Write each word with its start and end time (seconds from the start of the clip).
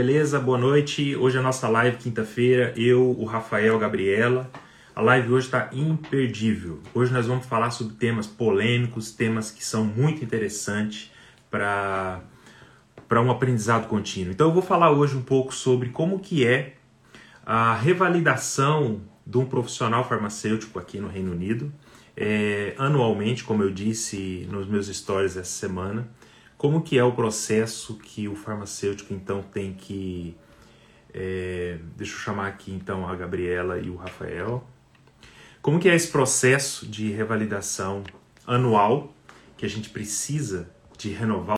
beleza? 0.00 0.40
Boa 0.40 0.56
noite. 0.56 1.14
Hoje 1.14 1.36
é 1.36 1.40
a 1.40 1.42
nossa 1.42 1.68
live, 1.68 1.98
quinta-feira. 1.98 2.72
Eu, 2.74 3.14
o 3.18 3.26
Rafael, 3.26 3.76
a 3.76 3.78
Gabriela. 3.78 4.50
A 4.96 5.02
live 5.02 5.30
hoje 5.30 5.44
está 5.44 5.68
imperdível. 5.74 6.80
Hoje 6.94 7.12
nós 7.12 7.26
vamos 7.26 7.44
falar 7.44 7.70
sobre 7.70 7.96
temas 7.96 8.26
polêmicos, 8.26 9.12
temas 9.12 9.50
que 9.50 9.62
são 9.62 9.84
muito 9.84 10.24
interessantes 10.24 11.12
para 11.50 12.18
para 13.06 13.20
um 13.20 13.30
aprendizado 13.30 13.88
contínuo. 13.88 14.32
Então 14.32 14.48
eu 14.48 14.54
vou 14.54 14.62
falar 14.62 14.90
hoje 14.90 15.14
um 15.14 15.22
pouco 15.22 15.54
sobre 15.54 15.90
como 15.90 16.18
que 16.18 16.46
é 16.46 16.76
a 17.44 17.74
revalidação 17.74 19.02
de 19.26 19.36
um 19.36 19.44
profissional 19.44 20.08
farmacêutico 20.08 20.78
aqui 20.78 20.98
no 20.98 21.08
Reino 21.08 21.32
Unido, 21.32 21.70
é, 22.16 22.72
anualmente, 22.78 23.44
como 23.44 23.62
eu 23.62 23.70
disse 23.70 24.48
nos 24.50 24.66
meus 24.66 24.86
stories 24.86 25.36
essa 25.36 25.44
semana. 25.44 26.08
Como 26.60 26.82
que 26.82 26.98
é 26.98 27.02
o 27.02 27.10
processo 27.10 27.96
que 27.96 28.28
o 28.28 28.36
farmacêutico 28.36 29.14
então 29.14 29.42
tem 29.42 29.72
que 29.72 30.36
é, 31.14 31.78
deixa 31.96 32.12
eu 32.12 32.18
chamar 32.18 32.48
aqui 32.48 32.70
então 32.70 33.08
a 33.08 33.16
Gabriela 33.16 33.78
e 33.78 33.88
o 33.88 33.96
Rafael. 33.96 34.62
Como 35.62 35.80
que 35.80 35.88
é 35.88 35.94
esse 35.94 36.12
processo 36.12 36.86
de 36.86 37.10
revalidação 37.12 38.04
anual 38.46 39.14
que 39.56 39.64
a 39.64 39.68
gente 39.70 39.88
precisa 39.88 40.70
de 40.98 41.08
renovar? 41.08 41.56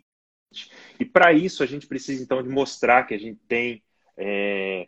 E 1.00 1.04
para 1.04 1.32
isso 1.32 1.64
a 1.64 1.66
gente 1.66 1.88
precisa 1.88 2.22
então 2.22 2.40
de 2.40 2.48
mostrar 2.48 3.02
que 3.02 3.14
a 3.14 3.18
gente 3.18 3.40
tem 3.48 3.82
é, 4.16 4.86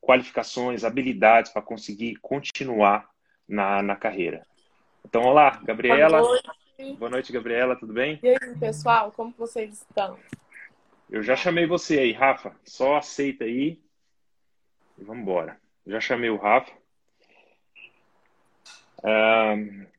qualificações, 0.00 0.84
habilidades 0.84 1.50
para 1.50 1.60
conseguir 1.60 2.14
continuar 2.22 3.10
na, 3.48 3.82
na 3.82 3.96
carreira. 3.96 4.46
Então, 5.04 5.24
olá, 5.24 5.60
Gabriela. 5.64 6.20
Boa 6.20 6.30
noite. 6.30 6.65
Boa 6.98 7.10
noite, 7.10 7.32
Gabriela, 7.32 7.74
tudo 7.74 7.94
bem? 7.94 8.20
E 8.22 8.28
aí, 8.28 8.58
pessoal, 8.60 9.10
como 9.10 9.32
vocês 9.38 9.80
estão? 9.80 10.18
Eu 11.08 11.22
já 11.22 11.34
chamei 11.34 11.66
você 11.66 11.98
aí, 11.98 12.12
Rafa. 12.12 12.54
Só 12.64 12.96
aceita 12.96 13.44
aí 13.44 13.80
e 14.98 15.04
vamos 15.04 15.22
embora. 15.22 15.58
Já 15.86 16.00
chamei 16.00 16.28
o 16.28 16.36
Rafa. 16.36 16.70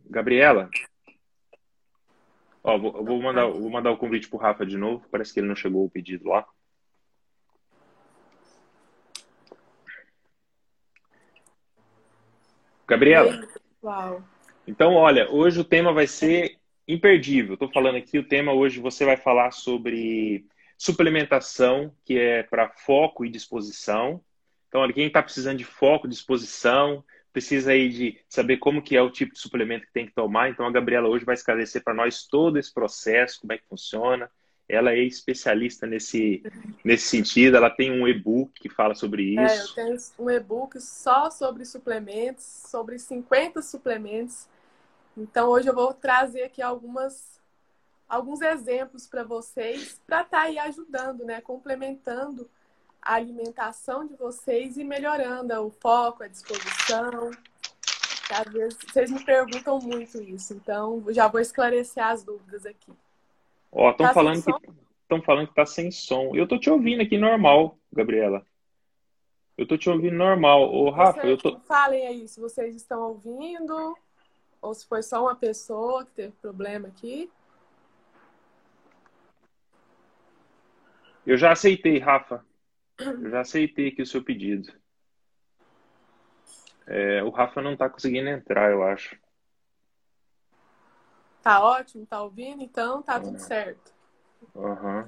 Gabriela, 0.06 0.70
ó, 2.64 2.78
vou, 2.78 3.04
vou, 3.04 3.22
mandar, 3.24 3.48
vou 3.48 3.70
mandar 3.72 3.92
o 3.92 3.98
convite 3.98 4.30
pro 4.30 4.38
Rafa 4.38 4.64
de 4.64 4.78
novo. 4.78 5.04
Parece 5.10 5.34
que 5.34 5.40
ele 5.40 5.48
não 5.48 5.56
chegou 5.56 5.84
o 5.84 5.90
pedido 5.90 6.30
lá. 6.30 6.48
Gabriela. 12.88 13.48
Então, 14.68 14.94
olha, 14.94 15.32
hoje 15.32 15.60
o 15.60 15.66
tema 15.66 15.92
vai 15.92 16.06
ser 16.06 16.57
imperdível. 16.88 17.54
Estou 17.54 17.72
falando 17.72 17.98
aqui, 17.98 18.18
o 18.18 18.28
tema 18.28 18.54
hoje 18.54 18.80
você 18.80 19.04
vai 19.04 19.18
falar 19.18 19.52
sobre 19.52 20.46
suplementação, 20.78 21.94
que 22.06 22.18
é 22.18 22.44
para 22.44 22.70
foco 22.70 23.26
e 23.26 23.30
disposição. 23.30 24.22
Então, 24.68 24.82
olha, 24.82 24.94
quem 24.94 25.08
está 25.08 25.22
precisando 25.22 25.58
de 25.58 25.66
foco, 25.66 26.08
disposição, 26.08 27.04
precisa 27.34 27.72
aí 27.72 27.90
de 27.90 28.20
saber 28.30 28.58
como 28.58 28.82
que 28.82 28.96
é 28.96 29.02
o 29.02 29.10
tipo 29.10 29.34
de 29.34 29.40
suplemento 29.40 29.86
que 29.86 29.94
tem 29.94 30.06
que 30.06 30.14
tomar. 30.14 30.50
Então, 30.50 30.66
a 30.66 30.72
Gabriela 30.72 31.10
hoje 31.10 31.26
vai 31.26 31.36
esclarecer 31.36 31.84
para 31.84 31.94
nós 31.94 32.26
todo 32.26 32.58
esse 32.58 32.74
processo, 32.74 33.42
como 33.42 33.54
é 33.54 33.58
que 33.58 33.68
funciona. 33.68 34.30
Ela 34.70 34.92
é 34.92 35.00
especialista 35.00 35.88
nesse, 35.88 36.44
nesse 36.84 37.08
sentido. 37.08 37.56
Ela 37.56 37.70
tem 37.70 37.90
um 37.90 38.08
e-book 38.08 38.52
que 38.60 38.70
fala 38.70 38.94
sobre 38.94 39.24
isso. 39.24 39.40
É, 39.40 39.62
eu 39.62 39.68
tenho 39.76 39.98
um 40.20 40.30
e-book 40.30 40.80
só 40.82 41.30
sobre 41.30 41.64
suplementos, 41.64 42.44
sobre 42.44 43.00
50 43.00 43.62
suplementos 43.62 44.48
então, 45.18 45.50
hoje 45.50 45.68
eu 45.68 45.74
vou 45.74 45.94
trazer 45.94 46.44
aqui 46.44 46.62
algumas, 46.62 47.42
alguns 48.08 48.40
exemplos 48.42 49.08
para 49.08 49.24
vocês, 49.24 50.00
para 50.06 50.22
estar 50.22 50.38
tá 50.38 50.44
aí 50.44 50.60
ajudando, 50.60 51.26
né? 51.26 51.42
Complementando 51.42 52.48
a 53.02 53.16
alimentação 53.16 54.06
de 54.06 54.16
vocês 54.16 54.78
e 54.78 54.84
melhorando 54.84 55.54
o 55.66 55.72
foco, 55.72 56.24
a 56.24 56.28
disposição. 56.28 57.32
Às 58.30 58.54
vezes 58.54 58.78
vocês 58.86 59.10
me 59.10 59.24
perguntam 59.24 59.80
muito 59.80 60.22
isso, 60.22 60.54
então 60.54 61.04
já 61.10 61.28
vou 61.28 61.42
esclarecer 61.42 62.06
as 62.06 62.24
dúvidas 62.24 62.66
aqui. 62.66 62.92
Ó, 63.72 63.90
estão 63.90 64.08
tá 64.08 64.14
falando 64.14 64.44
que 64.44 64.52
estão 65.02 65.22
falando 65.22 65.48
que 65.48 65.56
tá 65.56 65.66
sem 65.66 65.90
som. 65.90 66.36
Eu 66.36 66.48
tô 66.48 66.60
te 66.60 66.70
ouvindo 66.70 67.02
aqui 67.02 67.18
normal, 67.18 67.78
Gabriela. 67.92 68.46
Eu 69.58 69.66
tô 69.66 69.78
te 69.78 69.90
ouvindo 69.90 70.16
normal. 70.16 70.72
Ô, 70.72 70.90
Rafa, 70.90 71.22
Vocês, 71.22 71.32
eu 71.32 71.38
tô. 71.38 71.60
Falem 71.62 72.06
aí 72.06 72.28
se 72.28 72.40
vocês 72.40 72.76
estão 72.76 73.02
ouvindo 73.02 73.98
ou 74.62 74.74
se 74.74 74.88
foi 74.88 75.02
só 75.02 75.24
uma 75.24 75.36
pessoa 75.36 76.06
que 76.06 76.12
teve 76.12 76.34
problema 76.34 76.88
aqui. 76.88 77.32
Eu 81.26 81.38
já 81.38 81.52
aceitei, 81.52 82.00
Rafa. 82.00 82.46
Eu 83.00 83.30
já 83.30 83.42
aceitei 83.42 83.90
aqui 83.90 84.02
o 84.02 84.06
seu 84.08 84.24
pedido. 84.24 84.72
É, 86.86 87.22
o 87.22 87.30
Rafa 87.30 87.62
não 87.62 87.74
está 87.74 87.90
conseguindo 87.90 88.30
entrar, 88.30 88.72
eu 88.72 88.82
acho. 88.82 89.18
Tá 91.44 91.64
ótimo, 91.64 92.06
tá 92.06 92.22
ouvindo? 92.24 92.64
Então 92.64 93.02
tá 93.02 93.20
tudo 93.20 93.40
certo. 93.40 93.94
Uhum. 94.56 95.02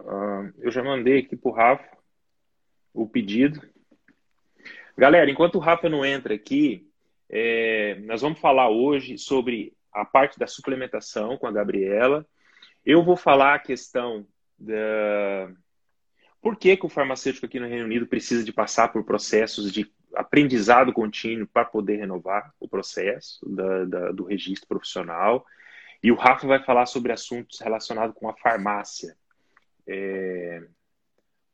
Uh, 0.00 0.52
eu 0.58 0.70
já 0.70 0.82
mandei 0.82 1.20
aqui 1.20 1.36
pro 1.36 1.52
Rafa 1.52 1.96
o 2.92 3.06
pedido. 3.06 3.60
Galera, 4.96 5.30
enquanto 5.30 5.56
o 5.56 5.60
Rafa 5.60 5.88
não 5.88 6.04
entra 6.04 6.34
aqui, 6.34 6.90
é, 7.32 7.98
nós 8.02 8.20
vamos 8.20 8.38
falar 8.38 8.68
hoje 8.68 9.16
sobre 9.16 9.72
a 9.90 10.04
parte 10.04 10.38
da 10.38 10.46
suplementação 10.46 11.38
com 11.38 11.46
a 11.46 11.52
Gabriela. 11.52 12.26
Eu 12.84 13.02
vou 13.02 13.16
falar 13.16 13.54
a 13.54 13.58
questão 13.58 14.26
da. 14.58 15.50
Por 16.42 16.56
que, 16.56 16.76
que 16.76 16.84
o 16.84 16.90
farmacêutico 16.90 17.46
aqui 17.46 17.58
no 17.58 17.68
Reino 17.68 17.86
Unido 17.86 18.06
precisa 18.06 18.44
de 18.44 18.52
passar 18.52 18.88
por 18.92 19.04
processos 19.04 19.72
de 19.72 19.90
aprendizado 20.14 20.92
contínuo 20.92 21.46
para 21.46 21.64
poder 21.64 21.96
renovar 21.96 22.52
o 22.60 22.68
processo 22.68 23.48
da, 23.48 23.84
da, 23.84 24.12
do 24.12 24.24
registro 24.24 24.68
profissional. 24.68 25.44
E 26.02 26.10
o 26.10 26.16
Rafa 26.16 26.46
vai 26.46 26.62
falar 26.62 26.86
sobre 26.86 27.12
assuntos 27.12 27.60
relacionados 27.60 28.14
com 28.14 28.28
a 28.28 28.36
farmácia. 28.36 29.16
É... 29.86 30.62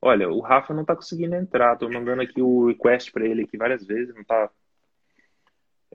Olha, 0.01 0.29
o 0.29 0.41
Rafa 0.41 0.73
não 0.73 0.83
está 0.83 0.95
conseguindo 0.97 1.35
entrar. 1.35 1.75
Estou 1.75 1.93
mandando 1.93 2.23
aqui 2.23 2.41
o 2.41 2.67
request 2.67 3.13
para 3.13 3.27
ele 3.27 3.43
aqui 3.43 3.57
várias 3.57 3.87
vezes, 3.87 4.15
não 4.15 4.23
está 4.23 4.51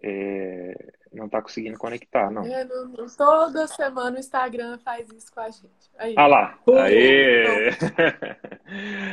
é, 0.05 0.93
não 1.13 1.27
está 1.27 1.41
conseguindo 1.41 1.77
conectar, 1.77 2.29
não. 2.29 2.43
É, 2.45 2.65
não, 2.65 2.89
não. 2.89 3.07
Toda 3.07 3.65
semana 3.67 4.17
o 4.17 4.19
Instagram 4.19 4.77
faz 4.79 5.09
isso 5.09 5.33
com 5.33 5.39
a 5.39 5.49
gente. 5.49 5.89
Aí. 5.97 6.13
Ah 6.17 6.27
lá. 6.27 6.59
Aê! 6.67 7.69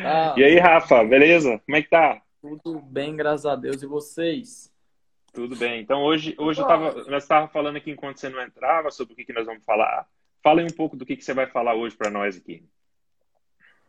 Ah, 0.02 0.34
e 0.38 0.42
aí, 0.42 0.58
Rafa, 0.58 1.04
beleza? 1.04 1.60
Como 1.66 1.76
é 1.76 1.82
que 1.82 1.90
tá? 1.90 2.22
Tudo 2.40 2.80
bem, 2.80 3.14
graças 3.14 3.44
a 3.44 3.54
Deus. 3.54 3.82
E 3.82 3.86
vocês? 3.86 4.72
Tudo 5.32 5.54
bem. 5.54 5.82
Então, 5.82 6.02
hoje, 6.02 6.34
hoje 6.38 6.60
eu 6.62 6.66
tava, 6.66 7.04
nós 7.04 7.24
estávamos 7.24 7.52
falando 7.52 7.76
aqui 7.76 7.90
enquanto 7.90 8.16
você 8.16 8.30
não 8.30 8.42
entrava 8.42 8.90
sobre 8.90 9.12
o 9.12 9.16
que, 9.16 9.26
que 9.26 9.32
nós 9.32 9.44
vamos 9.44 9.62
falar. 9.64 10.08
Fala 10.42 10.60
aí 10.60 10.66
um 10.66 10.74
pouco 10.74 10.96
do 10.96 11.04
que, 11.04 11.16
que 11.16 11.24
você 11.24 11.34
vai 11.34 11.46
falar 11.46 11.74
hoje 11.74 11.94
para 11.94 12.10
nós 12.10 12.38
aqui. 12.38 12.66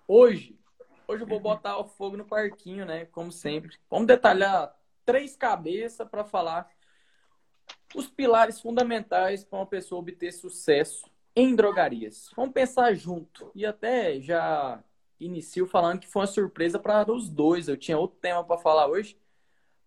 Hoje? 0.06 0.60
Hoje 1.08 1.24
eu 1.24 1.28
vou 1.28 1.40
botar 1.40 1.78
o 1.78 1.86
fogo 1.86 2.18
no 2.18 2.26
parquinho, 2.26 2.86
né? 2.86 3.06
Como 3.06 3.32
sempre. 3.32 3.78
Vamos 3.90 4.08
detalhar 4.08 4.76
três 5.06 5.38
cabeças 5.38 6.08
para 6.08 6.26
falar 6.26 6.70
os 7.96 8.08
pilares 8.08 8.60
fundamentais 8.60 9.44
para 9.44 9.60
uma 9.60 9.66
pessoa 9.66 10.00
obter 10.00 10.32
sucesso 10.32 11.10
em 11.36 11.56
drogarias. 11.56 12.30
Vamos 12.36 12.54
pensar 12.54 12.94
junto. 12.94 13.52
E 13.56 13.66
até 13.66 14.20
já 14.20 14.84
inicio 15.20 15.68
falando 15.68 16.00
que 16.00 16.08
foi 16.08 16.22
uma 16.22 16.28
surpresa 16.28 16.80
para 16.80 17.12
os 17.12 17.30
dois. 17.30 17.68
Eu 17.68 17.78
tinha 17.78 17.98
outro 17.98 18.18
tema 18.20 18.44
para 18.44 18.58
falar 18.58 18.88
hoje, 18.88 19.18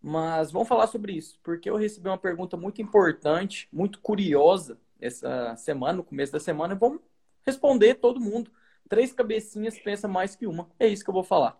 mas 0.00 0.50
vamos 0.50 0.69
falar 0.69 0.87
sobre 0.87 1.12
isso, 1.12 1.38
porque 1.42 1.69
eu 1.69 1.76
recebi 1.76 2.09
uma 2.09 2.19
pergunta 2.19 2.56
muito 2.56 2.81
importante, 2.82 3.69
muito 3.72 4.00
curiosa 4.00 4.78
essa 5.00 5.56
semana, 5.56 5.98
no 5.98 6.04
começo 6.04 6.32
da 6.32 6.41
semana, 6.41 6.75
e 6.75 6.78
vamos 6.78 7.00
responder 7.44 7.94
todo 7.94 8.21
mundo. 8.21 8.50
Três 8.88 9.12
cabecinhas 9.12 9.78
pensa 9.78 10.06
mais 10.06 10.36
que 10.36 10.47
uma. 10.47 10.71
É 10.78 10.86
isso 10.86 11.03
que 11.03 11.10
eu 11.10 11.15
vou 11.15 11.25
falar. 11.25 11.59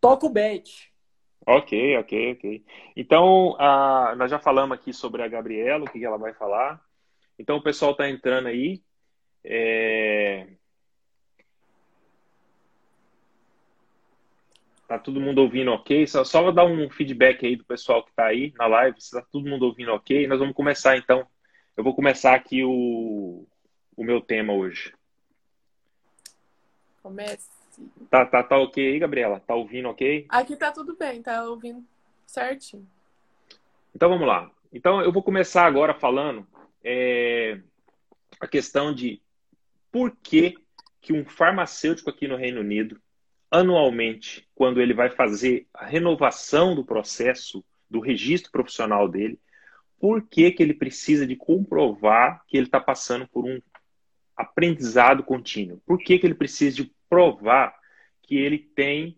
Toca 0.00 0.26
o 0.26 0.30
bet. 0.30 0.92
Ok, 1.46 1.96
ok, 1.98 2.32
ok. 2.32 2.64
Então, 2.96 3.52
uh, 3.52 4.16
nós 4.16 4.28
já 4.28 4.38
falamos 4.38 4.76
aqui 4.76 4.92
sobre 4.92 5.22
a 5.22 5.28
Gabriela, 5.28 5.84
o 5.84 5.90
que 5.90 6.04
ela 6.04 6.18
vai 6.18 6.34
falar. 6.34 6.82
Então, 7.38 7.56
o 7.56 7.62
pessoal 7.62 7.92
está 7.92 8.10
entrando 8.10 8.48
aí. 8.48 8.82
É... 9.44 10.48
Tá 14.88 14.98
todo 14.98 15.20
mundo 15.20 15.38
ouvindo 15.40 15.70
ok? 15.70 16.06
Só, 16.08 16.24
só 16.24 16.50
dar 16.50 16.64
um 16.64 16.90
feedback 16.90 17.46
aí 17.46 17.54
do 17.54 17.64
pessoal 17.64 18.02
que 18.02 18.10
está 18.10 18.26
aí 18.26 18.52
na 18.56 18.66
live, 18.66 19.00
se 19.00 19.12
tá 19.12 19.22
todo 19.30 19.48
mundo 19.48 19.66
ouvindo 19.66 19.92
ok. 19.92 20.26
Nós 20.26 20.40
vamos 20.40 20.54
começar 20.54 20.96
então. 20.96 21.26
Eu 21.76 21.84
vou 21.84 21.94
começar 21.94 22.34
aqui 22.34 22.64
o, 22.64 23.46
o 23.96 24.04
meu 24.04 24.20
tema 24.20 24.52
hoje. 24.52 24.92
Comece. 27.02 27.55
Tá, 28.10 28.24
tá, 28.24 28.42
tá 28.42 28.58
ok 28.58 28.92
aí, 28.92 28.98
Gabriela? 28.98 29.40
Tá 29.40 29.54
ouvindo 29.54 29.88
ok? 29.88 30.26
Aqui 30.28 30.56
tá 30.56 30.72
tudo 30.72 30.96
bem, 30.96 31.22
tá 31.22 31.44
ouvindo 31.44 31.84
certinho. 32.26 32.86
Então 33.94 34.08
vamos 34.08 34.26
lá. 34.26 34.50
Então 34.72 35.00
eu 35.00 35.12
vou 35.12 35.22
começar 35.22 35.64
agora 35.66 35.94
falando 35.94 36.46
é, 36.84 37.60
a 38.40 38.46
questão 38.46 38.94
de 38.94 39.20
por 39.90 40.14
que, 40.22 40.54
que 41.00 41.12
um 41.12 41.24
farmacêutico 41.24 42.10
aqui 42.10 42.28
no 42.28 42.36
Reino 42.36 42.60
Unido, 42.60 43.00
anualmente, 43.50 44.46
quando 44.54 44.80
ele 44.80 44.92
vai 44.92 45.10
fazer 45.10 45.66
a 45.72 45.86
renovação 45.86 46.74
do 46.74 46.84
processo 46.84 47.64
do 47.88 48.00
registro 48.00 48.50
profissional 48.50 49.08
dele, 49.08 49.40
por 49.98 50.22
que, 50.22 50.50
que 50.50 50.62
ele 50.62 50.74
precisa 50.74 51.26
de 51.26 51.36
comprovar 51.36 52.44
que 52.46 52.56
ele 52.56 52.66
está 52.66 52.80
passando 52.80 53.26
por 53.28 53.44
um 53.44 53.60
aprendizado 54.36 55.22
contínuo? 55.22 55.80
Por 55.86 55.98
que, 55.98 56.18
que 56.18 56.26
ele 56.26 56.34
precisa 56.34 56.76
de 56.76 56.92
provar 57.08 57.74
que 58.22 58.36
ele 58.36 58.58
tem 58.58 59.16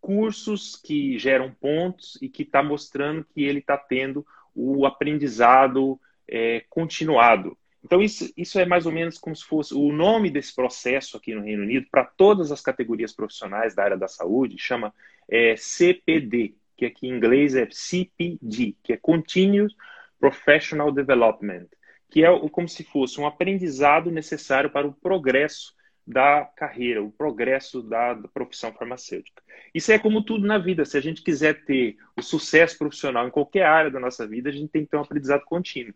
cursos 0.00 0.76
que 0.76 1.18
geram 1.18 1.52
pontos 1.52 2.18
e 2.22 2.28
que 2.28 2.42
está 2.42 2.62
mostrando 2.62 3.24
que 3.24 3.42
ele 3.42 3.58
está 3.58 3.76
tendo 3.76 4.26
o 4.54 4.86
aprendizado 4.86 6.00
é, 6.26 6.64
continuado? 6.68 7.56
Então, 7.84 8.02
isso, 8.02 8.32
isso 8.36 8.58
é 8.58 8.66
mais 8.66 8.86
ou 8.86 8.92
menos 8.92 9.18
como 9.18 9.34
se 9.34 9.44
fosse 9.44 9.74
o 9.74 9.92
nome 9.92 10.30
desse 10.30 10.54
processo 10.54 11.16
aqui 11.16 11.34
no 11.34 11.42
Reino 11.42 11.62
Unido, 11.62 11.86
para 11.90 12.04
todas 12.04 12.50
as 12.50 12.60
categorias 12.60 13.12
profissionais 13.12 13.74
da 13.74 13.84
área 13.84 13.96
da 13.96 14.08
saúde, 14.08 14.58
chama 14.58 14.92
é, 15.28 15.54
CPD, 15.56 16.54
que 16.76 16.86
aqui 16.86 17.06
em 17.06 17.16
inglês 17.16 17.54
é 17.54 17.68
CPD, 17.70 18.76
que 18.82 18.92
é 18.92 18.96
Continuous 18.96 19.74
Professional 20.18 20.90
Development, 20.90 21.66
que 22.10 22.24
é 22.24 22.48
como 22.50 22.68
se 22.68 22.84
fosse 22.84 23.20
um 23.20 23.26
aprendizado 23.26 24.10
necessário 24.10 24.70
para 24.70 24.86
o 24.86 24.92
progresso 24.92 25.74
da 26.08 26.42
carreira, 26.56 27.02
o 27.02 27.12
progresso 27.12 27.82
da, 27.82 28.14
profissão 28.32 28.72
farmacêutica. 28.72 29.42
Isso 29.74 29.92
é 29.92 29.98
como 29.98 30.22
tudo 30.22 30.46
na 30.46 30.56
vida. 30.56 30.86
Se 30.86 30.96
a 30.96 31.02
gente 31.02 31.22
quiser 31.22 31.66
ter 31.66 31.98
o 32.16 32.22
sucesso 32.22 32.78
profissional 32.78 33.28
em 33.28 33.30
qualquer 33.30 33.64
área 33.66 33.90
da 33.90 34.00
nossa 34.00 34.26
vida, 34.26 34.48
a 34.48 34.52
gente 34.52 34.70
tem 34.70 34.84
que 34.84 34.90
ter 34.90 34.96
um 34.96 35.02
aprendizado 35.02 35.44
contínuo. 35.44 35.92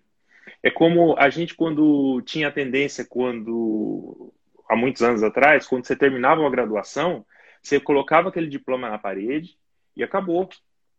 É 0.62 0.70
como 0.70 1.16
a 1.18 1.30
gente, 1.30 1.54
quando 1.54 2.20
tinha 2.26 2.48
a 2.48 2.52
tendência, 2.52 3.06
quando 3.06 4.30
há 4.68 4.76
muitos 4.76 5.00
anos 5.00 5.22
atrás, 5.22 5.66
quando 5.66 5.86
você 5.86 5.96
terminava 5.96 6.42
uma 6.42 6.50
graduação, 6.50 7.24
você 7.62 7.80
colocava 7.80 8.28
aquele 8.28 8.48
diploma 8.48 8.90
na 8.90 8.98
parede 8.98 9.56
e 9.96 10.04
acabou. 10.04 10.46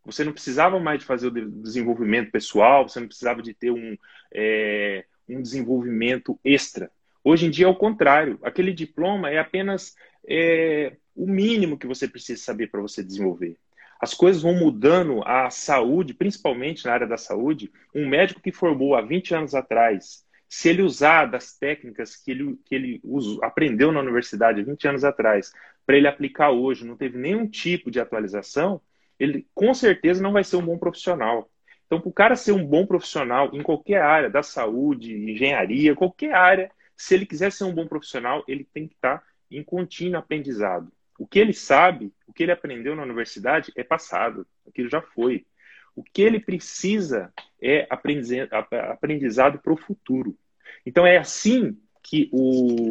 Você 0.04 0.24
não 0.24 0.32
precisava 0.32 0.80
mais 0.80 0.98
de 0.98 1.04
fazer 1.04 1.28
o 1.28 1.50
desenvolvimento 1.62 2.32
pessoal, 2.32 2.88
você 2.88 2.98
não 2.98 3.06
precisava 3.06 3.40
de 3.40 3.54
ter 3.54 3.70
um, 3.70 3.96
é, 4.34 5.04
um 5.28 5.40
desenvolvimento 5.40 6.36
extra. 6.42 6.90
Hoje 7.24 7.46
em 7.46 7.50
dia 7.50 7.64
é 7.64 7.68
o 7.68 7.74
contrário. 7.74 8.38
Aquele 8.42 8.72
diploma 8.72 9.30
é 9.30 9.38
apenas 9.38 9.96
é, 10.28 10.94
o 11.16 11.26
mínimo 11.26 11.78
que 11.78 11.86
você 11.86 12.06
precisa 12.06 12.42
saber 12.42 12.70
para 12.70 12.82
você 12.82 13.02
desenvolver. 13.02 13.56
As 13.98 14.12
coisas 14.12 14.42
vão 14.42 14.54
mudando, 14.54 15.22
a 15.24 15.48
saúde, 15.48 16.12
principalmente 16.12 16.84
na 16.84 16.92
área 16.92 17.06
da 17.06 17.16
saúde, 17.16 17.72
um 17.94 18.06
médico 18.06 18.42
que 18.42 18.52
formou 18.52 18.94
há 18.94 19.00
20 19.00 19.34
anos 19.34 19.54
atrás, 19.54 20.24
se 20.48 20.68
ele 20.68 20.82
usar 20.82 21.24
das 21.24 21.56
técnicas 21.56 22.14
que 22.14 22.30
ele, 22.30 22.58
que 22.64 22.74
ele 22.74 23.00
usou, 23.02 23.42
aprendeu 23.42 23.90
na 23.90 24.00
universidade 24.00 24.60
há 24.60 24.64
20 24.64 24.88
anos 24.88 25.04
atrás, 25.04 25.52
para 25.86 25.96
ele 25.96 26.06
aplicar 26.06 26.50
hoje, 26.50 26.86
não 26.86 26.96
teve 26.96 27.18
nenhum 27.18 27.46
tipo 27.46 27.90
de 27.90 27.98
atualização, 27.98 28.80
ele 29.18 29.46
com 29.54 29.72
certeza 29.72 30.22
não 30.22 30.32
vai 30.32 30.44
ser 30.44 30.56
um 30.56 30.64
bom 30.64 30.76
profissional. 30.76 31.50
Então, 31.86 32.00
para 32.00 32.08
o 32.08 32.12
cara 32.12 32.36
ser 32.36 32.52
um 32.52 32.64
bom 32.64 32.86
profissional 32.86 33.50
em 33.52 33.62
qualquer 33.62 34.02
área, 34.02 34.30
da 34.30 34.42
saúde, 34.42 35.14
engenharia, 35.14 35.94
qualquer 35.94 36.34
área, 36.34 36.70
se 36.96 37.14
ele 37.14 37.26
quiser 37.26 37.52
ser 37.52 37.64
um 37.64 37.74
bom 37.74 37.86
profissional, 37.86 38.44
ele 38.46 38.64
tem 38.64 38.86
que 38.86 38.94
estar 38.94 39.22
em 39.50 39.62
contínuo 39.62 40.18
aprendizado. 40.18 40.92
O 41.18 41.26
que 41.26 41.38
ele 41.38 41.52
sabe, 41.52 42.12
o 42.26 42.32
que 42.32 42.42
ele 42.42 42.52
aprendeu 42.52 42.96
na 42.96 43.02
universidade 43.02 43.72
é 43.76 43.84
passado, 43.84 44.46
aquilo 44.66 44.88
já 44.88 45.00
foi. 45.00 45.46
O 45.94 46.02
que 46.02 46.22
ele 46.22 46.40
precisa 46.40 47.32
é 47.62 47.86
aprendizado 47.88 49.58
para 49.60 49.72
o 49.72 49.76
futuro. 49.76 50.36
Então, 50.84 51.06
é 51.06 51.16
assim 51.16 51.78
que 52.02 52.28
o, 52.32 52.90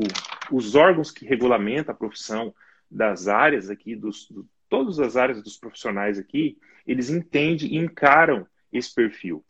os 0.51 0.73
órgãos 0.73 1.11
que 1.11 1.25
regulamentam 1.25 1.93
a 1.93 1.97
profissão 1.97 2.55
das 2.89 3.27
áreas 3.27 3.69
aqui, 3.69 3.95
dos, 3.95 4.27
do, 4.29 4.47
todas 4.69 4.99
as 4.99 5.17
áreas 5.17 5.43
dos 5.43 5.57
profissionais 5.57 6.17
aqui, 6.17 6.57
eles 6.87 7.09
entendem 7.09 7.73
e 7.73 7.77
encaram 7.77 8.47
esse 8.71 8.93
perfil. 8.93 9.43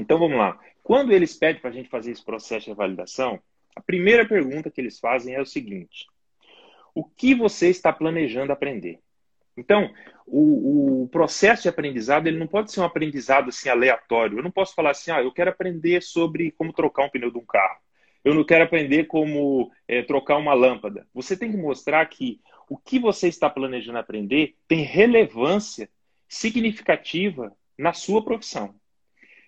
Então, 0.00 0.18
vamos 0.18 0.38
lá. 0.38 0.58
Quando 0.82 1.12
eles 1.12 1.34
pedem 1.36 1.60
para 1.60 1.70
a 1.70 1.72
gente 1.72 1.90
fazer 1.90 2.12
esse 2.12 2.24
processo 2.24 2.70
de 2.70 2.74
validação, 2.74 3.38
a 3.78 3.80
primeira 3.80 4.26
pergunta 4.26 4.70
que 4.70 4.80
eles 4.80 4.98
fazem 4.98 5.34
é 5.34 5.40
o 5.40 5.46
seguinte: 5.46 6.06
o 6.92 7.04
que 7.04 7.32
você 7.32 7.68
está 7.68 7.92
planejando 7.92 8.52
aprender? 8.52 8.98
Então, 9.56 9.92
o, 10.26 11.04
o, 11.04 11.08
processo 11.08 11.62
de 11.62 11.68
aprendizado 11.68 12.26
ele 12.26 12.38
não 12.38 12.46
pode 12.46 12.72
ser 12.72 12.80
um 12.80 12.84
aprendizado 12.84 13.48
assim 13.48 13.68
aleatório. 13.68 14.38
Eu 14.38 14.42
não 14.42 14.50
posso 14.50 14.74
falar 14.74 14.90
assim, 14.90 15.10
ah, 15.12 15.22
eu 15.22 15.32
quero 15.32 15.50
aprender 15.50 16.02
sobre 16.02 16.50
como 16.52 16.72
trocar 16.72 17.04
um 17.04 17.08
pneu 17.08 17.30
de 17.30 17.38
um 17.38 17.46
carro. 17.46 17.80
Eu 18.24 18.34
não 18.34 18.44
quero 18.44 18.64
aprender 18.64 19.04
como 19.04 19.70
é, 19.86 20.02
trocar 20.02 20.36
uma 20.36 20.54
lâmpada. 20.54 21.06
Você 21.14 21.36
tem 21.36 21.50
que 21.50 21.56
mostrar 21.56 22.04
que 22.06 22.40
o 22.68 22.76
que 22.76 22.98
você 22.98 23.28
está 23.28 23.48
planejando 23.48 23.98
aprender 23.98 24.56
tem 24.66 24.82
relevância 24.82 25.88
significativa 26.28 27.52
na 27.76 27.92
sua 27.92 28.24
profissão. 28.24 28.74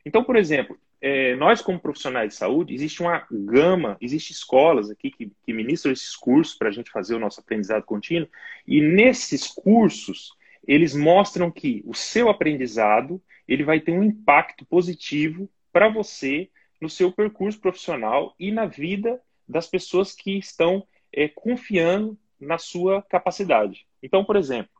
Então, 0.06 0.24
por 0.24 0.36
exemplo, 0.36 0.78
é, 1.00 1.34
nós 1.36 1.62
como 1.62 1.80
profissionais 1.80 2.30
de 2.30 2.34
saúde, 2.34 2.74
existe 2.74 3.00
uma 3.00 3.26
gama, 3.30 3.96
existe 4.00 4.32
escolas 4.32 4.90
aqui 4.90 5.10
que, 5.10 5.32
que 5.42 5.52
ministram 5.52 5.92
esses 5.92 6.14
cursos 6.14 6.54
para 6.54 6.68
a 6.68 6.72
gente 6.72 6.90
fazer 6.90 7.14
o 7.14 7.18
nosso 7.18 7.40
aprendizado 7.40 7.84
contínuo, 7.84 8.28
e 8.66 8.80
nesses 8.80 9.46
cursos, 9.46 10.32
eles 10.66 10.94
mostram 10.94 11.50
que 11.50 11.82
o 11.86 11.94
seu 11.94 12.28
aprendizado, 12.28 13.20
ele 13.48 13.64
vai 13.64 13.80
ter 13.80 13.92
um 13.92 14.04
impacto 14.04 14.64
positivo 14.66 15.48
para 15.72 15.88
você 15.88 16.50
no 16.80 16.88
seu 16.88 17.10
percurso 17.10 17.60
profissional 17.60 18.34
e 18.38 18.50
na 18.52 18.66
vida 18.66 19.20
das 19.48 19.66
pessoas 19.66 20.14
que 20.14 20.38
estão 20.38 20.86
é, 21.12 21.28
confiando 21.28 22.16
na 22.38 22.58
sua 22.58 23.02
capacidade. 23.02 23.86
Então, 24.02 24.24
por 24.24 24.36
exemplo, 24.36 24.70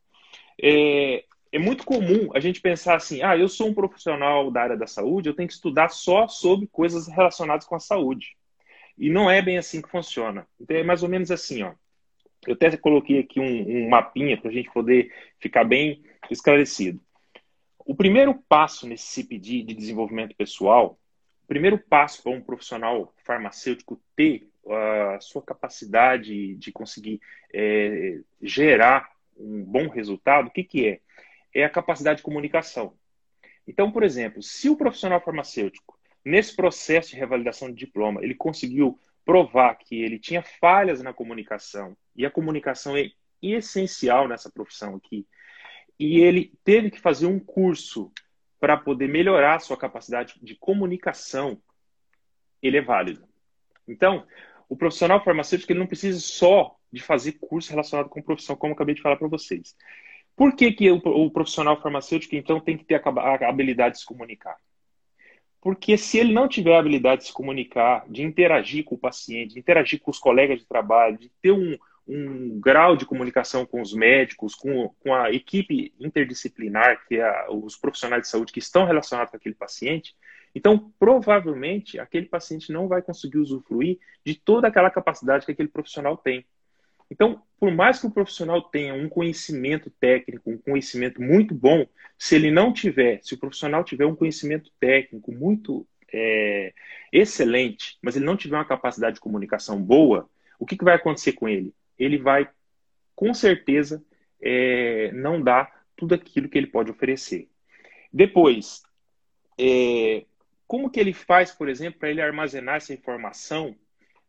é, 0.63 1.25
é 1.53 1.59
muito 1.59 1.85
comum 1.85 2.31
a 2.35 2.41
gente 2.41 2.61
pensar 2.61 2.97
assim: 2.97 3.23
ah, 3.23 3.37
eu 3.37 3.49
sou 3.49 3.69
um 3.69 3.75
profissional 3.75 4.51
da 4.51 4.63
área 4.63 4.77
da 4.77 4.87
saúde, 4.87 5.29
eu 5.29 5.35
tenho 5.35 5.49
que 5.49 5.55
estudar 5.55 5.89
só 5.89 6.29
sobre 6.29 6.67
coisas 6.69 7.09
relacionadas 7.09 7.67
com 7.67 7.75
a 7.75 7.81
saúde. 7.81 8.37
E 8.97 9.09
não 9.09 9.31
é 9.31 9.41
bem 9.41 9.59
assim 9.59 9.81
que 9.81 9.91
funciona. 9.91 10.47
Então 10.61 10.77
é 10.77 10.83
mais 10.83 11.03
ou 11.03 11.09
menos 11.09 11.31
assim, 11.31 11.63
ó. 11.63 11.73
Eu 12.47 12.55
até 12.55 12.75
coloquei 12.77 13.21
aqui 13.21 13.39
um, 13.39 13.85
um 13.85 13.89
mapinha 13.89 14.37
para 14.41 14.51
a 14.51 14.53
gente 14.53 14.71
poder 14.71 15.13
ficar 15.39 15.65
bem 15.65 16.03
esclarecido. 16.31 17.01
O 17.85 17.95
primeiro 17.95 18.35
passo 18.49 18.87
nesse 18.87 19.07
CPD 19.09 19.63
de 19.63 19.75
desenvolvimento 19.75 20.35
pessoal, 20.37 20.99
o 21.45 21.47
primeiro 21.47 21.79
passo 21.79 22.23
para 22.23 22.33
um 22.33 22.41
profissional 22.41 23.13
farmacêutico 23.25 24.01
ter 24.15 24.49
a 24.69 25.19
sua 25.21 25.43
capacidade 25.43 26.55
de 26.55 26.71
conseguir 26.71 27.21
é, 27.53 28.21
gerar 28.41 29.11
um 29.37 29.65
bom 29.65 29.89
resultado, 29.89 30.49
o 30.49 30.51
que, 30.51 30.63
que 30.63 30.87
é? 30.87 31.01
É 31.55 31.65
a 31.65 31.71
capacidade 31.71 32.19
de 32.19 32.23
comunicação. 32.23 32.95
Então, 33.67 33.91
por 33.91 34.03
exemplo, 34.03 34.43
se 34.43 34.69
o 34.69 34.77
profissional 34.77 35.21
farmacêutico, 35.21 35.99
nesse 36.25 36.55
processo 36.55 37.11
de 37.11 37.17
revalidação 37.17 37.69
de 37.69 37.75
diploma, 37.75 38.23
ele 38.23 38.35
conseguiu 38.35 38.99
provar 39.25 39.77
que 39.77 40.03
ele 40.03 40.19
tinha 40.19 40.43
falhas 40.43 41.03
na 41.03 41.13
comunicação, 41.13 41.97
e 42.17 42.27
a 42.27 42.31
comunicação 42.31 42.97
é 42.97 43.11
essencial 43.43 44.27
nessa 44.27 44.51
profissão 44.51 44.97
aqui, 44.97 45.27
e 45.99 46.21
ele 46.21 46.53
teve 46.65 46.91
que 46.91 47.01
fazer 47.01 47.27
um 47.27 47.39
curso 47.39 48.11
para 48.59 48.77
poder 48.77 49.09
melhorar 49.09 49.57
a 49.57 49.61
sua 49.61 49.77
capacidade 49.77 50.35
de 50.43 50.55
comunicação, 50.55 51.61
ele 52.63 52.77
é 52.77 52.83
válido. 52.83 53.27
Então, 53.87 54.27
o 54.69 54.77
profissional 54.77 55.23
farmacêutico 55.23 55.73
ele 55.73 55.79
não 55.79 55.87
precisa 55.87 56.21
só 56.21 56.77
de 56.93 57.03
fazer 57.03 57.33
curso 57.33 57.71
relacionado 57.71 58.09
com 58.09 58.23
profissão, 58.23 58.57
como 58.57 58.73
eu 58.73 58.75
acabei 58.75 58.95
de 58.95 59.03
falar 59.03 59.17
para 59.17 59.29
vocês. 59.29 59.77
Por 60.41 60.57
que, 60.57 60.73
que 60.73 60.91
o, 60.91 61.31
profissional 61.31 61.79
farmacêutico, 61.83 62.35
então, 62.35 62.59
tem 62.59 62.75
que 62.75 62.83
ter 62.83 62.95
a, 62.95 63.11
a 63.11 63.51
habilidade 63.51 63.97
de 63.97 64.01
se 64.01 64.07
comunicar? 64.07 64.57
Porque 65.61 65.99
se 65.99 66.17
ele 66.17 66.33
não 66.33 66.49
tiver 66.49 66.75
a 66.75 66.79
habilidade 66.79 67.21
de 67.21 67.27
se 67.27 67.33
comunicar, 67.35 68.07
de 68.09 68.23
interagir 68.23 68.83
com 68.83 68.95
o 68.95 68.99
paciente, 68.99 69.53
de 69.53 69.61
interagir 69.61 70.01
com 70.01 70.11
os 70.11 70.19
colegas 70.19 70.59
de 70.59 70.65
trabalho, 70.65 71.19
de 71.19 71.31
ter 71.43 71.53
um, 71.53 71.77
um 72.09 72.59
grau 72.59 72.97
de 72.97 73.05
comunicação 73.05 73.67
com 73.67 73.83
os 73.83 73.93
médicos, 73.93 74.55
com, 74.55 74.89
com 75.01 75.15
a 75.15 75.31
equipe 75.31 75.93
interdisciplinar, 76.01 77.07
que 77.07 77.17
é 77.17 77.47
os 77.51 77.77
profissionais 77.77 78.23
de 78.23 78.29
saúde 78.29 78.51
que 78.51 78.61
estão 78.61 78.87
relacionados 78.87 79.33
com 79.33 79.37
aquele 79.37 79.55
paciente, 79.55 80.17
então 80.55 80.91
provavelmente 80.99 81.99
aquele 81.99 82.25
paciente 82.25 82.73
não 82.73 82.89
vai 82.89 83.03
conseguir 83.03 83.37
usufruir 83.37 83.99
de 84.25 84.37
toda 84.37 84.69
aquela 84.69 84.91
capacidade 84.91 85.45
que 85.45 85.53
aquele 85.53 85.69
profissional 85.69 86.17
tem. 86.17 86.47
Então, 87.11 87.43
por 87.59 87.73
mais 87.73 87.99
que 87.99 88.07
o 88.07 88.11
profissional 88.11 88.63
tenha 88.63 88.95
um 88.95 89.09
conhecimento 89.09 89.91
técnico, 89.91 90.51
um 90.51 90.59
conhecimento 90.59 91.21
muito 91.21 91.55
bom, 91.55 91.87
se 92.17 92.37
ele 92.37 92.51
não 92.51 92.73
tiver, 92.73 93.21
se 93.23 93.35
o 93.35 93.39
profissional 93.39 93.83
tiver 93.83 94.07
um 94.07 94.15
conhecimento 94.15 94.71
técnico 94.79 95.33
muito 95.33 95.87
é, 96.13 96.73
excelente, 97.13 97.99
mas 98.03 98.17
ele 98.17 98.25
não 98.25 98.37
tiver 98.37 98.57
uma 98.57 98.65
capacidade 98.65 99.15
de 99.15 99.21
comunicação 99.21 99.83
boa, 99.83 100.31
o 100.59 100.65
que, 100.65 100.77
que 100.77 100.85
vai 100.85 100.95
acontecer 100.95 101.33
com 101.33 101.49
ele? 101.49 101.75
Ele 101.99 102.19
vai, 102.19 102.49
com 103.15 103.35
certeza, 103.35 104.03
é, 104.41 105.11
não 105.13 105.43
dar 105.43 105.85
tudo 105.97 106.15
aquilo 106.15 106.49
que 106.49 106.57
ele 106.57 106.67
pode 106.67 106.91
oferecer. 106.91 107.49
Depois, 108.13 108.83
é, 109.59 110.25
como 110.67 110.91
que 110.91 111.01
ele 111.01 111.13
faz, 111.13 111.53
por 111.53 111.69
exemplo, 111.69 111.99
para 111.99 112.11
ele 112.11 112.23
armazenar 112.23 112.77
essa 112.77 112.95
informação 112.95 113.77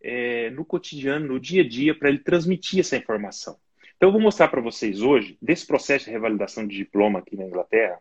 é, 0.04 0.50
no 0.52 0.66
cotidiano, 0.66 1.28
no 1.28 1.40
dia 1.40 1.62
a 1.62 1.68
dia, 1.68 1.98
para 1.98 2.10
ele 2.10 2.20
transmitir 2.20 2.80
essa 2.80 2.98
informação. 2.98 3.58
Então, 3.96 4.10
eu 4.10 4.14
vou 4.14 4.22
mostrar 4.22 4.48
para 4.48 4.62
vocês 4.62 5.02
hoje, 5.02 5.38
desse 5.42 5.66
processo 5.66 6.06
de 6.06 6.12
revalidação 6.12 6.66
de 6.66 6.76
diploma 6.76 7.20
aqui 7.20 7.36
na 7.36 7.46
Inglaterra, 7.46 8.00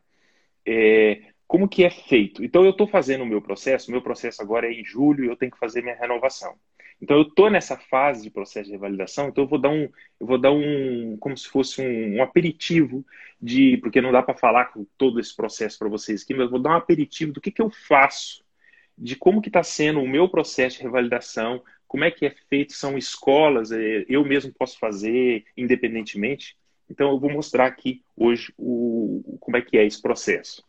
é, 0.67 1.23
como 1.47 1.69
que 1.69 1.85
é 1.85 1.91
feito. 1.91 2.43
Então, 2.45 2.65
eu 2.65 2.71
estou 2.71 2.87
fazendo 2.87 3.23
o 3.23 3.27
meu 3.27 3.43
processo, 3.43 3.91
meu 3.91 4.01
processo 4.01 4.41
agora 4.41 4.67
é 4.67 4.73
em 4.73 4.85
julho 4.85 5.25
e 5.25 5.29
eu 5.29 5.37
tenho 5.37 5.53
que 5.53 5.59
fazer 5.59 5.83
minha 5.83 5.97
renovação. 5.97 6.55
Então, 7.03 7.17
eu 7.17 7.23
estou 7.23 7.51
nessa 7.51 7.77
fase 7.77 8.23
de 8.23 8.31
processo 8.31 8.67
de 8.67 8.73
revalidação, 8.73 9.29
então 9.29 9.45
eu 9.45 9.49
vou 9.49 9.59
dar 9.59 9.71
um, 9.71 9.89
eu 10.21 10.27
vou 10.27 10.39
dar 10.39 10.53
um, 10.53 11.17
como 11.19 11.37
se 11.37 11.49
fosse 11.49 11.81
um, 11.81 12.17
um 12.17 12.23
aperitivo 12.23 13.05
de, 13.41 13.79
porque 13.79 14.03
não 14.03 14.13
dá 14.13 14.23
para 14.23 14.35
falar 14.35 14.67
com 14.67 14.87
todo 14.99 15.19
esse 15.19 15.35
processo 15.35 15.79
para 15.79 15.89
vocês 15.89 16.23
aqui, 16.23 16.35
mas 16.35 16.45
eu 16.45 16.51
vou 16.51 16.61
dar 16.61 16.71
um 16.71 16.77
aperitivo 16.77 17.33
do 17.33 17.41
que, 17.41 17.51
que 17.51 17.63
eu 17.63 17.71
faço, 17.71 18.45
de 18.97 19.17
como 19.17 19.41
que 19.41 19.49
está 19.49 19.63
sendo 19.63 20.01
o 20.01 20.09
meu 20.09 20.29
processo 20.29 20.77
de 20.77 20.83
revalidação, 20.83 21.63
como 21.91 22.05
é 22.05 22.11
que 22.13 22.25
é 22.25 22.31
feito, 22.49 22.73
são 22.73 22.97
escolas, 22.97 23.73
é, 23.73 24.05
eu 24.09 24.25
mesmo 24.25 24.53
posso 24.53 24.79
fazer 24.79 25.45
independentemente. 25.57 26.57
Então, 26.89 27.11
eu 27.11 27.19
vou 27.19 27.29
mostrar 27.29 27.67
aqui 27.67 28.05
hoje 28.17 28.55
o, 28.57 29.37
como 29.41 29.57
é 29.57 29.61
que 29.61 29.77
é 29.77 29.85
esse 29.85 30.01
processo. 30.01 30.65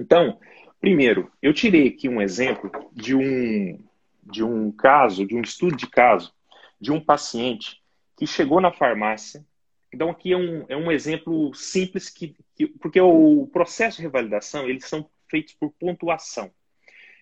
Então, 0.00 0.40
primeiro, 0.80 1.30
eu 1.40 1.54
tirei 1.54 1.86
aqui 1.86 2.08
um 2.08 2.20
exemplo 2.20 2.72
de 2.92 3.14
um, 3.14 3.78
de 4.20 4.42
um 4.42 4.72
caso, 4.72 5.24
de 5.24 5.36
um 5.36 5.42
estudo 5.42 5.76
de 5.76 5.86
caso, 5.86 6.34
de 6.80 6.90
um 6.90 6.98
paciente 6.98 7.80
que 8.16 8.26
chegou 8.26 8.60
na 8.60 8.72
farmácia. 8.72 9.46
Então, 9.94 10.10
aqui 10.10 10.32
é 10.32 10.36
um, 10.36 10.64
é 10.68 10.76
um 10.76 10.90
exemplo 10.90 11.54
simples, 11.54 12.10
que, 12.10 12.34
que, 12.56 12.66
porque 12.66 13.00
o 13.00 13.48
processo 13.52 13.98
de 13.98 14.02
revalidação, 14.02 14.68
eles 14.68 14.86
são 14.86 15.08
feitos 15.30 15.54
por 15.54 15.70
pontuação. 15.70 16.50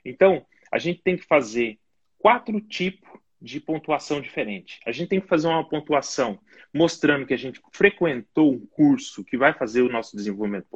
Então, 0.03 0.43
a 0.73 0.79
gente 0.79 1.03
tem 1.03 1.19
que 1.19 1.27
fazer 1.27 1.79
quatro 2.21 2.61
tipos 2.61 3.09
de 3.41 3.59
pontuação 3.59 4.21
diferente. 4.21 4.79
A 4.87 4.93
gente 4.93 5.09
tem 5.09 5.21
que 5.21 5.27
fazer 5.27 5.49
uma 5.49 5.67
pontuação 5.67 6.39
mostrando 6.73 7.27
que 7.27 7.35
a 7.35 7.39
gente 7.39 7.61
frequentou 7.73 8.53
um 8.53 8.67
curso 8.67 9.25
que 9.25 9.37
vai 9.37 9.53
fazer 9.53 9.83
o 9.83 9.89
nosso 9.89 10.15
desenvolvimento 10.15 10.69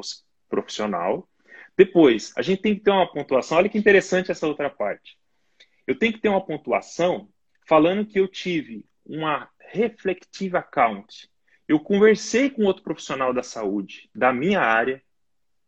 profissional. 0.49 1.29
Depois, 1.77 2.33
a 2.37 2.43
gente 2.43 2.63
tem 2.63 2.75
que 2.75 2.81
ter 2.81 2.91
uma 2.91 3.11
pontuação. 3.11 3.59
Olha 3.59 3.69
que 3.69 3.79
interessante 3.79 4.31
essa 4.31 4.47
outra 4.47 4.71
parte. 4.71 5.19
Eu 5.87 5.99
tenho 5.99 6.15
que 6.15 6.21
ter 6.21 6.31
uma 6.31 6.45
pontuação 6.45 7.29
falando 7.67 8.07
que 8.07 8.19
eu 8.19 8.27
tive 8.27 8.85
uma 9.05 9.49
reflective 9.59 10.57
account. 10.57 11.29
Eu 11.69 11.79
conversei 11.79 12.49
com 12.49 12.65
outro 12.65 12.83
profissional 12.83 13.35
da 13.35 13.43
saúde 13.43 14.09
da 14.15 14.33
minha 14.33 14.61
área, 14.61 15.03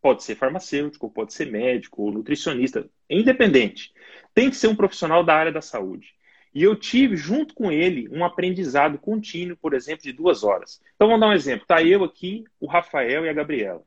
pode 0.01 0.23
ser 0.23 0.35
farmacêutico, 0.35 1.11
pode 1.11 1.33
ser 1.33 1.51
médico 1.51 2.03
ou 2.03 2.13
nutricionista, 2.13 2.89
independente. 3.09 3.93
Tem 4.35 4.51
que 4.51 4.57
ser 4.57 4.69
um 4.69 4.77
profissional 4.77 5.25
da 5.25 5.35
área 5.35 5.53
da 5.53 5.61
saúde. 5.61 6.15
E 6.55 6.63
eu 6.63 6.75
tive, 6.75 7.17
junto 7.17 7.55
com 7.55 7.71
ele, 7.71 8.09
um 8.11 8.25
aprendizado 8.25 8.99
contínuo, 8.99 9.57
por 9.57 9.75
exemplo, 9.75 10.05
de 10.05 10.13
duas 10.13 10.43
horas. 10.43 10.81
Então, 10.95 11.07
vamos 11.09 11.21
dar 11.21 11.29
um 11.29 11.35
exemplo. 11.35 11.63
Está 11.63 11.83
eu 11.83 12.03
aqui, 12.03 12.45
o 12.59 12.67
Rafael 12.67 13.27
e 13.27 13.29
a 13.29 13.33
Gabriela. 13.33 13.83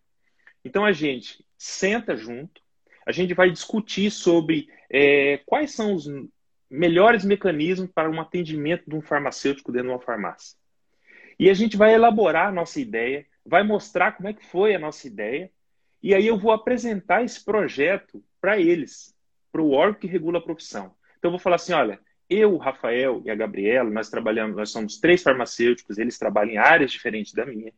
Então, 0.64 0.86
a 0.86 0.92
gente 0.92 1.44
senta 1.58 2.16
junto, 2.16 2.62
a 3.06 3.12
gente 3.12 3.34
vai 3.34 3.50
discutir 3.50 4.12
sobre 4.12 4.70
é, 4.90 5.38
quais 5.46 5.72
são 5.72 5.96
os 5.96 6.08
melhores 6.70 7.26
mecanismos 7.26 7.90
para 7.92 8.10
um 8.10 8.22
atendimento 8.22 8.88
de 8.88 8.96
um 8.96 9.02
farmacêutico 9.02 9.72
dentro 9.72 9.88
de 9.88 9.94
uma 9.94 10.02
farmácia. 10.02 10.56
E 11.40 11.50
a 11.50 11.54
gente 11.54 11.76
vai 11.76 11.94
elaborar 11.94 12.50
a 12.50 12.52
nossa 12.52 12.80
ideia, 12.80 13.26
vai 13.44 13.64
mostrar 13.64 14.12
como 14.12 14.30
é 14.30 14.34
que 14.34 14.46
foi 14.46 14.76
a 14.76 14.80
nossa 14.80 15.08
ideia, 15.08 15.50
e 16.02 16.14
aí 16.14 16.28
eu 16.28 16.38
vou 16.38 16.52
apresentar 16.52 17.24
esse 17.24 17.44
projeto 17.44 18.24
para 18.40 18.60
eles, 18.60 19.16
para 19.52 19.62
o 19.62 19.72
órgão 19.72 20.00
que 20.00 20.08
regula 20.08 20.40
a 20.40 20.42
profissão. 20.42 20.94
Então 21.18 21.30
eu 21.30 21.32
vou 21.32 21.40
falar 21.40 21.58
assim, 21.58 21.74
olha, 21.74 22.00
eu, 22.30 22.54
o 22.54 22.58
Rafael 22.58 23.22
e 23.26 23.32
a 23.32 23.36
Gabriela, 23.36 23.90
nós 23.90 24.10
trabalhamos, 24.10 24.56
nós 24.56 24.70
somos 24.70 25.00
três 25.00 25.24
farmacêuticos, 25.24 25.98
eles 25.98 26.18
trabalham 26.18 26.54
em 26.54 26.58
áreas 26.58 26.92
diferentes 26.92 27.34
da 27.34 27.46
minha, 27.46 27.74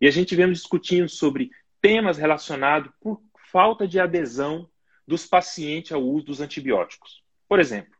e 0.00 0.06
a 0.06 0.10
gente 0.10 0.34
vem 0.34 0.50
discutindo 0.50 1.08
sobre 1.08 1.50
temas 1.80 2.18
relacionados 2.18 2.92
por 3.00 3.20
falta 3.50 3.86
de 3.86 4.00
adesão 4.00 4.68
dos 5.06 5.26
pacientes 5.26 5.92
ao 5.92 6.02
uso 6.02 6.26
dos 6.26 6.40
antibióticos. 6.40 7.22
Por 7.48 7.60
exemplo, 7.60 7.94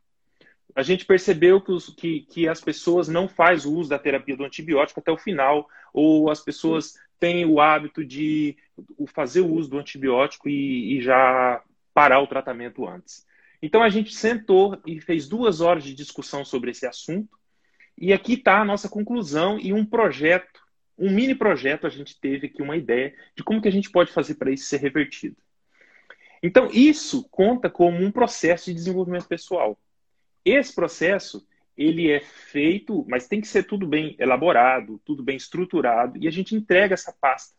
a 0.75 0.81
gente 0.81 1.05
percebeu 1.05 1.61
que, 1.61 1.71
os, 1.71 1.89
que, 1.89 2.21
que 2.21 2.47
as 2.47 2.59
pessoas 2.59 3.07
não 3.07 3.27
fazem 3.27 3.71
uso 3.71 3.89
da 3.89 3.99
terapia 3.99 4.35
do 4.35 4.43
antibiótico 4.43 4.99
até 4.99 5.11
o 5.11 5.17
final, 5.17 5.67
ou 5.93 6.29
as 6.29 6.41
pessoas 6.41 6.95
têm 7.23 7.45
o 7.45 7.61
hábito 7.61 8.03
de 8.03 8.57
fazer 9.15 9.39
o 9.39 9.53
uso 9.53 9.69
do 9.69 9.79
antibiótico 9.79 10.49
e, 10.49 10.97
e 10.97 11.01
já 11.01 11.63
parar 11.93 12.19
o 12.19 12.27
tratamento 12.27 12.85
antes. 12.85 13.25
Então 13.61 13.81
a 13.81 13.87
gente 13.87 14.13
sentou 14.13 14.77
e 14.85 14.99
fez 14.99 15.25
duas 15.25 15.61
horas 15.61 15.85
de 15.85 15.93
discussão 15.93 16.43
sobre 16.43 16.71
esse 16.71 16.85
assunto, 16.85 17.39
e 17.97 18.11
aqui 18.11 18.33
está 18.33 18.59
a 18.59 18.65
nossa 18.65 18.89
conclusão 18.89 19.57
e 19.57 19.71
um 19.71 19.85
projeto, 19.85 20.59
um 20.99 21.09
mini 21.09 21.33
projeto, 21.33 21.87
a 21.87 21.89
gente 21.89 22.19
teve 22.19 22.47
aqui 22.47 22.61
uma 22.61 22.75
ideia 22.75 23.15
de 23.37 23.41
como 23.41 23.61
que 23.61 23.69
a 23.69 23.71
gente 23.71 23.89
pode 23.89 24.11
fazer 24.11 24.35
para 24.35 24.51
isso 24.51 24.65
ser 24.65 24.81
revertido. 24.81 25.37
Então, 26.41 26.67
isso 26.73 27.23
conta 27.29 27.69
como 27.69 28.03
um 28.03 28.11
processo 28.11 28.65
de 28.65 28.73
desenvolvimento 28.73 29.29
pessoal. 29.29 29.79
Esse 30.43 30.75
processo, 30.75 31.47
ele 31.77 32.11
é 32.11 32.19
feito, 32.19 33.05
mas 33.07 33.27
tem 33.27 33.41
que 33.41 33.47
ser 33.47 33.63
tudo 33.63 33.87
bem 33.87 34.15
elaborado, 34.19 35.01
tudo 35.03 35.23
bem 35.23 35.35
estruturado, 35.35 36.17
e 36.21 36.27
a 36.27 36.31
gente 36.31 36.55
entrega 36.55 36.93
essa 36.93 37.11
pasta 37.11 37.55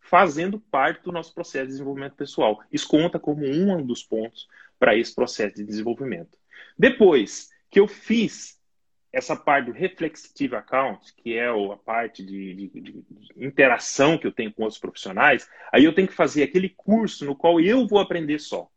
fazendo 0.00 0.60
parte 0.60 1.02
do 1.02 1.12
nosso 1.12 1.34
processo 1.34 1.66
de 1.66 1.72
desenvolvimento 1.72 2.14
pessoal. 2.14 2.62
Isso 2.70 2.86
conta 2.86 3.18
como 3.18 3.44
um 3.46 3.84
dos 3.84 4.02
pontos 4.02 4.46
para 4.78 4.96
esse 4.96 5.14
processo 5.14 5.56
de 5.56 5.64
desenvolvimento. 5.64 6.36
Depois 6.78 7.48
que 7.70 7.80
eu 7.80 7.88
fiz 7.88 8.60
essa 9.12 9.36
parte 9.36 9.66
do 9.66 9.72
reflexive 9.72 10.56
account, 10.56 11.14
que 11.14 11.34
é 11.34 11.46
a 11.46 11.76
parte 11.76 12.24
de, 12.24 12.54
de, 12.54 12.80
de, 12.80 13.04
interação 13.36 14.18
que 14.18 14.26
eu 14.26 14.32
tenho 14.32 14.52
com 14.52 14.64
outros 14.64 14.80
profissionais, 14.80 15.48
aí 15.72 15.84
eu 15.84 15.94
tenho 15.94 16.08
que 16.08 16.14
fazer 16.14 16.42
aquele 16.42 16.68
curso 16.68 17.24
no 17.24 17.36
qual 17.36 17.60
eu 17.60 17.86
vou 17.86 18.00
aprender 18.00 18.40
só. 18.40 18.68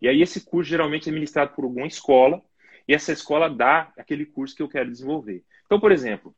E 0.00 0.06
aí 0.06 0.22
esse 0.22 0.42
curso 0.42 0.70
geralmente 0.70 1.08
é 1.08 1.12
ministrado 1.12 1.54
por 1.54 1.64
alguma 1.64 1.86
escola, 1.86 2.42
e 2.88 2.94
essa 2.94 3.12
escola 3.12 3.50
dá 3.50 3.92
aquele 3.98 4.24
curso 4.24 4.56
que 4.56 4.62
eu 4.62 4.68
quero 4.68 4.90
desenvolver. 4.90 5.44
Então, 5.66 5.78
por 5.78 5.92
exemplo, 5.92 6.34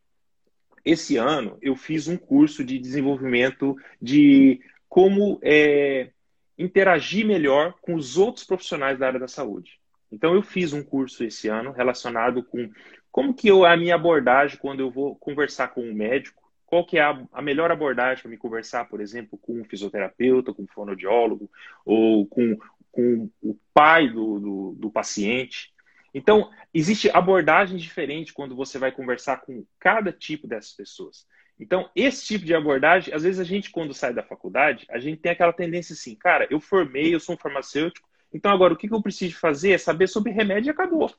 esse 0.84 1.16
ano 1.16 1.56
eu 1.62 1.76
fiz 1.76 2.08
um 2.08 2.16
curso 2.16 2.64
de 2.64 2.78
desenvolvimento 2.78 3.76
de 4.02 4.60
como 4.88 5.38
é, 5.42 6.10
interagir 6.58 7.24
melhor 7.24 7.74
com 7.80 7.94
os 7.94 8.18
outros 8.18 8.44
profissionais 8.44 8.98
da 8.98 9.06
área 9.06 9.20
da 9.20 9.28
saúde. 9.28 9.78
Então, 10.10 10.34
eu 10.34 10.42
fiz 10.42 10.72
um 10.72 10.82
curso 10.82 11.22
esse 11.22 11.46
ano 11.46 11.70
relacionado 11.70 12.42
com 12.42 12.68
como 13.12 13.34
que 13.34 13.48
eu, 13.48 13.64
a 13.64 13.76
minha 13.76 13.94
abordagem 13.94 14.58
quando 14.58 14.80
eu 14.80 14.90
vou 14.90 15.14
conversar 15.16 15.68
com 15.68 15.82
um 15.82 15.94
médico, 15.94 16.42
qual 16.66 16.84
que 16.84 16.98
é 16.98 17.02
a, 17.02 17.20
a 17.32 17.42
melhor 17.42 17.70
abordagem 17.70 18.22
para 18.22 18.30
me 18.30 18.36
conversar, 18.36 18.88
por 18.88 19.00
exemplo, 19.00 19.38
com 19.38 19.60
um 19.60 19.64
fisioterapeuta, 19.64 20.52
com 20.52 20.62
um 20.62 20.68
fonoaudiólogo, 20.68 21.50
ou 21.84 22.26
com, 22.26 22.56
com 22.92 23.28
o 23.42 23.56
pai 23.74 24.08
do, 24.08 24.38
do, 24.38 24.76
do 24.78 24.90
paciente. 24.90 25.72
Então, 26.12 26.50
existe 26.74 27.08
abordagens 27.10 27.80
diferentes 27.80 28.32
quando 28.32 28.56
você 28.56 28.78
vai 28.78 28.90
conversar 28.90 29.38
com 29.38 29.64
cada 29.78 30.12
tipo 30.12 30.46
dessas 30.46 30.72
pessoas. 30.72 31.26
Então, 31.58 31.90
esse 31.94 32.24
tipo 32.24 32.44
de 32.44 32.54
abordagem, 32.54 33.12
às 33.12 33.22
vezes 33.22 33.38
a 33.38 33.44
gente, 33.44 33.70
quando 33.70 33.92
sai 33.92 34.14
da 34.14 34.22
faculdade, 34.22 34.86
a 34.90 34.98
gente 34.98 35.20
tem 35.20 35.30
aquela 35.30 35.52
tendência 35.52 35.92
assim, 35.92 36.14
cara, 36.14 36.46
eu 36.50 36.58
formei, 36.58 37.14
eu 37.14 37.20
sou 37.20 37.34
um 37.34 37.38
farmacêutico, 37.38 38.08
então 38.32 38.50
agora 38.50 38.72
o 38.72 38.76
que 38.76 38.90
eu 38.90 39.02
preciso 39.02 39.36
fazer 39.36 39.72
é 39.72 39.78
saber 39.78 40.06
sobre 40.06 40.32
remédio 40.32 40.70
e 40.70 40.72
acabou. 40.72 41.12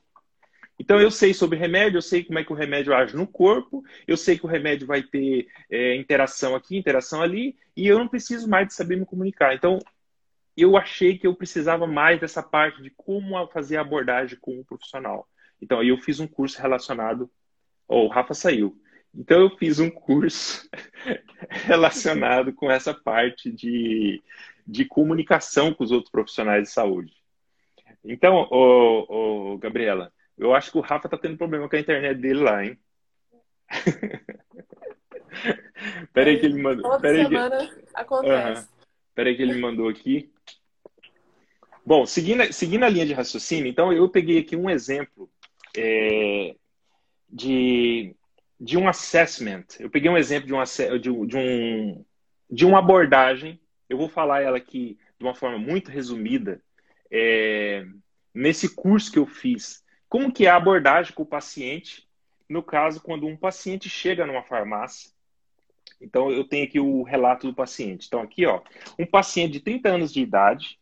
Então, 0.78 1.00
eu 1.00 1.12
sei 1.12 1.32
sobre 1.32 1.56
remédio, 1.56 1.98
eu 1.98 2.02
sei 2.02 2.24
como 2.24 2.40
é 2.40 2.44
que 2.44 2.52
o 2.52 2.56
remédio 2.56 2.92
age 2.92 3.14
no 3.14 3.26
corpo, 3.26 3.84
eu 4.04 4.16
sei 4.16 4.36
que 4.36 4.44
o 4.44 4.48
remédio 4.48 4.84
vai 4.86 5.00
ter 5.02 5.46
é, 5.70 5.94
interação 5.94 6.56
aqui, 6.56 6.76
interação 6.76 7.22
ali, 7.22 7.56
e 7.76 7.86
eu 7.86 7.98
não 7.98 8.08
preciso 8.08 8.48
mais 8.48 8.66
de 8.66 8.74
saber 8.74 8.96
me 8.96 9.06
comunicar. 9.06 9.54
Então, 9.54 9.78
eu 10.56 10.76
achei 10.76 11.18
que 11.18 11.26
eu 11.26 11.34
precisava 11.34 11.86
mais 11.86 12.20
dessa 12.20 12.42
parte 12.42 12.82
de 12.82 12.90
como 12.90 13.46
fazer 13.48 13.76
a 13.76 13.80
abordagem 13.80 14.38
com 14.40 14.60
o 14.60 14.64
profissional. 14.64 15.28
Então, 15.60 15.80
aí 15.80 15.88
eu 15.88 15.98
fiz 15.98 16.20
um 16.20 16.26
curso 16.26 16.60
relacionado. 16.60 17.30
Oh, 17.88 18.06
o 18.06 18.08
Rafa 18.08 18.34
saiu. 18.34 18.76
Então, 19.14 19.40
eu 19.40 19.50
fiz 19.56 19.78
um 19.78 19.90
curso 19.90 20.68
relacionado 21.48 22.52
com 22.52 22.70
essa 22.70 22.92
parte 22.92 23.50
de, 23.50 24.22
de 24.66 24.84
comunicação 24.84 25.72
com 25.72 25.84
os 25.84 25.92
outros 25.92 26.10
profissionais 26.10 26.64
de 26.64 26.70
saúde. 26.70 27.12
Então, 28.04 28.48
oh, 28.50 29.06
oh, 29.52 29.58
Gabriela, 29.58 30.12
eu 30.36 30.54
acho 30.54 30.72
que 30.72 30.78
o 30.78 30.82
Rafa 30.82 31.08
tá 31.08 31.16
tendo 31.16 31.38
problema 31.38 31.68
com 31.68 31.76
a 31.76 31.80
internet 31.80 32.18
dele 32.18 32.40
lá, 32.40 32.64
hein? 32.64 32.78
Peraí 36.12 36.38
que 36.38 36.46
ele 36.46 36.60
mandou. 36.60 36.90
Toda 36.90 37.08
semana 37.08 37.66
que... 37.66 37.84
acontece. 37.94 38.62
Uhum. 38.62 38.81
Peraí 39.14 39.36
que 39.36 39.42
ele 39.42 39.60
mandou 39.60 39.88
aqui. 39.88 40.30
Bom, 41.84 42.06
seguindo, 42.06 42.52
seguindo 42.52 42.84
a 42.84 42.88
linha 42.88 43.06
de 43.06 43.12
raciocínio, 43.12 43.66
então 43.66 43.92
eu 43.92 44.08
peguei 44.08 44.38
aqui 44.38 44.54
um 44.54 44.70
exemplo 44.70 45.28
é, 45.76 46.54
de, 47.28 48.14
de 48.60 48.78
um 48.78 48.88
assessment. 48.88 49.64
Eu 49.80 49.90
peguei 49.90 50.10
um 50.10 50.16
exemplo 50.16 50.46
de, 50.46 50.52
uma, 50.52 50.64
de, 50.64 51.26
de, 51.26 51.36
um, 51.36 52.04
de 52.48 52.64
uma 52.64 52.78
abordagem. 52.78 53.60
Eu 53.88 53.98
vou 53.98 54.08
falar 54.08 54.42
ela 54.42 54.56
aqui 54.56 54.96
de 55.18 55.24
uma 55.24 55.34
forma 55.34 55.58
muito 55.58 55.90
resumida. 55.90 56.62
É, 57.10 57.84
nesse 58.32 58.74
curso 58.74 59.12
que 59.12 59.18
eu 59.18 59.26
fiz 59.26 59.82
como 60.08 60.30
que 60.30 60.46
é 60.46 60.50
a 60.50 60.56
abordagem 60.56 61.14
com 61.14 61.22
o 61.22 61.26
paciente, 61.26 62.06
no 62.46 62.62
caso, 62.62 63.00
quando 63.00 63.26
um 63.26 63.34
paciente 63.34 63.88
chega 63.88 64.26
numa 64.26 64.42
farmácia 64.42 65.10
Então, 66.02 66.30
eu 66.30 66.44
tenho 66.44 66.64
aqui 66.64 66.80
o 66.80 67.02
relato 67.02 67.46
do 67.46 67.54
paciente. 67.54 68.06
Então, 68.06 68.20
aqui, 68.20 68.44
ó, 68.44 68.60
um 68.98 69.06
paciente 69.06 69.52
de 69.52 69.60
30 69.60 69.88
anos 69.88 70.12
de 70.12 70.20
idade. 70.20 70.78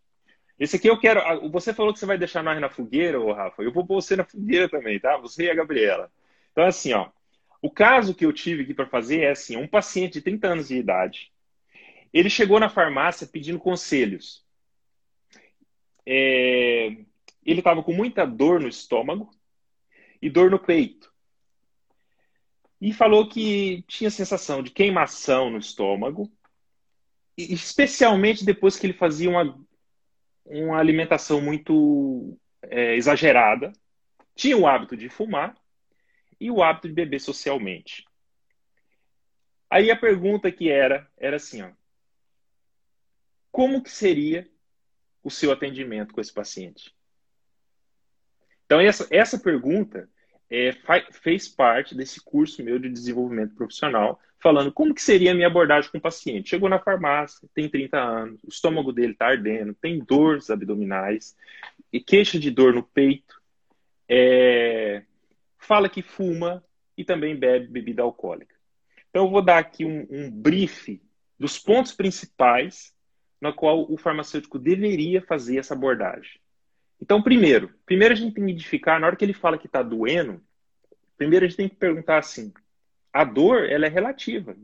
Esse 0.59 0.77
aqui 0.77 0.89
eu 0.89 0.99
quero. 0.99 1.51
Você 1.51 1.75
falou 1.75 1.93
que 1.93 1.99
você 1.99 2.07
vai 2.07 2.19
deixar 2.19 2.43
nós 2.43 2.61
na 2.61 2.71
fogueira, 2.71 3.21
ô 3.21 3.33
Rafa. 3.33 3.63
Eu 3.63 3.73
vou 3.73 3.87
pôr 3.87 4.03
você 4.03 4.17
na 4.17 4.25
fogueira 4.25 4.69
também, 4.69 4.99
tá? 4.99 5.17
Você 5.19 5.45
e 5.45 5.51
a 5.51 5.55
Gabriela. 5.55 6.11
Então, 6.53 6.65
assim, 6.65 6.93
ó. 6.93 7.11
O 7.63 7.71
caso 7.71 8.15
que 8.15 8.25
eu 8.25 8.33
tive 8.33 8.63
aqui 8.63 8.73
para 8.73 8.87
fazer 8.87 9.21
é 9.21 9.31
assim: 9.31 9.57
um 9.57 9.67
paciente 9.67 10.15
de 10.15 10.23
30 10.23 10.49
anos 10.49 10.69
de 10.69 10.77
idade. 10.77 11.31
Ele 12.13 12.31
chegou 12.31 12.59
na 12.59 12.69
farmácia 12.69 13.27
pedindo 13.27 13.59
conselhos. 13.59 14.45
É, 16.07 16.97
ele 17.45 17.61
estava 17.61 17.83
com 17.83 17.93
muita 17.93 18.25
dor 18.27 18.59
no 18.61 18.69
estômago 18.69 19.31
e 20.21 20.29
dor 20.29 20.51
no 20.51 20.59
peito 20.59 21.10
e 22.81 22.93
falou 22.93 23.29
que 23.29 23.83
tinha 23.87 24.11
sensação 24.11 24.63
de 24.63 24.71
queimação 24.71 25.51
no 25.51 25.59
estômago, 25.59 26.31
especialmente 27.37 28.45
depois 28.45 28.79
que 28.79 28.87
ele 28.87 28.95
fazia 28.95 29.29
uma, 29.29 29.59
uma 30.47 30.79
alimentação 30.79 31.41
muito 31.41 32.39
é, 32.63 32.95
exagerada, 32.97 33.73
tinha 34.35 34.57
o 34.57 34.67
hábito 34.67 34.97
de 34.97 35.09
fumar 35.09 35.55
e 36.41 36.51
o 36.51 36.63
hábito 36.63 36.89
de 36.89 36.95
beber 36.95 37.21
socialmente. 37.21 38.07
Aí 39.69 39.91
a 39.91 39.97
pergunta 39.97 40.51
que 40.51 40.71
era 40.71 41.09
era 41.19 41.37
assim, 41.37 41.63
ó, 41.63 41.71
como 43.53 43.83
que 43.83 43.91
seria 43.91 44.51
o 45.23 45.31
seu 45.31 45.53
atendimento 45.53 46.15
com 46.15 46.21
esse 46.21 46.33
paciente? 46.33 46.97
Então 48.65 48.81
essa, 48.81 49.07
essa 49.11 49.39
pergunta 49.39 50.09
é, 50.51 50.75
fez 51.13 51.49
parte 51.49 51.95
desse 51.95 52.21
curso 52.21 52.63
meu 52.63 52.79
de 52.79 52.89
desenvolvimento 52.89 53.55
profissional, 53.55 54.21
falando 54.41 54.73
como 54.73 54.95
que 54.95 55.03
seria 55.03 55.31
a 55.31 55.35
minha 55.35 55.47
abordagem 55.47 55.91
com 55.91 55.99
o 55.99 56.01
paciente. 56.01 56.51
Chegou 56.51 56.69
na 56.69 56.79
farmácia, 56.79 57.49
tem 57.55 57.69
30 57.69 57.99
anos, 57.99 58.43
o 58.43 58.49
estômago 58.49 58.93
dele 58.93 59.13
está 59.13 59.29
ardendo, 59.29 59.75
tem 59.75 60.01
dores 60.01 60.51
abdominais, 60.51 61.37
e 61.93 62.01
queixa 62.01 62.39
de 62.39 62.51
dor 62.51 62.75
no 62.75 62.83
peito, 62.83 63.41
é, 64.09 65.05
fala 65.59 65.89
que 65.89 66.03
fuma 66.03 66.65
e 66.97 67.05
também 67.05 67.37
bebe 67.37 67.69
bebida 67.69 68.03
alcoólica. 68.03 68.55
Então, 69.09 69.25
eu 69.25 69.31
vou 69.31 69.43
dar 69.43 69.59
aqui 69.59 69.85
um, 69.85 70.07
um 70.11 70.31
brief 70.31 71.01
dos 71.39 71.59
pontos 71.59 71.93
principais 71.93 72.95
na 73.41 73.53
qual 73.53 73.91
o 73.91 73.97
farmacêutico 73.97 74.59
deveria 74.59 75.23
fazer 75.23 75.59
essa 75.59 75.75
abordagem. 75.75 76.40
Então, 77.01 77.23
primeiro, 77.23 77.73
primeiro 77.87 78.13
a 78.13 78.17
gente 78.17 78.35
tem 78.35 78.45
que 78.45 78.51
identificar, 78.51 79.01
na 79.01 79.07
hora 79.07 79.17
que 79.17 79.25
ele 79.25 79.33
fala 79.33 79.57
que 79.57 79.67
está 79.67 79.83
doendo, 79.83 80.41
primeiro 81.17 81.45
a 81.45 81.49
gente 81.49 81.57
tem 81.57 81.69
que 81.69 81.77
perguntar 81.77 82.19
assim, 82.19 82.53
a 83.13 83.25
dor, 83.25 83.69
ela 83.69 83.87
é 83.87 83.89
relativa. 83.89 84.57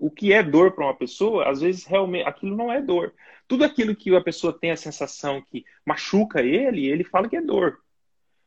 O 0.00 0.08
que 0.08 0.32
é 0.32 0.42
dor 0.42 0.72
para 0.72 0.84
uma 0.84 0.96
pessoa, 0.96 1.50
às 1.50 1.60
vezes 1.60 1.84
realmente 1.84 2.28
aquilo 2.28 2.56
não 2.56 2.72
é 2.72 2.80
dor. 2.80 3.12
Tudo 3.48 3.64
aquilo 3.64 3.94
que 3.96 4.14
a 4.14 4.20
pessoa 4.20 4.56
tem 4.56 4.70
a 4.70 4.76
sensação 4.76 5.42
que 5.50 5.64
machuca 5.84 6.40
ele, 6.40 6.86
ele 6.86 7.02
fala 7.02 7.28
que 7.28 7.36
é 7.36 7.42
dor. 7.42 7.80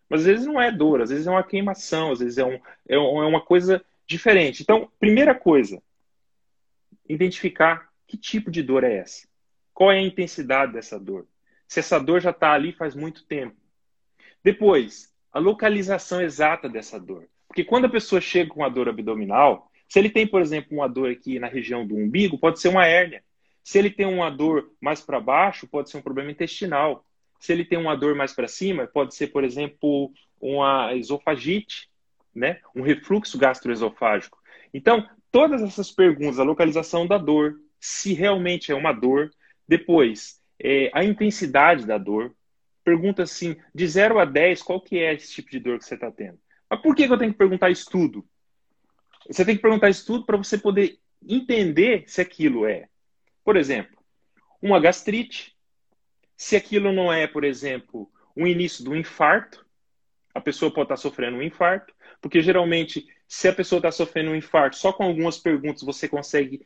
Mas 0.09 0.21
às 0.21 0.25
vezes 0.25 0.45
não 0.45 0.61
é 0.61 0.71
dor, 0.71 1.01
às 1.01 1.09
vezes 1.09 1.27
é 1.27 1.31
uma 1.31 1.43
queimação, 1.43 2.13
às 2.13 2.19
vezes 2.19 2.37
é, 2.37 2.45
um, 2.45 2.53
é, 2.87 2.95
é 2.95 2.97
uma 2.97 3.41
coisa 3.41 3.83
diferente. 4.07 4.63
Então, 4.63 4.89
primeira 4.99 5.35
coisa, 5.35 5.83
identificar 7.07 7.89
que 8.07 8.17
tipo 8.17 8.49
de 8.49 8.63
dor 8.63 8.85
é 8.85 8.95
essa. 8.95 9.27
Qual 9.73 9.91
é 9.91 9.97
a 9.97 10.01
intensidade 10.01 10.71
dessa 10.71 10.97
dor? 10.97 11.27
Se 11.67 11.79
essa 11.79 11.99
dor 11.99 12.21
já 12.21 12.31
está 12.31 12.53
ali 12.53 12.71
faz 12.71 12.95
muito 12.95 13.25
tempo. 13.25 13.55
Depois, 14.43 15.13
a 15.31 15.39
localização 15.39 16.21
exata 16.21 16.69
dessa 16.69 16.99
dor. 16.99 17.27
Porque 17.47 17.63
quando 17.63 17.85
a 17.85 17.89
pessoa 17.89 18.21
chega 18.21 18.49
com 18.49 18.61
uma 18.61 18.69
dor 18.69 18.89
abdominal, 18.89 19.69
se 19.87 19.99
ele 19.99 20.09
tem, 20.09 20.27
por 20.27 20.41
exemplo, 20.41 20.77
uma 20.77 20.87
dor 20.87 21.11
aqui 21.11 21.39
na 21.39 21.47
região 21.47 21.85
do 21.85 21.95
umbigo, 21.95 22.37
pode 22.37 22.59
ser 22.59 22.69
uma 22.69 22.85
hérnia. 22.85 23.23
Se 23.63 23.77
ele 23.77 23.89
tem 23.89 24.05
uma 24.05 24.29
dor 24.29 24.71
mais 24.81 25.01
para 25.01 25.19
baixo, 25.19 25.67
pode 25.67 25.89
ser 25.89 25.97
um 25.97 26.01
problema 26.01 26.31
intestinal. 26.31 27.05
Se 27.39 27.51
ele 27.51 27.65
tem 27.65 27.77
uma 27.77 27.95
dor 27.95 28.15
mais 28.15 28.33
para 28.33 28.47
cima, 28.47 28.87
pode 28.87 29.15
ser, 29.15 29.27
por 29.27 29.43
exemplo, 29.43 30.11
uma 30.39 30.93
esofagite, 30.95 31.89
né? 32.33 32.59
um 32.75 32.81
refluxo 32.81 33.37
gastroesofágico. 33.37 34.37
Então, 34.73 35.07
todas 35.31 35.61
essas 35.61 35.91
perguntas, 35.91 36.39
a 36.39 36.43
localização 36.43 37.05
da 37.05 37.17
dor, 37.17 37.55
se 37.79 38.13
realmente 38.13 38.71
é 38.71 38.75
uma 38.75 38.91
dor, 38.91 39.29
depois, 39.67 40.41
é, 40.59 40.89
a 40.93 41.03
intensidade 41.03 41.85
da 41.85 41.97
dor. 41.97 42.35
Pergunta 42.83 43.23
assim, 43.23 43.57
de 43.75 43.87
0 43.87 44.19
a 44.19 44.25
10, 44.25 44.61
qual 44.61 44.79
que 44.79 44.97
é 44.97 45.13
esse 45.13 45.33
tipo 45.33 45.51
de 45.51 45.59
dor 45.59 45.77
que 45.77 45.85
você 45.85 45.95
está 45.95 46.09
tendo? 46.09 46.39
Mas 46.69 46.81
por 46.81 46.95
que, 46.95 47.03
eu 47.03 47.17
tenho 47.17 47.31
que 47.31 47.37
perguntar 47.37 47.69
isso 47.69 47.89
tudo? 47.89 48.25
Você 49.29 49.43
tem 49.43 49.55
que 49.55 49.61
perguntar 49.61 49.89
isso 49.89 50.05
tudo 50.05 50.25
para 50.25 50.37
você 50.37 50.57
poder 50.57 50.97
entender 51.27 52.05
se 52.07 52.21
aquilo 52.21 52.65
é, 52.65 52.87
por 53.43 53.57
exemplo, 53.57 53.97
uma 54.61 54.79
gastrite, 54.79 55.55
se 56.35 56.55
aquilo 56.55 56.91
não 56.91 57.11
é, 57.11 57.27
por 57.27 57.43
exemplo, 57.43 58.09
um 58.35 58.47
início 58.47 58.83
do 58.83 58.95
infarto, 58.95 59.65
a 60.33 60.39
pessoa 60.39 60.71
pode 60.71 60.85
estar 60.85 60.95
tá 60.95 61.01
sofrendo 61.01 61.37
um 61.37 61.41
infarto, 61.41 61.93
porque 62.21 62.41
geralmente, 62.41 63.05
se 63.27 63.47
a 63.47 63.53
pessoa 63.53 63.79
está 63.79 63.91
sofrendo 63.91 64.31
um 64.31 64.35
infarto, 64.35 64.77
só 64.77 64.93
com 64.93 65.03
algumas 65.03 65.37
perguntas 65.37 65.81
você 65.83 66.07
consegue 66.07 66.63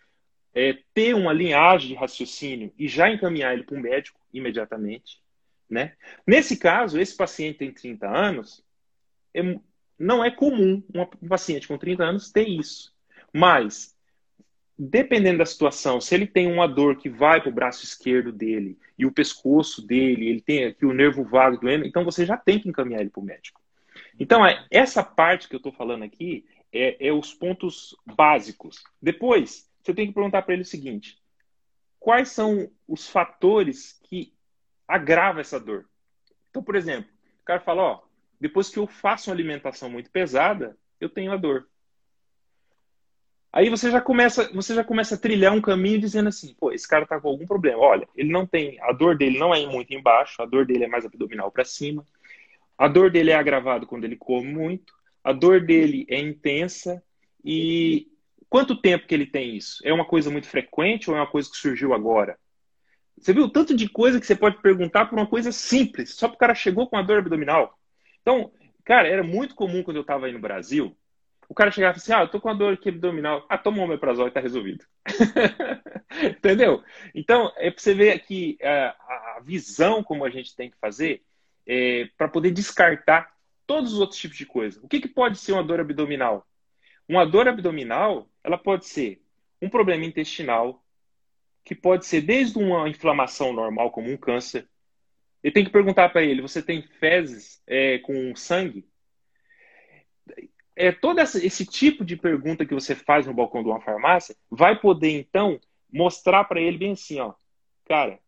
é, 0.53 0.77
ter 0.93 1.13
uma 1.13 1.33
linhagem 1.33 1.89
de 1.89 1.95
raciocínio 1.95 2.73
e 2.77 2.87
já 2.87 3.09
encaminhar 3.09 3.53
ele 3.53 3.63
para 3.63 3.77
um 3.77 3.81
médico 3.81 4.19
imediatamente. 4.33 5.21
Né? 5.69 5.93
Nesse 6.27 6.57
caso, 6.57 6.99
esse 6.99 7.15
paciente 7.15 7.59
tem 7.59 7.71
30 7.71 8.07
anos, 8.07 8.63
é, 9.33 9.41
não 9.97 10.23
é 10.23 10.29
comum 10.29 10.83
um 11.21 11.27
paciente 11.27 11.67
com 11.67 11.77
30 11.77 12.03
anos 12.03 12.31
ter 12.31 12.47
isso. 12.47 12.93
Mas, 13.33 13.95
dependendo 14.77 15.37
da 15.37 15.45
situação, 15.45 16.01
se 16.01 16.13
ele 16.13 16.27
tem 16.27 16.51
uma 16.51 16.67
dor 16.67 16.97
que 16.97 17.09
vai 17.09 17.39
para 17.39 17.49
o 17.49 17.53
braço 17.53 17.85
esquerdo 17.85 18.31
dele 18.31 18.77
e 18.97 19.05
o 19.05 19.11
pescoço 19.11 19.85
dele, 19.85 20.27
ele 20.27 20.41
tem 20.41 20.65
aqui 20.65 20.85
o 20.85 20.93
nervo 20.93 21.23
vago 21.23 21.57
doendo, 21.57 21.85
então 21.85 22.03
você 22.03 22.25
já 22.25 22.35
tem 22.35 22.59
que 22.59 22.67
encaminhar 22.67 23.01
ele 23.01 23.09
para 23.09 23.21
o 23.21 23.25
médico. 23.25 23.61
Então, 24.19 24.45
é, 24.45 24.65
essa 24.69 25.03
parte 25.03 25.47
que 25.47 25.55
eu 25.55 25.57
estou 25.57 25.71
falando 25.71 26.03
aqui 26.03 26.45
é, 26.73 27.07
é 27.07 27.13
os 27.13 27.33
pontos 27.33 27.95
básicos. 28.05 28.83
Depois, 29.01 29.70
você 29.81 29.93
tem 29.93 30.07
que 30.07 30.13
perguntar 30.13 30.41
para 30.41 30.53
ele 30.53 30.63
o 30.63 30.65
seguinte: 30.65 31.21
quais 31.99 32.29
são 32.29 32.69
os 32.87 33.09
fatores 33.09 33.99
que 34.03 34.33
agravam 34.87 35.41
essa 35.41 35.59
dor? 35.59 35.89
Então, 36.49 36.63
por 36.63 36.75
exemplo, 36.75 37.09
o 37.41 37.45
cara 37.45 37.59
fala: 37.59 37.81
ó, 37.81 38.01
depois 38.39 38.69
que 38.69 38.79
eu 38.79 38.87
faço 38.87 39.29
uma 39.29 39.35
alimentação 39.35 39.89
muito 39.89 40.09
pesada, 40.09 40.77
eu 40.99 41.09
tenho 41.09 41.31
a 41.31 41.37
dor. 41.37 41.67
Aí 43.53 43.69
você 43.69 43.91
já 43.91 43.99
começa, 43.99 44.49
você 44.53 44.73
já 44.73 44.83
começa 44.83 45.15
a 45.15 45.17
trilhar 45.17 45.53
um 45.53 45.61
caminho 45.61 45.99
dizendo 45.99 46.29
assim, 46.29 46.53
pô, 46.53 46.71
esse 46.71 46.87
cara 46.87 47.05
tá 47.05 47.19
com 47.19 47.27
algum 47.27 47.45
problema. 47.45 47.79
Olha, 47.79 48.07
ele 48.15 48.31
não 48.31 48.47
tem, 48.47 48.79
a 48.81 48.93
dor 48.93 49.17
dele 49.17 49.37
não 49.37 49.53
é 49.53 49.65
muito 49.67 49.93
embaixo, 49.93 50.41
a 50.41 50.45
dor 50.45 50.65
dele 50.65 50.85
é 50.85 50.87
mais 50.87 51.05
abdominal 51.05 51.51
para 51.51 51.65
cima. 51.65 52.05
A 52.77 52.87
dor 52.87 53.11
dele 53.11 53.31
é 53.31 53.35
agravada 53.35 53.85
quando 53.85 54.05
ele 54.05 54.15
come 54.15 54.47
muito. 54.47 54.93
A 55.23 55.33
dor 55.33 55.61
dele 55.61 56.05
é 56.09 56.17
intensa 56.17 57.03
e 57.43 58.07
Quanto 58.51 58.75
tempo 58.75 59.07
que 59.07 59.15
ele 59.15 59.25
tem 59.25 59.55
isso? 59.55 59.79
É 59.81 59.93
uma 59.93 60.03
coisa 60.03 60.29
muito 60.29 60.45
frequente 60.45 61.09
ou 61.09 61.15
é 61.15 61.21
uma 61.21 61.31
coisa 61.31 61.49
que 61.49 61.55
surgiu 61.55 61.93
agora? 61.93 62.37
Você 63.17 63.31
viu 63.31 63.45
o 63.45 63.49
tanto 63.49 63.73
de 63.73 63.87
coisa 63.87 64.19
que 64.19 64.25
você 64.25 64.35
pode 64.35 64.61
perguntar 64.61 65.05
por 65.05 65.17
uma 65.17 65.25
coisa 65.25 65.53
simples, 65.53 66.15
só 66.15 66.27
porque 66.27 66.35
o 66.35 66.39
cara 66.39 66.53
chegou 66.53 66.85
com 66.89 66.97
a 66.97 67.01
dor 67.01 67.19
abdominal. 67.19 67.79
Então, 68.21 68.51
cara, 68.83 69.07
era 69.07 69.23
muito 69.23 69.55
comum 69.55 69.81
quando 69.81 69.95
eu 69.95 70.01
estava 70.01 70.25
aí 70.25 70.33
no 70.33 70.39
Brasil, 70.39 70.93
o 71.47 71.53
cara 71.53 71.71
chegava 71.71 71.95
assim, 71.95 72.11
ah, 72.11 72.23
eu 72.23 72.27
tô 72.27 72.41
com 72.41 72.49
a 72.49 72.53
dor 72.53 72.73
aqui 72.73 72.89
abdominal. 72.89 73.45
Ah, 73.47 73.57
toma 73.57 73.77
um 73.77 73.83
omeprazol 73.83 74.27
e 74.27 74.31
tá 74.31 74.41
resolvido. 74.41 74.85
Entendeu? 76.37 76.83
Então, 77.15 77.53
é 77.55 77.71
para 77.71 77.81
você 77.81 77.93
ver 77.93 78.11
aqui 78.11 78.57
a, 78.61 78.95
a, 79.37 79.39
visão 79.45 80.03
como 80.03 80.25
a 80.25 80.29
gente 80.29 80.53
tem 80.53 80.69
que 80.69 80.77
fazer 80.77 81.23
é, 81.65 82.09
para 82.17 82.27
poder 82.27 82.51
descartar 82.51 83.31
todos 83.65 83.93
os 83.93 83.99
outros 83.99 84.19
tipos 84.19 84.37
de 84.37 84.45
coisa. 84.45 84.77
O 84.83 84.89
que, 84.89 84.99
que 84.99 85.07
pode 85.07 85.39
ser 85.39 85.53
uma 85.53 85.63
dor 85.63 85.79
abdominal? 85.79 86.45
Uma 87.07 87.25
dor 87.25 87.47
abdominal, 87.47 88.29
ela 88.43 88.57
pode 88.57 88.85
ser 88.85 89.21
um 89.61 89.69
problema 89.69 90.05
intestinal, 90.05 90.83
que 91.63 91.75
pode 91.75 92.05
ser 92.05 92.21
desde 92.21 92.57
uma 92.57 92.89
inflamação 92.89 93.53
normal, 93.53 93.91
como 93.91 94.11
um 94.11 94.17
câncer. 94.17 94.67
Eu 95.43 95.51
tenho 95.51 95.65
que 95.65 95.71
perguntar 95.71 96.09
para 96.09 96.23
ele: 96.23 96.41
você 96.41 96.61
tem 96.61 96.81
fezes 96.99 97.61
é, 97.67 97.99
com 97.99 98.35
sangue? 98.35 98.87
É, 100.75 100.91
todo 100.91 101.19
essa, 101.19 101.43
esse 101.45 101.65
tipo 101.65 102.03
de 102.03 102.15
pergunta 102.15 102.65
que 102.65 102.73
você 102.73 102.95
faz 102.95 103.27
no 103.27 103.33
balcão 103.33 103.61
de 103.61 103.69
uma 103.69 103.81
farmácia 103.81 104.35
vai 104.49 104.79
poder, 104.79 105.11
então, 105.11 105.59
mostrar 105.91 106.45
para 106.45 106.59
ele 106.59 106.77
bem 106.77 106.93
assim: 106.93 107.19
ó, 107.19 107.33
cara, 107.85 108.19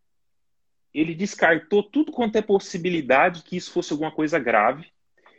ele 0.94 1.16
descartou 1.16 1.82
tudo 1.82 2.12
quanto 2.12 2.36
é 2.36 2.42
possibilidade 2.42 3.44
que 3.44 3.58
isso 3.58 3.72
fosse 3.72 3.92
alguma 3.92 4.12
coisa 4.12 4.38
grave 4.38 4.86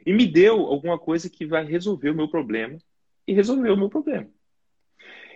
e 0.05 0.13
me 0.13 0.27
deu 0.27 0.61
alguma 0.61 0.99
coisa 0.99 1.31
que 1.31 1.47
vai 1.47 1.65
resolver 1.65 2.11
o 2.11 2.15
meu 2.15 2.29
problema 2.29 2.79
e 3.27 3.33
resolveu 3.33 3.75
o 3.75 3.77
meu 3.77 3.89
problema. 3.89 4.29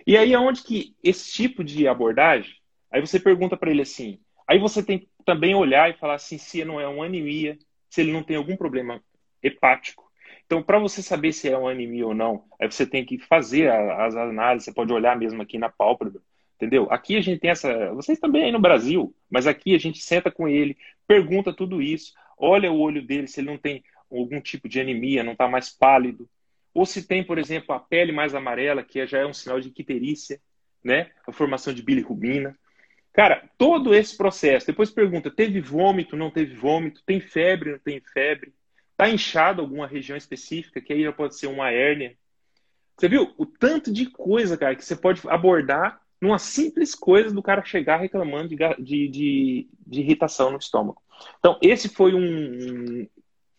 E 0.09 0.17
aí 0.17 0.33
é 0.33 0.39
onde 0.39 0.63
que 0.63 0.95
esse 1.03 1.31
tipo 1.31 1.63
de 1.63 1.87
abordagem, 1.87 2.55
aí 2.91 2.99
você 2.99 3.19
pergunta 3.19 3.55
para 3.55 3.69
ele 3.69 3.83
assim, 3.83 4.19
aí 4.47 4.57
você 4.57 4.81
tem 4.81 4.97
que 4.97 5.07
também 5.23 5.53
olhar 5.53 5.87
e 5.87 5.99
falar 5.99 6.15
assim, 6.15 6.39
se 6.39 6.65
não 6.65 6.81
é 6.81 6.87
uma 6.87 7.05
anemia, 7.05 7.59
se 7.87 8.01
ele 8.01 8.11
não 8.11 8.23
tem 8.23 8.35
algum 8.35 8.57
problema 8.57 9.03
hepático, 9.43 10.11
Então, 10.47 10.63
para 10.63 10.79
você 10.79 11.03
saber 11.03 11.31
se 11.31 11.47
é 11.47 11.55
uma 11.55 11.69
anemia 11.69 12.07
ou 12.07 12.15
não, 12.15 12.43
aí 12.59 12.65
você 12.71 12.87
tem 12.87 13.05
que 13.05 13.19
fazer 13.19 13.71
as 13.71 14.15
análises, 14.15 14.65
você 14.65 14.73
pode 14.73 14.91
olhar 14.91 15.15
mesmo 15.15 15.43
aqui 15.43 15.59
na 15.59 15.69
pálpebra, 15.69 16.19
entendeu? 16.55 16.87
Aqui 16.89 17.15
a 17.15 17.21
gente 17.21 17.39
tem 17.39 17.51
essa, 17.51 17.93
vocês 17.93 18.19
também 18.19 18.45
aí 18.45 18.51
no 18.51 18.59
Brasil, 18.59 19.13
mas 19.29 19.45
aqui 19.45 19.75
a 19.75 19.77
gente 19.77 19.99
senta 19.99 20.31
com 20.31 20.47
ele, 20.47 20.75
pergunta 21.07 21.53
tudo 21.53 21.83
isso, 21.83 22.15
olha 22.35 22.71
o 22.71 22.79
olho 22.79 23.05
dele 23.05 23.27
se 23.27 23.41
ele 23.41 23.51
não 23.51 23.59
tem 23.59 23.83
algum 24.11 24.41
tipo 24.41 24.67
de 24.67 24.79
anemia, 24.81 25.23
não 25.23 25.33
está 25.33 25.47
mais 25.47 25.69
pálido, 25.69 26.27
ou 26.73 26.85
se 26.85 27.07
tem, 27.07 27.23
por 27.23 27.37
exemplo, 27.37 27.73
a 27.73 27.79
pele 27.79 28.11
mais 28.11 28.35
amarela, 28.35 28.83
que 28.83 29.05
já 29.05 29.19
é 29.19 29.25
um 29.25 29.33
sinal 29.33 29.59
de 29.59 29.71
quiterícia, 29.71 30.39
né? 30.83 31.11
A 31.27 31.31
formação 31.31 31.73
de 31.73 31.81
bilirrubina. 31.81 32.57
Cara, 33.13 33.49
todo 33.57 33.93
esse 33.93 34.15
processo. 34.15 34.67
Depois 34.67 34.91
pergunta: 34.91 35.31
teve 35.31 35.59
vômito, 35.59 36.15
não 36.15 36.31
teve 36.31 36.55
vômito? 36.55 37.03
Tem 37.05 37.19
febre, 37.19 37.71
não 37.71 37.79
tem 37.79 37.99
febre? 37.99 38.53
Está 38.91 39.09
inchado 39.09 39.61
alguma 39.61 39.87
região 39.87 40.17
específica, 40.17 40.81
que 40.81 40.93
aí 40.93 41.03
já 41.03 41.11
pode 41.11 41.37
ser 41.37 41.47
uma 41.47 41.71
hérnia. 41.71 42.15
Você 42.97 43.07
viu 43.07 43.33
o 43.37 43.45
tanto 43.45 43.91
de 43.91 44.05
coisa, 44.07 44.57
cara, 44.57 44.75
que 44.75 44.83
você 44.83 44.95
pode 44.95 45.21
abordar 45.27 46.01
numa 46.21 46.37
simples 46.37 46.93
coisa 46.93 47.33
do 47.33 47.41
cara 47.41 47.63
chegar 47.63 47.97
reclamando 47.97 48.49
de, 48.49 48.57
de, 48.77 49.07
de, 49.07 49.67
de 49.87 49.99
irritação 50.01 50.51
no 50.51 50.57
estômago. 50.57 51.01
Então, 51.39 51.57
esse 51.61 51.87
foi 51.87 52.13
um, 52.13 53.07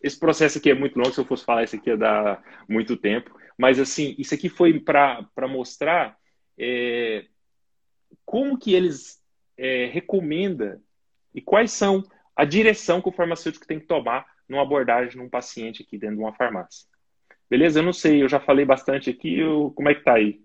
esse 0.02 0.18
processo 0.18 0.58
aqui 0.58 0.70
é 0.70 0.74
muito 0.74 0.96
longo, 0.96 1.12
se 1.12 1.20
eu 1.20 1.24
fosse 1.24 1.44
falar 1.44 1.64
isso 1.64 1.76
aqui 1.76 1.90
ia 1.90 1.96
dar 1.96 2.42
muito 2.68 2.96
tempo. 2.96 3.38
Mas, 3.58 3.78
assim, 3.78 4.14
isso 4.18 4.34
aqui 4.34 4.48
foi 4.48 4.80
para 4.80 5.48
mostrar 5.48 6.16
é, 6.58 7.26
como 8.24 8.58
que 8.58 8.74
eles 8.74 9.22
é, 9.56 9.86
recomendam 9.86 10.80
e 11.34 11.40
quais 11.40 11.70
são 11.70 12.02
a 12.34 12.44
direção 12.44 13.02
que 13.02 13.08
o 13.08 13.12
farmacêutico 13.12 13.66
tem 13.66 13.78
que 13.78 13.86
tomar 13.86 14.26
numa 14.48 14.62
abordagem 14.62 15.16
num 15.16 15.28
paciente 15.28 15.82
aqui 15.82 15.98
dentro 15.98 16.16
de 16.16 16.22
uma 16.22 16.32
farmácia. 16.32 16.88
Beleza? 17.48 17.80
Eu 17.80 17.84
não 17.84 17.92
sei, 17.92 18.22
eu 18.22 18.28
já 18.28 18.40
falei 18.40 18.64
bastante 18.64 19.10
aqui, 19.10 19.38
eu, 19.38 19.72
como 19.76 19.88
é 19.88 19.94
que 19.94 20.02
tá 20.02 20.14
aí? 20.14 20.40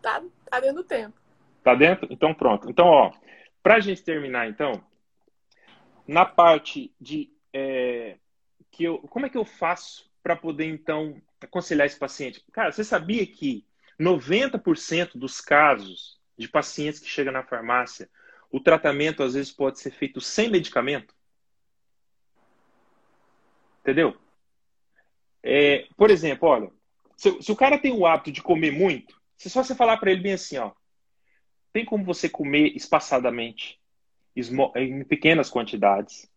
Tá, 0.00 0.22
tá 0.48 0.60
dentro 0.60 0.76
do 0.76 0.84
tempo. 0.84 1.20
Tá 1.62 1.74
dentro? 1.74 2.08
Então 2.10 2.32
pronto. 2.32 2.70
Então, 2.70 2.86
ó, 2.86 3.12
pra 3.62 3.80
gente 3.80 4.02
terminar, 4.02 4.48
então, 4.48 4.84
na 6.06 6.24
parte 6.24 6.92
de 7.00 7.30
é, 7.52 8.16
que 8.70 8.84
eu, 8.84 8.98
como 8.98 9.26
é 9.26 9.28
que 9.28 9.36
eu 9.36 9.44
faço 9.44 10.10
para 10.22 10.36
poder 10.36 10.66
então 10.66 11.20
aconselhar 11.40 11.86
esse 11.86 11.98
paciente? 11.98 12.44
Cara, 12.52 12.72
você 12.72 12.84
sabia 12.84 13.26
que 13.26 13.66
90% 13.98 15.18
dos 15.18 15.40
casos 15.40 16.18
de 16.36 16.48
pacientes 16.48 17.00
que 17.00 17.08
chegam 17.08 17.32
na 17.32 17.42
farmácia 17.42 18.08
o 18.50 18.60
tratamento 18.60 19.22
às 19.22 19.34
vezes 19.34 19.52
pode 19.52 19.78
ser 19.78 19.90
feito 19.90 20.20
sem 20.20 20.48
medicamento. 20.50 21.14
Entendeu? 23.80 24.16
É, 25.42 25.86
por 25.96 26.10
exemplo, 26.10 26.48
olha, 26.48 26.70
se, 27.16 27.42
se, 27.42 27.52
o 27.52 27.56
cara 27.56 27.78
tem 27.78 27.92
o 27.92 28.06
hábito 28.06 28.32
de 28.32 28.42
comer 28.42 28.70
muito, 28.70 29.20
se 29.36 29.48
só 29.50 29.62
você 29.62 29.74
falar 29.74 29.96
para 29.98 30.10
ele 30.10 30.22
bem 30.22 30.32
assim, 30.32 30.58
ó, 30.58 30.72
tem 31.72 31.84
como 31.84 32.04
você 32.04 32.28
comer 32.28 32.74
espaçadamente, 32.76 33.78
em 34.34 35.04
pequenas 35.04 35.50
quantidades. 35.50 36.30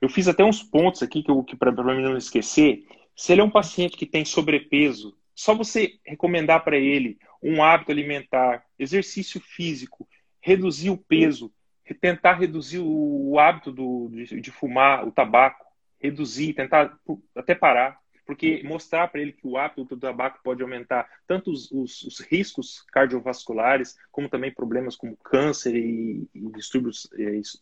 Eu 0.00 0.08
fiz 0.08 0.28
até 0.28 0.44
uns 0.44 0.62
pontos 0.62 1.02
aqui 1.02 1.22
que, 1.22 1.42
que 1.44 1.56
para 1.56 1.72
mim 1.72 2.02
não 2.02 2.16
esquecer. 2.16 2.86
Se 3.16 3.32
ele 3.32 3.40
é 3.40 3.44
um 3.44 3.50
paciente 3.50 3.96
que 3.96 4.06
tem 4.06 4.24
sobrepeso, 4.24 5.16
só 5.34 5.54
você 5.54 5.98
recomendar 6.04 6.64
para 6.64 6.76
ele 6.76 7.18
um 7.42 7.62
hábito 7.62 7.92
alimentar, 7.92 8.64
exercício 8.78 9.40
físico 9.40 10.08
reduzir 10.40 10.90
o 10.90 10.96
peso, 10.96 11.52
tentar 12.00 12.34
reduzir 12.34 12.78
o 12.80 13.38
hábito 13.38 13.72
do, 13.72 14.08
de, 14.10 14.40
de 14.40 14.50
fumar 14.50 15.06
o 15.06 15.12
tabaco, 15.12 15.64
reduzir, 16.00 16.54
tentar 16.54 16.96
até 17.34 17.54
parar, 17.54 17.98
porque 18.28 18.62
mostrar 18.62 19.08
para 19.08 19.22
ele 19.22 19.32
que 19.32 19.46
o 19.46 19.56
hábito 19.56 19.86
do 19.86 19.96
tabaco 19.96 20.40
pode 20.44 20.62
aumentar 20.62 21.08
tanto 21.26 21.50
os, 21.50 21.72
os, 21.72 22.02
os, 22.02 22.20
riscos 22.20 22.84
cardiovasculares, 22.92 23.96
como 24.12 24.28
também 24.28 24.52
problemas 24.52 24.94
como 24.94 25.16
câncer 25.16 25.74
e, 25.74 26.28
e 26.34 26.40
distúrbios 26.52 27.08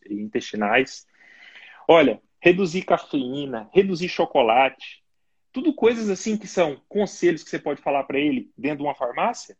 intestinais. 0.09 1.07
Olha, 1.87 2.21
reduzir 2.41 2.81
cafeína, 2.81 3.69
reduzir 3.73 4.09
chocolate, 4.09 5.01
tudo 5.53 5.73
coisas 5.73 6.09
assim 6.09 6.37
que 6.37 6.47
são 6.47 6.81
conselhos 6.89 7.45
que 7.45 7.49
você 7.49 7.59
pode 7.59 7.81
falar 7.81 8.03
para 8.03 8.19
ele 8.19 8.51
dentro 8.57 8.79
de 8.79 8.83
uma 8.83 8.93
farmácia, 8.93 9.57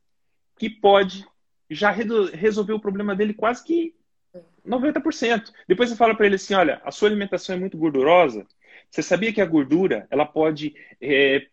que 0.60 0.70
pode 0.70 1.26
já 1.70 1.89
resolveu 1.89 2.76
o 2.76 2.82
problema 2.82 3.15
dele 3.15 3.34
quase 3.34 3.63
que 3.63 3.96
90%. 4.65 5.54
Depois 5.70 5.89
você 5.89 5.96
fala 5.96 6.13
para 6.13 6.26
ele 6.26 6.36
assim, 6.36 6.54
olha, 6.54 6.82
a 6.84 6.91
sua 6.91 7.08
alimentação 7.08 7.56
é 7.56 7.60
muito 7.60 7.78
gordurosa. 7.78 8.46
Você 8.89 9.02
sabia 9.02 9.34
que 9.34 9.41
a 9.41 9.45
gordura 9.45 10.08
ela 10.10 10.26
pode 10.26 10.76
é, 11.00 11.45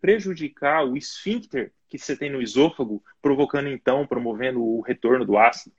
prejudicar 0.00 0.84
o 0.84 0.96
esfíncter 0.96 1.72
que 1.88 1.98
você 1.98 2.16
tem 2.16 2.30
no 2.30 2.42
esôfago, 2.42 3.02
provocando 3.20 3.68
então, 3.68 4.06
promovendo 4.06 4.62
o 4.62 4.80
retorno 4.80 5.24
do 5.24 5.36
ácido? 5.38 5.74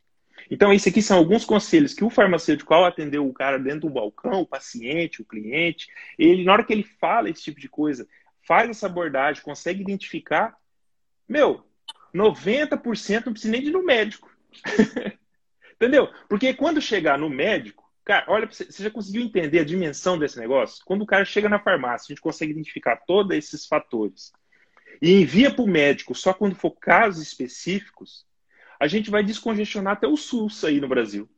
Então, 0.49 0.73
esses 0.73 0.91
aqui 0.91 1.01
são 1.01 1.17
alguns 1.17 1.45
conselhos 1.45 1.93
que 1.93 2.03
o 2.03 2.09
farmacêutico, 2.09 2.73
ao 2.73 2.85
atender 2.85 3.19
o 3.19 3.31
cara 3.31 3.57
dentro 3.57 3.81
do 3.81 3.89
balcão, 3.89 4.41
o 4.41 4.47
paciente, 4.47 5.21
o 5.21 5.25
cliente, 5.25 5.87
ele, 6.17 6.43
na 6.43 6.53
hora 6.53 6.63
que 6.63 6.73
ele 6.73 6.83
fala 6.83 7.29
esse 7.29 7.43
tipo 7.43 7.59
de 7.59 7.69
coisa, 7.69 8.07
faz 8.45 8.69
essa 8.69 8.87
abordagem, 8.87 9.43
consegue 9.43 9.81
identificar, 9.81 10.55
meu, 11.27 11.65
90% 12.13 13.25
não 13.25 13.33
precisa 13.33 13.51
nem 13.51 13.61
de 13.61 13.69
ir 13.69 13.71
no 13.71 13.83
médico. 13.83 14.29
Entendeu? 15.75 16.09
Porque 16.27 16.53
quando 16.53 16.81
chegar 16.81 17.17
no 17.17 17.29
médico, 17.29 17.80
cara, 18.03 18.25
olha, 18.27 18.47
você 18.47 18.83
já 18.83 18.89
conseguiu 18.89 19.21
entender 19.21 19.59
a 19.59 19.65
dimensão 19.65 20.17
desse 20.17 20.39
negócio? 20.39 20.83
Quando 20.85 21.01
o 21.01 21.05
cara 21.05 21.25
chega 21.25 21.49
na 21.49 21.59
farmácia, 21.59 22.05
a 22.05 22.11
gente 22.13 22.21
consegue 22.21 22.51
identificar 22.51 22.97
todos 23.05 23.35
esses 23.35 23.65
fatores 23.65 24.31
e 25.01 25.21
envia 25.21 25.53
para 25.53 25.63
o 25.63 25.67
médico 25.67 26.13
só 26.13 26.33
quando 26.33 26.55
for 26.55 26.71
casos 26.71 27.21
específicos, 27.21 28.25
a 28.79 28.87
gente 28.87 29.09
vai 29.09 29.23
descongestionar 29.23 29.93
até 29.93 30.07
o 30.07 30.17
SUS 30.17 30.63
aí 30.63 30.81
no 30.81 30.87
Brasil. 30.87 31.29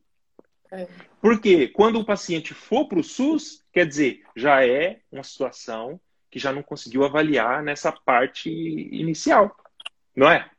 É. 0.70 0.86
Porque 1.20 1.68
quando 1.68 2.00
o 2.00 2.04
paciente 2.04 2.52
for 2.52 2.86
para 2.88 2.98
o 2.98 3.04
SUS, 3.04 3.62
quer 3.72 3.86
dizer, 3.86 4.22
já 4.34 4.66
é 4.66 5.00
uma 5.10 5.22
situação 5.22 6.00
que 6.30 6.38
já 6.38 6.52
não 6.52 6.62
conseguiu 6.62 7.04
avaliar 7.04 7.62
nessa 7.62 7.92
parte 7.92 8.50
inicial, 8.50 9.56
não 10.16 10.28
é? 10.28 10.50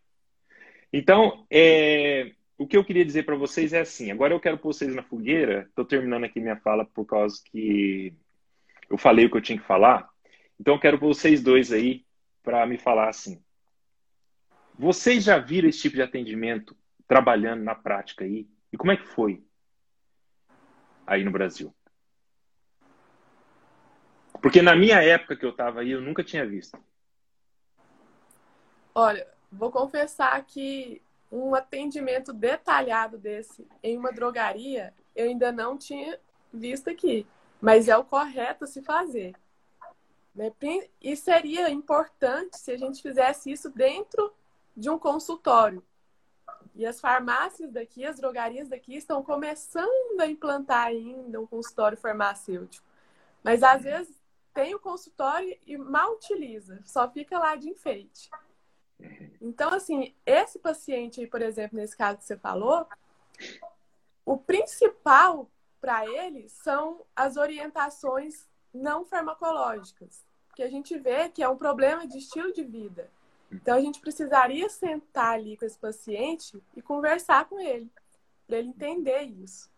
Então, 0.93 1.45
é, 1.51 2.31
o 2.57 2.65
que 2.65 2.77
eu 2.77 2.85
queria 2.85 3.05
dizer 3.05 3.23
para 3.23 3.35
vocês 3.35 3.73
é 3.73 3.81
assim: 3.81 4.11
agora 4.11 4.33
eu 4.33 4.39
quero 4.39 4.57
pôr 4.57 4.73
vocês 4.73 4.93
na 4.95 5.03
fogueira. 5.03 5.65
Estou 5.69 5.85
terminando 5.85 6.23
aqui 6.23 6.39
minha 6.39 6.57
fala 6.57 6.85
por 6.85 7.05
causa 7.05 7.41
que 7.51 8.13
eu 8.89 8.97
falei 8.97 9.25
o 9.25 9.31
que 9.31 9.37
eu 9.37 9.41
tinha 9.41 9.59
que 9.59 9.65
falar. 9.65 10.09
Então, 10.59 10.75
eu 10.75 10.79
quero 10.79 10.97
pôr 10.97 11.13
vocês 11.13 11.43
dois 11.43 11.71
aí 11.71 12.05
para 12.41 12.65
me 12.65 12.77
falar 12.77 13.09
assim. 13.09 13.43
Vocês 14.77 15.23
já 15.23 15.37
viram 15.37 15.67
esse 15.67 15.79
tipo 15.79 15.95
de 15.95 16.01
atendimento 16.01 16.75
trabalhando 17.07 17.63
na 17.63 17.75
prática 17.75 18.23
aí? 18.23 18.47
E 18.71 18.77
como 18.77 18.91
é 18.91 18.97
que 18.97 19.05
foi 19.05 19.43
aí 21.05 21.23
no 21.23 21.31
Brasil? 21.31 21.73
Porque 24.41 24.61
na 24.61 24.75
minha 24.75 25.01
época 25.01 25.35
que 25.35 25.45
eu 25.45 25.49
estava 25.49 25.81
aí, 25.81 25.91
eu 25.91 26.01
nunca 26.01 26.23
tinha 26.23 26.45
visto. 26.45 26.77
Olha, 28.93 29.27
Vou 29.57 29.71
confessar 29.71 30.43
que 30.45 31.01
um 31.35 31.55
atendimento 31.55 32.31
detalhado 32.31 33.17
desse 33.17 33.67
em 33.83 33.97
uma 33.97 34.11
drogaria 34.11 34.93
eu 35.15 35.27
ainda 35.27 35.51
não 35.51 35.77
tinha 35.77 36.19
visto 36.53 36.89
aqui, 36.89 37.25
mas 37.61 37.87
é 37.87 37.97
o 37.97 38.03
correto 38.03 38.67
se 38.67 38.81
fazer. 38.81 39.33
Né? 40.35 40.51
E 41.01 41.15
seria 41.15 41.69
importante 41.69 42.57
se 42.57 42.71
a 42.71 42.77
gente 42.77 43.01
fizesse 43.01 43.49
isso 43.49 43.69
dentro 43.69 44.33
de 44.75 44.89
um 44.89 44.99
consultório. 44.99 45.81
E 46.75 46.85
as 46.85 46.99
farmácias 46.99 47.71
daqui, 47.71 48.05
as 48.05 48.17
drogarias 48.17 48.67
daqui 48.67 48.95
estão 48.95 49.23
começando 49.23 50.19
a 50.19 50.27
implantar 50.27 50.87
ainda 50.87 51.39
um 51.39 51.47
consultório 51.47 51.97
farmacêutico. 51.97 52.85
Mas 53.41 53.63
às 53.63 53.81
vezes 53.81 54.13
tem 54.53 54.75
o 54.75 54.79
consultório 54.79 55.57
e 55.65 55.77
mal 55.77 56.13
utiliza, 56.13 56.81
só 56.83 57.09
fica 57.09 57.39
lá 57.39 57.55
de 57.55 57.69
enfeite. 57.69 58.29
Então, 59.41 59.73
assim, 59.73 60.13
esse 60.25 60.59
paciente 60.59 61.21
aí, 61.21 61.27
por 61.27 61.41
exemplo, 61.41 61.77
nesse 61.77 61.95
caso 61.95 62.17
que 62.17 62.25
você 62.25 62.37
falou, 62.37 62.87
o 64.25 64.37
principal 64.37 65.49
para 65.79 66.05
ele 66.05 66.49
são 66.49 67.01
as 67.15 67.37
orientações 67.37 68.47
não 68.73 69.05
farmacológicas, 69.05 70.25
que 70.55 70.63
a 70.63 70.69
gente 70.69 70.97
vê 70.97 71.29
que 71.29 71.43
é 71.43 71.49
um 71.49 71.57
problema 71.57 72.07
de 72.07 72.17
estilo 72.17 72.51
de 72.51 72.63
vida. 72.63 73.09
Então, 73.51 73.77
a 73.77 73.81
gente 73.81 73.99
precisaria 73.99 74.67
sentar 74.69 75.33
ali 75.33 75.55
com 75.55 75.65
esse 75.65 75.77
paciente 75.77 76.61
e 76.75 76.81
conversar 76.81 77.45
com 77.45 77.59
ele, 77.59 77.89
para 78.47 78.57
ele 78.57 78.69
entender 78.69 79.21
isso. 79.21 79.69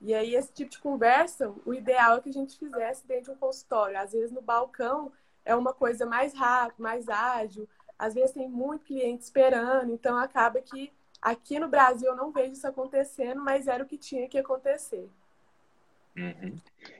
E 0.00 0.14
aí, 0.14 0.34
esse 0.36 0.52
tipo 0.52 0.70
de 0.70 0.78
conversa, 0.78 1.52
o 1.66 1.74
ideal 1.74 2.16
é 2.16 2.20
que 2.20 2.28
a 2.28 2.32
gente 2.32 2.56
fizesse 2.56 3.06
dentro 3.06 3.24
de 3.24 3.30
um 3.32 3.36
consultório. 3.36 3.98
Às 3.98 4.12
vezes, 4.12 4.30
no 4.30 4.40
balcão, 4.40 5.12
é 5.44 5.56
uma 5.56 5.72
coisa 5.72 6.06
mais 6.06 6.32
rápida, 6.34 6.80
mais 6.82 7.08
ágil, 7.08 7.68
às 7.98 8.14
vezes 8.14 8.32
tem 8.32 8.48
muito 8.48 8.84
cliente 8.84 9.24
esperando, 9.24 9.92
então 9.92 10.16
acaba 10.16 10.60
que 10.60 10.92
aqui 11.20 11.58
no 11.58 11.68
Brasil 11.68 12.08
eu 12.08 12.16
não 12.16 12.30
vejo 12.30 12.52
isso 12.52 12.66
acontecendo, 12.66 13.42
mas 13.42 13.66
era 13.66 13.82
o 13.82 13.86
que 13.86 13.98
tinha 13.98 14.28
que 14.28 14.38
acontecer. 14.38 15.08
Uhum. 16.16 16.56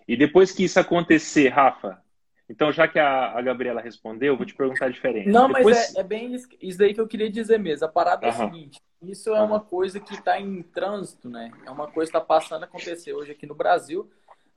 E 0.06 0.16
depois 0.16 0.50
que 0.50 0.64
isso 0.64 0.78
acontecer, 0.80 1.48
Rafa, 1.48 2.02
então 2.48 2.72
já 2.72 2.88
que 2.88 2.98
a, 2.98 3.38
a 3.38 3.42
Gabriela 3.42 3.80
respondeu, 3.80 4.32
eu 4.32 4.36
vou 4.36 4.46
te 4.46 4.54
perguntar 4.54 4.90
diferente. 4.90 5.28
Não, 5.28 5.48
depois... 5.48 5.76
mas 5.76 5.94
é, 5.94 6.00
é, 6.00 6.02
bem 6.02 6.34
isso 6.34 6.78
daí 6.78 6.94
que 6.94 7.00
eu 7.00 7.06
queria 7.06 7.30
dizer 7.30 7.58
mesmo. 7.58 7.86
A 7.86 7.88
parada 7.88 8.26
uhum. 8.26 8.32
é 8.32 8.34
a 8.34 8.38
seguinte: 8.38 8.80
isso 9.02 9.34
é 9.34 9.40
uma 9.40 9.60
coisa 9.60 10.00
que 10.00 10.14
está 10.14 10.40
em 10.40 10.62
trânsito, 10.62 11.28
né? 11.28 11.52
É 11.64 11.70
uma 11.70 11.86
coisa 11.86 12.10
que 12.10 12.16
está 12.16 12.26
passando 12.26 12.62
a 12.62 12.66
acontecer 12.66 13.12
hoje 13.12 13.32
aqui 13.32 13.46
no 13.46 13.54
Brasil. 13.54 14.10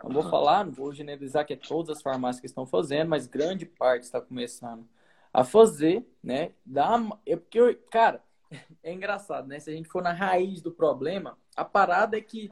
Não 0.03 0.09
vou 0.09 0.23
falar, 0.23 0.65
não 0.65 0.71
vou 0.71 0.91
generalizar 0.91 1.45
que 1.45 1.53
é 1.53 1.55
todas 1.55 1.97
as 1.97 2.01
farmácias 2.01 2.39
que 2.39 2.47
estão 2.47 2.65
fazendo, 2.65 3.09
mas 3.09 3.27
grande 3.27 3.67
parte 3.67 4.01
está 4.01 4.19
começando 4.19 4.83
a 5.33 5.43
fazer, 5.43 6.05
né? 6.23 6.51
Dá, 6.65 6.97
é 7.25 7.35
porque, 7.35 7.75
cara, 7.89 8.23
é 8.83 8.91
engraçado, 8.91 9.47
né? 9.47 9.59
Se 9.59 9.69
a 9.69 9.73
gente 9.73 9.87
for 9.87 10.03
na 10.03 10.11
raiz 10.11 10.61
do 10.61 10.71
problema, 10.71 11.37
a 11.55 11.63
parada 11.63 12.17
é 12.17 12.21
que 12.21 12.49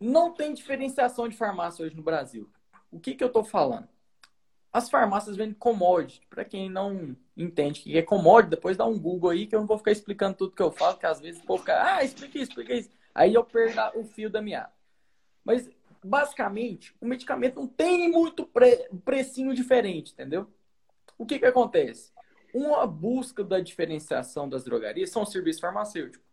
não 0.00 0.32
tem 0.32 0.52
diferenciação 0.52 1.28
de 1.28 1.36
farmácia 1.36 1.84
hoje 1.84 1.94
no 1.94 2.02
Brasil. 2.02 2.50
O 2.90 2.98
que, 2.98 3.14
que 3.14 3.22
eu 3.22 3.28
estou 3.28 3.44
falando? 3.44 3.88
As 4.72 4.90
farmácias 4.90 5.36
vendem 5.36 5.54
commodity. 5.54 6.26
Para 6.28 6.44
quem 6.44 6.68
não 6.68 7.16
entende 7.36 7.80
o 7.80 7.82
que 7.84 7.98
é 7.98 8.02
commodity, 8.02 8.50
depois 8.50 8.76
dá 8.76 8.84
um 8.84 8.98
Google 8.98 9.30
aí 9.30 9.46
que 9.46 9.54
eu 9.54 9.60
não 9.60 9.66
vou 9.66 9.78
ficar 9.78 9.92
explicando 9.92 10.36
tudo 10.36 10.56
que 10.56 10.62
eu 10.62 10.72
falo, 10.72 10.96
que 10.96 11.06
às 11.06 11.20
vezes 11.20 11.40
o 11.40 11.44
povo 11.44 11.60
fica, 11.60 11.96
ah, 11.96 12.02
explica 12.02 12.38
isso, 12.38 12.50
explica 12.50 12.74
isso. 12.74 12.90
Aí 13.14 13.34
eu 13.34 13.44
perco 13.44 13.98
o 13.98 14.04
fio 14.04 14.30
da 14.30 14.42
meada. 14.42 14.72
Mas, 15.44 15.70
basicamente, 16.02 16.94
o 17.00 17.06
medicamento 17.06 17.56
não 17.56 17.66
tem 17.66 18.10
muito 18.10 18.46
pre 18.46 18.88
precinho 19.04 19.54
diferente, 19.54 20.12
entendeu? 20.12 20.48
O 21.22 21.26
que, 21.26 21.38
que 21.38 21.46
acontece? 21.46 22.10
Uma 22.52 22.84
busca 22.84 23.44
da 23.44 23.60
diferenciação 23.60 24.48
das 24.48 24.64
drogarias 24.64 25.10
são 25.10 25.22
os 25.22 25.30
serviços 25.30 25.60
farmacêuticos. 25.60 26.26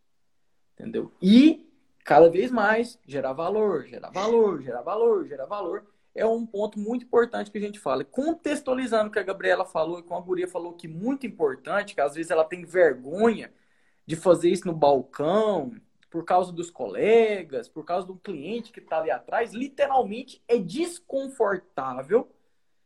Entendeu? 0.74 1.14
E, 1.22 1.72
cada 2.04 2.28
vez 2.28 2.50
mais, 2.50 2.98
gerar 3.06 3.34
valor, 3.34 3.86
gerar 3.86 4.10
valor, 4.10 4.64
gerar 4.64 4.82
valor, 4.82 5.28
gerar 5.28 5.46
valor. 5.46 5.86
É 6.16 6.26
um 6.26 6.44
ponto 6.44 6.80
muito 6.80 7.06
importante 7.06 7.52
que 7.52 7.60
a 7.60 7.62
gente 7.62 7.80
fala. 7.80 8.04
Contextualizando 8.04 9.10
o 9.10 9.12
que 9.12 9.20
a 9.20 9.24
Gabriela 9.24 9.64
falou 9.64 10.00
e 10.00 10.04
com 10.04 10.16
a 10.16 10.22
Guria 10.22 10.48
falou 10.48 10.74
que 10.74 10.88
muito 10.88 11.28
importante, 11.28 11.94
que 11.94 12.02
às 12.02 12.16
vezes 12.16 12.32
ela 12.32 12.44
tem 12.44 12.66
vergonha 12.66 13.54
de 14.08 14.16
fazer 14.16 14.50
isso 14.50 14.66
no 14.66 14.74
balcão, 14.74 15.72
por 16.10 16.26
causa 16.26 16.52
dos 16.52 16.72
colegas, 16.72 17.70
por 17.70 17.86
causa 17.86 18.08
do 18.08 18.16
cliente 18.16 18.72
que 18.72 18.80
está 18.80 18.98
ali 18.98 19.12
atrás, 19.12 19.54
literalmente 19.54 20.42
é 20.48 20.58
desconfortável 20.58 22.28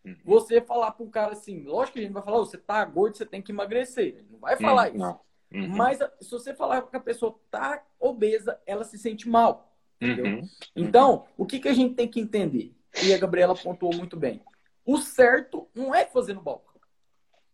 uhum. 0.06 0.16
você 0.24 0.62
falar 0.62 0.92
para 0.92 1.06
um 1.06 1.10
cara 1.10 1.34
assim, 1.34 1.64
lógico 1.64 1.94
que 1.94 2.00
a 2.00 2.04
gente 2.04 2.14
vai 2.14 2.24
falar, 2.24 2.38
você 2.40 2.58
tá 2.58 2.84
gordo, 2.86 3.18
você 3.18 3.26
tem 3.26 3.42
que 3.42 3.52
emagrecer. 3.52 4.16
Ele 4.18 4.28
não 4.32 4.40
vai 4.40 4.58
falar 4.58 4.90
uhum. 4.90 4.96
isso. 4.96 5.20
Uhum. 5.54 5.78
Mas 5.78 6.00
se 6.20 6.32
você 6.32 6.54
falar 6.54 6.82
que 6.82 6.96
a 6.96 7.00
pessoa 7.00 7.40
tá 7.52 7.84
obesa, 8.00 8.60
ela 8.66 8.84
se 8.84 8.98
sente 8.98 9.30
mal. 9.30 9.72
Entendeu? 10.02 10.26
Uhum. 10.26 10.50
Então, 10.76 11.26
o 11.38 11.46
que, 11.46 11.60
que 11.60 11.68
a 11.70 11.74
gente 11.74 11.96
tem 11.96 12.08
que 12.08 12.20
entender? 12.20 12.76
E 13.04 13.14
a 13.14 13.18
Gabriela 13.18 13.56
pontuou 13.56 13.96
muito 13.96 14.18
bem. 14.18 14.42
O 14.86 14.98
certo 14.98 15.68
não 15.74 15.96
é 15.96 16.06
fazer 16.06 16.34
no 16.34 16.42
balcão. 16.42 16.74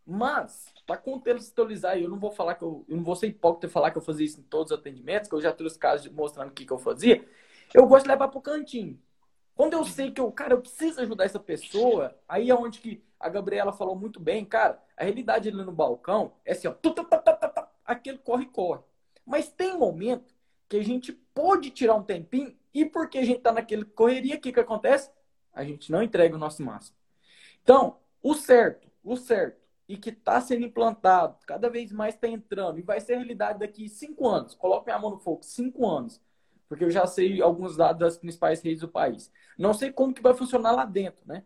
Mas, 0.06 0.74
para 0.88 0.98
contextualizar, 0.98 1.98
eu 1.98 2.10
não 2.10 2.18
vou 2.18 2.32
falar 2.32 2.56
que 2.56 2.64
eu, 2.64 2.84
eu 2.90 2.98
não 2.98 3.04
vou 3.04 3.16
ser 3.16 3.28
hipócrita 3.28 3.68
e 3.68 3.70
falar 3.70 3.92
que 3.92 3.98
eu 3.98 4.02
fazia 4.02 4.26
isso 4.26 4.40
em 4.40 4.44
todos 4.44 4.72
os 4.72 4.80
atendimentos, 4.80 5.30
que 5.30 5.36
eu 5.36 5.42
já 5.42 5.52
trouxe 5.52 5.78
casos 5.78 6.12
mostrando 6.12 6.50
o 6.50 6.52
que, 6.52 6.66
que 6.66 6.74
eu 6.74 6.80
fazia. 6.80 7.24
Eu 7.74 7.86
gosto 7.86 8.06
de 8.06 8.10
levar 8.10 8.28
para 8.28 8.40
o 8.40 8.42
cantinho. 8.42 9.00
Quando 9.60 9.74
eu 9.74 9.84
sei 9.84 10.10
que 10.10 10.22
eu, 10.22 10.32
cara, 10.32 10.54
eu 10.54 10.62
preciso 10.62 11.02
ajudar 11.02 11.26
essa 11.26 11.38
pessoa, 11.38 12.18
aí 12.30 12.50
é 12.50 12.56
onde 12.56 12.80
que 12.80 13.04
a 13.20 13.28
Gabriela 13.28 13.74
falou 13.74 13.94
muito 13.94 14.18
bem, 14.18 14.46
cara, 14.46 14.82
a 14.96 15.04
realidade 15.04 15.50
ali 15.50 15.58
no 15.66 15.74
balcão 15.74 16.32
é 16.46 16.54
assim, 16.54 16.70
ó, 16.70 16.76
aquele 17.84 18.20
corre, 18.20 18.46
corre. 18.46 18.80
Mas 19.26 19.50
tem 19.50 19.78
momento 19.78 20.34
que 20.70 20.78
a 20.78 20.82
gente 20.82 21.12
pode 21.12 21.72
tirar 21.72 21.96
um 21.96 22.04
tempinho 22.04 22.56
e 22.74 22.86
porque 22.86 23.18
a 23.18 23.26
gente 23.26 23.42
tá 23.42 23.52
naquele 23.52 23.84
correria, 23.84 24.38
o 24.38 24.40
que 24.40 24.54
que 24.54 24.62
acontece? 24.62 25.12
A 25.54 25.66
gente 25.66 25.92
não 25.92 26.02
entrega 26.02 26.38
o 26.38 26.40
nosso 26.40 26.64
máximo. 26.64 26.96
Então, 27.62 27.98
o 28.24 28.36
certo, 28.36 28.90
o 29.04 29.18
certo 29.18 29.60
e 29.90 29.98
que 29.98 30.12
está 30.12 30.40
sendo 30.40 30.64
implantado, 30.64 31.36
cada 31.46 31.70
vez 31.70 31.92
mais 31.92 32.16
está 32.16 32.30
entrando, 32.30 32.80
e 32.80 32.82
vai 32.82 33.02
ser 33.02 33.18
realidade 33.18 33.60
daqui 33.60 33.90
cinco 33.90 34.26
anos. 34.26 34.56
Coloque 34.56 34.86
minha 34.86 35.00
mão 35.00 35.12
no 35.12 35.20
fogo, 35.20 35.44
cinco 35.44 35.86
anos. 35.86 36.22
Porque 36.70 36.86
eu 36.86 36.92
já 36.92 37.06
sei 37.06 37.42
alguns 37.42 37.76
dados 37.76 38.00
das 38.00 38.18
principais 38.18 38.62
redes 38.62 38.82
do 38.82 38.88
país. 38.88 39.30
Não 39.58 39.74
sei 39.74 39.92
como 39.92 40.14
que 40.14 40.22
vai 40.22 40.34
funcionar 40.34 40.72
lá 40.72 40.86
dentro, 40.86 41.28
né? 41.28 41.44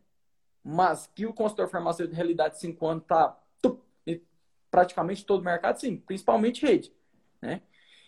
Mas 0.64 1.08
que 1.08 1.26
o 1.26 1.34
consultor 1.34 1.68
farmacêutico 1.70 2.12
de 2.12 2.18
realidade 2.18 2.56
de 2.56 2.60
cinco 2.60 2.86
anos 2.86 3.04
está 3.04 3.40
praticamente 4.74 5.24
todo 5.24 5.42
o 5.42 5.46
mercado, 5.46 5.80
sim, 5.80 5.98
principalmente 5.98 6.66
rede, 6.66 6.92
né? 7.40 7.62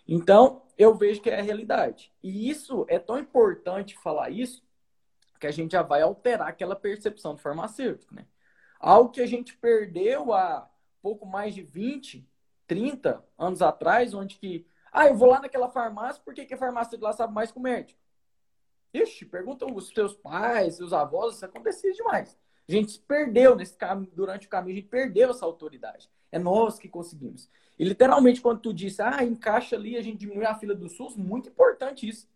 Então, 0.08 0.62
eu 0.76 0.96
vejo 0.96 1.22
que 1.22 1.30
é 1.30 1.38
a 1.38 1.42
realidade. 1.42 2.12
E 2.20 2.50
isso 2.50 2.84
é 2.88 2.98
tão 2.98 3.20
importante 3.20 3.96
falar 3.96 4.30
isso 4.30 4.66
que 5.38 5.46
a 5.46 5.52
gente 5.52 5.72
já 5.72 5.82
vai 5.82 6.02
alterar 6.02 6.48
aquela 6.48 6.74
percepção 6.74 7.36
do 7.36 7.40
farmacêutico, 7.40 8.12
né? 8.12 8.26
Algo 8.80 9.10
que 9.10 9.20
a 9.20 9.26
gente 9.26 9.56
perdeu 9.56 10.32
há 10.32 10.68
pouco 11.00 11.24
mais 11.24 11.54
de 11.54 11.62
20, 11.62 12.28
30 12.66 13.24
anos 13.38 13.62
atrás, 13.62 14.12
onde 14.12 14.36
que, 14.36 14.66
ah, 14.92 15.06
eu 15.06 15.14
vou 15.14 15.28
lá 15.28 15.40
naquela 15.40 15.68
farmácia, 15.68 16.22
por 16.24 16.34
que, 16.34 16.44
que 16.44 16.54
a 16.54 16.58
farmácia 16.58 16.96
de 16.96 17.04
lá 17.04 17.12
sabe 17.12 17.32
mais 17.32 17.50
que 17.50 17.58
o 17.58 17.62
médico? 17.62 18.00
Ixi, 18.92 19.26
perguntam 19.26 19.74
os 19.74 19.88
seus 19.88 20.14
pais, 20.14 20.76
seus 20.76 20.92
avós, 20.92 21.36
isso 21.36 21.44
acontecia 21.44 21.92
demais. 21.92 22.36
A 22.68 22.72
gente 22.72 22.92
se 22.92 22.98
perdeu 22.98 23.54
nesse 23.54 23.76
caminho, 23.76 24.10
durante 24.14 24.46
o 24.46 24.50
caminho, 24.50 24.72
a 24.72 24.80
gente 24.80 24.88
perdeu 24.88 25.30
essa 25.30 25.44
autoridade. 25.44 26.10
É 26.32 26.38
nós 26.38 26.78
que 26.78 26.88
conseguimos. 26.88 27.48
E 27.78 27.84
literalmente, 27.84 28.40
quando 28.40 28.60
tu 28.60 28.72
disse, 28.72 29.02
ah, 29.02 29.22
encaixa 29.22 29.76
ali, 29.76 29.96
a 29.96 30.02
gente 30.02 30.18
diminui 30.18 30.44
a 30.44 30.54
fila 30.54 30.74
do 30.74 30.88
SUS, 30.88 31.16
muito 31.16 31.48
importante 31.48 32.08
isso. 32.08 32.26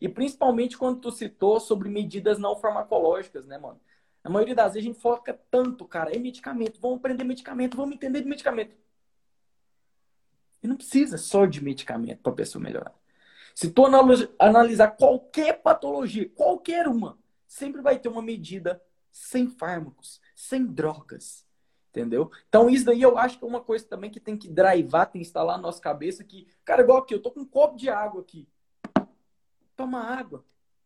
E 0.00 0.08
principalmente 0.08 0.76
quando 0.76 1.00
tu 1.00 1.10
citou 1.10 1.60
sobre 1.60 1.88
medidas 1.88 2.38
não 2.38 2.56
farmacológicas, 2.56 3.46
né, 3.46 3.58
mano? 3.58 3.80
A 4.24 4.28
maioria 4.28 4.54
das 4.54 4.74
vezes 4.74 4.88
a 4.88 4.92
gente 4.92 5.00
foca 5.00 5.38
tanto, 5.50 5.84
cara, 5.84 6.14
em 6.14 6.18
medicamento. 6.18 6.80
Vamos 6.80 6.98
aprender 6.98 7.22
medicamento, 7.22 7.76
vamos 7.76 7.94
entender 7.94 8.20
de 8.22 8.28
medicamento. 8.28 8.74
Não 10.66 10.76
precisa 10.76 11.18
só 11.18 11.46
de 11.46 11.62
medicamento 11.62 12.20
para 12.20 12.32
a 12.32 12.36
pessoa 12.36 12.62
melhorar. 12.62 12.94
Se 13.54 13.70
tu 13.70 13.84
analisar 14.38 14.88
qualquer 14.88 15.62
patologia, 15.62 16.28
qualquer 16.28 16.86
uma, 16.86 17.18
sempre 17.46 17.80
vai 17.80 17.98
ter 17.98 18.08
uma 18.08 18.20
medida 18.20 18.82
sem 19.10 19.48
fármacos, 19.48 20.20
sem 20.34 20.66
drogas. 20.66 21.46
Entendeu? 21.88 22.30
Então, 22.46 22.68
isso 22.68 22.84
daí 22.84 23.00
eu 23.00 23.16
acho 23.16 23.38
que 23.38 23.44
é 23.44 23.48
uma 23.48 23.62
coisa 23.62 23.86
também 23.86 24.10
que 24.10 24.20
tem 24.20 24.36
que 24.36 24.48
drivar, 24.48 25.06
tem 25.06 25.22
que 25.22 25.26
instalar 25.26 25.56
na 25.56 25.62
nossa 25.62 25.80
cabeça 25.80 26.22
que, 26.22 26.46
cara, 26.62 26.82
igual 26.82 26.98
aqui, 26.98 27.14
eu 27.14 27.22
tô 27.22 27.30
com 27.30 27.40
um 27.40 27.46
copo 27.46 27.76
de 27.76 27.88
água 27.88 28.20
aqui. 28.20 28.46
Toma 29.74 30.00
água. 30.00 30.44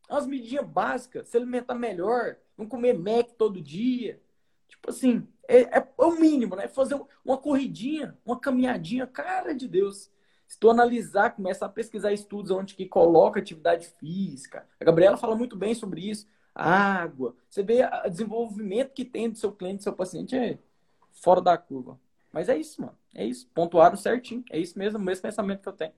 Umas 0.09 0.27
medidinhas 0.27 0.67
básicas, 0.67 1.29
se 1.29 1.37
alimentar 1.37 1.75
melhor, 1.75 2.37
não 2.57 2.67
comer 2.67 2.97
Mac 2.97 3.31
todo 3.37 3.61
dia. 3.61 4.23
Tipo 4.71 4.91
assim, 4.91 5.29
é, 5.47 5.63
é, 5.63 5.79
é 5.79 6.05
o 6.05 6.13
mínimo, 6.13 6.57
né? 6.57 6.69
Fazer 6.69 6.99
uma 7.25 7.37
corridinha, 7.37 8.17
uma 8.25 8.39
caminhadinha, 8.39 9.07
cara 9.07 9.53
de 9.53 9.69
Deus. 9.69 10.11
Se 10.47 10.59
tu 10.59 10.71
analisar, 10.71 11.35
começar 11.35 11.67
a 11.67 11.69
pesquisar 11.69 12.13
estudos 12.13 12.51
onde 12.51 12.75
que 12.75 12.87
coloca 12.87 13.41
atividade 13.41 13.87
física. 13.99 14.67
A 14.81 14.85
Gabriela 14.85 15.17
fala 15.17 15.37
muito 15.37 15.57
bem 15.57 15.75
sobre 15.75 16.09
isso. 16.09 16.27
Água. 16.55 17.37
Você 17.49 17.63
vê 17.63 17.85
o 17.85 18.09
desenvolvimento 18.09 18.93
que 18.93 19.05
tem 19.05 19.31
do 19.31 19.39
seu 19.39 19.53
cliente, 19.53 19.79
do 19.79 19.83
seu 19.85 19.93
paciente, 19.93 20.37
é 20.37 20.59
fora 21.13 21.41
da 21.41 21.57
curva. 21.57 22.01
Mas 22.33 22.49
é 22.49 22.57
isso, 22.57 22.81
mano. 22.81 22.97
É 23.15 23.25
isso. 23.25 23.49
Pontuaram 23.55 23.97
certinho. 23.97 24.45
É 24.51 24.59
isso 24.59 24.79
mesmo, 24.79 24.99
o 24.99 25.03
mesmo 25.03 25.23
pensamento 25.23 25.63
que 25.63 25.69
eu 25.69 25.73
tenho. 25.73 25.93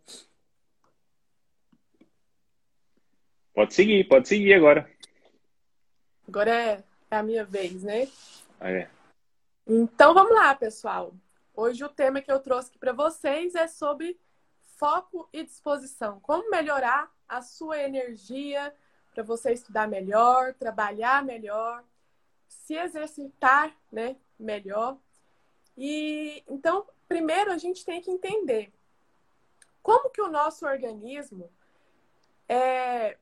Pode 3.55 3.75
seguir, 3.75 4.05
pode 4.09 4.29
seguir 4.29 4.55
agora. 4.55 4.91
Agora 6.27 6.51
é, 6.51 6.85
é 7.11 7.17
a 7.17 7.23
minha 7.23 7.45
vez, 7.45 7.83
né? 7.83 8.09
É. 8.65 8.89
Então 9.67 10.15
vamos 10.15 10.33
lá, 10.35 10.55
pessoal. 10.55 11.13
Hoje 11.55 11.85
o 11.85 11.89
tema 11.89 12.21
que 12.21 12.31
eu 12.31 12.39
trouxe 12.39 12.69
aqui 12.69 12.79
para 12.79 12.93
vocês 12.93 13.57
é 13.57 13.67
sobre 13.67 14.19
foco 14.77 15.29
e 15.33 15.43
disposição. 15.43 16.21
Como 16.21 16.49
melhorar 16.49 17.13
a 17.29 17.43
sua 17.43 17.79
energia 17.79 18.73
para 19.13 19.25
você 19.25 19.53
estudar 19.53 19.89
melhor, 19.89 20.55
trabalhar 20.55 21.25
melhor, 21.25 21.85
se 22.49 22.75
exercitar, 22.75 23.77
né, 23.91 24.17
melhor. 24.39 24.97
E 25.77 26.45
então, 26.49 26.87
primeiro 27.09 27.51
a 27.51 27.59
gente 27.59 27.85
tem 27.85 28.01
que 28.01 28.11
entender 28.11 28.73
como 29.83 30.09
que 30.11 30.23
o 30.23 30.31
nosso 30.31 30.65
organismo 30.65 31.51
é, 32.49 33.19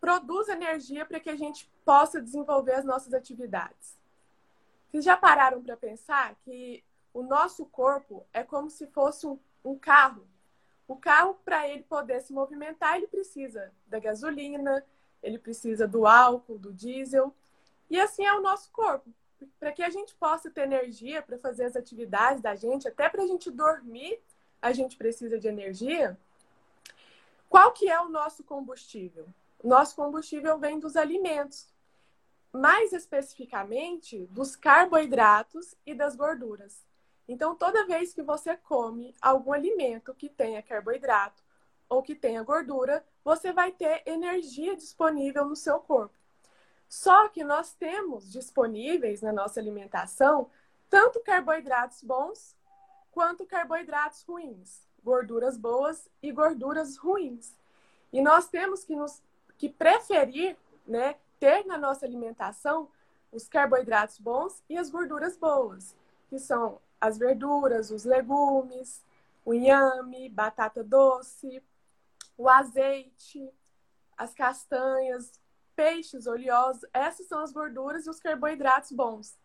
produz 0.00 0.48
energia 0.48 1.04
para 1.04 1.20
que 1.20 1.28
a 1.28 1.36
gente 1.36 1.70
possa 1.84 2.22
desenvolver 2.22 2.72
as 2.72 2.84
nossas 2.84 3.12
atividades. 3.12 3.99
Vocês 4.90 5.04
já 5.04 5.16
pararam 5.16 5.62
para 5.62 5.76
pensar 5.76 6.34
que 6.44 6.82
o 7.14 7.22
nosso 7.22 7.64
corpo 7.66 8.26
é 8.32 8.42
como 8.42 8.68
se 8.68 8.86
fosse 8.88 9.26
um, 9.26 9.38
um 9.64 9.78
carro? 9.78 10.26
O 10.88 10.96
carro, 10.96 11.38
para 11.44 11.68
ele 11.68 11.84
poder 11.84 12.20
se 12.20 12.32
movimentar, 12.32 12.96
ele 12.96 13.06
precisa 13.06 13.72
da 13.86 14.00
gasolina, 14.00 14.84
ele 15.22 15.38
precisa 15.38 15.86
do 15.86 16.06
álcool, 16.06 16.58
do 16.58 16.72
diesel. 16.72 17.32
E 17.88 18.00
assim 18.00 18.24
é 18.24 18.34
o 18.34 18.42
nosso 18.42 18.72
corpo. 18.72 19.08
Para 19.58 19.70
que 19.70 19.82
a 19.82 19.90
gente 19.90 20.14
possa 20.16 20.50
ter 20.50 20.62
energia 20.62 21.22
para 21.22 21.38
fazer 21.38 21.64
as 21.64 21.76
atividades 21.76 22.42
da 22.42 22.56
gente, 22.56 22.88
até 22.88 23.08
para 23.08 23.22
a 23.22 23.26
gente 23.26 23.50
dormir, 23.50 24.20
a 24.60 24.72
gente 24.72 24.96
precisa 24.96 25.38
de 25.38 25.46
energia. 25.46 26.18
Qual 27.48 27.70
que 27.72 27.88
é 27.88 28.00
o 28.00 28.08
nosso 28.08 28.42
combustível? 28.42 29.28
nosso 29.62 29.94
combustível 29.94 30.58
vem 30.58 30.78
dos 30.80 30.96
alimentos, 30.96 31.69
mais 32.52 32.92
especificamente 32.92 34.26
dos 34.26 34.56
carboidratos 34.56 35.74
e 35.86 35.94
das 35.94 36.16
gorduras. 36.16 36.84
Então, 37.28 37.54
toda 37.54 37.86
vez 37.86 38.12
que 38.12 38.22
você 38.22 38.56
come 38.56 39.14
algum 39.20 39.52
alimento 39.52 40.14
que 40.14 40.28
tenha 40.28 40.62
carboidrato 40.62 41.42
ou 41.88 42.02
que 42.02 42.14
tenha 42.14 42.42
gordura, 42.42 43.04
você 43.24 43.52
vai 43.52 43.70
ter 43.70 44.02
energia 44.04 44.76
disponível 44.76 45.44
no 45.44 45.54
seu 45.54 45.78
corpo. 45.78 46.14
Só 46.88 47.28
que 47.28 47.44
nós 47.44 47.72
temos 47.72 48.32
disponíveis 48.32 49.22
na 49.22 49.32
nossa 49.32 49.60
alimentação 49.60 50.50
tanto 50.88 51.20
carboidratos 51.20 52.02
bons 52.02 52.56
quanto 53.12 53.46
carboidratos 53.46 54.24
ruins, 54.24 54.88
gorduras 55.02 55.56
boas 55.56 56.08
e 56.20 56.32
gorduras 56.32 56.96
ruins. 56.96 57.54
E 58.12 58.20
nós 58.20 58.48
temos 58.48 58.84
que 58.84 58.96
nos 58.96 59.22
que 59.56 59.68
preferir, 59.68 60.56
né, 60.86 61.16
ter 61.40 61.64
na 61.64 61.76
nossa 61.78 62.06
alimentação 62.06 62.88
os 63.32 63.48
carboidratos 63.48 64.18
bons 64.18 64.62
e 64.68 64.76
as 64.76 64.90
gorduras 64.90 65.36
boas, 65.36 65.96
que 66.28 66.38
são 66.38 66.80
as 67.00 67.18
verduras, 67.18 67.90
os 67.90 68.04
legumes, 68.04 69.02
o 69.44 69.54
inhame, 69.54 70.28
batata 70.28 70.84
doce, 70.84 71.62
o 72.36 72.48
azeite, 72.48 73.50
as 74.16 74.34
castanhas, 74.34 75.32
peixes 75.74 76.26
oleosos, 76.26 76.84
essas 76.92 77.26
são 77.26 77.40
as 77.40 77.52
gorduras 77.52 78.06
e 78.06 78.10
os 78.10 78.20
carboidratos 78.20 78.92
bons. 78.92 79.38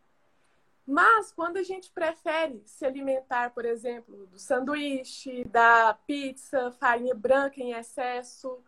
Mas 0.86 1.32
quando 1.32 1.58
a 1.58 1.64
gente 1.64 1.90
prefere 1.92 2.62
se 2.66 2.86
alimentar, 2.86 3.52
por 3.52 3.66
exemplo, 3.66 4.28
do 4.28 4.38
sanduíche, 4.38 5.46
da 5.46 5.98
pizza, 6.06 6.72
farinha 6.74 7.16
branca 7.16 7.60
em 7.60 7.72
excesso, 7.72 8.62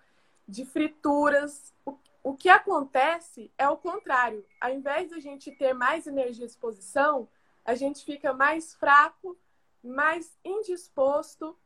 de 0.47 0.65
frituras, 0.65 1.73
o, 1.85 1.95
o 2.27 2.35
que 2.35 2.49
acontece 2.49 3.49
é 3.57 3.69
o 3.69 3.77
contrário. 3.77 4.45
Ao 4.59 4.69
invés 4.69 5.07
de 5.07 5.15
a 5.15 5.19
gente 5.19 5.49
ter 5.49 5.71
mais 5.71 6.05
energia 6.05 6.43
à 6.43 6.47
disposição, 6.47 7.29
a 7.63 7.73
gente 7.73 8.03
fica 8.03 8.33
mais 8.33 8.73
fraco, 8.73 9.37
mais 9.81 10.37
indisposto 10.43 11.57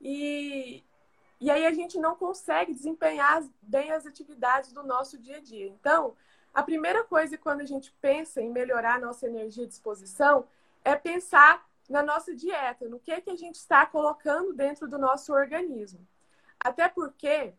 e, 0.00 0.84
e 1.40 1.50
aí 1.50 1.66
a 1.66 1.72
gente 1.72 1.98
não 1.98 2.14
consegue 2.14 2.72
desempenhar 2.72 3.42
bem 3.60 3.90
as 3.90 4.06
atividades 4.06 4.72
do 4.72 4.84
nosso 4.84 5.18
dia 5.18 5.38
a 5.38 5.40
dia. 5.40 5.66
Então, 5.66 6.14
a 6.52 6.62
primeira 6.62 7.02
coisa 7.02 7.36
quando 7.36 7.62
a 7.62 7.66
gente 7.66 7.92
pensa 8.00 8.40
em 8.40 8.52
melhorar 8.52 9.00
nossa 9.00 9.26
energia 9.26 9.64
de 9.64 9.70
disposição 9.70 10.46
é 10.84 10.94
pensar 10.94 11.68
na 11.90 12.04
nossa 12.04 12.32
dieta, 12.32 12.88
no 12.88 13.00
que, 13.00 13.20
que 13.20 13.30
a 13.30 13.36
gente 13.36 13.56
está 13.56 13.84
colocando 13.84 14.52
dentro 14.52 14.86
do 14.86 14.96
nosso 14.96 15.32
organismo. 15.32 16.06
Até 16.60 16.88
porque 16.88 17.52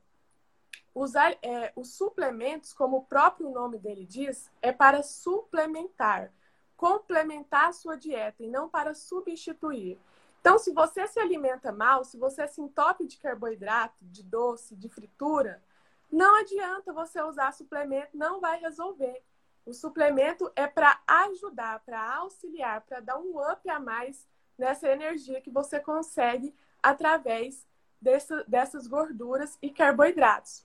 os, 0.95 1.13
é, 1.13 1.73
os 1.75 1.93
suplementos, 1.93 2.71
como 2.71 2.97
o 2.97 3.03
próprio 3.03 3.49
nome 3.49 3.77
dele 3.77 4.05
diz, 4.05 4.49
é 4.61 4.71
para 4.71 5.03
suplementar, 5.03 6.31
complementar 6.77 7.67
a 7.67 7.73
sua 7.73 7.97
dieta 7.97 8.41
e 8.41 8.47
não 8.47 8.69
para 8.69 8.93
substituir. 8.93 9.99
Então, 10.39 10.57
se 10.57 10.71
você 10.71 11.05
se 11.05 11.19
alimenta 11.19 11.71
mal, 11.71 12.05
se 12.05 12.17
você 12.17 12.47
se 12.47 12.61
entope 12.61 13.05
de 13.05 13.17
carboidrato, 13.17 14.05
de 14.05 14.23
doce, 14.23 14.73
de 14.73 14.87
fritura, 14.87 15.61
não 16.09 16.39
adianta 16.39 16.93
você 16.93 17.21
usar 17.21 17.51
suplemento, 17.51 18.15
não 18.17 18.39
vai 18.39 18.57
resolver. 18.59 19.21
O 19.65 19.73
suplemento 19.73 20.49
é 20.55 20.65
para 20.65 21.01
ajudar, 21.05 21.79
para 21.79 22.15
auxiliar, 22.17 22.81
para 22.81 23.01
dar 23.01 23.17
um 23.17 23.37
up 23.51 23.69
a 23.69 23.79
mais 23.81 24.25
nessa 24.57 24.87
energia 24.87 25.41
que 25.41 25.49
você 25.49 25.77
consegue 25.77 26.55
através 26.81 27.67
dessa, 27.99 28.45
dessas 28.45 28.87
gorduras 28.87 29.57
e 29.61 29.69
carboidratos. 29.69 30.64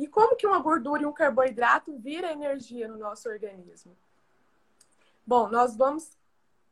E 0.00 0.06
como 0.08 0.34
que 0.34 0.46
uma 0.46 0.58
gordura 0.60 1.02
e 1.02 1.06
um 1.06 1.12
carboidrato 1.12 1.92
vira 1.98 2.32
energia 2.32 2.88
no 2.88 2.96
nosso 2.96 3.28
organismo? 3.28 3.94
Bom, 5.26 5.50
nós 5.50 5.76
vamos 5.76 6.16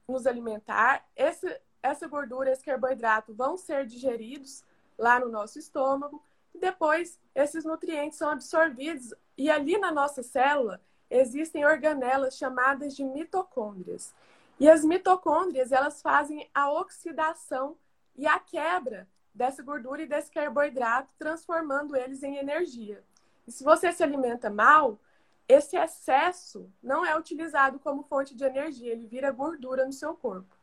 nos 0.09 0.27
alimentar, 0.27 1.07
esse, 1.15 1.61
essa 1.83 2.09
gordura, 2.09 2.51
esse 2.51 2.65
carboidrato 2.65 3.35
vão 3.35 3.59
ser 3.59 3.85
digeridos 3.85 4.65
lá 4.97 5.21
no 5.21 5.29
nosso 5.29 5.59
estômago, 5.59 6.25
depois 6.55 7.21
esses 7.35 7.67
nutrientes 7.67 8.17
são 8.17 8.31
absorvidos 8.31 9.13
e 9.37 9.51
ali 9.51 9.77
na 9.77 9.93
nossa 9.93 10.23
célula 10.23 10.81
existem 11.11 11.67
organelas 11.67 12.35
chamadas 12.35 12.97
de 12.97 13.05
mitocôndrias. 13.05 14.15
E 14.59 14.71
as 14.71 14.83
mitocôndrias, 14.83 15.71
elas 15.71 16.01
fazem 16.01 16.49
a 16.55 16.73
oxidação 16.73 17.77
e 18.17 18.27
a 18.27 18.39
quebra 18.39 19.07
dessa 19.35 19.63
gordura 19.63 20.01
e 20.01 20.07
desse 20.07 20.31
carboidrato, 20.31 21.11
transformando 21.19 21.95
eles 21.95 22.23
em 22.23 22.39
energia. 22.39 23.05
E 23.49 23.51
se 23.51 23.65
você 23.65 23.91
se 23.91 24.03
alimenta 24.03 24.51
mal, 24.51 25.01
esse 25.49 25.75
excesso 25.75 26.71
não 26.83 27.03
é 27.03 27.17
utilizado 27.17 27.79
como 27.79 28.03
fonte 28.03 28.37
de 28.37 28.45
energia, 28.45 28.93
ele 28.93 29.07
vira 29.07 29.31
gordura 29.31 29.87
no 29.87 29.93
seu 29.93 30.15
corpo. 30.15 30.55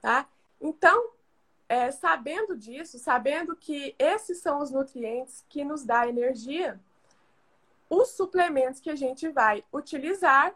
Tá? 0.00 0.28
Então, 0.60 1.12
é, 1.68 1.92
sabendo 1.92 2.56
disso, 2.56 2.98
sabendo 2.98 3.54
que 3.54 3.94
esses 3.96 4.38
são 4.38 4.58
os 4.58 4.72
nutrientes 4.72 5.46
que 5.48 5.64
nos 5.64 5.84
dá 5.84 6.08
energia, 6.08 6.80
os 7.88 8.08
suplementos 8.08 8.80
que 8.80 8.90
a 8.90 8.96
gente 8.96 9.28
vai 9.28 9.64
utilizar 9.72 10.52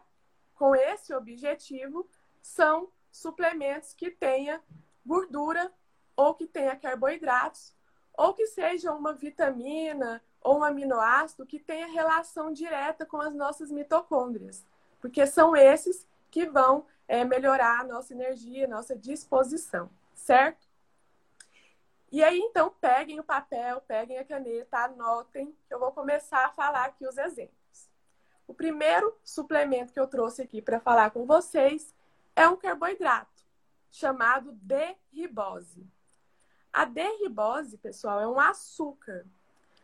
com 0.55 0.75
esse 0.75 1.13
objetivo 1.13 2.05
são 2.41 2.89
suplementos 3.09 3.93
que 3.93 4.11
tenha 4.11 4.61
gordura 5.05 5.71
ou 6.17 6.33
que 6.33 6.45
tenha 6.45 6.75
carboidratos 6.75 7.73
ou 8.17 8.33
que 8.33 8.45
seja 8.47 8.91
uma 8.91 9.13
vitamina 9.13 10.21
ou 10.41 10.59
um 10.59 10.63
aminoácido 10.63 11.45
que 11.45 11.59
tenha 11.59 11.87
relação 11.87 12.51
direta 12.51 13.05
com 13.05 13.19
as 13.21 13.33
nossas 13.33 13.71
mitocôndrias, 13.71 14.65
porque 14.99 15.25
são 15.25 15.55
esses 15.55 16.07
que 16.31 16.45
vão 16.45 16.85
é, 17.07 17.25
melhorar 17.25 17.81
a 17.81 17.83
nossa 17.83 18.13
energia, 18.13 18.65
a 18.65 18.69
nossa 18.69 18.95
disposição, 18.95 19.89
certo? 20.13 20.67
E 22.11 22.23
aí, 22.23 22.39
então, 22.39 22.73
peguem 22.81 23.19
o 23.19 23.23
papel, 23.23 23.81
peguem 23.81 24.17
a 24.17 24.25
caneta, 24.25 24.79
anotem, 24.79 25.55
que 25.67 25.73
eu 25.73 25.79
vou 25.79 25.91
começar 25.91 26.45
a 26.45 26.51
falar 26.51 26.85
aqui 26.85 27.07
os 27.07 27.17
exemplos. 27.17 27.89
O 28.47 28.53
primeiro 28.53 29.15
suplemento 29.23 29.93
que 29.93 29.99
eu 29.99 30.07
trouxe 30.07 30.41
aqui 30.41 30.59
para 30.59 30.79
falar 30.79 31.11
com 31.11 31.25
vocês 31.25 31.93
é 32.35 32.47
um 32.47 32.55
carboidrato 32.55 33.43
chamado 33.91 34.51
D-ribose. 34.53 35.87
A 36.73 36.85
D-ribose, 36.85 37.77
pessoal, 37.77 38.19
é 38.19 38.27
um 38.27 38.39
açúcar. 38.39 39.25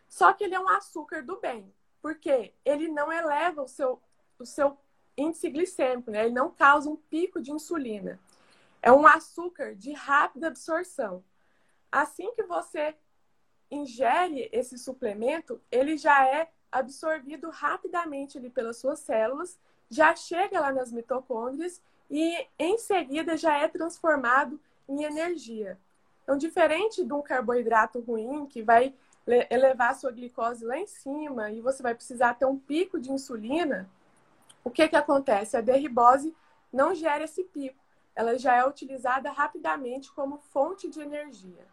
Só 0.08 0.32
que 0.32 0.44
ele 0.44 0.54
é 0.54 0.60
um 0.60 0.68
açúcar 0.68 1.22
do 1.22 1.40
bem, 1.40 1.72
porque 2.00 2.54
ele 2.64 2.88
não 2.88 3.12
eleva 3.12 3.62
o 3.62 3.68
seu, 3.68 4.00
o 4.38 4.46
seu 4.46 4.78
índice 5.16 5.50
glicêmico, 5.50 6.10
né? 6.10 6.26
ele 6.26 6.34
não 6.34 6.50
causa 6.50 6.88
um 6.88 6.96
pico 6.96 7.40
de 7.40 7.52
insulina. 7.52 8.20
É 8.82 8.92
um 8.92 9.06
açúcar 9.06 9.74
de 9.74 9.92
rápida 9.92 10.48
absorção 10.48 11.24
assim 11.90 12.32
que 12.34 12.42
você 12.42 12.94
ingere 13.70 14.48
esse 14.52 14.78
suplemento, 14.78 15.60
ele 15.70 15.96
já 15.96 16.26
é 16.26 16.48
absorvido 16.70 17.50
rapidamente 17.50 18.38
ali 18.38 18.50
pelas 18.50 18.76
suas 18.76 19.00
células, 19.00 19.58
já 19.88 20.14
chega 20.14 20.60
lá 20.60 20.72
nas 20.72 20.92
mitocôndrias 20.92 21.80
e 22.10 22.46
em 22.58 22.78
seguida 22.78 23.36
já 23.36 23.56
é 23.56 23.66
transformado 23.66 24.60
em 24.88 25.04
energia. 25.04 25.78
Então, 26.22 26.36
diferente 26.36 27.04
de 27.04 27.12
um 27.12 27.22
carboidrato 27.22 28.00
ruim 28.00 28.46
que 28.46 28.62
vai 28.62 28.94
elevar 29.26 29.90
a 29.90 29.94
sua 29.94 30.12
glicose 30.12 30.64
lá 30.64 30.78
em 30.78 30.86
cima 30.86 31.50
e 31.50 31.60
você 31.60 31.82
vai 31.82 31.94
precisar 31.94 32.34
ter 32.34 32.44
um 32.44 32.58
pico 32.58 32.98
de 33.00 33.10
insulina, 33.10 33.88
o 34.62 34.70
que, 34.70 34.88
que 34.88 34.96
acontece? 34.96 35.56
A 35.56 35.60
derribose 35.60 36.34
não 36.72 36.94
gera 36.94 37.24
esse 37.24 37.44
pico, 37.44 37.82
ela 38.14 38.38
já 38.38 38.56
é 38.56 38.66
utilizada 38.66 39.30
rapidamente 39.30 40.12
como 40.12 40.38
fonte 40.38 40.88
de 40.88 41.00
energia. 41.00 41.66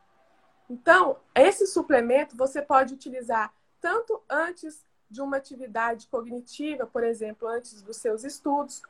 Então, 0.70 1.18
esse 1.36 1.68
suplemento 1.68 2.36
você 2.36 2.62
pode 2.62 2.94
utilizar 2.94 3.54
tanto 3.80 4.22
antes 4.30 4.86
de 5.10 5.22
uma 5.22 5.38
atividade 5.38 6.08
cognitiva, 6.08 6.88
por 6.88 7.04
exemplo, 7.04 7.48
antes 7.48 7.82
dos 7.82 7.98
seus 7.98 8.24
estudos, 8.24 8.82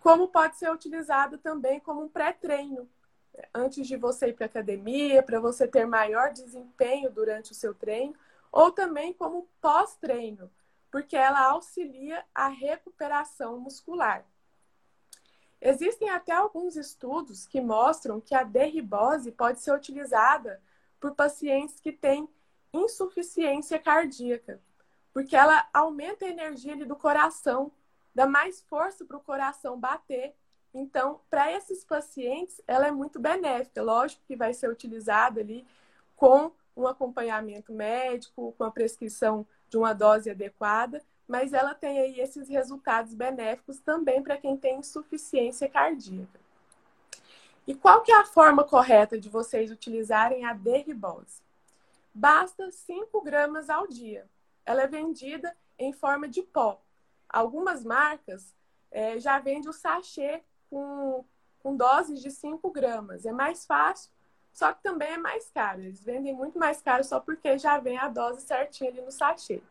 como 0.00 0.28
pode 0.28 0.56
ser 0.56 0.70
utilizado 0.70 1.36
também 1.36 1.80
como 1.80 2.02
um 2.02 2.08
pré-treino, 2.08 2.88
antes 3.54 3.86
de 3.86 3.96
você 3.96 4.28
ir 4.28 4.34
para 4.34 4.46
a 4.46 4.48
academia, 4.48 5.22
para 5.22 5.40
você 5.40 5.66
ter 5.66 5.86
maior 5.86 6.32
desempenho 6.32 7.10
durante 7.10 7.52
o 7.52 7.54
seu 7.54 7.74
treino, 7.74 8.14
ou 8.50 8.70
também 8.70 9.12
como 9.12 9.48
pós-treino, 9.60 10.50
porque 10.90 11.16
ela 11.16 11.50
auxilia 11.50 12.24
a 12.34 12.48
recuperação 12.48 13.58
muscular. 13.58 14.24
Existem 15.60 16.10
até 16.10 16.32
alguns 16.32 16.76
estudos 16.76 17.46
que 17.46 17.60
mostram 17.60 18.20
que 18.20 18.34
a 18.34 18.42
derribose 18.42 19.32
pode 19.32 19.60
ser 19.60 19.72
utilizada 19.72 20.62
por 21.00 21.14
pacientes 21.14 21.80
que 21.80 21.92
têm 21.92 22.28
insuficiência 22.72 23.78
cardíaca, 23.78 24.60
porque 25.12 25.34
ela 25.34 25.68
aumenta 25.72 26.24
a 26.24 26.28
energia 26.28 26.76
do 26.84 26.94
coração, 26.94 27.72
dá 28.14 28.26
mais 28.26 28.60
força 28.62 29.04
para 29.04 29.16
o 29.16 29.22
coração 29.22 29.78
bater. 29.78 30.34
Então, 30.78 31.20
para 31.30 31.50
esses 31.50 31.82
pacientes, 31.82 32.60
ela 32.66 32.86
é 32.86 32.90
muito 32.90 33.18
benéfica. 33.18 33.82
Lógico 33.82 34.22
que 34.26 34.36
vai 34.36 34.52
ser 34.52 34.68
utilizada 34.68 35.40
ali 35.40 35.66
com 36.14 36.52
um 36.76 36.86
acompanhamento 36.86 37.72
médico, 37.72 38.54
com 38.58 38.64
a 38.64 38.70
prescrição 38.70 39.46
de 39.70 39.78
uma 39.78 39.94
dose 39.94 40.28
adequada, 40.28 41.02
mas 41.26 41.54
ela 41.54 41.74
tem 41.74 41.98
aí 41.98 42.20
esses 42.20 42.50
resultados 42.50 43.14
benéficos 43.14 43.80
também 43.80 44.22
para 44.22 44.36
quem 44.36 44.54
tem 44.54 44.78
insuficiência 44.78 45.66
cardíaca. 45.66 46.38
E 47.66 47.74
qual 47.74 48.02
que 48.02 48.12
é 48.12 48.16
a 48.20 48.26
forma 48.26 48.62
correta 48.62 49.18
de 49.18 49.30
vocês 49.30 49.70
utilizarem 49.70 50.44
a 50.44 50.52
derribose? 50.52 51.40
Basta 52.12 52.70
5 52.70 53.18
gramas 53.22 53.70
ao 53.70 53.86
dia. 53.86 54.26
Ela 54.66 54.82
é 54.82 54.86
vendida 54.86 55.56
em 55.78 55.94
forma 55.94 56.28
de 56.28 56.42
pó. 56.42 56.82
Algumas 57.26 57.82
marcas 57.82 58.54
é, 58.90 59.18
já 59.18 59.38
vendem 59.38 59.70
o 59.70 59.72
sachê 59.72 60.42
com, 60.70 61.24
com 61.62 61.76
doses 61.76 62.20
de 62.20 62.30
5 62.30 62.70
gramas. 62.70 63.24
É 63.24 63.32
mais 63.32 63.66
fácil, 63.66 64.10
só 64.52 64.72
que 64.72 64.82
também 64.82 65.12
é 65.12 65.18
mais 65.18 65.50
caro. 65.50 65.82
Eles 65.82 66.02
vendem 66.02 66.34
muito 66.34 66.58
mais 66.58 66.80
caro 66.80 67.04
só 67.04 67.20
porque 67.20 67.58
já 67.58 67.78
vem 67.78 67.98
a 67.98 68.08
dose 68.08 68.42
certinha 68.42 68.90
ali 68.90 69.00
no 69.00 69.10
sachê. 69.10 69.62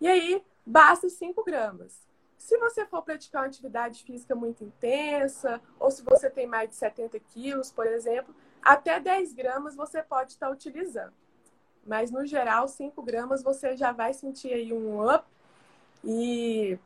E 0.00 0.06
aí, 0.06 0.44
basta 0.64 1.08
5 1.08 1.42
gramas. 1.44 2.06
Se 2.38 2.56
você 2.58 2.86
for 2.86 3.02
praticar 3.02 3.42
uma 3.42 3.48
atividade 3.48 4.04
física 4.04 4.34
muito 4.34 4.62
intensa, 4.62 5.60
ou 5.80 5.90
se 5.90 6.02
você 6.02 6.30
tem 6.30 6.46
mais 6.46 6.68
de 6.68 6.76
70 6.76 7.18
quilos, 7.18 7.72
por 7.72 7.86
exemplo, 7.86 8.34
até 8.62 9.00
10 9.00 9.32
gramas 9.32 9.74
você 9.74 10.02
pode 10.02 10.32
estar 10.32 10.50
utilizando. 10.50 11.12
Mas, 11.84 12.10
no 12.10 12.26
geral, 12.26 12.68
5 12.68 13.00
gramas 13.02 13.42
você 13.42 13.76
já 13.76 13.92
vai 13.92 14.12
sentir 14.12 14.52
aí 14.52 14.72
um 14.72 15.08
up. 15.08 15.24
E, 16.04 16.78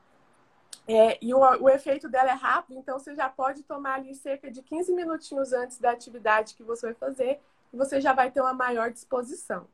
é, 0.93 1.19
e 1.21 1.35
o, 1.35 1.39
o 1.39 1.69
efeito 1.69 2.09
dela 2.09 2.31
é 2.31 2.35
rápido, 2.35 2.79
então 2.79 2.99
você 2.99 3.15
já 3.15 3.29
pode 3.29 3.63
tomar 3.63 3.95
ali 3.95 4.15
cerca 4.15 4.51
de 4.51 4.63
15 4.63 4.93
minutinhos 4.93 5.53
antes 5.53 5.79
da 5.79 5.91
atividade 5.91 6.55
que 6.55 6.63
você 6.63 6.87
vai 6.87 6.95
fazer, 6.95 7.41
e 7.73 7.77
você 7.77 8.01
já 8.01 8.13
vai 8.13 8.31
ter 8.31 8.41
uma 8.41 8.55
maior 8.55 8.91
disposição. 8.91 9.67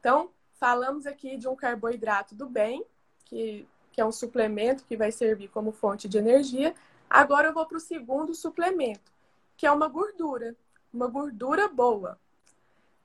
Então, 0.00 0.30
Falamos 0.58 1.06
aqui 1.06 1.36
de 1.36 1.46
um 1.46 1.54
carboidrato 1.54 2.34
do 2.34 2.48
bem, 2.48 2.84
que, 3.26 3.68
que 3.92 4.00
é 4.00 4.04
um 4.04 4.12
suplemento 4.12 4.84
que 4.84 4.96
vai 4.96 5.12
servir 5.12 5.48
como 5.48 5.70
fonte 5.70 6.08
de 6.08 6.16
energia. 6.16 6.74
Agora 7.10 7.48
eu 7.48 7.52
vou 7.52 7.66
para 7.66 7.76
o 7.76 7.80
segundo 7.80 8.34
suplemento, 8.34 9.12
que 9.56 9.66
é 9.66 9.70
uma 9.70 9.86
gordura, 9.86 10.56
uma 10.92 11.08
gordura 11.08 11.68
boa. 11.68 12.18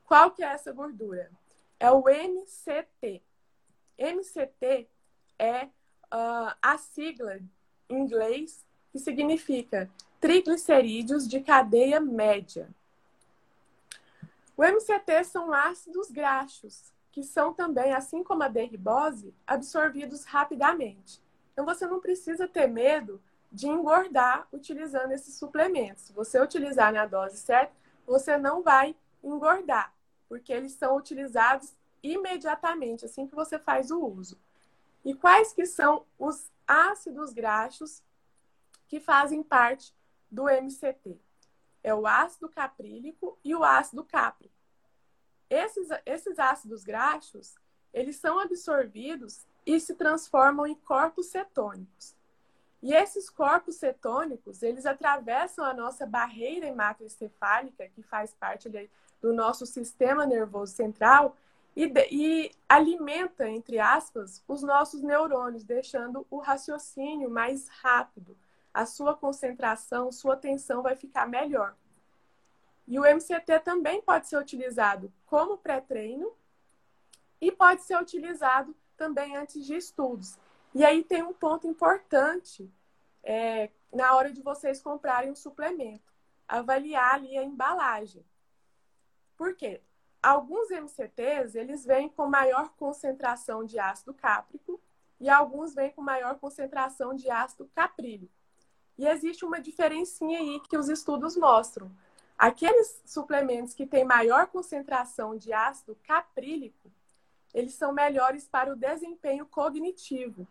Qual 0.05 0.31
que 0.31 0.43
é 0.43 0.47
essa 0.47 0.71
gordura? 0.71 1.29
É 1.77 1.91
o 1.91 2.03
MCT. 2.07 3.21
MCT 3.97 4.87
é 5.37 5.67
uh, 6.13 6.55
a 6.61 6.77
sigla 6.77 7.39
em 7.89 7.99
inglês 7.99 8.65
que 8.91 8.99
significa 8.99 9.89
triglicerídeos 10.19 11.27
de 11.27 11.39
cadeia 11.39 11.99
média. 11.99 12.69
O 14.55 14.63
MCT 14.63 15.23
são 15.23 15.51
ácidos 15.51 16.11
graxos 16.11 16.91
que 17.11 17.23
são 17.23 17.53
também, 17.53 17.93
assim 17.93 18.23
como 18.23 18.43
a 18.43 18.47
derribose, 18.47 19.33
absorvidos 19.45 20.23
rapidamente. 20.23 21.21
Então 21.51 21.65
você 21.65 21.85
não 21.85 21.99
precisa 21.99 22.47
ter 22.47 22.67
medo 22.67 23.21
de 23.51 23.67
engordar 23.67 24.47
utilizando 24.51 25.11
esses 25.11 25.35
suplementos. 25.35 26.05
Se 26.05 26.13
você 26.13 26.39
utilizar 26.39 26.93
na 26.93 27.05
dose 27.05 27.37
certa, 27.37 27.73
você 28.05 28.37
não 28.37 28.61
vai 28.61 28.95
engordar, 29.21 29.93
porque 30.29 30.53
eles 30.53 30.71
são 30.71 30.95
utilizados 30.95 31.75
imediatamente 32.01 33.05
assim 33.05 33.27
que 33.27 33.35
você 33.35 33.59
faz 33.59 33.91
o 33.91 33.99
uso. 33.99 34.39
E 35.03 35.13
quais 35.13 35.51
que 35.53 35.65
são 35.65 36.05
os 36.17 36.49
ácidos 36.67 37.33
graxos 37.33 38.03
que 38.87 38.99
fazem 38.99 39.41
parte 39.41 39.93
do 40.29 40.47
MCT? 40.47 41.19
É 41.83 41.93
o 41.93 42.05
ácido 42.05 42.47
caprílico 42.47 43.37
e 43.43 43.55
o 43.55 43.63
ácido 43.63 44.03
cáprico. 44.03 44.53
Esses, 45.49 45.89
esses 46.05 46.39
ácidos 46.39 46.83
graxos, 46.83 47.55
eles 47.93 48.15
são 48.15 48.39
absorvidos 48.39 49.45
e 49.65 49.79
se 49.79 49.95
transformam 49.95 50.65
em 50.65 50.75
corpos 50.75 51.27
cetônicos. 51.27 52.15
E 52.81 52.93
esses 52.93 53.29
corpos 53.29 53.75
cetônicos, 53.75 54.63
eles 54.63 54.85
atravessam 54.85 55.63
a 55.63 55.73
nossa 55.73 56.05
barreira 56.05 56.65
hematoencefálica, 56.67 57.87
que 57.89 58.01
faz 58.01 58.33
parte 58.33 58.69
do 59.21 59.33
nosso 59.33 59.65
sistema 59.65 60.25
nervoso 60.25 60.73
central, 60.73 61.37
e, 61.75 61.91
e, 62.11 62.51
alimenta, 62.67 63.47
entre 63.49 63.79
aspas, 63.79 64.43
os 64.47 64.61
nossos 64.61 65.01
neurônios, 65.01 65.63
deixando 65.63 66.25
o 66.29 66.37
raciocínio 66.37 67.29
mais 67.29 67.67
rápido. 67.69 68.37
A 68.73 68.85
sua 68.85 69.15
concentração, 69.15 70.11
sua 70.11 70.33
atenção 70.33 70.81
vai 70.81 70.95
ficar 70.95 71.27
melhor. 71.27 71.75
E 72.87 72.99
o 72.99 73.05
MCT 73.05 73.59
também 73.59 74.01
pode 74.01 74.27
ser 74.27 74.37
utilizado 74.37 75.11
como 75.25 75.57
pré-treino 75.57 76.31
e 77.39 77.51
pode 77.51 77.83
ser 77.83 77.97
utilizado 77.97 78.75
também 78.97 79.35
antes 79.35 79.65
de 79.65 79.75
estudos. 79.75 80.37
E 80.73 80.85
aí 80.85 81.03
tem 81.03 81.23
um 81.23 81.33
ponto 81.33 81.67
importante 81.67 82.69
é, 83.23 83.69
na 83.91 84.15
hora 84.15 84.31
de 84.31 84.41
vocês 84.41 84.81
comprarem 84.81 85.31
um 85.31 85.35
suplemento. 85.35 86.11
Avaliar 86.47 87.15
ali 87.15 87.37
a 87.37 87.43
embalagem. 87.43 88.25
Por 89.37 89.55
quê? 89.55 89.81
Alguns 90.21 90.69
MCTs, 90.69 91.55
eles 91.55 91.83
vêm 91.83 92.07
com 92.07 92.27
maior 92.27 92.69
concentração 92.77 93.63
de 93.65 93.79
ácido 93.79 94.13
cáprico 94.13 94.79
e 95.19 95.29
alguns 95.29 95.73
vêm 95.73 95.91
com 95.91 96.01
maior 96.01 96.37
concentração 96.37 97.15
de 97.15 97.29
ácido 97.29 97.69
caprílico. 97.73 98.33
E 98.97 99.07
existe 99.07 99.43
uma 99.43 99.59
diferencinha 99.59 100.39
aí 100.39 100.59
que 100.59 100.77
os 100.77 100.89
estudos 100.89 101.35
mostram. 101.35 101.91
Aqueles 102.37 103.01
suplementos 103.05 103.73
que 103.73 103.85
têm 103.85 104.03
maior 104.03 104.47
concentração 104.47 105.37
de 105.37 105.53
ácido 105.53 105.97
caprílico, 106.03 106.91
eles 107.53 107.73
são 107.73 107.91
melhores 107.91 108.47
para 108.47 108.71
o 108.71 108.75
desempenho 108.75 109.45
cognitivo. 109.45 110.47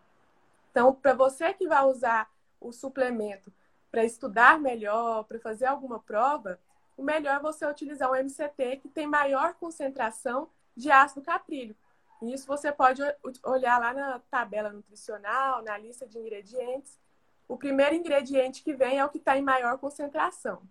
Então, 0.69 0.93
para 0.93 1.13
você 1.13 1.53
que 1.53 1.67
vai 1.67 1.83
usar 1.85 2.29
o 2.59 2.71
suplemento 2.71 3.51
para 3.89 4.05
estudar 4.05 4.59
melhor, 4.59 5.23
para 5.25 5.39
fazer 5.39 5.65
alguma 5.65 5.99
prova, 5.99 6.59
o 7.01 7.03
melhor 7.03 7.37
é 7.37 7.39
você 7.39 7.65
utilizar 7.65 8.11
um 8.11 8.15
MCT 8.15 8.77
que 8.77 8.87
tem 8.87 9.07
maior 9.07 9.55
concentração 9.55 10.47
de 10.77 10.91
ácido 10.91 11.23
caprílico. 11.23 11.81
E 12.21 12.31
isso 12.31 12.45
você 12.45 12.71
pode 12.71 13.01
olhar 13.43 13.79
lá 13.79 13.91
na 13.91 14.19
tabela 14.29 14.71
nutricional, 14.71 15.63
na 15.63 15.79
lista 15.79 16.05
de 16.05 16.19
ingredientes. 16.19 16.99
O 17.47 17.57
primeiro 17.57 17.95
ingrediente 17.95 18.61
que 18.61 18.75
vem 18.75 18.99
é 18.99 19.03
o 19.03 19.09
que 19.09 19.17
está 19.17 19.35
em 19.35 19.41
maior 19.41 19.79
concentração. 19.79 20.61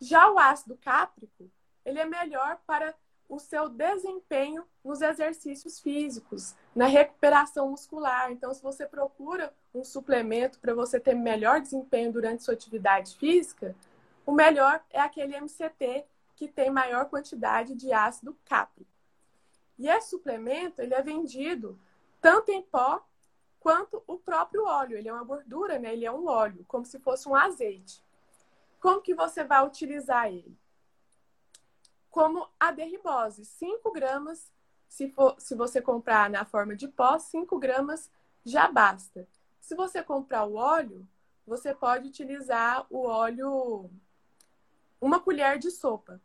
Já 0.00 0.28
o 0.32 0.36
ácido 0.36 0.76
cáprico, 0.82 1.48
ele 1.84 2.00
é 2.00 2.04
melhor 2.04 2.58
para 2.66 2.92
o 3.28 3.38
seu 3.38 3.68
desempenho 3.68 4.66
nos 4.84 5.00
exercícios 5.00 5.78
físicos, 5.78 6.56
na 6.74 6.86
recuperação 6.86 7.70
muscular. 7.70 8.32
Então, 8.32 8.52
se 8.52 8.60
você 8.60 8.84
procura 8.84 9.54
um 9.72 9.84
suplemento 9.84 10.58
para 10.58 10.74
você 10.74 10.98
ter 10.98 11.14
melhor 11.14 11.60
desempenho 11.60 12.10
durante 12.10 12.42
sua 12.42 12.54
atividade 12.54 13.16
física, 13.16 13.76
o 14.28 14.32
melhor 14.32 14.84
é 14.90 15.00
aquele 15.00 15.34
MCT 15.40 16.04
que 16.36 16.48
tem 16.48 16.68
maior 16.68 17.06
quantidade 17.06 17.74
de 17.74 17.94
ácido 17.94 18.38
cáprico. 18.44 18.92
E 19.78 19.88
esse 19.88 20.10
suplemento, 20.10 20.82
ele 20.82 20.92
é 20.92 21.00
vendido 21.00 21.80
tanto 22.20 22.50
em 22.50 22.60
pó 22.60 23.02
quanto 23.58 24.04
o 24.06 24.18
próprio 24.18 24.66
óleo. 24.66 24.98
Ele 24.98 25.08
é 25.08 25.12
uma 25.14 25.24
gordura, 25.24 25.78
né? 25.78 25.94
Ele 25.94 26.04
é 26.04 26.12
um 26.12 26.28
óleo, 26.28 26.62
como 26.68 26.84
se 26.84 26.98
fosse 26.98 27.26
um 27.26 27.34
azeite. 27.34 28.04
Como 28.78 29.00
que 29.00 29.14
você 29.14 29.44
vai 29.44 29.66
utilizar 29.66 30.26
ele? 30.26 30.58
Como 32.10 32.46
a 32.60 32.70
derribose, 32.70 33.46
5 33.46 33.90
gramas, 33.92 34.52
se, 34.86 35.08
for, 35.08 35.36
se 35.38 35.54
você 35.54 35.80
comprar 35.80 36.28
na 36.28 36.44
forma 36.44 36.76
de 36.76 36.86
pó, 36.86 37.18
5 37.18 37.58
gramas 37.58 38.10
já 38.44 38.70
basta. 38.70 39.26
Se 39.58 39.74
você 39.74 40.02
comprar 40.02 40.44
o 40.44 40.56
óleo, 40.56 41.08
você 41.46 41.74
pode 41.74 42.08
utilizar 42.08 42.86
o 42.90 43.06
óleo, 43.06 43.90
uma 45.00 45.20
colher 45.20 45.58
de 45.58 45.70
sopa. 45.70 46.20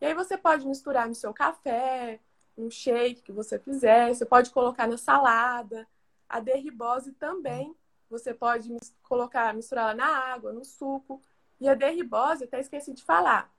E 0.00 0.06
aí 0.06 0.14
você 0.14 0.36
pode 0.36 0.66
misturar 0.66 1.08
no 1.08 1.14
seu 1.14 1.32
café, 1.32 2.20
um 2.56 2.70
shake 2.70 3.22
que 3.22 3.32
você 3.32 3.58
fizer, 3.58 4.14
você 4.14 4.26
pode 4.26 4.50
colocar 4.50 4.86
na 4.86 4.96
salada. 4.96 5.88
A 6.28 6.40
derribose 6.40 7.12
também, 7.12 7.74
você 8.10 8.34
pode 8.34 8.74
colocar, 9.02 9.54
misturar 9.54 9.84
ela 9.84 9.94
na 9.94 10.06
água, 10.06 10.52
no 10.52 10.64
suco. 10.64 11.22
E 11.60 11.68
a 11.68 11.74
derribose, 11.74 12.44
até 12.44 12.60
esqueci 12.60 12.92
de 12.92 13.02
falar, 13.04 13.52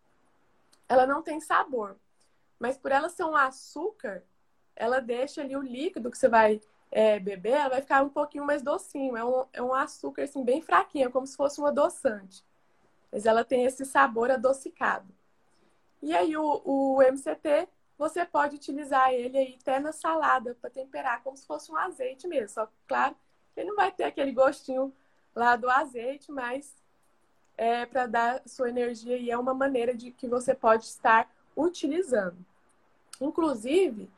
ela 0.89 1.08
não 1.08 1.22
tem 1.22 1.39
sabor. 1.39 1.95
Mas 2.60 2.78
por 2.78 2.91
ela 2.91 3.10
ser 3.10 3.24
um 3.24 3.36
açúcar, 3.36 4.24
ela 4.76 4.99
deixa 4.99 5.41
ali 5.41 5.56
o 5.56 5.62
líquido 5.62 6.12
que 6.12 6.18
você 6.18 6.28
vai 6.28 6.62
é, 6.91 7.20
beber, 7.20 7.54
ela 7.54 7.70
vai 7.70 7.82
ficar 7.82 8.04
um 8.04 8.10
pouquinho 8.10 8.45
mais 8.45 8.62
docinho. 8.62 9.18
É 9.18 9.24
um, 9.24 9.45
é 9.54 9.62
um 9.62 9.74
açúcar 9.74 10.24
assim, 10.24 10.43
bem 10.43 10.62
fraquinho, 10.62 11.12
como 11.12 11.26
se 11.26 11.36
fosse 11.36 11.60
um 11.60 11.66
adoçante. 11.66 12.43
Mas 13.14 13.28
ela 13.28 13.45
tem 13.45 13.66
esse 13.66 13.86
sabor 13.86 14.32
adocicado. 14.32 15.07
E 16.01 16.14
aí 16.16 16.36
o, 16.36 16.61
o 16.66 17.01
MCT, 17.03 17.70
você 17.97 18.26
pode 18.26 18.55
utilizar 18.55 19.14
ele 19.14 19.38
aí 19.38 19.57
até 19.61 19.80
na 19.80 19.93
salada 19.93 20.57
para 20.59 20.70
temperar, 20.70 21.24
como 21.24 21.38
se 21.38 21.45
fosse 21.45 21.72
um 21.72 21.78
azeite 21.78 22.28
mesmo. 22.28 22.49
Só 22.49 22.66
que, 22.66 22.74
claro, 22.88 23.16
ele 23.55 23.70
não 23.70 23.76
vai 23.76 23.91
ter 23.91 24.05
aquele 24.05 24.32
gostinho 24.32 24.91
lá 25.36 25.55
do 25.55 25.70
azeite, 25.70 26.32
mas 26.32 26.74
é, 27.55 27.86
para 27.86 28.07
dar 28.07 28.41
sua 28.47 28.70
energia 28.70 29.16
e 29.18 29.30
é 29.30 29.38
uma 29.38 29.53
maneira 29.53 29.95
de 29.95 30.11
que 30.11 30.28
você 30.28 30.55
pode 30.55 30.86
estar 30.86 31.32
utilizando. 31.55 32.43
Inclusive, 33.22 34.09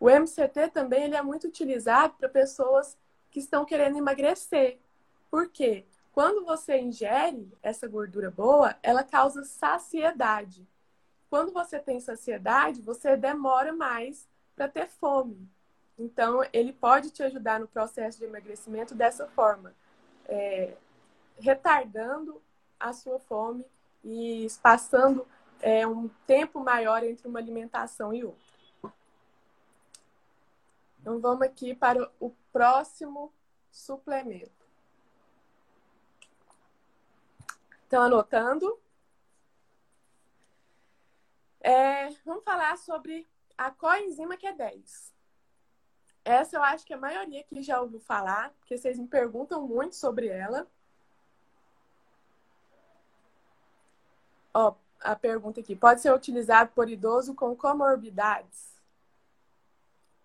O 0.00 0.10
MCT 0.10 0.68
também 0.68 1.04
ele 1.04 1.16
é 1.16 1.22
muito 1.22 1.46
utilizado 1.46 2.14
para 2.18 2.28
pessoas 2.28 2.96
que 3.30 3.38
estão 3.40 3.64
querendo 3.64 3.96
emagrecer. 3.96 4.78
Por 5.30 5.48
quê? 5.48 5.86
Quando 6.14 6.44
você 6.44 6.78
ingere 6.78 7.52
essa 7.60 7.88
gordura 7.88 8.30
boa, 8.30 8.76
ela 8.84 9.02
causa 9.02 9.42
saciedade. 9.42 10.64
Quando 11.28 11.52
você 11.52 11.76
tem 11.80 11.98
saciedade, 11.98 12.80
você 12.80 13.16
demora 13.16 13.72
mais 13.72 14.28
para 14.54 14.68
ter 14.68 14.86
fome. 14.86 15.50
Então, 15.98 16.40
ele 16.52 16.72
pode 16.72 17.10
te 17.10 17.24
ajudar 17.24 17.58
no 17.58 17.66
processo 17.66 18.16
de 18.16 18.26
emagrecimento 18.26 18.94
dessa 18.94 19.26
forma, 19.26 19.74
é, 20.26 20.76
retardando 21.36 22.40
a 22.78 22.92
sua 22.92 23.18
fome 23.18 23.66
e 24.04 24.46
passando 24.62 25.26
é, 25.60 25.84
um 25.84 26.08
tempo 26.28 26.60
maior 26.60 27.02
entre 27.02 27.26
uma 27.26 27.40
alimentação 27.40 28.14
e 28.14 28.24
outra. 28.24 28.94
Então, 31.00 31.18
vamos 31.18 31.42
aqui 31.42 31.74
para 31.74 32.08
o 32.20 32.30
próximo 32.52 33.32
suplemento. 33.72 34.63
Estão 37.94 38.06
anotando? 38.06 38.76
É, 41.60 42.08
vamos 42.24 42.42
falar 42.42 42.76
sobre 42.76 43.24
a 43.56 43.70
coenzima 43.70 44.36
Q10. 44.36 45.12
Essa 46.24 46.56
eu 46.56 46.62
acho 46.64 46.84
que 46.84 46.92
a 46.92 46.98
maioria 46.98 47.40
aqui 47.40 47.62
já 47.62 47.80
ouviu 47.80 48.00
falar, 48.00 48.50
porque 48.58 48.76
vocês 48.76 48.98
me 48.98 49.06
perguntam 49.06 49.64
muito 49.64 49.94
sobre 49.94 50.26
ela. 50.26 50.66
Ó, 54.52 54.74
a 54.98 55.14
pergunta 55.14 55.60
aqui: 55.60 55.76
pode 55.76 56.00
ser 56.00 56.12
utilizado 56.12 56.72
por 56.72 56.90
idoso 56.90 57.32
com 57.32 57.54
comorbidades? 57.54 58.74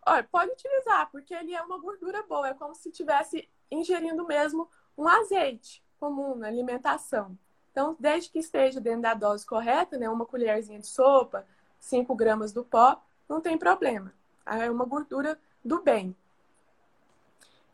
Olha, 0.07 0.23
pode 0.23 0.53
utilizar, 0.53 1.11
porque 1.11 1.35
ele 1.35 1.53
é 1.53 1.61
uma 1.61 1.77
gordura 1.77 2.23
boa, 2.23 2.47
é 2.47 2.53
como 2.55 2.73
se 2.73 2.89
estivesse 2.89 3.47
ingerindo 3.69 4.25
mesmo 4.25 4.67
um 4.97 5.07
azeite 5.07 5.83
comum 5.99 6.33
na 6.33 6.47
alimentação. 6.47 7.37
Então, 7.71 7.95
desde 7.99 8.29
que 8.29 8.39
esteja 8.39 8.79
dentro 8.81 9.03
da 9.03 9.13
dose 9.13 9.45
correta, 9.45 9.97
né, 9.97 10.09
uma 10.09 10.25
colherzinha 10.25 10.79
de 10.79 10.87
sopa, 10.87 11.45
5 11.79 12.13
gramas 12.15 12.51
do 12.51 12.63
pó, 12.63 13.01
não 13.27 13.39
tem 13.39 13.57
problema. 13.57 14.13
É 14.45 14.69
uma 14.69 14.85
gordura 14.85 15.39
do 15.63 15.81
bem. 15.81 16.15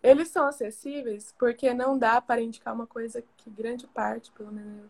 Eles 0.03 0.27
são 0.27 0.45
acessíveis 0.45 1.33
porque 1.39 1.73
não 1.73 1.97
dá 1.97 2.21
para 2.21 2.41
indicar 2.41 2.73
uma 2.73 2.85
coisa 2.85 3.23
que 3.37 3.49
grande 3.49 3.87
parte, 3.87 4.31
pelo 4.31 4.51
menos. 4.51 4.89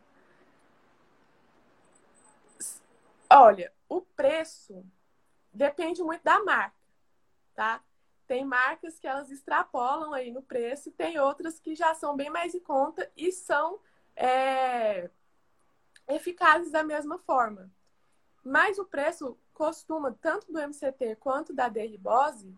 Olha, 3.29 3.71
o 3.87 4.01
preço 4.01 4.83
depende 5.53 6.03
muito 6.03 6.23
da 6.23 6.43
marca, 6.43 6.75
tá? 7.55 7.81
Tem 8.27 8.43
marcas 8.43 8.99
que 8.99 9.07
elas 9.07 9.31
extrapolam 9.31 10.13
aí 10.13 10.31
no 10.31 10.41
preço, 10.41 10.91
tem 10.91 11.19
outras 11.19 11.59
que 11.59 11.75
já 11.75 11.93
são 11.93 12.15
bem 12.15 12.29
mais 12.29 12.53
em 12.53 12.59
conta 12.59 13.09
e 13.15 13.31
são 13.31 13.79
é, 14.15 15.09
eficazes 16.07 16.71
da 16.71 16.83
mesma 16.83 17.17
forma. 17.19 17.71
Mas 18.43 18.77
o 18.77 18.85
preço 18.85 19.37
costuma, 19.53 20.11
tanto 20.21 20.51
do 20.51 20.59
MCT 20.59 21.15
quanto 21.15 21.53
da 21.53 21.67
derribose, 21.67 22.55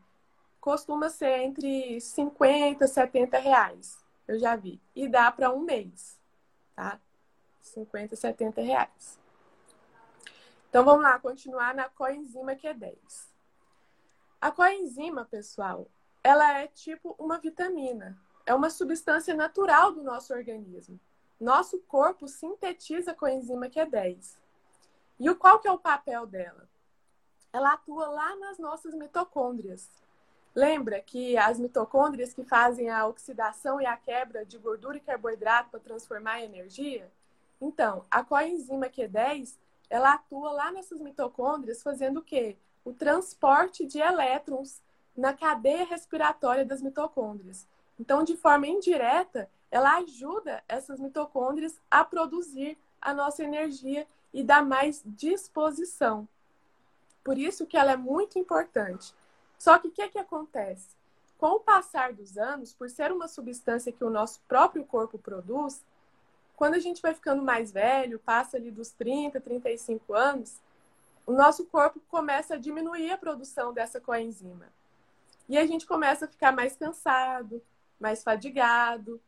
costuma 0.60 1.10
ser 1.10 1.40
entre 1.40 2.00
50 2.02 2.84
e 2.84 2.88
70 2.88 3.38
reais. 3.38 3.98
Eu 4.28 4.38
já 4.38 4.56
vi. 4.56 4.82
E 4.96 5.08
dá 5.08 5.32
para 5.32 5.52
um 5.52 5.62
mês, 5.62 6.20
tá? 6.76 7.00
50, 7.62 8.16
70 8.16 8.62
reais. 8.62 9.18
Então 10.70 10.84
vamos 10.84 11.04
lá, 11.04 11.18
continuar 11.20 11.74
na 11.74 11.88
coenzima 11.90 12.56
Q10. 12.56 12.98
A 14.40 14.52
coenzima, 14.52 15.26
pessoal, 15.26 15.88
ela 16.24 16.60
é 16.60 16.68
tipo 16.68 17.16
uma 17.18 17.40
vitamina. 17.40 18.18
É 18.46 18.54
uma 18.54 18.70
substância 18.70 19.34
natural 19.34 19.94
do 19.94 20.04
nosso 20.04 20.34
organismo. 20.34 21.00
Nosso 21.40 21.80
corpo 21.82 22.28
sintetiza 22.28 23.12
a 23.12 23.16
coenzima 23.16 23.70
Q10. 23.70 24.36
E 25.20 25.30
o 25.30 25.36
qual 25.36 25.60
que 25.60 25.68
é 25.68 25.72
o 25.72 25.78
papel 25.78 26.26
dela? 26.26 26.68
Ela 27.54 27.74
atua 27.74 28.08
lá 28.08 28.36
nas 28.38 28.58
nossas 28.58 28.96
mitocôndrias. 28.96 29.88
Lembra 30.56 31.00
que 31.00 31.38
as 31.38 31.60
mitocôndrias 31.60 32.34
que 32.34 32.44
fazem 32.44 32.90
a 32.90 33.06
oxidação 33.06 33.80
e 33.80 33.86
a 33.86 33.96
quebra 33.96 34.44
de 34.44 34.58
gordura 34.58 34.98
e 34.98 35.02
carboidrato 35.02 35.70
para 35.70 35.80
transformar 35.80 36.40
em 36.40 36.46
energia? 36.46 37.12
Então, 37.62 38.06
a 38.10 38.24
coenzima 38.24 38.88
Q10, 38.88 39.56
ela 39.90 40.14
atua 40.14 40.52
lá 40.52 40.72
nessas 40.72 41.00
mitocôndrias 41.00 41.84
fazendo 41.84 42.18
o 42.18 42.24
quê? 42.24 42.58
O 42.84 42.92
transporte 42.92 43.86
de 43.86 44.00
elétrons 44.00 44.82
na 45.16 45.34
cadeia 45.34 45.86
respiratória 45.86 46.66
das 46.66 46.82
mitocôndrias. 46.82 47.68
Então, 48.00 48.24
de 48.24 48.36
forma 48.36 48.68
indireta, 48.68 49.50
ela 49.70 49.98
ajuda 49.98 50.64
essas 50.68 51.00
mitocôndrias 51.00 51.80
a 51.90 52.04
produzir 52.04 52.78
a 53.02 53.14
nossa 53.14 53.44
energia 53.44 54.08
e 54.34 54.44
dá 54.44 54.62
mais 54.62 55.02
disposição. 55.06 56.28
Por 57.24 57.38
isso 57.38 57.66
que 57.66 57.78
ela 57.78 57.92
é 57.92 57.98
muito 57.98 58.40
importante. 58.40 59.14
Só 59.58 59.78
que 59.78 59.88
o 59.88 59.92
que, 59.92 60.08
que 60.10 60.20
acontece? 60.20 60.96
Com 61.38 61.56
o 61.56 61.60
passar 61.60 62.14
dos 62.14 62.38
anos, 62.38 62.74
por 62.74 62.90
ser 62.90 63.12
uma 63.12 63.28
substância 63.28 63.92
que 63.92 64.04
o 64.04 64.10
nosso 64.10 64.40
próprio 64.48 64.86
corpo 64.86 65.18
produz, 65.18 65.84
quando 66.56 66.76
a 66.76 66.80
gente 66.80 67.02
vai 67.02 67.14
ficando 67.14 67.44
mais 67.44 67.72
velho, 67.72 68.20
passa 68.20 68.58
ali 68.58 68.72
dos 68.72 68.90
30, 68.92 69.40
35 69.40 70.14
anos, 70.14 70.60
o 71.26 71.34
nosso 71.34 71.66
corpo 71.66 72.00
começa 72.10 72.56
a 72.56 72.58
diminuir 72.58 73.12
a 73.12 73.18
produção 73.18 73.74
dessa 73.74 74.00
coenzima. 74.00 74.68
E 75.50 75.58
a 75.58 75.68
gente 75.68 75.86
começa 75.86 76.26
a 76.26 76.28
ficar 76.28 76.52
mais 76.52 76.76
cansado, 76.76 77.62
mais 78.00 78.24
fadigado, 78.24 79.22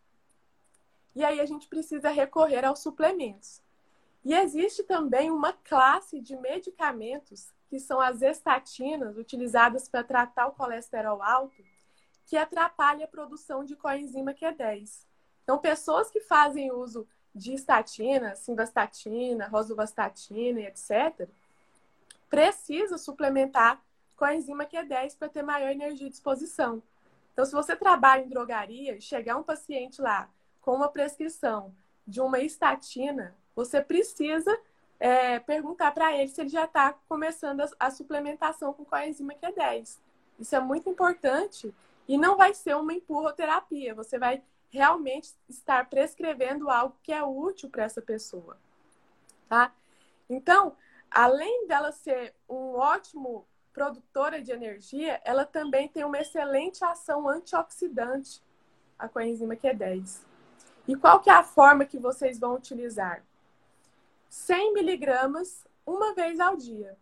e 1.15 1.23
aí 1.23 1.39
a 1.39 1.45
gente 1.45 1.67
precisa 1.67 2.09
recorrer 2.09 2.65
aos 2.65 2.79
suplementos. 2.79 3.61
E 4.23 4.33
existe 4.33 4.83
também 4.83 5.31
uma 5.31 5.53
classe 5.53 6.19
de 6.19 6.35
medicamentos, 6.35 7.47
que 7.69 7.79
são 7.79 7.99
as 7.99 8.21
estatinas, 8.21 9.17
utilizadas 9.17 9.87
para 9.87 10.03
tratar 10.03 10.47
o 10.47 10.51
colesterol 10.51 11.21
alto, 11.21 11.63
que 12.25 12.37
atrapalha 12.37 13.05
a 13.05 13.07
produção 13.07 13.63
de 13.63 13.75
coenzima 13.75 14.33
Q10. 14.33 15.05
Então, 15.43 15.57
pessoas 15.57 16.11
que 16.11 16.19
fazem 16.19 16.71
uso 16.71 17.07
de 17.33 17.53
estatina, 17.53 18.35
simvastatina, 18.35 19.47
rosuvastatina 19.47 20.61
etc., 20.61 21.27
precisa 22.29 22.97
suplementar 22.97 23.81
coenzima 24.15 24.65
Q10 24.65 25.17
para 25.17 25.29
ter 25.29 25.41
maior 25.41 25.71
energia 25.71 26.07
e 26.07 26.11
disposição. 26.11 26.83
Então, 27.33 27.45
se 27.45 27.53
você 27.53 27.75
trabalha 27.75 28.21
em 28.21 28.29
drogaria 28.29 28.97
e 28.97 29.01
chegar 29.01 29.37
um 29.37 29.43
paciente 29.43 30.01
lá 30.01 30.29
com 30.61 30.75
uma 30.75 30.89
prescrição 30.89 31.73
de 32.05 32.21
uma 32.21 32.39
estatina, 32.39 33.35
você 33.55 33.81
precisa 33.81 34.57
é, 34.99 35.39
perguntar 35.39 35.91
para 35.91 36.15
ele 36.15 36.27
se 36.27 36.41
ele 36.41 36.49
já 36.49 36.65
está 36.65 36.93
começando 37.07 37.61
a, 37.61 37.69
a, 37.79 37.91
suplementação 37.91 38.73
com 38.73 38.83
coenzima 38.83 39.33
Q10. 39.33 39.97
Isso 40.39 40.55
é 40.55 40.59
muito 40.59 40.89
importante 40.89 41.73
e 42.07 42.17
não 42.17 42.35
vai 42.35 42.53
ser 42.53 42.75
uma 42.75 42.93
empurroterapia. 42.93 43.93
Você 43.95 44.17
vai 44.17 44.41
realmente 44.69 45.33
estar 45.47 45.89
prescrevendo 45.89 46.69
algo 46.69 46.95
que 47.01 47.13
é 47.13 47.23
útil 47.23 47.69
para 47.69 47.83
essa 47.83 48.01
pessoa, 48.01 48.57
tá? 49.47 49.73
Então, 50.29 50.75
além 51.09 51.67
dela 51.67 51.91
ser 51.91 52.35
um 52.47 52.75
ótimo 52.75 53.47
produtora 53.73 54.41
de 54.41 54.51
energia, 54.51 55.21
ela 55.23 55.45
também 55.45 55.87
tem 55.87 56.03
uma 56.03 56.19
excelente 56.19 56.83
ação 56.83 57.27
antioxidante, 57.27 58.43
a 58.97 59.07
coenzima 59.07 59.55
Q10. 59.55 60.28
E 60.89 60.95
qual 60.95 61.19
que 61.19 61.29
é 61.29 61.33
a 61.33 61.43
forma 61.43 61.85
que 61.85 61.99
vocês 61.99 62.39
vão 62.39 62.55
utilizar? 62.55 63.23
100 64.27 64.73
miligramas 64.73 65.63
uma 65.85 66.15
vez 66.15 66.39
ao 66.39 66.57
dia. 66.57 66.97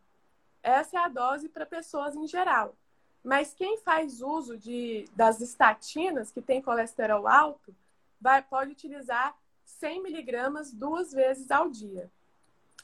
Essa 0.61 0.97
é 0.97 0.99
a 0.99 1.07
dose 1.07 1.47
para 1.47 1.65
pessoas 1.65 2.13
em 2.13 2.27
geral. 2.27 2.75
Mas 3.23 3.53
quem 3.53 3.77
faz 3.77 4.21
uso 4.21 4.57
de, 4.57 5.05
das 5.15 5.39
estatinas, 5.39 6.29
que 6.29 6.41
tem 6.41 6.61
colesterol 6.61 7.29
alto, 7.29 7.73
vai, 8.19 8.41
pode 8.41 8.73
utilizar 8.73 9.33
100 9.63 10.03
miligramas 10.03 10.73
duas 10.73 11.13
vezes 11.13 11.49
ao 11.49 11.69
dia. 11.69 12.11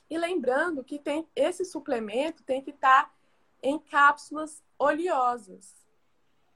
E 0.10 0.18
lembrando 0.18 0.86
que 0.86 0.98
tem, 0.98 1.28
esse 1.36 1.66
suplemento 1.66 2.44
tem 2.44 2.62
que 2.62 2.72
estar 2.72 3.08
tá 3.08 3.12
em 3.62 3.78
cápsulas 3.78 4.64
oleosas 4.80 5.83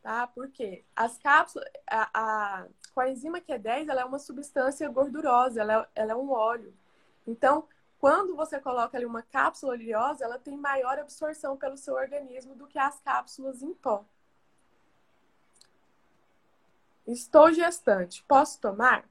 tá? 0.02 0.28
Porque 0.28 0.86
as 0.96 1.18
cápsulas, 1.18 1.68
a, 1.90 2.10
a 2.14 2.68
coenzima 2.94 3.40
Q10, 3.40 3.90
ela 3.90 4.02
é 4.02 4.06
uma 4.06 4.20
substância 4.20 4.88
gordurosa, 4.90 5.62
ela 5.62 5.74
é, 5.82 6.02
ela 6.02 6.12
é 6.14 6.16
um 6.16 6.32
óleo. 6.32 6.74
Então, 7.26 7.68
quando 8.00 8.36
você 8.36 8.60
coloca 8.60 8.98
ali 8.98 9.06
uma 9.06 9.22
cápsula 9.22 9.74
oleosa, 9.74 10.24
ela 10.24 10.38
tem 10.40 10.56
maior 10.56 11.00
absorção 11.00 11.58
pelo 11.58 11.78
seu 11.78 11.96
organismo 11.96 12.56
do 12.56 12.68
que 12.68 12.78
as 12.78 13.00
cápsulas 13.00 13.62
em 13.62 13.74
pó. 13.74 14.06
Estou 17.06 17.54
gestante, 17.54 18.24
posso 18.28 18.60
tomar? 18.60 19.08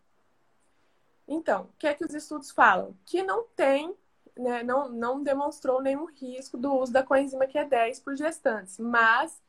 Então, 1.27 1.63
o 1.63 1.73
que 1.79 1.87
é 1.87 1.95
que 1.95 2.05
os 2.05 2.15
estudos 2.15 2.51
falam? 2.51 2.97
Que 3.05 3.23
não 3.23 3.45
tem, 3.57 3.97
né, 4.37 4.63
não, 4.63 4.89
não 4.89 5.23
demonstrou 5.23 5.83
nenhum 5.83 6.05
risco 6.05 6.57
do 6.57 6.73
uso 6.75 6.93
da 6.93 7.03
coenzima 7.03 7.47
Q10 7.47 8.03
por 8.05 8.17
gestantes, 8.17 8.79
mas 8.79 9.41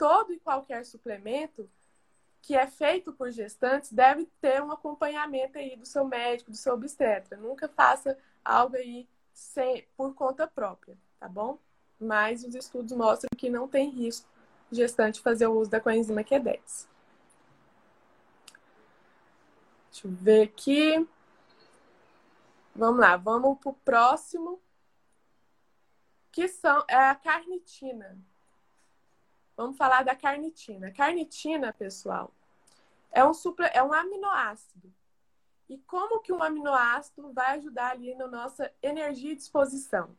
todo 0.00 0.32
e 0.32 0.40
qualquer 0.40 0.86
suplemento 0.86 1.68
que 2.40 2.56
é 2.56 2.66
feito 2.66 3.12
por 3.12 3.30
gestantes 3.30 3.92
deve 3.92 4.24
ter 4.40 4.62
um 4.62 4.72
acompanhamento 4.72 5.58
aí 5.58 5.76
do 5.76 5.84
seu 5.84 6.06
médico, 6.06 6.50
do 6.50 6.56
seu 6.56 6.72
obstetra. 6.72 7.36
Nunca 7.36 7.68
faça 7.68 8.16
algo 8.42 8.76
aí 8.76 9.06
sem, 9.34 9.86
por 9.98 10.14
conta 10.14 10.46
própria, 10.46 10.96
tá 11.18 11.28
bom? 11.28 11.58
Mas 12.00 12.42
os 12.42 12.54
estudos 12.54 12.96
mostram 12.96 13.28
que 13.36 13.50
não 13.50 13.68
tem 13.68 13.90
risco 13.90 14.26
gestante 14.72 15.20
fazer 15.20 15.46
o 15.48 15.52
uso 15.52 15.70
da 15.70 15.78
coenzima 15.78 16.24
Q10. 16.24 16.86
Deixa 19.90 20.06
eu 20.06 20.12
ver 20.12 20.44
aqui. 20.44 21.06
Vamos 22.74 23.00
lá, 23.00 23.18
vamos 23.18 23.58
para 23.58 23.70
o 23.70 23.74
próximo, 23.74 24.62
que 26.32 26.48
são, 26.48 26.82
é 26.88 26.94
a 26.94 27.14
carnitina. 27.14 28.18
Vamos 29.60 29.76
falar 29.76 30.02
da 30.02 30.16
carnitina. 30.16 30.90
Carnitina, 30.90 31.70
pessoal, 31.70 32.32
é 33.12 33.22
um, 33.22 33.34
super, 33.34 33.70
é 33.74 33.82
um 33.82 33.92
aminoácido. 33.92 34.90
E 35.68 35.76
como 35.76 36.20
que 36.20 36.32
um 36.32 36.42
aminoácido 36.42 37.30
vai 37.34 37.58
ajudar 37.58 37.90
ali 37.90 38.14
na 38.14 38.26
nossa 38.26 38.72
energia 38.82 39.32
e 39.32 39.36
disposição? 39.36 40.16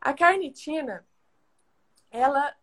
A 0.00 0.14
carnitina, 0.14 1.04
ela 2.08 2.54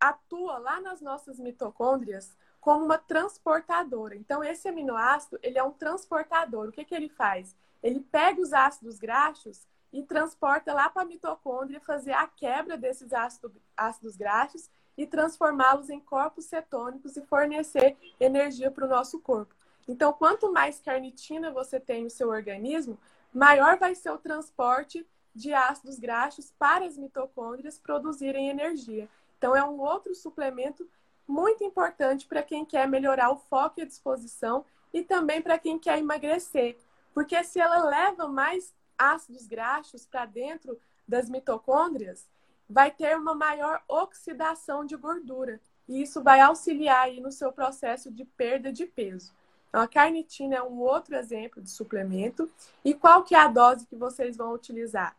atua 0.00 0.58
lá 0.58 0.80
nas 0.80 1.00
nossas 1.00 1.38
mitocôndrias 1.38 2.36
como 2.60 2.84
uma 2.84 2.98
transportadora. 2.98 4.16
Então, 4.16 4.42
esse 4.42 4.66
aminoácido, 4.66 5.38
ele 5.40 5.56
é 5.56 5.62
um 5.62 5.70
transportador. 5.70 6.68
O 6.68 6.72
que, 6.72 6.84
que 6.84 6.96
ele 6.96 7.08
faz? 7.08 7.56
Ele 7.80 8.00
pega 8.00 8.40
os 8.40 8.52
ácidos 8.52 8.98
graxos 8.98 9.68
e 9.92 10.02
transporta 10.02 10.74
lá 10.74 10.90
para 10.90 11.02
a 11.02 11.06
mitocôndria 11.06 11.80
fazer 11.80 12.12
a 12.12 12.26
quebra 12.26 12.76
desses 12.76 13.12
ácido, 13.12 13.54
ácidos 13.76 14.16
graxos 14.16 14.68
e 14.96 15.06
transformá-los 15.06 15.90
em 15.90 16.00
corpos 16.00 16.44
cetônicos 16.46 17.16
e 17.16 17.22
fornecer 17.22 17.96
energia 18.20 18.70
para 18.70 18.84
o 18.84 18.88
nosso 18.88 19.20
corpo. 19.20 19.54
Então, 19.88 20.12
quanto 20.12 20.52
mais 20.52 20.80
carnitina 20.80 21.50
você 21.50 21.80
tem 21.80 22.04
no 22.04 22.10
seu 22.10 22.28
organismo, 22.28 22.98
maior 23.32 23.78
vai 23.78 23.94
ser 23.94 24.10
o 24.10 24.18
transporte 24.18 25.06
de 25.34 25.52
ácidos 25.52 25.98
graxos 25.98 26.52
para 26.58 26.84
as 26.84 26.96
mitocôndrias 26.96 27.78
produzirem 27.78 28.48
energia. 28.48 29.08
Então, 29.38 29.56
é 29.56 29.64
um 29.64 29.80
outro 29.80 30.14
suplemento 30.14 30.88
muito 31.26 31.64
importante 31.64 32.26
para 32.26 32.42
quem 32.42 32.64
quer 32.64 32.86
melhorar 32.86 33.30
o 33.30 33.36
foco 33.36 33.80
e 33.80 33.82
a 33.82 33.86
disposição 33.86 34.64
e 34.92 35.02
também 35.02 35.40
para 35.40 35.58
quem 35.58 35.78
quer 35.78 35.98
emagrecer. 35.98 36.76
Porque 37.14 37.42
se 37.42 37.58
ela 37.58 37.84
leva 37.84 38.28
mais 38.28 38.74
ácidos 38.96 39.46
graxos 39.46 40.06
para 40.06 40.26
dentro 40.26 40.78
das 41.08 41.28
mitocôndrias, 41.28 42.28
vai 42.72 42.90
ter 42.90 43.16
uma 43.16 43.34
maior 43.34 43.82
oxidação 43.86 44.84
de 44.84 44.96
gordura. 44.96 45.60
E 45.86 46.02
isso 46.02 46.22
vai 46.22 46.40
auxiliar 46.40 47.04
aí 47.04 47.20
no 47.20 47.30
seu 47.30 47.52
processo 47.52 48.10
de 48.10 48.24
perda 48.24 48.72
de 48.72 48.86
peso. 48.86 49.32
Então, 49.68 49.80
a 49.80 49.88
carnitina 49.88 50.56
é 50.56 50.62
um 50.62 50.78
outro 50.80 51.14
exemplo 51.14 51.62
de 51.62 51.70
suplemento. 51.70 52.50
E 52.84 52.94
qual 52.94 53.22
que 53.22 53.34
é 53.34 53.38
a 53.38 53.48
dose 53.48 53.86
que 53.86 53.96
vocês 53.96 54.36
vão 54.36 54.52
utilizar? 54.52 55.16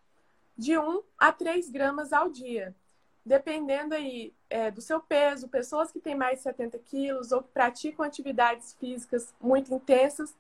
De 0.58 0.78
1 0.78 1.02
a 1.18 1.32
3 1.32 1.70
gramas 1.70 2.12
ao 2.12 2.30
dia. 2.30 2.76
Dependendo 3.26 3.96
aí 3.96 4.34
é, 4.50 4.70
do 4.70 4.82
seu 4.82 5.00
peso, 5.00 5.48
pessoas 5.48 5.92
que 5.92 6.00
têm 6.00 6.16
mais 6.16 6.40
de 6.40 6.44
70 6.44 6.78
quilos 6.80 7.32
ou 7.32 7.42
que 7.42 7.50
praticam 7.50 8.06
atividades 8.06 8.74
físicas 8.74 9.34
muito 9.40 9.74
intensas, 9.74 10.36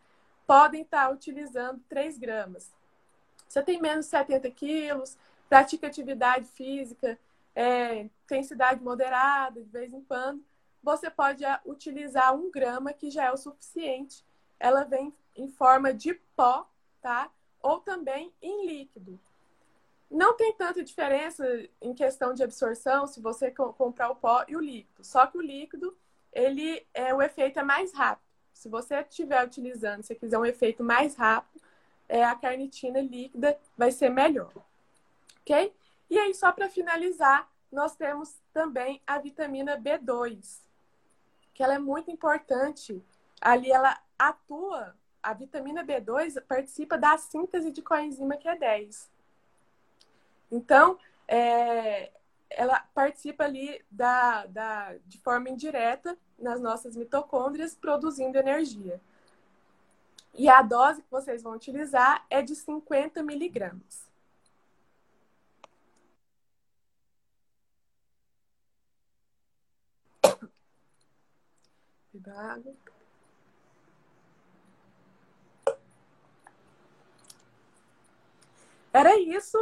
podem 0.45 0.81
estar 0.81 1.11
utilizando 1.11 1.81
3 1.87 2.17
gramas. 2.17 2.71
Você 3.47 3.61
tem 3.61 3.79
menos 3.79 4.05
de 4.05 4.11
70 4.11 4.49
quilos, 4.51 5.17
pratica 5.53 5.85
atividade 5.85 6.47
física, 6.47 7.15
é, 7.55 7.99
intensidade 8.25 8.83
moderada, 8.83 9.61
de 9.61 9.69
vez 9.69 9.93
em 9.93 10.01
quando, 10.01 10.43
você 10.81 11.11
pode 11.11 11.45
é, 11.45 11.59
utilizar 11.63 12.35
um 12.35 12.49
grama, 12.49 12.91
que 12.91 13.11
já 13.11 13.25
é 13.25 13.31
o 13.31 13.37
suficiente. 13.37 14.25
Ela 14.59 14.83
vem 14.83 15.13
em 15.35 15.47
forma 15.47 15.93
de 15.93 16.15
pó, 16.35 16.67
tá? 17.03 17.29
Ou 17.61 17.79
também 17.79 18.33
em 18.41 18.65
líquido. 18.65 19.19
Não 20.09 20.35
tem 20.35 20.51
tanta 20.53 20.83
diferença 20.83 21.45
em 21.79 21.93
questão 21.93 22.33
de 22.33 22.41
absorção 22.41 23.05
se 23.05 23.21
você 23.21 23.51
comprar 23.51 24.09
o 24.09 24.15
pó 24.15 24.43
e 24.47 24.55
o 24.55 24.59
líquido. 24.59 25.05
Só 25.05 25.27
que 25.27 25.37
o 25.37 25.41
líquido, 25.41 25.95
ele 26.31 26.83
é 26.95 27.13
o 27.13 27.21
efeito 27.21 27.59
é 27.59 27.63
mais 27.63 27.93
rápido. 27.93 28.25
Se 28.55 28.67
você 28.67 29.01
estiver 29.01 29.45
utilizando, 29.45 30.01
se 30.01 30.15
quiser 30.15 30.39
um 30.39 30.45
efeito 30.47 30.83
mais 30.83 31.13
rápido, 31.13 31.61
é, 32.09 32.23
a 32.23 32.33
carnitina 32.33 32.99
líquida 32.99 33.55
vai 33.77 33.91
ser 33.91 34.09
melhor 34.09 34.51
ok? 35.43 35.73
E 36.09 36.17
aí, 36.17 36.33
só 36.33 36.51
para 36.51 36.69
finalizar, 36.69 37.49
nós 37.71 37.95
temos 37.95 38.35
também 38.53 39.01
a 39.05 39.17
vitamina 39.17 39.77
B2, 39.77 40.59
que 41.53 41.63
ela 41.63 41.75
é 41.75 41.79
muito 41.79 42.09
importante. 42.11 43.03
Ali 43.41 43.71
ela 43.71 43.99
atua, 44.17 44.95
a 45.21 45.33
vitamina 45.33 45.83
B2 45.83 46.41
participa 46.47 46.97
da 46.97 47.17
síntese 47.17 47.71
de 47.71 47.81
coenzima 47.81 48.37
Q10. 48.37 49.07
Então, 50.51 50.97
é, 51.27 52.11
ela 52.49 52.79
participa 52.93 53.43
ali 53.43 53.83
da, 53.89 54.45
da, 54.45 54.95
de 55.07 55.17
forma 55.19 55.49
indireta 55.49 56.17
nas 56.37 56.61
nossas 56.61 56.95
mitocôndrias, 56.95 57.75
produzindo 57.75 58.37
energia. 58.37 59.01
E 60.35 60.47
a 60.47 60.61
dose 60.61 61.01
que 61.01 61.11
vocês 61.11 61.43
vão 61.43 61.53
utilizar 61.53 62.25
é 62.29 62.41
de 62.41 62.55
50 62.55 63.21
miligramas. 63.23 64.12
Água. 72.27 72.73
Era 78.93 79.19
isso. 79.19 79.57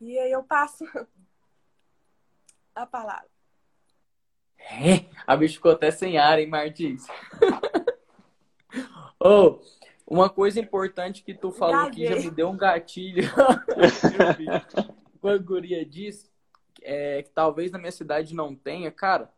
E 0.00 0.18
aí 0.18 0.30
eu 0.30 0.42
passo 0.42 0.84
a 2.74 2.86
palavra. 2.86 3.28
É, 4.58 5.06
a 5.26 5.36
bicha 5.36 5.54
ficou 5.54 5.72
até 5.72 5.90
sem 5.90 6.18
ar, 6.18 6.38
hein, 6.38 6.46
Martins? 6.46 7.06
oh, 9.18 9.60
uma 10.06 10.28
coisa 10.28 10.60
importante 10.60 11.22
que 11.22 11.32
tu 11.32 11.50
falou 11.50 11.86
aqui 11.86 12.06
já 12.06 12.16
me 12.16 12.30
deu 12.30 12.48
um 12.48 12.56
gatilho. 12.56 13.22
Quando 15.20 15.34
a 15.34 15.42
guria 15.42 15.84
disse 15.86 16.30
é, 16.82 17.22
que 17.22 17.30
talvez 17.30 17.70
na 17.70 17.78
minha 17.78 17.92
cidade 17.92 18.34
não 18.34 18.54
tenha, 18.54 18.90
cara, 18.90 19.32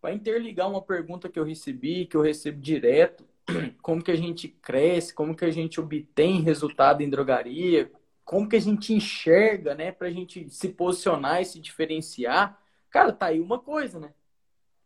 para 0.00 0.14
interligar 0.14 0.68
uma 0.68 0.82
pergunta 0.82 1.28
que 1.28 1.38
eu 1.38 1.44
recebi, 1.44 2.06
que 2.06 2.16
eu 2.16 2.22
recebo 2.22 2.60
direto, 2.60 3.24
como 3.82 4.02
que 4.02 4.10
a 4.10 4.16
gente 4.16 4.48
cresce, 4.48 5.14
como 5.14 5.34
que 5.34 5.44
a 5.44 5.50
gente 5.50 5.80
obtém 5.80 6.40
resultado 6.40 7.02
em 7.02 7.10
drogaria, 7.10 7.90
como 8.24 8.48
que 8.48 8.56
a 8.56 8.60
gente 8.60 8.92
enxerga, 8.92 9.74
né, 9.74 9.90
para 9.90 10.08
a 10.08 10.10
gente 10.10 10.48
se 10.50 10.68
posicionar 10.68 11.40
e 11.40 11.46
se 11.46 11.58
diferenciar. 11.58 12.60
Cara, 12.90 13.12
tá 13.12 13.26
aí 13.26 13.40
uma 13.40 13.58
coisa, 13.58 13.98
né? 13.98 14.12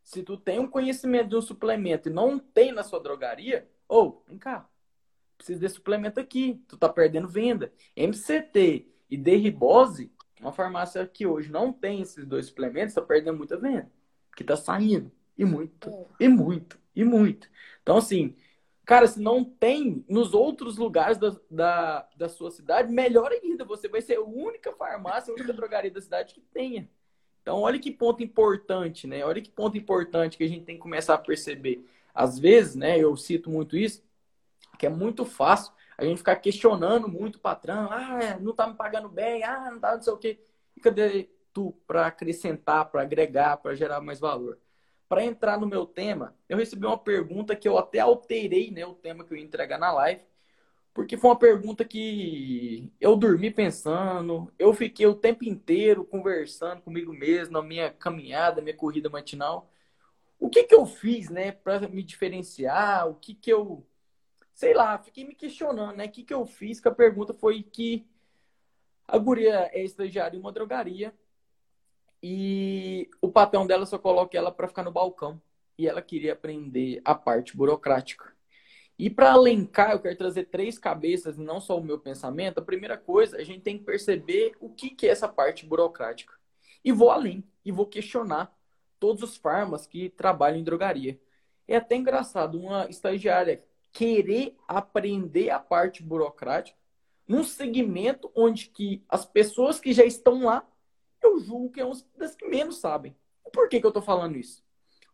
Se 0.03 0.23
tu 0.23 0.37
tem 0.37 0.59
um 0.59 0.69
conhecimento 0.69 1.29
de 1.29 1.37
um 1.37 1.43
suplemento 1.43 2.09
e 2.09 2.13
não 2.13 2.39
tem 2.39 2.73
na 2.73 2.83
sua 2.83 3.01
drogaria, 3.01 3.69
ou, 3.89 4.23
oh, 4.25 4.29
vem 4.29 4.39
cá, 4.39 4.69
precisa 5.37 5.61
desse 5.61 5.77
suplemento 5.77 6.19
aqui, 6.19 6.63
tu 6.67 6.77
tá 6.77 6.89
perdendo 6.89 7.29
venda. 7.29 7.73
MCT 7.97 8.89
e 9.11 9.17
derribose, 9.17 10.11
uma 10.41 10.53
farmácia 10.53 11.07
que 11.07 11.27
hoje 11.27 11.51
não 11.51 11.73
tem 11.73 12.01
esses 12.01 12.25
dois 12.27 12.47
suplementos, 12.47 12.95
tá 12.95 13.03
perdendo 13.03 13.39
muita 13.39 13.57
venda 13.57 13.91
que 14.37 14.45
tá 14.45 14.57
saindo. 14.57 15.11
E 15.37 15.45
muito, 15.45 15.89
é. 15.89 16.24
e 16.24 16.28
muito, 16.28 16.78
e 16.95 17.05
muito. 17.05 17.49
Então, 17.83 17.97
assim, 17.97 18.35
cara, 18.85 19.07
se 19.07 19.20
não 19.20 19.45
tem 19.45 20.05
nos 20.09 20.35
outros 20.35 20.76
lugares 20.76 21.18
da, 21.18 21.37
da, 21.51 22.09
da 22.16 22.28
sua 22.28 22.51
cidade, 22.51 22.93
melhor 22.93 23.33
ainda. 23.33 23.64
Você 23.64 23.89
vai 23.89 24.01
ser 24.01 24.16
a 24.16 24.22
única 24.22 24.72
farmácia, 24.72 25.33
a 25.33 25.35
única 25.35 25.53
drogaria 25.53 25.91
da 25.91 26.01
cidade 26.01 26.35
que 26.35 26.41
tenha. 26.41 26.89
Então, 27.41 27.61
olha 27.61 27.78
que 27.78 27.91
ponto 27.91 28.22
importante, 28.22 29.07
né? 29.07 29.24
Olha 29.24 29.43
que 29.43 29.51
ponto 29.51 29.76
importante 29.76 30.37
que 30.37 30.45
a 30.45 30.49
gente 30.49 30.64
tem 30.64 30.76
que 30.76 30.83
começar 30.83 31.14
a 31.14 31.18
perceber. 31.18 31.85
Às 32.14 32.39
vezes, 32.39 32.76
né, 32.76 32.99
eu 32.99 33.16
cito 33.16 33.51
muito 33.51 33.76
isso, 33.76 34.05
que 34.78 34.87
é 34.87 34.89
muito 34.89 35.24
fácil 35.24 35.72
a 35.97 36.05
gente 36.05 36.18
ficar 36.18 36.37
questionando 36.37 37.09
muito 37.09 37.37
o 37.37 37.41
patrão. 37.41 37.89
Ah, 37.91 38.39
não 38.41 38.55
tá 38.55 38.66
me 38.66 38.74
pagando 38.74 39.09
bem, 39.09 39.43
ah, 39.43 39.70
não 39.72 39.80
tá 39.80 39.97
não 39.97 40.03
sei 40.03 40.12
o 40.12 40.18
quê. 40.18 40.39
E 40.76 40.80
cadê 40.80 41.28
tu 41.53 41.72
para 41.86 42.07
acrescentar, 42.07 42.90
para 42.90 43.03
agregar, 43.03 43.57
para 43.59 43.74
gerar 43.74 44.00
mais 44.00 44.20
valor. 44.20 44.59
Para 45.09 45.24
entrar 45.24 45.59
no 45.59 45.66
meu 45.66 45.86
tema, 45.86 46.34
eu 46.48 46.57
recebi 46.57 46.86
uma 46.86 46.98
pergunta 46.98 47.55
que 47.57 47.68
eu 47.68 47.78
até 47.78 48.00
alterei, 48.00 48.70
né, 48.70 48.86
o 48.86 48.94
tema 48.94 49.24
que 49.24 49.32
eu 49.32 49.36
ia 49.38 49.44
entregar 49.44 49.78
na 49.78 49.92
live, 49.92 50.22
porque 50.94 51.16
foi 51.16 51.30
uma 51.30 51.38
pergunta 51.38 51.84
que 51.84 52.92
eu 53.00 53.16
dormi 53.16 53.50
pensando, 53.50 54.53
eu 54.59 54.72
fiquei 54.74 55.07
o 55.07 55.14
tempo 55.14 55.44
inteiro 55.44 56.05
conversando 56.05 56.82
comigo 56.82 57.12
mesmo 57.12 57.55
na 57.55 57.62
minha 57.62 57.90
caminhada, 57.90 58.62
minha 58.62 58.76
corrida 58.76 59.09
matinal. 59.11 59.70
O 60.38 60.50
que 60.50 60.64
que 60.64 60.74
eu 60.74 60.86
fiz, 60.86 61.30
né, 61.30 61.53
para 61.53 61.88
me 61.88 62.03
diferenciar? 62.03 63.09
O 63.09 63.14
que 63.14 63.34
que 63.34 63.50
eu 63.53 63.86
sei 64.55 64.74
lá, 64.74 64.98
fiquei 64.98 65.24
me 65.24 65.34
questionando, 65.34 65.96
né? 65.96 66.07
O 66.07 66.11
que 66.11 66.22
que 66.22 66.34
eu 66.34 66.46
fiz? 66.46 66.80
Que 66.80 66.88
a 66.88 66.94
pergunta 66.94 67.34
foi 67.34 67.62
que 67.62 68.07
a 69.07 69.18
guria 69.18 69.70
é 69.72 69.82
estagiária 69.82 70.36
em 70.36 70.40
uma 70.40 70.53
drogaria 70.53 71.12
e 72.23 73.11
o 73.20 73.31
patrão 73.31 73.66
dela 73.66 73.85
só 73.85 73.99
coloca 73.99 74.37
ela 74.37 74.53
para 74.53 74.68
ficar 74.68 74.83
no 74.83 74.93
balcão. 74.93 75.41
E 75.77 75.89
ela 75.89 76.01
queria 76.01 76.35
aprender 76.35 77.01
a 77.05 77.14
parte 77.14 77.57
burocrática. 77.57 78.33
E 78.99 79.11
para 79.11 79.33
alencar, 79.33 79.93
eu 79.93 80.01
quero 80.01 80.16
trazer 80.16 80.45
três 80.45 80.79
cabeças, 80.79 81.37
não 81.37 81.61
só 81.61 81.79
o 81.79 81.83
meu 81.83 81.99
pensamento. 81.99 82.59
A 82.59 82.62
primeira 82.62 82.97
coisa, 82.97 83.37
a 83.39 83.43
gente 83.43 83.62
tem 83.62 83.79
que 83.79 83.85
perceber 83.85 84.53
o 84.61 84.68
que, 84.70 84.91
que 84.91 85.07
é 85.07 85.11
essa 85.11 85.29
parte 85.29 85.66
burocrática. 85.66 86.35
E 86.85 86.93
vou 86.93 87.11
além, 87.11 87.43
e 87.64 87.73
vou 87.73 87.87
questionar 87.87 88.55
todos 89.01 89.23
os 89.23 89.37
farmas 89.37 89.87
que 89.87 90.11
trabalham 90.11 90.59
em 90.59 90.64
drogaria. 90.64 91.18
É 91.66 91.77
até 91.77 91.97
engraçado 91.97 92.61
uma 92.61 92.89
estagiária 92.89 93.64
querer 93.93 94.57
aprender 94.68 95.51
a 95.51 95.59
parte 95.59 96.03
burocrática 96.03 96.79
num 97.27 97.45
segmento 97.45 98.31
onde 98.35 98.68
que 98.68 99.05
as 99.09 99.25
pessoas 99.25 99.81
que 99.81 99.93
já 99.93 100.05
estão 100.05 100.45
lá, 100.45 100.66
eu 101.23 101.39
julgo 101.39 101.70
que 101.70 101.81
é 101.81 101.85
uma 101.85 101.97
das 102.16 102.35
que 102.35 102.47
menos 102.47 102.79
sabem. 102.79 103.16
Por 103.53 103.68
que, 103.68 103.81
que 103.81 103.87
eu 103.87 103.91
estou 103.91 104.03
falando 104.03 104.37
isso? 104.37 104.64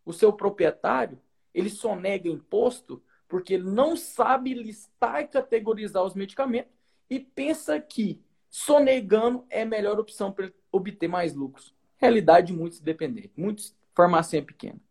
O 0.04 0.12
seu 0.12 0.32
proprietário, 0.32 1.20
ele 1.52 1.68
só 1.68 1.96
nega 1.96 2.28
imposto 2.28 3.02
porque 3.28 3.54
ele 3.54 3.64
não 3.70 3.96
sabe 3.96 4.54
listar 4.54 5.20
e 5.20 5.28
categorizar 5.28 6.02
os 6.02 6.14
medicamentos 6.14 6.72
e 7.10 7.20
pensa 7.20 7.78
que 7.80 8.22
sonegando 8.48 9.44
é 9.50 9.62
a 9.62 9.66
melhor 9.66 9.98
opção 9.98 10.32
para 10.32 10.52
obter 10.72 11.08
mais 11.08 11.34
lucros. 11.34 11.74
Realidade 11.98 12.52
muitos 12.52 12.80
dependentes, 12.80 13.36
muitos 13.36 13.76
farmacêuticos 13.94 14.54
pequenos. 14.54 14.82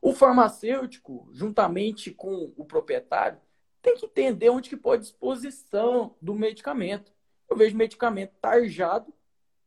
O 0.00 0.12
farmacêutico, 0.12 1.28
juntamente 1.32 2.10
com 2.10 2.52
o 2.56 2.64
proprietário, 2.64 3.38
tem 3.82 3.96
que 3.96 4.06
entender 4.06 4.50
onde 4.50 4.70
que 4.70 4.76
pode 4.76 5.02
disposição 5.02 6.14
do 6.20 6.34
medicamento. 6.34 7.12
Eu 7.50 7.56
vejo 7.56 7.76
medicamento 7.76 8.32
tarjado 8.40 9.12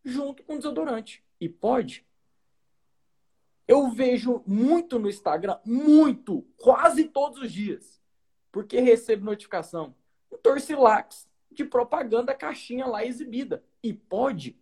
junto 0.04 0.43
com 0.43 0.58
desodorante. 0.58 1.24
E 1.39 1.47
pode. 1.47 2.06
Eu 3.68 3.89
vejo 3.89 4.43
muito 4.47 4.97
no 4.97 5.10
Instagram, 5.10 5.60
muito, 5.64 6.41
quase 6.58 7.06
todos 7.06 7.39
os 7.39 7.52
dias 7.52 8.00
porque 8.52 8.80
recebo 8.80 9.26
notificação. 9.26 9.95
Um 10.32 10.38
Torcilax 10.38 11.28
de 11.52 11.66
propaganda 11.66 12.36
caixinha 12.36 12.86
lá 12.86 13.06
exibida. 13.06 13.64
E 13.82 13.93
pode. 13.93 14.60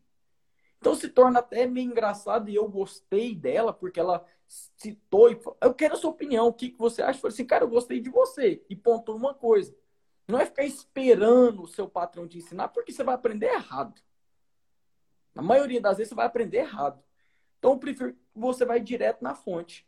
Então 0.79 0.95
se 0.95 1.09
torna 1.09 1.39
até 1.39 1.65
meio 1.65 1.91
engraçado 1.91 2.49
e 2.49 2.55
eu 2.55 2.67
gostei 2.67 3.33
dela, 3.33 3.73
porque 3.73 3.99
ela 3.99 4.25
citou 4.47 5.29
e 5.29 5.35
falou, 5.35 5.57
eu 5.61 5.73
quero 5.73 5.95
a 5.95 5.97
sua 5.97 6.11
opinião, 6.11 6.47
o 6.47 6.53
que, 6.53 6.69
que 6.69 6.77
você 6.77 7.01
acha? 7.01 7.17
Eu 7.17 7.21
falei 7.21 7.33
assim, 7.33 7.45
cara, 7.45 7.63
eu 7.63 7.69
gostei 7.69 7.99
de 7.99 8.09
você. 8.09 8.63
E 8.69 8.75
pontou 8.75 9.15
uma 9.15 9.33
coisa. 9.33 9.75
Não 10.27 10.39
é 10.39 10.45
ficar 10.45 10.63
esperando 10.63 11.63
o 11.63 11.67
seu 11.67 11.87
patrão 11.87 12.27
te 12.27 12.37
ensinar, 12.37 12.67
porque 12.69 12.91
você 12.91 13.03
vai 13.03 13.15
aprender 13.15 13.47
errado. 13.47 14.01
Na 15.37 15.43
maioria 15.43 15.79
das 15.79 15.97
vezes 15.97 16.09
você 16.09 16.15
vai 16.15 16.25
aprender 16.25 16.57
errado. 16.57 16.99
Então 17.59 17.73
eu 17.73 17.77
prefiro 17.77 18.13
que 18.13 18.19
você 18.33 18.65
vai 18.65 18.79
direto 18.79 19.23
na 19.23 19.35
fonte. 19.35 19.87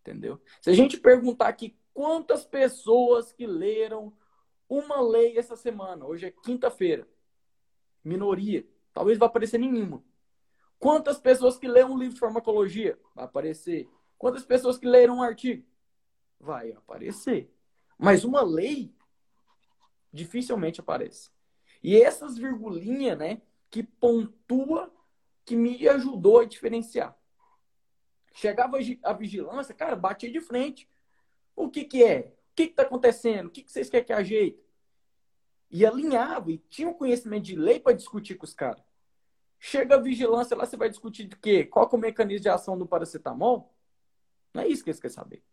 Entendeu? 0.00 0.40
Se 0.62 0.70
a 0.70 0.72
gente 0.72 0.98
perguntar 0.98 1.48
aqui 1.48 1.76
quantas 1.92 2.46
pessoas 2.46 3.30
que 3.30 3.46
leram 3.46 4.10
uma 4.66 5.02
lei 5.02 5.36
essa 5.36 5.54
semana. 5.54 6.06
Hoje 6.06 6.24
é 6.24 6.30
quinta-feira. 6.30 7.06
Minoria. 8.02 8.66
Talvez 8.94 9.18
vá 9.18 9.26
aparecer 9.26 9.58
nenhuma. 9.58 10.02
Quantas 10.78 11.20
pessoas 11.20 11.58
que 11.58 11.68
leram 11.68 11.92
um 11.92 11.98
livro 11.98 12.14
de 12.14 12.20
farmacologia? 12.20 12.98
Vai 13.14 13.26
aparecer. 13.26 13.86
Quantas 14.16 14.46
pessoas 14.46 14.78
que 14.78 14.86
leram 14.86 15.18
um 15.18 15.22
artigo? 15.22 15.62
Vai 16.40 16.72
aparecer. 16.72 17.54
Mas 17.98 18.24
uma 18.24 18.40
lei 18.40 18.94
dificilmente 20.10 20.80
aparece. 20.80 21.30
E 21.82 22.00
essas 22.00 22.38
virgulinhas, 22.38 23.18
né, 23.18 23.42
que 23.70 23.82
pontua, 23.82 24.92
que 25.44 25.54
me 25.54 25.88
ajudou 25.88 26.40
a 26.40 26.44
diferenciar. 26.44 27.16
Chegava 28.34 28.78
a 29.02 29.12
vigilância, 29.12 29.74
cara, 29.74 29.96
batia 29.96 30.30
de 30.30 30.40
frente. 30.40 30.88
O 31.54 31.68
que, 31.68 31.84
que 31.84 32.02
é? 32.02 32.34
O 32.52 32.54
que 32.54 32.62
está 32.64 32.82
acontecendo? 32.82 33.46
O 33.46 33.50
que, 33.50 33.62
que 33.62 33.70
vocês 33.70 33.88
querem 33.88 34.06
que 34.06 34.12
ajeite? 34.12 34.62
E 35.70 35.86
alinhava 35.86 36.50
e 36.50 36.58
tinha 36.58 36.88
um 36.88 36.94
conhecimento 36.94 37.44
de 37.44 37.56
lei 37.56 37.78
para 37.78 37.96
discutir 37.96 38.36
com 38.36 38.44
os 38.44 38.54
caras. 38.54 38.82
Chega 39.58 39.96
a 39.96 40.00
vigilância 40.00 40.56
lá, 40.56 40.64
você 40.64 40.76
vai 40.76 40.88
discutir 40.88 41.24
de 41.24 41.36
quê? 41.36 41.64
Qual 41.64 41.88
é 41.90 41.94
o 41.94 41.98
mecanismo 41.98 42.42
de 42.42 42.48
ação 42.48 42.78
do 42.78 42.86
paracetamol? 42.86 43.74
Não 44.54 44.62
é 44.62 44.68
isso 44.68 44.82
que 44.82 44.90
eles 44.90 45.00
querem 45.00 45.14
saber. 45.14 45.44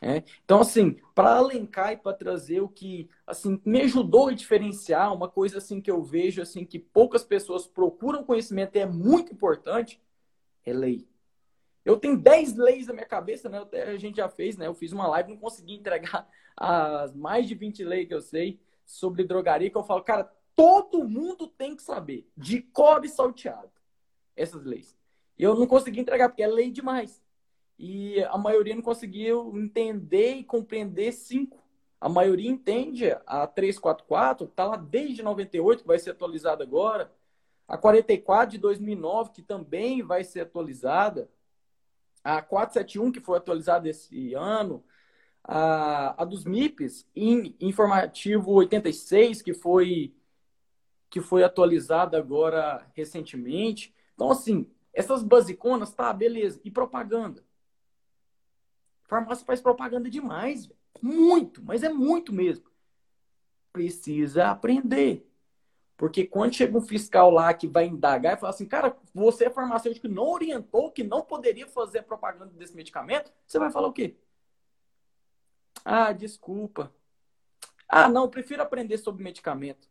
É? 0.00 0.22
Então, 0.44 0.60
assim, 0.60 0.98
para 1.14 1.36
alencar 1.36 1.92
e 1.92 1.96
para 1.96 2.16
trazer 2.16 2.60
o 2.60 2.68
que 2.68 3.08
assim 3.26 3.60
me 3.64 3.80
ajudou 3.82 4.28
a 4.28 4.34
diferenciar, 4.34 5.12
uma 5.14 5.28
coisa 5.28 5.58
assim 5.58 5.80
que 5.80 5.90
eu 5.90 6.02
vejo 6.02 6.42
assim 6.42 6.64
que 6.64 6.78
poucas 6.78 7.24
pessoas 7.24 7.66
procuram 7.66 8.24
conhecimento 8.24 8.76
e 8.76 8.80
é 8.80 8.86
muito 8.86 9.32
importante, 9.32 10.00
é 10.64 10.72
lei. 10.72 11.08
Eu 11.84 11.96
tenho 11.96 12.18
10 12.18 12.56
leis 12.56 12.88
na 12.88 12.92
minha 12.92 13.06
cabeça, 13.06 13.48
né? 13.48 13.64
A 13.84 13.96
gente 13.96 14.16
já 14.16 14.28
fez, 14.28 14.56
né? 14.56 14.66
Eu 14.66 14.74
fiz 14.74 14.92
uma 14.92 15.06
live, 15.06 15.30
não 15.30 15.38
consegui 15.38 15.74
entregar 15.74 16.28
as 16.56 17.14
mais 17.14 17.46
de 17.46 17.54
20 17.54 17.84
leis 17.84 18.08
que 18.08 18.14
eu 18.14 18.20
sei 18.20 18.60
sobre 18.84 19.24
drogaria, 19.24 19.70
que 19.70 19.76
eu 19.76 19.84
falo, 19.84 20.02
cara, 20.02 20.30
todo 20.54 21.08
mundo 21.08 21.46
tem 21.46 21.76
que 21.76 21.82
saber, 21.82 22.28
de 22.36 22.60
cobre 22.60 23.08
salteado, 23.08 23.70
essas 24.34 24.64
leis. 24.64 24.96
E 25.38 25.42
eu 25.42 25.54
não 25.54 25.66
consegui 25.66 26.00
entregar, 26.00 26.28
porque 26.28 26.42
é 26.42 26.46
lei 26.46 26.70
demais. 26.70 27.22
E 27.78 28.22
a 28.24 28.38
maioria 28.38 28.74
não 28.74 28.82
conseguiu 28.82 29.52
entender 29.56 30.34
e 30.34 30.44
compreender 30.44 31.12
cinco. 31.12 31.62
A 32.00 32.08
maioria 32.08 32.50
entende 32.50 33.10
a 33.26 33.46
344, 33.46 34.46
que 34.46 34.52
está 34.52 34.64
lá 34.64 34.76
desde 34.76 35.22
98, 35.22 35.82
que 35.82 35.86
vai 35.86 35.98
ser 35.98 36.10
atualizada 36.10 36.62
agora. 36.62 37.12
A 37.66 37.76
44 37.76 38.52
de 38.52 38.58
2009, 38.58 39.30
que 39.30 39.42
também 39.42 40.02
vai 40.02 40.22
ser 40.22 40.40
atualizada 40.40 41.28
a 42.22 42.42
471, 42.42 43.12
que 43.12 43.20
foi 43.20 43.38
atualizada 43.38 43.88
esse 43.88 44.34
ano, 44.34 44.84
a, 45.42 46.22
a 46.22 46.24
dos 46.24 46.44
MIPs, 46.44 47.08
em 47.14 47.56
informativo 47.60 48.52
86, 48.52 49.42
que 49.42 49.54
foi, 49.54 50.14
que 51.08 51.20
foi 51.20 51.44
atualizada 51.44 52.18
agora 52.18 52.86
recentemente. 52.94 53.94
Então, 54.14 54.30
assim, 54.30 54.68
essas 54.92 55.22
basiconas, 55.22 55.94
tá, 55.94 56.12
beleza. 56.12 56.60
E 56.64 56.70
propaganda? 56.70 57.44
Farmácia 59.06 59.44
faz 59.44 59.60
propaganda 59.60 60.10
demais, 60.10 60.70
muito, 61.00 61.62
mas 61.64 61.82
é 61.82 61.88
muito 61.88 62.32
mesmo. 62.32 62.64
Precisa 63.72 64.48
aprender. 64.48 65.30
Porque 65.96 66.26
quando 66.26 66.54
chega 66.54 66.76
um 66.76 66.82
fiscal 66.82 67.30
lá 67.30 67.54
que 67.54 67.66
vai 67.66 67.86
indagar 67.86 68.36
e 68.36 68.40
fala 68.40 68.50
assim, 68.50 68.66
cara, 68.66 68.96
você 69.14 69.46
é 69.46 69.50
farmacêutico 69.50 70.06
que 70.06 70.12
não 70.12 70.28
orientou 70.28 70.90
que 70.90 71.02
não 71.02 71.22
poderia 71.22 71.66
fazer 71.66 72.02
propaganda 72.02 72.52
desse 72.52 72.76
medicamento, 72.76 73.32
você 73.46 73.58
vai 73.58 73.70
falar 73.70 73.88
o 73.88 73.92
quê? 73.92 74.16
Ah, 75.84 76.12
desculpa. 76.12 76.92
Ah, 77.88 78.08
não, 78.08 78.28
prefiro 78.28 78.62
aprender 78.62 78.98
sobre 78.98 79.22
medicamento. 79.22 79.88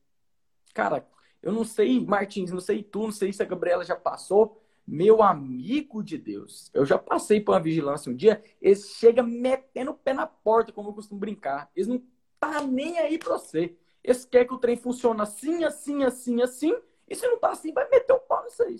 Cara, 0.73 1.07
eu 1.41 1.51
não 1.51 1.63
sei, 1.63 2.03
Martins, 2.05 2.51
não 2.51 2.59
sei 2.59 2.83
tu, 2.83 3.03
não 3.03 3.11
sei 3.11 3.31
se 3.31 3.41
a 3.41 3.45
Gabriela 3.45 3.83
já 3.83 3.95
passou. 3.95 4.61
Meu 4.87 5.23
amigo 5.23 6.03
de 6.03 6.17
Deus, 6.17 6.69
eu 6.73 6.85
já 6.85 6.97
passei 6.97 7.41
por 7.41 7.53
uma 7.53 7.59
vigilância 7.59 8.11
um 8.11 8.15
dia, 8.15 8.43
eles 8.61 8.91
chegam 8.91 9.25
metendo 9.25 9.91
o 9.91 9.95
pé 9.95 10.13
na 10.13 10.27
porta, 10.27 10.71
como 10.71 10.89
eu 10.89 10.93
costumo 10.93 11.19
brincar. 11.19 11.71
Eles 11.75 11.87
não 11.87 12.03
tá 12.39 12.61
nem 12.61 12.99
aí 12.99 13.17
pra 13.17 13.37
você. 13.37 13.75
Eles 14.03 14.25
querem 14.25 14.47
que 14.47 14.53
o 14.53 14.59
trem 14.59 14.77
funcione 14.77 15.21
assim, 15.21 15.63
assim, 15.63 16.03
assim, 16.03 16.41
assim. 16.41 16.77
E 17.07 17.15
se 17.15 17.27
não 17.27 17.39
tá 17.39 17.49
assim, 17.49 17.73
vai 17.73 17.89
meter 17.89 18.13
o 18.13 18.19
pau 18.19 18.43
nisso 18.43 18.61
aí. 18.61 18.79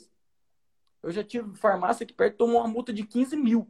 Eu 1.01 1.11
já 1.11 1.23
tive 1.23 1.55
farmácia 1.55 2.03
aqui 2.03 2.13
perto 2.13 2.37
tomou 2.37 2.61
uma 2.61 2.67
multa 2.67 2.93
de 2.93 3.03
15 3.03 3.35
mil. 3.35 3.67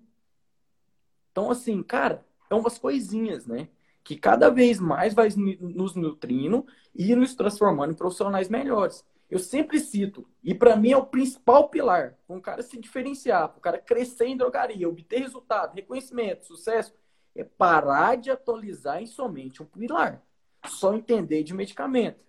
Então, 1.31 1.49
assim, 1.51 1.81
cara, 1.83 2.25
é 2.49 2.55
umas 2.55 2.77
coisinhas, 2.77 3.45
né? 3.45 3.69
Que 4.03 4.15
cada 4.15 4.49
vez 4.49 4.79
mais 4.79 5.13
vai 5.13 5.29
nos 5.59 5.95
nutrindo 5.95 6.65
e 6.93 7.15
nos 7.15 7.35
transformando 7.35 7.91
em 7.91 7.95
profissionais 7.95 8.49
melhores. 8.49 9.05
Eu 9.29 9.39
sempre 9.39 9.79
cito, 9.79 10.27
e 10.43 10.53
para 10.53 10.75
mim 10.75 10.91
é 10.91 10.97
o 10.97 11.05
principal 11.05 11.69
pilar, 11.69 12.15
um 12.29 12.39
cara 12.39 12.61
se 12.61 12.79
diferenciar, 12.79 13.53
o 13.57 13.59
cara 13.59 13.79
crescer 13.79 14.27
em 14.27 14.37
drogaria, 14.37 14.87
obter 14.87 15.19
resultado, 15.19 15.73
reconhecimento, 15.73 16.45
sucesso, 16.45 16.93
é 17.35 17.43
parar 17.43 18.15
de 18.17 18.29
atualizar 18.29 19.01
em 19.01 19.07
somente 19.07 19.63
um 19.63 19.65
pilar 19.65 20.23
só 20.69 20.93
entender 20.93 21.43
de 21.43 21.53
medicamento. 21.53 22.23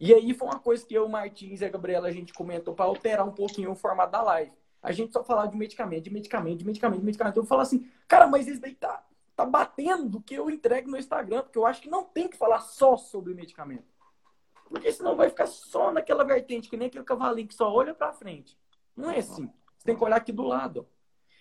E 0.00 0.14
aí 0.14 0.32
foi 0.32 0.48
uma 0.48 0.60
coisa 0.60 0.86
que 0.86 0.94
eu, 0.94 1.08
Martins 1.08 1.60
e 1.60 1.64
a 1.64 1.68
Gabriela, 1.68 2.08
a 2.08 2.12
gente 2.12 2.32
comentou 2.32 2.74
para 2.74 2.84
alterar 2.84 3.26
um 3.26 3.32
pouquinho 3.32 3.72
o 3.72 3.76
formato 3.76 4.12
da 4.12 4.22
live. 4.22 4.52
A 4.80 4.92
gente 4.92 5.12
só 5.12 5.24
falava 5.24 5.48
de 5.48 5.56
medicamento, 5.56 6.04
de 6.04 6.10
medicamento, 6.10 6.58
de 6.58 6.64
medicamento, 6.64 7.00
de 7.00 7.06
medicamento. 7.06 7.36
Eu 7.36 7.44
falo 7.44 7.62
assim, 7.62 7.90
cara, 8.06 8.28
mas 8.28 8.46
isso 8.46 8.60
daí 8.60 8.74
tá, 8.74 9.04
tá 9.34 9.44
batendo 9.44 10.08
do 10.08 10.20
que 10.20 10.34
eu 10.34 10.48
entrego 10.48 10.88
no 10.88 10.96
Instagram, 10.96 11.42
porque 11.42 11.58
eu 11.58 11.66
acho 11.66 11.82
que 11.82 11.90
não 11.90 12.04
tem 12.04 12.28
que 12.28 12.36
falar 12.36 12.60
só 12.60 12.96
sobre 12.96 13.34
medicamento. 13.34 13.84
Porque 14.68 14.92
senão 14.92 15.16
vai 15.16 15.28
ficar 15.28 15.46
só 15.46 15.90
naquela 15.92 16.24
vertente, 16.24 16.68
que 16.68 16.76
nem 16.76 16.88
aquele 16.88 17.04
cavalinho 17.04 17.48
que 17.48 17.54
só 17.54 17.72
olha 17.72 17.94
para 17.94 18.12
frente. 18.12 18.56
Não 18.96 19.10
é 19.10 19.18
assim. 19.18 19.50
Você 19.76 19.84
tem 19.84 19.96
que 19.96 20.04
olhar 20.04 20.16
aqui 20.16 20.32
do 20.32 20.42
lado. 20.42 20.86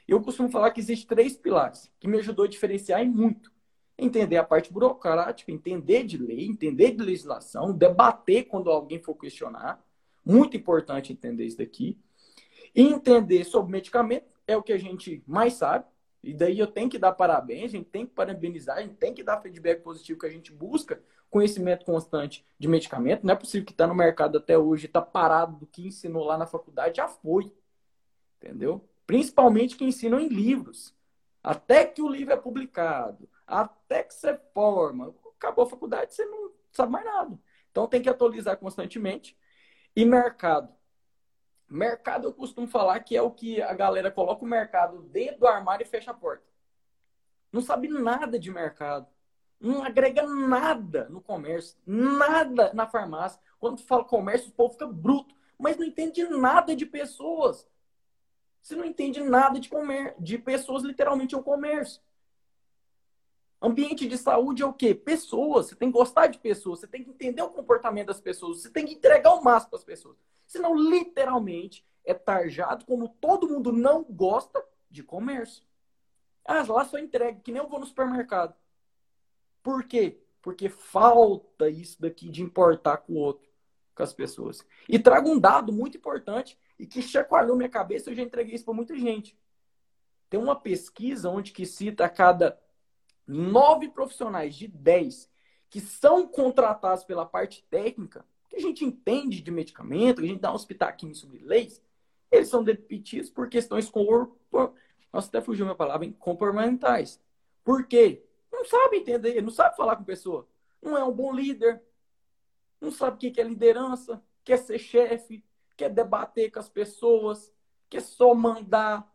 Eu 0.08 0.22
costumo 0.22 0.50
falar 0.50 0.72
que 0.72 0.80
existem 0.80 1.08
três 1.08 1.36
pilares 1.36 1.92
que 2.00 2.08
me 2.08 2.18
ajudou 2.20 2.46
a 2.46 2.48
diferenciar 2.48 3.04
e 3.04 3.10
muito 3.10 3.52
entender 3.98 4.38
a 4.38 4.44
parte 4.44 4.72
burocrática, 4.72 5.52
entender 5.52 6.04
de 6.04 6.18
lei, 6.18 6.46
entender 6.46 6.92
de 6.92 7.04
legislação, 7.04 7.74
debater 7.74 8.46
quando 8.46 8.70
alguém 8.70 9.00
for 9.00 9.16
questionar. 9.16 9.84
Muito 10.24 10.56
importante 10.56 11.12
entender 11.12 11.46
isso 11.46 11.58
daqui. 11.58 11.98
E 12.76 12.82
entender 12.82 13.44
sobre 13.44 13.72
medicamento 13.72 14.26
é 14.46 14.56
o 14.56 14.64
que 14.64 14.72
a 14.72 14.78
gente 14.78 15.24
mais 15.26 15.54
sabe. 15.54 15.86
E 16.24 16.34
daí 16.34 16.60
eu 16.60 16.68
tenho 16.68 16.90
que 16.90 17.00
dar 17.00 17.12
parabéns, 17.14 17.66
a 17.66 17.78
gente 17.78 17.90
tem 17.90 18.06
que 18.06 18.14
parabenizar, 18.14 18.78
a 18.78 18.82
gente 18.82 18.96
tem 18.96 19.14
que 19.14 19.24
dar 19.24 19.42
feedback 19.42 19.82
positivo 19.82 20.20
que 20.20 20.26
a 20.26 20.30
gente 20.30 20.52
busca 20.52 21.02
conhecimento 21.30 21.86
constante 21.86 22.46
de 22.58 22.68
medicamento. 22.68 23.26
Não 23.26 23.34
é 23.34 23.38
possível 23.38 23.66
que 23.66 23.72
está 23.72 23.86
no 23.86 23.96
mercado 23.96 24.38
até 24.38 24.58
hoje, 24.58 24.86
está 24.86 25.02
parado 25.02 25.58
do 25.58 25.68
que 25.68 25.88
ensinou 25.88 26.24
lá 26.24 26.38
na 26.38 26.46
faculdade, 26.46 26.98
já 26.98 27.08
foi. 27.08 27.54
Entendeu? 28.38 28.88
Principalmente 29.06 29.76
que 29.76 29.86
ensinam 29.86 30.20
em 30.20 30.28
livros. 30.28 30.96
Até 31.44 31.86
que 31.86 32.02
o 32.02 32.10
livro 32.10 32.34
é 32.34 32.38
publicado, 32.38 33.30
até 33.46 34.04
que 34.04 34.14
você 34.14 34.38
forma, 34.54 35.14
acabou 35.38 35.66
a 35.66 35.70
faculdade, 35.70 36.14
você 36.14 36.26
não 36.26 36.52
sabe 36.72 36.92
mais 36.92 37.06
nada. 37.06 37.40
Então 37.72 37.88
tem 37.88 38.02
que 38.02 38.10
atualizar 38.10 38.58
constantemente. 38.58 39.38
E 39.96 40.04
mercado. 40.04 40.76
Mercado 41.70 42.28
eu 42.28 42.34
costumo 42.34 42.68
falar 42.68 43.00
que 43.02 43.16
é 43.16 43.22
o 43.22 43.32
que 43.32 43.62
a 43.62 43.74
galera 43.74 44.12
coloca 44.12 44.44
o 44.44 44.48
mercado 44.48 45.02
dentro 45.04 45.40
do 45.40 45.48
armário 45.48 45.84
e 45.84 45.88
fecha 45.88 46.12
a 46.12 46.14
porta. 46.14 46.46
Não 47.52 47.62
sabe 47.62 47.88
nada 47.88 48.40
de 48.40 48.52
mercado. 48.52 49.08
Não 49.60 49.84
agrega 49.84 50.24
nada 50.24 51.10
no 51.10 51.20
comércio, 51.20 51.78
nada 51.86 52.72
na 52.74 52.86
farmácia. 52.86 53.39
Quando 53.60 53.82
fala 53.82 54.03
comércio, 54.03 54.49
o 54.49 54.53
povo 54.53 54.74
fica 54.74 54.86
bruto, 54.86 55.36
mas 55.58 55.78
não 55.78 55.86
entende 55.86 56.24
nada 56.26 56.76
de 56.76 56.86
pessoas. 56.86 57.68
Você 58.62 58.76
não 58.76 58.86
entende 58.86 59.24
nada 59.24 59.60
de 59.60 59.70
comércio, 59.70 60.22
de 60.22 60.38
pessoas, 60.38 60.84
literalmente 60.84 61.34
é 61.34 61.38
um 61.38 61.43
comércio. 61.43 62.01
Ambiente 63.60 64.08
de 64.08 64.18
saúde 64.18 64.62
é 64.62 64.66
o 64.66 64.74
quê? 64.74 64.93
Pessoas. 64.93 65.68
Você 65.68 65.76
tem 65.76 65.91
que 65.91 65.97
gostar 65.97 66.28
de 66.28 66.38
pessoas, 66.38 66.80
você 66.80 66.88
tem 66.88 67.03
que 67.03 67.10
entender 67.10 67.41
o 67.41 67.49
comportamento 67.49 68.08
das 68.08 68.22
pessoas, 68.22 68.62
você 68.62 68.70
tem 68.70 68.86
que 68.86 68.93
entregar 68.93 69.34
o 69.34 69.43
máximo 69.43 69.72
para 69.72 69.80
as 69.80 69.86
pessoas. 69.86 70.18
Senão, 70.45 70.76
literalmente, 70.76 71.84
é 72.05 72.14
tarjado 72.14 72.86
como 72.86 73.10
todo 73.10 73.49
mundo 73.49 73.72
não 73.72 74.03
gosta 74.03 74.64
de 74.89 75.03
comércio. 75.03 75.64
Ah, 76.45 76.64
lá 76.68 76.86
só 76.86 76.97
entrega, 76.97 77.39
que 77.41 77.51
nem 77.51 77.62
eu 77.62 77.68
vou 77.68 77.80
no 77.80 77.86
supermercado. 77.86 78.55
Por 79.68 79.84
quê? 79.84 80.18
Porque 80.41 80.70
falta 80.70 81.68
isso 81.68 82.01
daqui 82.01 82.30
de 82.30 82.41
importar 82.41 82.99
com 82.99 83.11
o 83.11 83.18
outro, 83.18 83.49
com 83.93 84.01
as 84.01 84.13
pessoas. 84.13 84.65
E 84.88 84.97
trago 84.97 85.30
um 85.30 85.38
dado 85.38 85.74
muito 85.74 85.97
importante 85.97 86.57
e 86.80 86.88
que 86.88 87.01
chacoalhou 87.01 87.57
minha 87.57 87.68
cabeça, 87.68 88.09
eu 88.09 88.15
já 88.15 88.24
entreguei 88.24 88.55
isso 88.55 88.63
para 88.63 88.74
muita 88.74 88.97
gente. 88.97 89.38
Tem 90.30 90.39
uma 90.39 90.55
pesquisa 90.55 91.30
onde 91.30 91.51
que 91.51 91.65
cita 91.65 92.05
a 92.05 92.09
cada 92.09 92.57
nove 93.28 93.89
profissionais 93.89 94.55
de 94.55 94.70
dez 94.70 95.30
que 95.70 95.82
são 95.82 96.26
contratados 96.26 97.03
pela 97.03 97.26
parte 97.26 97.61
técnica, 97.70 98.26
que 98.49 98.55
a 98.55 98.61
gente 98.61 98.86
entende 98.86 99.41
de 99.41 99.51
medicamento, 99.51 100.22
que 100.22 100.28
a 100.28 100.30
gente 100.30 100.39
dá 100.39 100.49
um 100.49 100.55
hospitaquinho 100.55 101.13
sobre 101.13 101.39
leis, 101.39 101.84
eles 102.32 102.47
são 102.47 102.63
demitidos 102.63 103.30
por 103.30 103.49
questões 103.49 103.89
corpor... 103.89 104.74
Nossa, 105.11 105.28
até 105.28 105.41
fugiu 105.41 105.65
minha 105.65 105.76
palavra, 105.76 106.05
hein? 106.05 106.15
comportamentais. 106.18 107.22
Por 107.65 107.86
quê? 107.86 108.24
Não 108.58 108.66
sabe 108.66 108.97
entender, 108.97 109.39
não 109.41 109.51
sabe 109.51 109.76
falar 109.76 109.95
com 109.95 110.03
pessoa. 110.03 110.47
Não 110.82 110.97
é 110.97 111.03
um 111.03 111.12
bom 111.12 111.32
líder. 111.32 111.82
Não 112.82 112.91
sabe 112.91 113.16
o 113.16 113.32
que 113.32 113.39
é 113.39 113.43
liderança, 113.43 114.24
quer 114.43 114.58
ser 114.58 114.78
chefe, 114.78 115.43
quer 115.76 115.89
debater 115.89 116.51
com 116.51 116.60
as 116.60 116.70
pessoas, 116.70 117.51
quer 117.89 118.01
só 118.01 118.34
mandar, 118.34 119.12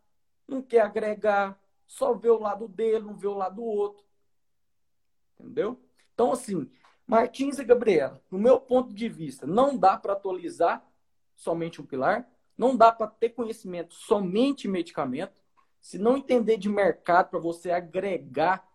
não 0.47 0.61
quer 0.61 0.81
agregar, 0.81 1.61
só 1.87 2.13
vê 2.13 2.29
o 2.29 2.39
lado 2.39 2.67
dele, 2.67 3.05
não 3.05 3.17
vê 3.17 3.27
o 3.27 3.35
lado 3.35 3.57
do 3.57 3.65
outro. 3.65 4.05
Entendeu? 5.39 5.81
Então, 6.15 6.33
assim, 6.33 6.71
Martins 7.07 7.59
e 7.59 7.65
Gabriela, 7.65 8.23
no 8.31 8.39
meu 8.39 8.61
ponto 8.61 8.93
de 8.93 9.09
vista, 9.09 9.47
não 9.47 9.77
dá 9.77 9.97
para 9.97 10.13
atualizar 10.13 10.85
somente 11.35 11.81
um 11.81 11.87
pilar, 11.87 12.29
não 12.57 12.77
dá 12.77 12.93
para 12.93 13.07
ter 13.07 13.31
conhecimento 13.31 13.95
somente 13.95 14.69
medicamento, 14.69 15.41
se 15.81 15.99
não 15.99 16.17
entender 16.17 16.57
de 16.57 16.69
mercado 16.69 17.31
para 17.31 17.41
você 17.41 17.71
agregar, 17.71 18.69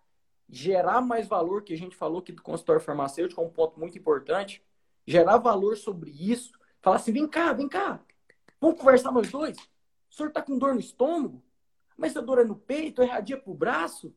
gerar 0.50 1.02
mais 1.02 1.28
valor, 1.28 1.64
que 1.64 1.74
a 1.74 1.78
gente 1.78 1.95
falou 1.95 2.20
aqui 2.20 2.32
do 2.32 2.41
consultório 2.41 2.82
farmacêutico, 2.82 3.41
é 3.41 3.43
um 3.43 3.50
ponto 3.50 3.80
muito 3.80 3.98
importante, 3.98 4.64
gerar 5.06 5.38
valor 5.38 5.78
sobre 5.78 6.12
isso, 6.12 6.52
falar 6.82 6.98
assim, 6.98 7.12
vem 7.12 7.28
cá, 7.28 7.54
vem 7.54 7.68
cá, 7.68 8.00
vamos 8.60 8.80
conversar 8.80 9.12
nós 9.12 9.30
dois, 9.30 9.58
o 10.10 10.16
senhor 10.16 10.30
está 10.30 10.41
com 10.41 10.58
dor 10.58 10.74
no 10.74 10.80
estômago? 10.80 11.43
Mas 11.98 12.16
a 12.16 12.22
dor 12.22 12.39
é 12.39 12.43
no 12.43 12.56
peito, 12.56 13.02
irradia 13.02 13.38
para 13.38 13.52
o 13.52 13.56
braço? 13.56 14.16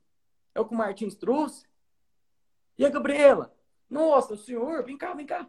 É 0.54 0.60
o 0.60 0.66
que 0.66 0.74
o 0.74 0.76
Martins 0.76 1.14
trouxe? 1.14 1.66
E 2.76 2.84
a 2.84 2.90
Gabriela? 2.90 3.54
Nossa, 3.88 4.36
senhor, 4.36 4.84
vem 4.84 4.98
cá, 4.98 5.14
vem 5.14 5.26
cá. 5.26 5.48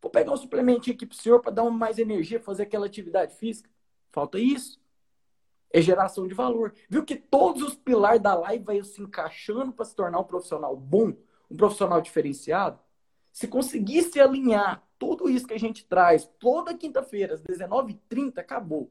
Vou 0.00 0.10
pegar 0.10 0.32
um 0.32 0.36
suplementinho 0.36 0.94
aqui 0.96 1.06
pro 1.06 1.16
senhor 1.16 1.40
para 1.40 1.52
dar 1.52 1.70
mais 1.70 1.98
energia, 1.98 2.40
fazer 2.40 2.64
aquela 2.64 2.86
atividade 2.86 3.34
física. 3.36 3.70
Falta 4.10 4.38
isso. 4.38 4.81
É 5.72 5.80
geração 5.80 6.28
de 6.28 6.34
valor. 6.34 6.74
Viu 6.88 7.04
que 7.04 7.16
todos 7.16 7.62
os 7.62 7.74
pilares 7.74 8.20
da 8.20 8.34
live 8.34 8.64
vão 8.64 8.84
se 8.84 9.00
encaixando 9.00 9.72
para 9.72 9.84
se 9.84 9.96
tornar 9.96 10.20
um 10.20 10.24
profissional 10.24 10.76
bom, 10.76 11.14
um 11.50 11.56
profissional 11.56 12.00
diferenciado? 12.00 12.78
Se 13.32 13.48
conseguisse 13.48 14.20
alinhar 14.20 14.86
tudo 14.98 15.28
isso 15.28 15.46
que 15.46 15.54
a 15.54 15.58
gente 15.58 15.84
traz 15.86 16.30
toda 16.38 16.76
quinta-feira, 16.76 17.34
às 17.34 17.42
19h30, 17.42 18.38
acabou. 18.38 18.90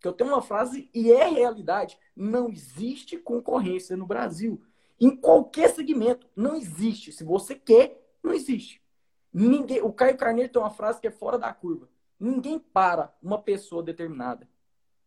Que 0.00 0.08
eu 0.08 0.12
tenho 0.12 0.30
uma 0.30 0.42
frase 0.42 0.90
e 0.92 1.12
é 1.12 1.28
realidade: 1.28 1.98
não 2.16 2.48
existe 2.48 3.16
concorrência 3.18 3.96
no 3.96 4.06
Brasil. 4.06 4.60
Em 4.98 5.14
qualquer 5.14 5.70
segmento, 5.70 6.26
não 6.34 6.56
existe. 6.56 7.12
Se 7.12 7.22
você 7.22 7.54
quer, 7.54 8.02
não 8.22 8.32
existe. 8.32 8.82
Ninguém, 9.32 9.82
o 9.82 9.92
Caio 9.92 10.16
Carneiro 10.16 10.52
tem 10.52 10.60
uma 10.60 10.70
frase 10.70 11.00
que 11.00 11.06
é 11.06 11.10
fora 11.10 11.38
da 11.38 11.52
curva. 11.52 11.88
Ninguém 12.18 12.58
para 12.58 13.14
uma 13.22 13.40
pessoa 13.40 13.82
determinada. 13.82 14.48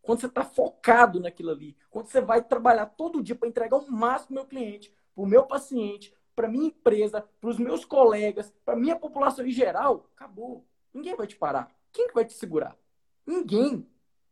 Quando 0.05 0.21
você 0.21 0.27
está 0.27 0.43
focado 0.43 1.19
naquilo 1.19 1.49
ali, 1.49 1.75
quando 1.89 2.07
você 2.07 2.21
vai 2.21 2.43
trabalhar 2.43 2.85
todo 2.85 3.23
dia 3.23 3.35
para 3.35 3.49
entregar 3.49 3.77
o 3.77 3.91
máximo 3.91 4.27
para 4.27 4.31
o 4.31 4.35
meu 4.35 4.45
cliente, 4.45 4.93
para 5.15 5.23
o 5.23 5.27
meu 5.27 5.43
paciente, 5.43 6.13
para 6.35 6.47
minha 6.47 6.67
empresa, 6.67 7.27
para 7.41 7.49
os 7.49 7.57
meus 7.57 7.83
colegas, 7.83 8.53
para 8.63 8.75
minha 8.75 8.95
população 8.95 9.45
em 9.45 9.51
geral, 9.51 10.07
acabou. 10.15 10.63
Ninguém 10.93 11.15
vai 11.15 11.25
te 11.25 11.35
parar. 11.35 11.75
Quem 11.91 12.07
que 12.07 12.13
vai 12.13 12.23
te 12.23 12.33
segurar? 12.33 12.77
Ninguém. 13.25 13.87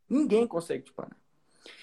Ninguém 0.08 0.46
consegue 0.46 0.84
te 0.84 0.92
parar. 0.92 1.16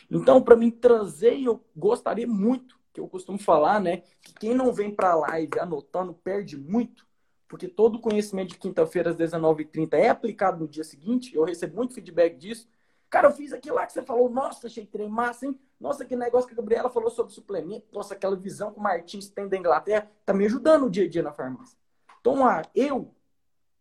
Então, 0.09 0.41
para 0.41 0.55
mim 0.55 0.71
trazer, 0.71 1.41
eu 1.41 1.61
gostaria 1.75 2.27
muito, 2.27 2.79
que 2.93 2.99
eu 2.99 3.07
costumo 3.07 3.37
falar, 3.37 3.79
né, 3.79 4.03
que 4.21 4.33
quem 4.33 4.53
não 4.53 4.71
vem 4.71 4.93
para 4.93 5.11
a 5.11 5.15
live 5.15 5.59
anotando 5.59 6.13
perde 6.13 6.55
muito, 6.55 7.05
porque 7.47 7.67
todo 7.67 7.95
o 7.95 7.99
conhecimento 7.99 8.49
de 8.49 8.57
quinta-feira 8.57 9.09
às 9.09 9.17
19h30 9.17 9.93
é 9.95 10.07
aplicado 10.07 10.59
no 10.59 10.67
dia 10.69 10.85
seguinte. 10.85 11.35
Eu 11.35 11.43
recebo 11.43 11.75
muito 11.75 11.93
feedback 11.93 12.37
disso. 12.37 12.69
Cara, 13.11 13.27
eu 13.27 13.33
fiz 13.33 13.51
aquilo 13.51 13.75
lá 13.75 13.85
que 13.85 13.91
você 13.91 14.01
falou, 14.01 14.29
nossa, 14.29 14.67
achei 14.67 14.85
trem 14.85 15.09
massa, 15.09 15.45
hein? 15.45 15.59
Nossa, 15.77 16.05
que 16.05 16.15
negócio 16.15 16.47
que 16.47 16.53
a 16.53 16.55
Gabriela 16.55 16.89
falou 16.89 17.09
sobre 17.09 17.33
suplemento, 17.33 17.85
nossa, 17.91 18.13
aquela 18.13 18.37
visão 18.37 18.71
que 18.71 18.79
o 18.79 18.81
Martins 18.81 19.27
tem 19.27 19.49
da 19.49 19.57
Inglaterra, 19.57 20.09
tá 20.25 20.33
me 20.33 20.45
ajudando 20.45 20.83
no 20.83 20.89
dia 20.89 21.03
a 21.03 21.09
dia 21.09 21.21
na 21.21 21.33
farmácia. 21.33 21.77
Então, 22.21 22.39
lá, 22.39 22.61
eu 22.73 23.13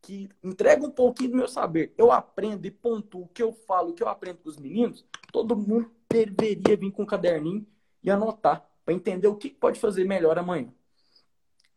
que 0.03 0.29
entrego 0.43 0.87
um 0.87 0.91
pouquinho 0.91 1.31
do 1.31 1.37
meu 1.37 1.47
saber, 1.47 1.95
eu 1.97 2.11
aprendo 2.11 2.67
e 2.67 2.73
pontuo 2.73 3.23
o 3.23 3.29
que 3.29 3.41
eu 3.41 3.53
falo, 3.53 3.91
o 3.91 3.95
que 3.95 4.03
eu 4.03 4.09
aprendo 4.09 4.39
com 4.39 4.49
os 4.49 4.57
meninos, 4.57 5.07
todo 5.31 5.55
mundo 5.55 5.89
deveria 6.09 6.77
vir 6.77 6.91
com 6.91 7.05
um 7.05 7.07
caderninho 7.07 7.65
e 8.03 8.11
anotar, 8.11 8.69
para 8.85 8.95
entender 8.95 9.29
o 9.29 9.37
que 9.37 9.49
pode 9.49 9.79
fazer 9.79 10.03
melhor 10.03 10.39
amanhã. 10.41 10.75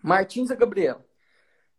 Martins 0.01 0.49
e 0.49 0.56
Gabriela, 0.56 1.06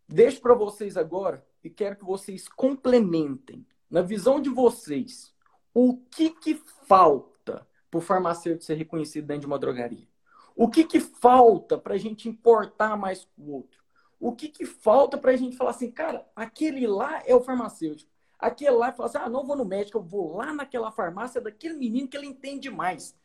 deixo 0.08 0.40
para 0.40 0.54
vocês 0.54 0.96
agora 0.96 1.44
e 1.64 1.68
quero 1.68 1.96
que 1.96 2.04
vocês 2.04 2.46
complementem, 2.46 3.66
na 3.90 4.02
visão 4.02 4.40
de 4.40 4.50
vocês, 4.50 5.33
o 5.74 5.96
que, 5.96 6.30
que 6.30 6.54
falta 6.86 7.66
para 7.90 7.98
o 7.98 8.00
farmacêutico 8.00 8.64
ser 8.64 8.74
reconhecido 8.74 9.26
dentro 9.26 9.42
de 9.42 9.46
uma 9.48 9.58
drogaria? 9.58 10.06
O 10.54 10.68
que, 10.68 10.84
que 10.84 11.00
falta 11.00 11.76
para 11.76 11.94
a 11.94 11.98
gente 11.98 12.28
importar 12.28 12.96
mais 12.96 13.28
o 13.36 13.52
outro? 13.52 13.82
O 14.20 14.32
que, 14.32 14.48
que 14.48 14.64
falta 14.64 15.18
para 15.18 15.32
a 15.32 15.36
gente 15.36 15.56
falar 15.56 15.70
assim, 15.70 15.90
cara, 15.90 16.24
aquele 16.36 16.86
lá 16.86 17.20
é 17.26 17.34
o 17.34 17.40
farmacêutico. 17.40 18.10
Aquele 18.38 18.70
lá 18.70 18.92
fala 18.92 19.08
assim, 19.08 19.18
ah, 19.18 19.28
não 19.28 19.44
vou 19.44 19.56
no 19.56 19.64
médico, 19.64 19.98
eu 19.98 20.02
vou 20.02 20.36
lá 20.36 20.52
naquela 20.52 20.92
farmácia 20.92 21.40
daquele 21.40 21.74
menino 21.74 22.06
que 22.06 22.16
ele 22.16 22.26
entende 22.26 22.70
mais. 22.70 23.16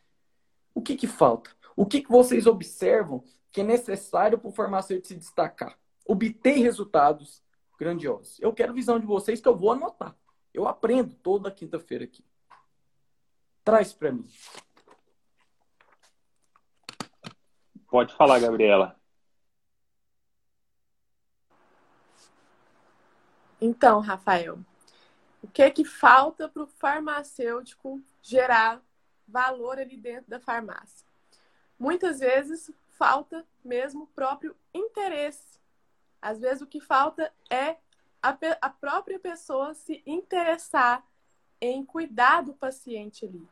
O 0.74 0.82
que, 0.82 0.96
que 0.96 1.08
falta? 1.08 1.52
O 1.76 1.86
que, 1.86 2.02
que 2.02 2.10
vocês 2.10 2.48
observam 2.48 3.24
que 3.52 3.62
é 3.62 3.64
necessário 3.64 4.40
para 4.40 4.50
o 4.50 4.52
farmacêutico 4.52 5.08
se 5.08 5.16
destacar? 5.16 5.78
Obter 6.06 6.58
resultados 6.58 7.44
grandiosos. 7.80 8.40
Eu 8.40 8.54
quero 8.54 8.74
visão 8.74 9.00
de 9.00 9.06
vocês 9.06 9.40
que 9.40 9.48
eu 9.48 9.56
vou 9.56 9.72
anotar. 9.72 10.16
Eu 10.54 10.68
aprendo 10.68 11.14
toda 11.14 11.52
quinta-feira 11.52 12.04
aqui. 12.06 12.24
Traz 13.70 13.94
para 13.94 14.12
mim. 14.12 14.28
Pode 17.88 18.16
falar, 18.16 18.40
Gabriela. 18.40 19.00
Então, 23.62 24.00
Rafael, 24.00 24.58
o 25.44 25.48
que 25.48 25.62
é 25.62 25.70
que 25.70 25.86
falta 25.86 26.50
para 26.50 26.64
o 26.64 26.68
farmacêutico 26.68 28.02
gerar 28.24 28.82
valor 29.28 29.78
ali 29.78 29.98
dentro 29.98 30.28
da 30.28 30.40
farmácia? 30.40 31.08
Muitas 31.78 32.22
vezes 32.22 32.72
falta 32.98 33.46
mesmo 33.64 34.06
o 34.06 34.08
próprio 34.08 34.56
interesse. 34.74 35.60
Às 36.20 36.40
vezes 36.40 36.64
o 36.64 36.68
que 36.68 36.82
falta 36.82 37.32
é 37.52 37.78
a, 38.20 38.36
a 38.62 38.70
própria 38.72 39.20
pessoa 39.20 39.76
se 39.76 40.02
interessar 40.08 41.06
em 41.62 41.86
cuidar 41.86 42.42
do 42.42 42.56
paciente 42.56 43.26
ali. 43.26 43.48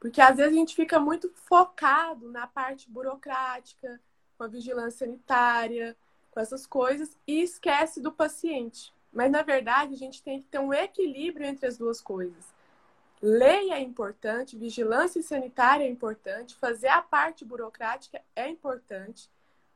Porque 0.00 0.20
às 0.20 0.38
vezes 0.38 0.52
a 0.52 0.56
gente 0.56 0.74
fica 0.74 0.98
muito 0.98 1.30
focado 1.34 2.32
na 2.32 2.46
parte 2.46 2.90
burocrática, 2.90 4.00
com 4.36 4.44
a 4.44 4.48
vigilância 4.48 5.06
sanitária, 5.06 5.94
com 6.30 6.40
essas 6.40 6.66
coisas, 6.66 7.14
e 7.26 7.42
esquece 7.42 8.00
do 8.00 8.10
paciente. 8.10 8.92
Mas 9.12 9.30
na 9.30 9.42
verdade 9.42 9.94
a 9.94 9.98
gente 9.98 10.22
tem 10.22 10.40
que 10.40 10.48
ter 10.48 10.58
um 10.58 10.72
equilíbrio 10.72 11.46
entre 11.46 11.66
as 11.66 11.76
duas 11.76 12.00
coisas. 12.00 12.46
Lei 13.20 13.70
é 13.70 13.78
importante, 13.78 14.56
vigilância 14.56 15.22
sanitária 15.22 15.84
é 15.84 15.88
importante, 15.88 16.54
fazer 16.54 16.88
a 16.88 17.02
parte 17.02 17.44
burocrática 17.44 18.22
é 18.34 18.48
importante, 18.48 19.28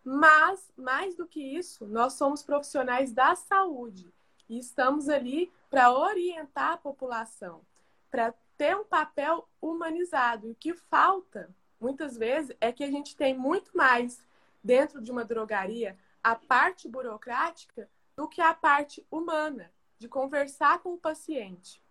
mas 0.03 0.72
mais 0.75 1.14
do 1.14 1.27
que 1.27 1.41
isso, 1.41 1.87
nós 1.87 2.14
somos 2.14 2.43
profissionais 2.43 3.12
da 3.12 3.35
saúde 3.35 4.11
e 4.49 4.59
estamos 4.59 5.11
ali 5.11 5.53
para 5.68 5.93
orientar 5.93 6.72
a 6.72 6.77
população, 6.79 7.61
para 8.11 8.33
ter 8.57 8.77
um 8.77 8.85
papel 8.85 9.49
humanizado. 9.61 10.47
E 10.47 10.51
o 10.53 10.55
que 10.55 10.75
falta, 10.75 11.55
muitas 11.81 12.17
vezes, 12.17 12.57
é 12.61 12.73
que 12.73 12.85
a 12.85 12.91
gente 12.91 13.17
tem 13.17 13.37
muito 13.37 13.77
mais 13.77 14.25
dentro 14.63 15.01
de 15.01 15.11
uma 15.11 15.25
drogaria 15.25 15.97
a 16.23 16.35
parte 16.35 16.89
burocrática 16.89 17.89
do 18.17 18.27
que 18.27 18.41
a 18.41 18.55
parte 18.55 19.07
humana, 19.11 19.71
de 19.99 20.09
conversar 20.09 20.79
com 20.79 20.95
o 20.95 20.99
paciente. 20.99 21.83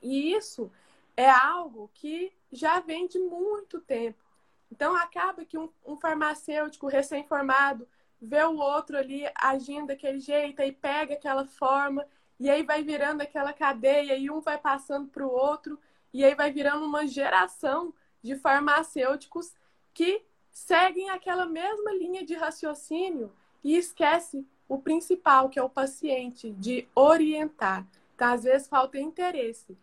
E 0.00 0.32
isso 0.32 0.70
é 1.16 1.28
algo 1.28 1.90
que 1.92 2.32
já 2.50 2.80
vem 2.80 3.06
de 3.06 3.18
muito 3.18 3.80
tempo. 3.80 4.22
Então, 4.70 4.96
acaba 4.96 5.44
que 5.44 5.58
um, 5.58 5.68
um 5.84 5.96
farmacêutico 5.96 6.86
recém-formado 6.86 7.86
vê 8.20 8.42
o 8.44 8.56
outro 8.56 8.96
ali 8.96 9.24
agindo 9.34 9.88
daquele 9.88 10.20
jeito 10.20 10.62
e 10.62 10.72
pega 10.72 11.14
aquela 11.14 11.44
forma, 11.46 12.06
e 12.38 12.48
aí 12.48 12.62
vai 12.62 12.82
virando 12.82 13.22
aquela 13.22 13.52
cadeia, 13.52 14.16
e 14.16 14.30
um 14.30 14.40
vai 14.40 14.58
passando 14.58 15.08
para 15.08 15.26
o 15.26 15.30
outro, 15.30 15.78
e 16.12 16.24
aí 16.24 16.34
vai 16.34 16.50
virando 16.50 16.84
uma 16.84 17.06
geração 17.06 17.92
de 18.22 18.36
farmacêuticos 18.36 19.52
que 19.92 20.22
seguem 20.50 21.10
aquela 21.10 21.46
mesma 21.46 21.92
linha 21.92 22.24
de 22.24 22.34
raciocínio 22.34 23.32
e 23.62 23.76
esquece 23.76 24.46
o 24.68 24.78
principal, 24.78 25.48
que 25.48 25.58
é 25.58 25.62
o 25.62 25.70
paciente, 25.70 26.50
de 26.52 26.86
orientar. 26.94 27.86
Então, 28.14 28.32
às 28.32 28.44
vezes, 28.44 28.68
falta 28.68 28.98
interesse. 28.98 29.76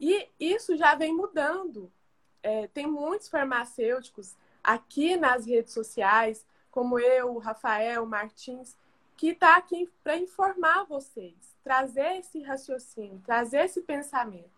E 0.00 0.28
isso 0.40 0.76
já 0.76 0.94
vem 0.94 1.14
mudando. 1.14 1.92
É, 2.42 2.66
tem 2.68 2.86
muitos 2.86 3.28
farmacêuticos 3.28 4.34
aqui 4.64 5.16
nas 5.16 5.46
redes 5.46 5.72
sociais, 5.72 6.44
como 6.70 6.98
eu, 6.98 7.34
o 7.34 7.38
Rafael, 7.38 8.02
o 8.02 8.06
Martins, 8.06 8.76
que 9.16 9.28
está 9.28 9.56
aqui 9.56 9.88
para 10.02 10.16
informar 10.16 10.84
vocês, 10.84 11.34
trazer 11.62 12.18
esse 12.18 12.42
raciocínio, 12.42 13.20
trazer 13.24 13.66
esse 13.66 13.82
pensamento. 13.82 14.50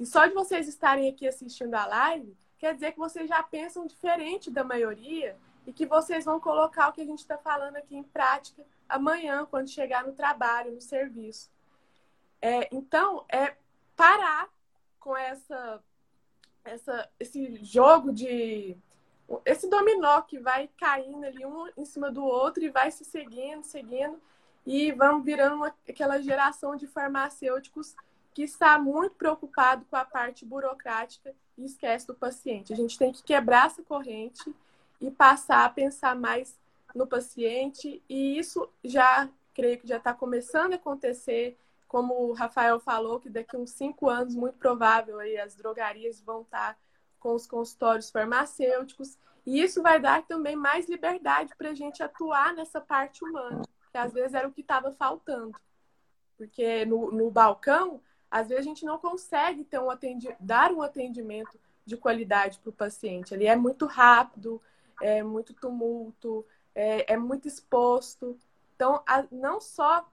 E 0.00 0.06
só 0.06 0.24
de 0.24 0.32
vocês 0.32 0.66
estarem 0.66 1.10
aqui 1.10 1.28
assistindo 1.28 1.74
a 1.74 1.84
live, 1.84 2.34
quer 2.58 2.72
dizer 2.72 2.92
que 2.92 2.98
vocês 2.98 3.28
já 3.28 3.42
pensam 3.42 3.86
diferente 3.86 4.50
da 4.50 4.64
maioria 4.64 5.36
e 5.66 5.74
que 5.74 5.84
vocês 5.84 6.24
vão 6.24 6.40
colocar 6.40 6.88
o 6.88 6.92
que 6.92 7.02
a 7.02 7.04
gente 7.04 7.18
está 7.18 7.36
falando 7.36 7.76
aqui 7.76 7.94
em 7.94 8.02
prática 8.02 8.64
amanhã, 8.88 9.46
quando 9.50 9.68
chegar 9.68 10.02
no 10.02 10.14
trabalho, 10.14 10.72
no 10.72 10.80
serviço. 10.80 11.50
É, 12.40 12.74
então, 12.74 13.26
é 13.28 13.54
parar 13.94 14.48
com 14.98 15.14
essa, 15.14 15.84
essa, 16.64 17.10
esse 17.20 17.62
jogo 17.62 18.10
de. 18.10 18.78
Esse 19.44 19.68
dominó 19.68 20.22
que 20.22 20.38
vai 20.38 20.70
caindo 20.78 21.24
ali 21.24 21.44
um 21.44 21.68
em 21.76 21.84
cima 21.84 22.10
do 22.10 22.24
outro 22.24 22.64
e 22.64 22.70
vai 22.70 22.90
se 22.90 23.04
seguindo, 23.04 23.62
seguindo, 23.64 24.18
e 24.64 24.90
vamos 24.92 25.24
virando 25.24 25.56
uma, 25.56 25.74
aquela 25.86 26.20
geração 26.22 26.74
de 26.74 26.86
farmacêuticos 26.86 27.94
que 28.34 28.42
está 28.42 28.78
muito 28.78 29.14
preocupado 29.16 29.84
com 29.90 29.96
a 29.96 30.04
parte 30.04 30.44
burocrática 30.44 31.34
e 31.58 31.64
esquece 31.64 32.06
do 32.06 32.14
paciente. 32.14 32.72
A 32.72 32.76
gente 32.76 32.98
tem 32.98 33.12
que 33.12 33.22
quebrar 33.22 33.66
essa 33.66 33.82
corrente 33.82 34.54
e 35.00 35.10
passar 35.10 35.64
a 35.64 35.70
pensar 35.70 36.14
mais 36.14 36.58
no 36.94 37.06
paciente, 37.06 38.02
e 38.08 38.38
isso 38.38 38.68
já 38.84 39.28
creio 39.54 39.78
que 39.78 39.86
já 39.86 39.96
está 39.96 40.12
começando 40.12 40.72
a 40.72 40.76
acontecer, 40.76 41.58
como 41.86 42.14
o 42.14 42.32
Rafael 42.32 42.80
falou, 42.80 43.20
que 43.20 43.30
daqui 43.30 43.56
uns 43.56 43.70
cinco 43.70 44.08
anos, 44.08 44.34
muito 44.34 44.58
provável, 44.58 45.18
aí, 45.18 45.38
as 45.38 45.54
drogarias 45.54 46.20
vão 46.20 46.42
estar 46.42 46.74
tá 46.74 46.78
com 47.18 47.34
os 47.34 47.46
consultórios 47.46 48.10
farmacêuticos, 48.10 49.18
e 49.46 49.60
isso 49.60 49.82
vai 49.82 50.00
dar 50.00 50.22
também 50.22 50.56
mais 50.56 50.88
liberdade 50.88 51.54
para 51.56 51.70
a 51.70 51.74
gente 51.74 52.02
atuar 52.02 52.54
nessa 52.54 52.80
parte 52.80 53.24
humana, 53.24 53.62
que 53.90 53.98
às 53.98 54.12
vezes 54.12 54.34
era 54.34 54.48
o 54.48 54.52
que 54.52 54.60
estava 54.60 54.92
faltando. 54.92 55.56
Porque 56.36 56.84
no, 56.84 57.10
no 57.10 57.30
balcão, 57.30 58.00
às 58.30 58.48
vezes 58.48 58.64
a 58.64 58.68
gente 58.68 58.84
não 58.84 58.98
consegue 58.98 59.64
ter 59.64 59.80
um 59.80 59.88
dar 60.38 60.72
um 60.72 60.82
atendimento 60.82 61.58
de 61.84 61.96
qualidade 61.96 62.58
para 62.58 62.70
o 62.70 62.72
paciente. 62.72 63.34
Ele 63.34 63.46
é 63.46 63.56
muito 63.56 63.86
rápido, 63.86 64.62
é 65.02 65.22
muito 65.22 65.52
tumulto, 65.52 66.46
é, 66.74 67.14
é 67.14 67.16
muito 67.16 67.48
exposto. 67.48 68.38
Então, 68.76 69.02
a, 69.06 69.24
não 69.30 69.60
só 69.60 70.08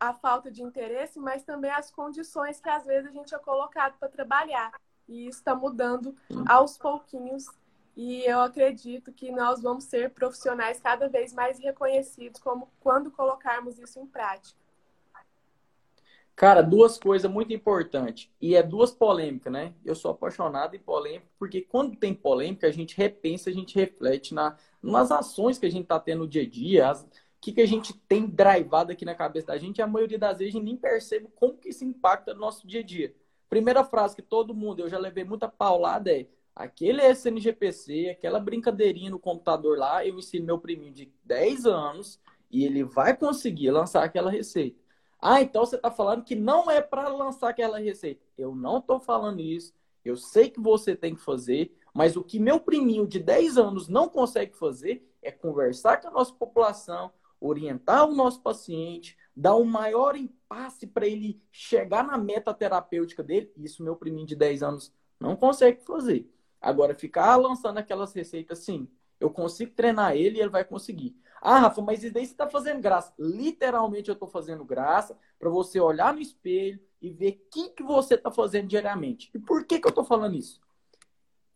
a 0.00 0.12
falta 0.14 0.50
de 0.50 0.62
interesse, 0.62 1.18
mas 1.18 1.42
também 1.44 1.70
as 1.70 1.90
condições 1.90 2.60
que 2.60 2.68
às 2.68 2.84
vezes 2.84 3.10
a 3.10 3.12
gente 3.12 3.34
é 3.34 3.38
colocado 3.38 3.98
para 3.98 4.08
trabalhar. 4.08 4.72
E 5.08 5.26
isso 5.28 5.38
está 5.38 5.54
mudando 5.54 6.16
aos 6.48 6.78
pouquinhos. 6.78 7.46
E 7.94 8.24
eu 8.24 8.40
acredito 8.40 9.12
que 9.12 9.30
nós 9.30 9.60
vamos 9.60 9.84
ser 9.84 10.10
profissionais 10.10 10.80
cada 10.80 11.08
vez 11.08 11.32
mais 11.32 11.58
reconhecidos 11.58 12.40
como 12.40 12.70
quando 12.80 13.10
colocarmos 13.10 13.78
isso 13.78 14.00
em 14.00 14.06
prática. 14.06 14.61
Cara, 16.34 16.62
duas 16.62 16.98
coisas 16.98 17.30
muito 17.30 17.52
importantes. 17.52 18.30
E 18.40 18.54
é 18.54 18.62
duas 18.62 18.90
polêmicas, 18.90 19.52
né? 19.52 19.74
Eu 19.84 19.94
sou 19.94 20.10
apaixonado 20.10 20.74
em 20.74 20.78
polêmica, 20.78 21.26
porque 21.38 21.60
quando 21.60 21.96
tem 21.96 22.14
polêmica, 22.14 22.66
a 22.66 22.72
gente 22.72 22.96
repensa, 22.96 23.50
a 23.50 23.52
gente 23.52 23.74
reflete 23.74 24.34
na, 24.34 24.56
nas 24.82 25.10
ações 25.12 25.58
que 25.58 25.66
a 25.66 25.70
gente 25.70 25.86
tá 25.86 26.00
tendo 26.00 26.20
no 26.20 26.28
dia 26.28 26.42
a 26.42 26.48
dia, 26.48 26.90
o 26.92 27.06
que, 27.40 27.52
que 27.52 27.60
a 27.60 27.66
gente 27.66 27.92
tem 28.08 28.26
drivado 28.26 28.92
aqui 28.92 29.04
na 29.04 29.14
cabeça 29.14 29.48
da 29.48 29.58
gente, 29.58 29.78
e 29.78 29.82
a 29.82 29.86
maioria 29.86 30.18
das 30.18 30.38
vezes 30.38 30.54
a 30.54 30.58
gente 30.58 30.64
nem 30.64 30.76
percebe 30.76 31.28
como 31.34 31.58
que 31.58 31.68
isso 31.68 31.84
impacta 31.84 32.32
no 32.34 32.40
nosso 32.40 32.66
dia 32.66 32.80
a 32.80 32.84
dia. 32.84 33.14
Primeira 33.48 33.84
frase 33.84 34.16
que 34.16 34.22
todo 34.22 34.54
mundo, 34.54 34.80
eu 34.80 34.88
já 34.88 34.98
levei 34.98 35.24
muita 35.24 35.46
paulada, 35.46 36.10
é 36.10 36.26
aquele 36.56 37.02
SNGPC, 37.12 38.10
aquela 38.10 38.40
brincadeirinha 38.40 39.10
no 39.10 39.18
computador 39.18 39.78
lá, 39.78 40.06
eu 40.06 40.18
ensino 40.18 40.46
meu 40.46 40.58
priminho 40.58 40.92
de 40.92 41.12
10 41.24 41.66
anos 41.66 42.18
e 42.50 42.64
ele 42.64 42.84
vai 42.84 43.16
conseguir 43.16 43.70
lançar 43.70 44.04
aquela 44.04 44.30
receita. 44.30 44.81
Ah, 45.24 45.40
então 45.40 45.64
você 45.64 45.76
está 45.76 45.88
falando 45.88 46.24
que 46.24 46.34
não 46.34 46.68
é 46.68 46.80
para 46.80 47.06
lançar 47.06 47.50
aquela 47.50 47.78
receita. 47.78 48.20
Eu 48.36 48.56
não 48.56 48.78
estou 48.78 48.98
falando 48.98 49.40
isso. 49.40 49.72
Eu 50.04 50.16
sei 50.16 50.50
que 50.50 50.60
você 50.60 50.96
tem 50.96 51.14
que 51.14 51.22
fazer, 51.22 51.72
mas 51.94 52.16
o 52.16 52.24
que 52.24 52.40
meu 52.40 52.58
priminho 52.58 53.06
de 53.06 53.20
10 53.20 53.56
anos 53.56 53.86
não 53.86 54.08
consegue 54.08 54.56
fazer 54.56 55.08
é 55.22 55.30
conversar 55.30 55.98
com 55.98 56.08
a 56.08 56.10
nossa 56.10 56.34
população, 56.34 57.12
orientar 57.40 58.08
o 58.08 58.14
nosso 58.16 58.42
paciente, 58.42 59.16
dar 59.34 59.54
um 59.54 59.64
maior 59.64 60.16
impasse 60.16 60.88
para 60.88 61.06
ele 61.06 61.40
chegar 61.52 62.04
na 62.04 62.18
meta 62.18 62.52
terapêutica 62.52 63.22
dele. 63.22 63.52
Isso 63.56 63.84
meu 63.84 63.94
priminho 63.94 64.26
de 64.26 64.34
10 64.34 64.64
anos 64.64 64.92
não 65.20 65.36
consegue 65.36 65.84
fazer. 65.84 66.28
Agora, 66.60 66.96
ficar 66.96 67.36
lançando 67.36 67.78
aquelas 67.78 68.12
receitas, 68.12 68.58
sim, 68.58 68.88
eu 69.20 69.30
consigo 69.30 69.72
treinar 69.72 70.16
ele 70.16 70.38
e 70.38 70.40
ele 70.40 70.50
vai 70.50 70.64
conseguir. 70.64 71.16
Ah, 71.44 71.58
Rafa, 71.58 71.82
mas 71.82 72.04
isso 72.04 72.14
daí 72.14 72.24
você 72.24 72.30
está 72.30 72.48
fazendo 72.48 72.80
graça. 72.80 73.12
Literalmente 73.18 74.08
eu 74.08 74.12
estou 74.12 74.28
fazendo 74.28 74.64
graça 74.64 75.18
para 75.40 75.50
você 75.50 75.80
olhar 75.80 76.14
no 76.14 76.20
espelho 76.20 76.80
e 77.00 77.10
ver 77.10 77.30
o 77.32 77.50
que, 77.50 77.70
que 77.70 77.82
você 77.82 78.14
está 78.14 78.30
fazendo 78.30 78.68
diariamente. 78.68 79.28
E 79.34 79.40
por 79.40 79.66
que, 79.66 79.80
que 79.80 79.86
eu 79.88 79.90
estou 79.90 80.04
falando 80.04 80.36
isso? 80.36 80.60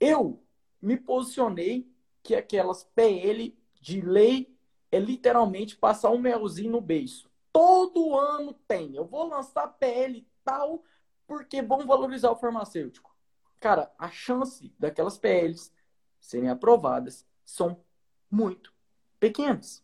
Eu 0.00 0.42
me 0.82 0.96
posicionei 0.96 1.88
que 2.20 2.34
aquelas 2.34 2.82
PL 2.82 3.56
de 3.80 4.00
lei 4.00 4.52
é 4.90 4.98
literalmente 4.98 5.76
passar 5.76 6.10
um 6.10 6.18
melzinho 6.18 6.72
no 6.72 6.80
beiço. 6.80 7.30
Todo 7.52 8.18
ano 8.18 8.54
tem. 8.66 8.96
Eu 8.96 9.04
vou 9.04 9.28
lançar 9.28 9.68
PL 9.68 10.26
tal 10.42 10.82
porque 11.28 11.62
vão 11.62 11.86
valorizar 11.86 12.32
o 12.32 12.36
farmacêutico. 12.36 13.16
Cara, 13.60 13.94
a 13.96 14.10
chance 14.10 14.74
daquelas 14.76 15.16
PLs 15.16 15.72
serem 16.18 16.50
aprovadas 16.50 17.24
são 17.44 17.84
muito 18.28 18.75
pequenas. 19.18 19.82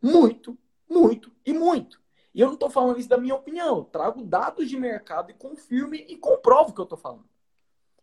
Muito, 0.00 0.56
muito 0.88 1.32
e 1.44 1.52
muito. 1.52 2.00
E 2.34 2.40
eu 2.40 2.46
não 2.46 2.54
estou 2.54 2.70
falando 2.70 2.98
isso 2.98 3.08
da 3.08 3.18
minha 3.18 3.34
opinião. 3.34 3.78
Eu 3.78 3.84
trago 3.84 4.22
dados 4.22 4.68
de 4.68 4.78
mercado 4.78 5.30
e 5.30 5.34
confirme 5.34 5.98
e 6.08 6.16
comprovo 6.16 6.70
o 6.70 6.74
que 6.74 6.80
eu 6.80 6.84
estou 6.84 6.98
falando. 6.98 7.28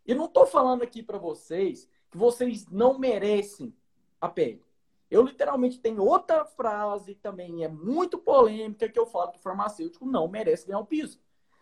Eu 0.06 0.16
não 0.16 0.26
estou 0.26 0.46
falando 0.46 0.82
aqui 0.82 1.02
para 1.02 1.18
vocês 1.18 1.88
que 2.10 2.16
vocês 2.16 2.66
não 2.68 2.98
merecem 2.98 3.74
a 4.20 4.28
pele. 4.28 4.64
Eu 5.10 5.22
literalmente 5.22 5.78
tenho 5.78 6.02
outra 6.04 6.44
frase 6.44 7.14
também, 7.14 7.64
é 7.64 7.68
muito 7.68 8.18
polêmica, 8.18 8.88
que 8.88 8.98
eu 8.98 9.06
falo 9.06 9.32
que 9.32 9.38
o 9.38 9.42
farmacêutico 9.42 10.04
não 10.04 10.28
merece 10.28 10.66
ganhar 10.66 10.80
um 10.80 10.84
piso. 10.84 11.18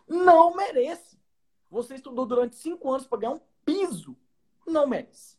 Não 0.06 0.54
merece. 0.54 1.18
Você 1.70 1.94
estudou 1.94 2.26
durante 2.26 2.56
cinco 2.56 2.90
anos 2.90 3.06
para 3.06 3.18
ganhar 3.18 3.34
um 3.34 3.40
piso. 3.64 4.16
Não 4.66 4.86
merece. 4.86 5.36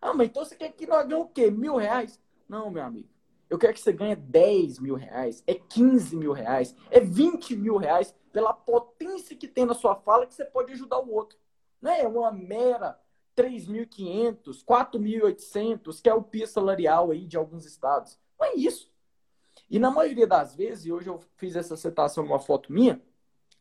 Ah, 0.00 0.14
mas 0.14 0.28
então 0.28 0.44
você 0.44 0.56
quer 0.56 0.72
que 0.72 0.86
nós 0.86 1.06
ganhemos 1.06 1.30
o 1.30 1.32
quê? 1.32 1.50
Mil 1.50 1.76
reais? 1.76 2.20
Não, 2.50 2.68
meu 2.68 2.82
amigo. 2.82 3.08
Eu 3.48 3.56
quero 3.56 3.72
que 3.72 3.80
você 3.80 3.92
ganhe 3.92 4.16
10 4.16 4.80
mil 4.80 4.96
reais, 4.96 5.40
é 5.46 5.54
15 5.54 6.16
mil 6.16 6.32
reais, 6.32 6.74
é 6.90 6.98
20 6.98 7.54
mil 7.54 7.76
reais 7.76 8.12
pela 8.32 8.52
potência 8.52 9.36
que 9.36 9.46
tem 9.46 9.64
na 9.64 9.72
sua 9.72 9.94
fala 9.94 10.26
que 10.26 10.34
você 10.34 10.44
pode 10.44 10.72
ajudar 10.72 10.98
o 10.98 11.12
outro. 11.12 11.38
Não 11.80 11.92
é 11.92 12.08
uma 12.08 12.32
mera 12.32 13.00
3.500, 13.36 14.64
4.800, 14.64 16.02
que 16.02 16.08
é 16.08 16.14
o 16.14 16.24
PIS 16.24 16.50
salarial 16.50 17.12
aí 17.12 17.24
de 17.24 17.36
alguns 17.36 17.64
estados. 17.64 18.18
Não 18.36 18.48
é 18.48 18.56
isso. 18.56 18.92
E 19.70 19.78
na 19.78 19.92
maioria 19.92 20.26
das 20.26 20.56
vezes, 20.56 20.86
e 20.86 20.92
hoje 20.92 21.08
eu 21.08 21.20
fiz 21.36 21.54
essa 21.54 21.76
citação 21.76 22.24
numa 22.24 22.40
foto 22.40 22.72
minha, 22.72 23.00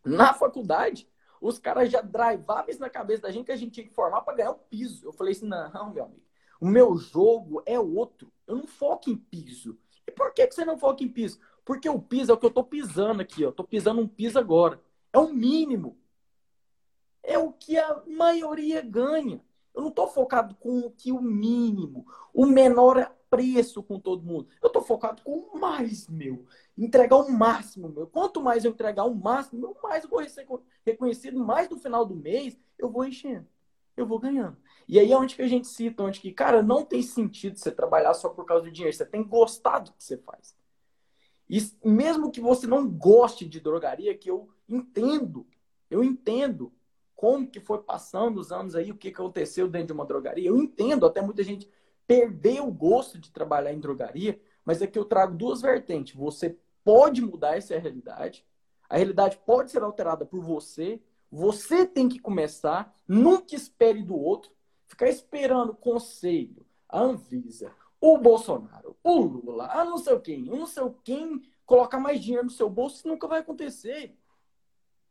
na 0.03 0.33
faculdade, 0.33 1.07
os 1.39 1.59
caras 1.59 1.91
já 1.91 2.01
drivavam 2.01 2.65
isso 2.67 2.79
na 2.79 2.89
cabeça 2.89 3.21
da 3.21 3.31
gente 3.31 3.45
que 3.45 3.51
a 3.51 3.55
gente 3.55 3.71
tinha 3.71 3.87
que 3.87 3.93
formar 3.93 4.21
para 4.21 4.35
ganhar 4.35 4.51
o 4.51 4.55
piso. 4.55 5.05
Eu 5.05 5.13
falei 5.13 5.33
assim, 5.33 5.47
não, 5.47 5.93
meu 5.93 6.05
amigo, 6.05 6.28
o 6.59 6.67
meu 6.67 6.97
jogo 6.97 7.61
é 7.65 7.79
outro. 7.79 8.31
Eu 8.45 8.57
não 8.57 8.67
foco 8.67 9.09
em 9.09 9.15
piso. 9.15 9.77
E 10.07 10.11
por 10.11 10.33
que, 10.33 10.45
que 10.47 10.55
você 10.55 10.65
não 10.65 10.77
foca 10.77 11.03
em 11.03 11.07
piso? 11.07 11.39
Porque 11.63 11.87
o 11.87 11.99
piso 11.99 12.31
é 12.31 12.33
o 12.33 12.37
que 12.37 12.45
eu 12.45 12.51
tô 12.51 12.63
pisando 12.63 13.21
aqui, 13.21 13.45
ó. 13.45 13.51
Tô 13.51 13.63
pisando 13.63 14.01
um 14.01 14.07
piso 14.07 14.39
agora. 14.39 14.81
É 15.13 15.19
o 15.19 15.31
mínimo. 15.31 15.97
É 17.21 17.37
o 17.37 17.51
que 17.51 17.77
a 17.77 18.01
maioria 18.07 18.81
ganha. 18.81 19.41
Eu 19.73 19.83
não 19.83 19.91
tô 19.91 20.07
focado 20.07 20.55
com 20.55 20.79
o 20.79 20.91
que 20.91 21.11
o 21.11 21.21
mínimo, 21.21 22.05
o 22.33 22.45
menor 22.45 23.15
preço 23.29 23.83
com 23.83 23.99
todo 23.99 24.25
mundo. 24.25 24.47
Eu 24.61 24.69
tô 24.69 24.81
focado 24.81 25.21
com 25.21 25.31
o 25.31 25.59
mais 25.59 26.07
meu. 26.09 26.45
Entregar 26.77 27.17
o 27.17 27.31
máximo 27.31 27.87
meu. 27.87 28.07
Quanto 28.07 28.41
mais 28.41 28.65
eu 28.65 28.71
entregar 28.71 29.05
o 29.05 29.15
máximo, 29.15 29.77
mais 29.83 30.03
eu 30.03 30.09
vou 30.09 30.27
ser 30.27 30.47
reconhecido. 30.83 31.39
Mais 31.39 31.69
no 31.69 31.77
final 31.77 32.05
do 32.05 32.15
mês, 32.15 32.59
eu 32.77 32.89
vou 32.89 33.05
enchendo. 33.05 33.47
Eu 33.99 34.07
vou 34.07 34.19
ganhando. 34.19 34.57
E 34.87 34.97
aí 34.99 35.11
é 35.11 35.17
onde 35.17 35.35
que 35.35 35.41
a 35.41 35.47
gente 35.47 35.67
cita, 35.67 36.03
onde 36.03 36.19
que, 36.19 36.31
cara, 36.31 36.63
não 36.63 36.83
tem 36.83 37.01
sentido 37.01 37.57
você 37.57 37.71
trabalhar 37.71 38.13
só 38.13 38.29
por 38.29 38.45
causa 38.45 38.63
do 38.63 38.71
dinheiro. 38.71 38.95
Você 38.95 39.05
tem 39.05 39.23
que 39.23 39.29
gostar 39.29 39.79
do 39.79 39.91
que 39.91 40.03
você 40.03 40.17
faz. 40.17 40.55
E 41.49 41.59
mesmo 41.83 42.31
que 42.31 42.39
você 42.39 42.67
não 42.67 42.87
goste 42.87 43.45
de 43.45 43.59
drogaria, 43.59 44.17
que 44.17 44.29
eu 44.29 44.49
entendo, 44.67 45.47
eu 45.89 46.03
entendo 46.03 46.71
como 47.15 47.47
que 47.47 47.59
foi 47.59 47.79
passando 47.79 48.39
os 48.39 48.51
anos 48.51 48.75
aí, 48.75 48.91
o 48.91 48.95
que, 48.95 49.11
que 49.11 49.19
aconteceu 49.19 49.67
dentro 49.67 49.87
de 49.87 49.93
uma 49.93 50.05
drogaria. 50.05 50.47
Eu 50.47 50.57
entendo, 50.57 51.05
até 51.05 51.21
muita 51.21 51.43
gente 51.43 51.69
perdeu 52.07 52.67
o 52.67 52.71
gosto 52.71 53.19
de 53.19 53.31
trabalhar 53.31 53.73
em 53.73 53.79
drogaria, 53.79 54.39
mas 54.63 54.81
aqui 54.81 54.97
eu 54.97 55.05
trago 55.05 55.35
duas 55.35 55.61
vertentes. 55.61 56.15
Você 56.15 56.57
pode 56.83 57.21
mudar 57.21 57.57
essa 57.57 57.77
realidade, 57.77 58.45
a 58.89 58.97
realidade 58.97 59.37
pode 59.45 59.69
ser 59.69 59.83
alterada 59.83 60.25
por 60.25 60.41
você, 60.41 61.01
você 61.31 61.85
tem 61.85 62.09
que 62.09 62.19
começar, 62.19 62.93
nunca 63.07 63.55
espere 63.55 64.01
do 64.01 64.15
outro. 64.15 64.51
Ficar 64.87 65.07
esperando 65.07 65.71
o 65.71 65.75
conselho, 65.75 66.65
a 66.87 66.99
Anvisa, 66.99 67.71
o 68.01 68.17
Bolsonaro, 68.17 68.97
o 69.03 69.19
Lula, 69.19 69.67
a 69.71 69.85
não 69.85 69.97
sei 69.97 70.19
quem, 70.19 70.41
não 70.43 70.65
sei 70.65 70.83
quem 71.03 71.43
colocar 71.65 71.99
mais 71.99 72.19
dinheiro 72.19 72.45
no 72.45 72.51
seu 72.51 72.69
bolso, 72.69 73.07
nunca 73.07 73.27
vai 73.27 73.41
acontecer. 73.41 74.15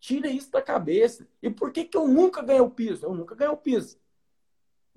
Tira 0.01 0.29
isso 0.29 0.51
da 0.51 0.61
cabeça. 0.61 1.29
E 1.41 1.49
por 1.49 1.71
que, 1.71 1.85
que 1.85 1.97
eu 1.97 2.09
nunca 2.09 2.43
ganhei 2.43 2.61
o 2.61 2.71
piso? 2.71 3.07
Eu 3.07 3.15
nunca 3.15 3.35
ganhei 3.35 3.53
o 3.53 3.57
piso. 3.57 3.97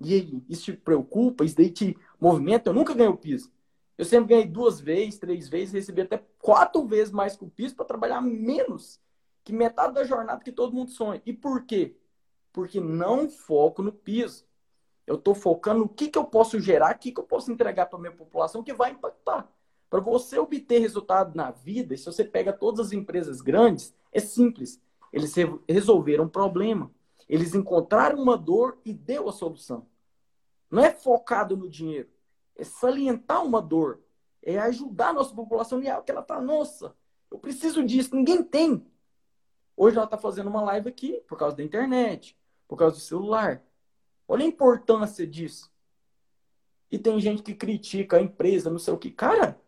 E 0.00 0.14
aí, 0.14 0.42
isso 0.48 0.64
te 0.64 0.72
preocupa? 0.72 1.44
Isso 1.44 1.56
daí 1.56 1.70
te 1.70 1.96
movimenta? 2.20 2.70
Eu 2.70 2.74
nunca 2.74 2.94
ganhei 2.94 3.12
o 3.12 3.16
piso. 3.16 3.52
Eu 3.96 4.04
sempre 4.04 4.30
ganhei 4.30 4.46
duas 4.46 4.80
vezes, 4.80 5.18
três 5.18 5.48
vezes, 5.48 5.72
recebi 5.72 6.00
até 6.00 6.24
quatro 6.40 6.84
vezes 6.84 7.12
mais 7.12 7.36
que 7.36 7.44
o 7.44 7.50
piso 7.50 7.76
para 7.76 7.84
trabalhar 7.84 8.20
menos 8.20 9.00
que 9.44 9.52
metade 9.52 9.94
da 9.94 10.04
jornada 10.04 10.42
que 10.42 10.52
todo 10.52 10.74
mundo 10.74 10.90
sonha. 10.90 11.22
E 11.26 11.32
por 11.32 11.64
quê? 11.64 11.96
Porque 12.52 12.80
não 12.80 13.28
foco 13.28 13.82
no 13.82 13.92
piso. 13.92 14.44
Eu 15.06 15.16
estou 15.16 15.34
focando 15.34 15.80
no 15.80 15.88
que, 15.88 16.08
que 16.08 16.18
eu 16.18 16.24
posso 16.24 16.60
gerar, 16.60 16.94
o 16.94 16.98
que, 16.98 17.10
que 17.12 17.20
eu 17.20 17.24
posso 17.24 17.50
entregar 17.50 17.86
para 17.86 17.98
a 17.98 18.00
minha 18.00 18.12
população 18.12 18.62
que 18.62 18.72
vai 18.72 18.92
impactar. 18.92 19.50
Para 19.90 20.00
você 20.00 20.38
obter 20.38 20.78
resultado 20.78 21.36
na 21.36 21.50
vida, 21.50 21.96
se 21.96 22.06
você 22.06 22.24
pega 22.24 22.52
todas 22.52 22.86
as 22.86 22.92
empresas 22.92 23.40
grandes, 23.40 23.94
é 24.12 24.20
simples. 24.20 24.80
Eles 25.12 25.34
resolveram 25.68 26.24
um 26.24 26.28
problema. 26.28 26.90
Eles 27.28 27.54
encontraram 27.54 28.18
uma 28.22 28.36
dor 28.36 28.78
e 28.84 28.92
deu 28.92 29.28
a 29.28 29.32
solução. 29.32 29.86
Não 30.70 30.82
é 30.82 30.90
focado 30.90 31.56
no 31.56 31.68
dinheiro. 31.68 32.08
É 32.56 32.64
salientar 32.64 33.44
uma 33.44 33.60
dor. 33.60 34.00
É 34.42 34.58
ajudar 34.58 35.08
a 35.08 35.12
nossa 35.12 35.34
população 35.34 35.82
e 35.82 35.88
algo 35.88 36.04
que 36.04 36.10
ela 36.10 36.22
está, 36.22 36.40
nossa, 36.40 36.96
eu 37.30 37.38
preciso 37.38 37.84
disso, 37.84 38.14
ninguém 38.14 38.42
tem. 38.42 38.84
Hoje 39.82 39.96
ela 39.96 40.04
está 40.04 40.16
fazendo 40.16 40.46
uma 40.48 40.62
live 40.62 40.88
aqui 40.88 41.20
por 41.26 41.36
causa 41.36 41.56
da 41.56 41.62
internet, 41.64 42.38
por 42.68 42.76
causa 42.76 42.94
do 42.94 43.02
celular. 43.02 43.64
Olha 44.28 44.44
a 44.44 44.46
importância 44.46 45.26
disso. 45.26 45.72
E 46.88 46.96
tem 46.96 47.18
gente 47.18 47.42
que 47.42 47.52
critica 47.52 48.16
a 48.16 48.22
empresa, 48.22 48.70
não 48.70 48.78
sei 48.78 48.94
o 48.94 48.96
que. 48.96 49.10
Cara, 49.10 49.60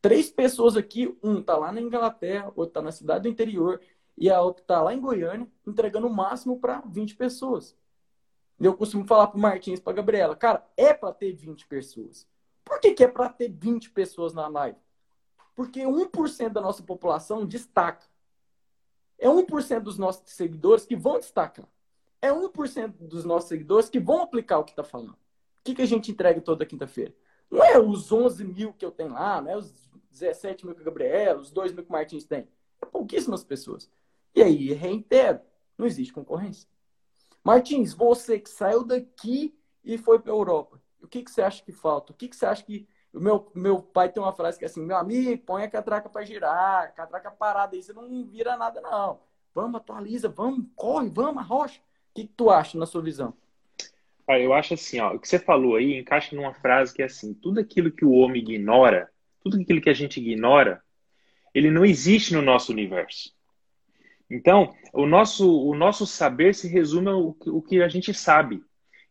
três 0.00 0.30
pessoas 0.30 0.76
aqui, 0.76 1.18
um 1.20 1.42
tá 1.42 1.56
lá 1.56 1.72
na 1.72 1.80
Inglaterra, 1.80 2.52
outro 2.54 2.74
tá 2.74 2.80
na 2.80 2.92
cidade 2.92 3.24
do 3.24 3.28
interior, 3.28 3.80
e 4.16 4.30
a 4.30 4.40
outra 4.40 4.62
tá 4.64 4.80
lá 4.80 4.94
em 4.94 5.00
Goiânia, 5.00 5.50
entregando 5.66 6.06
o 6.06 6.14
máximo 6.14 6.60
para 6.60 6.80
20 6.82 7.16
pessoas. 7.16 7.76
Eu 8.60 8.72
costumo 8.72 9.04
falar 9.04 9.26
pro 9.26 9.40
Martins, 9.40 9.80
pra 9.80 9.92
Gabriela, 9.92 10.36
cara, 10.36 10.64
é 10.76 10.94
para 10.94 11.12
ter 11.12 11.32
20 11.32 11.66
pessoas. 11.66 12.24
Por 12.64 12.78
que, 12.78 12.94
que 12.94 13.02
é 13.02 13.08
para 13.08 13.28
ter 13.30 13.48
20 13.48 13.90
pessoas 13.90 14.32
na 14.32 14.46
live? 14.46 14.78
Porque 15.56 15.80
1% 15.80 16.50
da 16.50 16.60
nossa 16.60 16.84
população 16.84 17.44
destaca. 17.44 18.06
É 19.18 19.28
1% 19.28 19.80
dos 19.80 19.98
nossos 19.98 20.30
seguidores 20.30 20.84
que 20.84 20.96
vão 20.96 21.18
destacar 21.18 21.68
é 22.20 22.32
1% 22.32 22.94
dos 23.00 23.24
nossos 23.24 23.48
seguidores 23.48 23.88
que 23.88 24.00
vão 24.00 24.22
aplicar 24.22 24.58
o 24.58 24.64
que 24.64 24.72
está 24.72 24.84
falando. 24.84 25.12
O 25.12 25.64
que, 25.64 25.74
que 25.74 25.82
a 25.82 25.86
gente 25.86 26.10
entrega 26.10 26.40
toda 26.40 26.66
quinta-feira? 26.66 27.14
Não 27.50 27.62
é 27.62 27.78
os 27.78 28.10
11 28.10 28.44
mil 28.44 28.72
que 28.72 28.84
eu 28.84 28.90
tenho 28.90 29.12
lá, 29.12 29.40
não 29.40 29.50
é 29.50 29.56
os 29.56 29.72
17 30.10 30.64
mil 30.64 30.74
que 30.74 30.82
o 30.82 30.84
Gabriel, 30.84 31.38
os 31.38 31.50
2 31.50 31.72
mil 31.72 31.84
que 31.84 31.90
o 31.90 31.92
Martins 31.92 32.24
tem. 32.24 32.48
É 32.80 32.86
pouquíssimas 32.86 33.44
pessoas. 33.44 33.90
E 34.34 34.42
aí, 34.42 34.72
reitero, 34.72 35.40
não 35.76 35.86
existe 35.86 36.12
concorrência. 36.12 36.68
Martins, 37.42 37.92
você 37.92 38.38
que 38.38 38.50
saiu 38.50 38.84
daqui 38.84 39.56
e 39.84 39.96
foi 39.96 40.18
para 40.18 40.32
a 40.32 40.34
Europa, 40.34 40.82
o 41.00 41.06
que, 41.06 41.22
que 41.22 41.30
você 41.30 41.42
acha 41.42 41.62
que 41.62 41.72
falta? 41.72 42.12
O 42.12 42.16
que, 42.16 42.28
que 42.28 42.36
você 42.36 42.46
acha 42.46 42.64
que. 42.64 42.88
O 43.16 43.20
meu, 43.20 43.50
meu 43.54 43.80
pai 43.80 44.10
tem 44.10 44.22
uma 44.22 44.32
frase 44.32 44.58
que 44.58 44.64
é 44.64 44.68
assim: 44.68 44.84
meu 44.84 44.96
amigo, 44.96 45.42
põe 45.44 45.64
a 45.64 45.70
catraca 45.70 46.08
para 46.08 46.24
girar, 46.24 46.94
catraca 46.94 47.30
parada 47.30 47.74
aí, 47.74 47.82
você 47.82 47.92
não 47.92 48.24
vira 48.26 48.56
nada, 48.56 48.80
não. 48.80 49.20
Vamos, 49.54 49.80
atualiza, 49.80 50.28
vamos, 50.28 50.66
corre, 50.76 51.08
vamos, 51.08 51.42
arrocha 51.42 51.80
que, 52.16 52.24
que 52.24 52.32
tu 52.34 52.50
acha 52.50 52.78
na 52.78 52.86
sua 52.86 53.02
visão? 53.02 53.34
Eu 54.28 54.52
acho 54.52 54.74
assim, 54.74 54.98
ó, 54.98 55.14
o 55.14 55.20
que 55.20 55.28
você 55.28 55.38
falou 55.38 55.76
aí 55.76 55.96
encaixa 55.96 56.34
numa 56.34 56.54
frase 56.54 56.92
que 56.92 57.02
é 57.02 57.04
assim: 57.04 57.34
tudo 57.34 57.60
aquilo 57.60 57.92
que 57.92 58.04
o 58.04 58.12
homem 58.12 58.42
ignora, 58.42 59.10
tudo 59.44 59.60
aquilo 59.60 59.80
que 59.80 59.90
a 59.90 59.94
gente 59.94 60.18
ignora, 60.18 60.82
ele 61.54 61.70
não 61.70 61.84
existe 61.84 62.34
no 62.34 62.42
nosso 62.42 62.72
universo. 62.72 63.36
Então, 64.28 64.74
o 64.92 65.06
nosso, 65.06 65.64
o 65.64 65.76
nosso 65.76 66.04
saber 66.04 66.54
se 66.54 66.66
resume 66.66 67.08
ao 67.08 67.36
o 67.46 67.62
que 67.62 67.80
a 67.80 67.88
gente 67.88 68.12
sabe. 68.12 68.60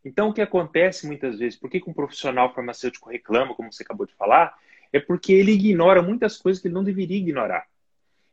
Então, 0.06 0.28
o 0.28 0.32
que 0.32 0.40
acontece 0.40 1.04
muitas 1.04 1.36
vezes, 1.36 1.58
por 1.58 1.68
que, 1.68 1.82
um 1.84 1.92
profissional 1.92 2.54
farmacêutico 2.54 3.10
reclama, 3.10 3.56
como 3.56 3.72
você 3.72 3.82
acabou 3.82 4.06
de 4.06 4.14
falar, 4.14 4.56
é 4.92 5.00
porque 5.00 5.32
ele 5.32 5.50
ignora 5.50 6.00
muitas 6.00 6.36
coisas 6.36 6.62
que 6.62 6.68
ele 6.68 6.74
não 6.76 6.84
deveria 6.84 7.18
ignorar. 7.18 7.66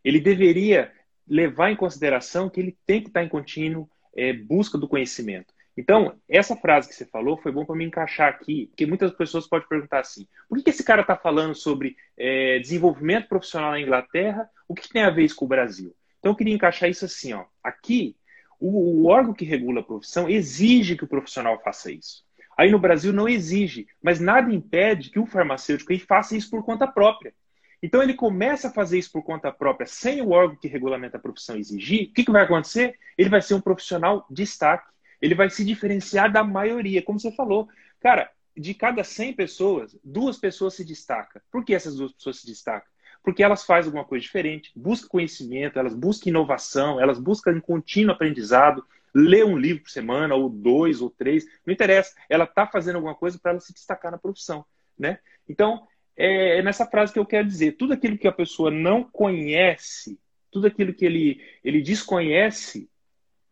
Ele 0.03 0.19
deveria 0.19 0.91
levar 1.27 1.71
em 1.71 1.75
consideração 1.75 2.47
que 2.47 2.59
ele 2.59 2.77
tem 2.85 3.01
que 3.01 3.07
estar 3.07 3.23
em 3.23 3.27
contínuo 3.27 3.89
é, 4.15 4.31
busca 4.33 4.77
do 4.77 4.87
conhecimento. 4.87 5.51
Então, 5.75 6.15
essa 6.29 6.55
frase 6.55 6.87
que 6.87 6.93
você 6.93 7.07
falou 7.07 7.37
foi 7.37 7.51
bom 7.51 7.65
para 7.65 7.75
me 7.75 7.85
encaixar 7.85 8.29
aqui, 8.29 8.67
porque 8.67 8.85
muitas 8.85 9.11
pessoas 9.11 9.47
podem 9.47 9.67
perguntar 9.67 10.01
assim: 10.01 10.27
por 10.47 10.61
que, 10.61 10.69
esse 10.69 10.83
cara 10.83 11.01
está 11.01 11.15
falando 11.15 11.55
sobre 11.55 11.97
é, 12.15 12.59
desenvolvimento 12.59 13.27
profissional 13.27 13.71
na 13.71 13.81
Inglaterra? 13.81 14.47
O 14.67 14.75
que, 14.75 14.83
que, 14.83 14.93
tem 14.93 15.01
a 15.01 15.09
ver 15.09 15.23
isso 15.23 15.35
com 15.35 15.45
o 15.45 15.47
Brasil? 15.47 15.95
Então, 16.19 16.33
eu 16.33 16.35
queria 16.35 16.53
encaixar 16.53 16.87
isso 16.87 17.03
assim: 17.03 17.33
ó, 17.33 17.45
aqui, 17.63 18.15
o, 18.65 19.01
o 19.01 19.07
órgão 19.07 19.33
que 19.33 19.43
regula 19.43 19.81
a 19.81 19.83
profissão 19.83 20.29
exige 20.29 20.95
que 20.95 21.03
o 21.03 21.07
profissional 21.07 21.59
faça 21.61 21.91
isso. 21.91 22.23
Aí 22.57 22.71
no 22.71 22.79
Brasil 22.79 23.11
não 23.11 23.27
exige, 23.27 23.87
mas 24.01 24.21
nada 24.21 24.53
impede 24.53 25.09
que 25.09 25.19
o 25.19 25.25
farmacêutico 25.25 25.91
aí 25.91 25.99
faça 25.99 26.37
isso 26.37 26.49
por 26.49 26.63
conta 26.63 26.87
própria. 26.87 27.33
Então 27.81 28.01
ele 28.01 28.13
começa 28.13 28.69
a 28.69 28.71
fazer 28.71 28.97
isso 28.97 29.11
por 29.11 29.23
conta 29.23 29.51
própria, 29.51 29.85
sem 29.85 30.21
o 30.21 30.29
órgão 30.29 30.55
que 30.55 30.69
regulamenta 30.69 31.17
a 31.17 31.19
profissão 31.19 31.57
exigir. 31.57 32.09
O 32.09 32.13
que, 32.13 32.23
que 32.23 32.31
vai 32.31 32.43
acontecer? 32.43 32.97
Ele 33.17 33.29
vai 33.29 33.41
ser 33.41 33.55
um 33.55 33.61
profissional 33.61 34.25
de 34.29 34.43
destaque. 34.43 34.89
Ele 35.21 35.35
vai 35.35 35.49
se 35.49 35.65
diferenciar 35.65 36.31
da 36.31 36.43
maioria, 36.43 37.01
como 37.01 37.19
você 37.19 37.31
falou. 37.31 37.67
Cara, 37.99 38.31
de 38.55 38.73
cada 38.73 39.03
100 39.03 39.33
pessoas, 39.33 39.97
duas 40.01 40.37
pessoas 40.37 40.75
se 40.75 40.85
destacam. 40.85 41.41
Por 41.51 41.65
que 41.65 41.73
essas 41.73 41.97
duas 41.97 42.13
pessoas 42.13 42.39
se 42.39 42.45
destacam? 42.45 42.92
Porque 43.23 43.43
elas 43.43 43.63
fazem 43.63 43.87
alguma 43.87 44.05
coisa 44.05 44.21
diferente, 44.21 44.71
buscam 44.75 45.07
conhecimento, 45.07 45.79
elas 45.79 45.95
buscam 45.95 46.29
inovação, 46.29 46.99
elas 46.99 47.17
buscam 47.17 47.51
um 47.51 47.61
contínuo 47.61 48.13
aprendizado, 48.13 48.85
lê 49.13 49.43
um 49.43 49.57
livro 49.57 49.83
por 49.83 49.89
semana, 49.89 50.35
ou 50.35 50.49
dois, 50.49 51.01
ou 51.01 51.09
três, 51.09 51.45
não 51.65 51.73
interessa. 51.73 52.13
Ela 52.29 52.43
está 52.43 52.67
fazendo 52.67 52.95
alguma 52.95 53.15
coisa 53.15 53.39
para 53.39 53.51
ela 53.51 53.59
se 53.59 53.73
destacar 53.73 54.11
na 54.11 54.17
profissão. 54.17 54.65
Né? 54.97 55.19
Então, 55.47 55.87
é, 56.17 56.59
é 56.59 56.61
nessa 56.61 56.85
frase 56.85 57.13
que 57.13 57.19
eu 57.19 57.25
quero 57.25 57.47
dizer. 57.47 57.73
Tudo 57.73 57.93
aquilo 57.93 58.17
que 58.17 58.27
a 58.27 58.31
pessoa 58.31 58.69
não 58.69 59.03
conhece, 59.03 60.19
tudo 60.51 60.67
aquilo 60.67 60.93
que 60.93 61.05
ele, 61.05 61.41
ele 61.63 61.81
desconhece, 61.81 62.89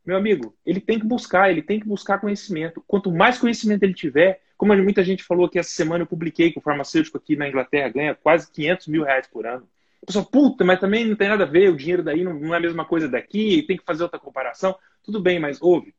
meu 0.06 0.18
amigo, 0.18 0.56
ele 0.65 0.80
tem 0.80 0.99
que 0.99 1.06
buscar, 1.06 1.52
ele 1.52 1.61
tem 1.61 1.80
que 1.80 1.88
buscar 1.88 2.19
conhecimento. 2.19 2.84
Quanto 2.88 3.11
mais 3.11 3.38
conhecimento 3.38 3.84
ele 3.84 3.93
tiver, 3.93 4.41
Como 4.61 4.77
muita 4.77 5.03
gente 5.03 5.23
falou 5.23 5.47
aqui 5.47 5.57
essa 5.57 5.71
semana, 5.71 6.03
eu 6.03 6.07
publiquei 6.07 6.51
que 6.51 6.59
o 6.59 6.61
farmacêutico 6.61 7.17
aqui 7.17 7.35
na 7.35 7.49
Inglaterra 7.49 7.89
ganha 7.89 8.13
quase 8.13 8.51
500 8.51 8.88
mil 8.89 9.03
reais 9.03 9.25
por 9.25 9.47
ano. 9.47 9.67
A 10.03 10.05
pessoa, 10.05 10.23
puta, 10.23 10.63
mas 10.63 10.79
também 10.79 11.03
não 11.03 11.15
tem 11.15 11.29
nada 11.29 11.45
a 11.45 11.47
ver, 11.47 11.71
o 11.71 11.75
dinheiro 11.75 12.03
daí 12.03 12.23
não, 12.23 12.35
não 12.35 12.53
é 12.53 12.57
a 12.57 12.61
mesma 12.61 12.85
coisa 12.85 13.09
daqui, 13.09 13.63
tem 13.63 13.75
que 13.75 13.83
fazer 13.83 14.03
outra 14.03 14.19
comparação. 14.19 14.77
Tudo 15.01 15.19
bem, 15.19 15.39
mas 15.39 15.59
ouve, 15.59 15.95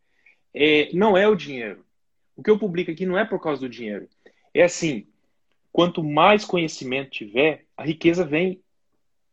é, 0.54 0.90
não 0.94 1.16
é 1.16 1.26
o 1.26 1.34
dinheiro. 1.34 1.84
O 2.36 2.42
que 2.44 2.48
eu 2.48 2.56
publico 2.56 2.92
aqui 2.92 3.04
não 3.04 3.18
é 3.18 3.24
por 3.24 3.42
causa 3.42 3.60
do 3.60 3.68
dinheiro. 3.68 4.06
É 4.54 4.62
assim, 4.62 5.08
quanto 5.72 6.04
mais 6.04 6.44
conhecimento 6.44 7.10
tiver, 7.10 7.64
a 7.76 7.82
riqueza 7.82 8.24
vem 8.24 8.62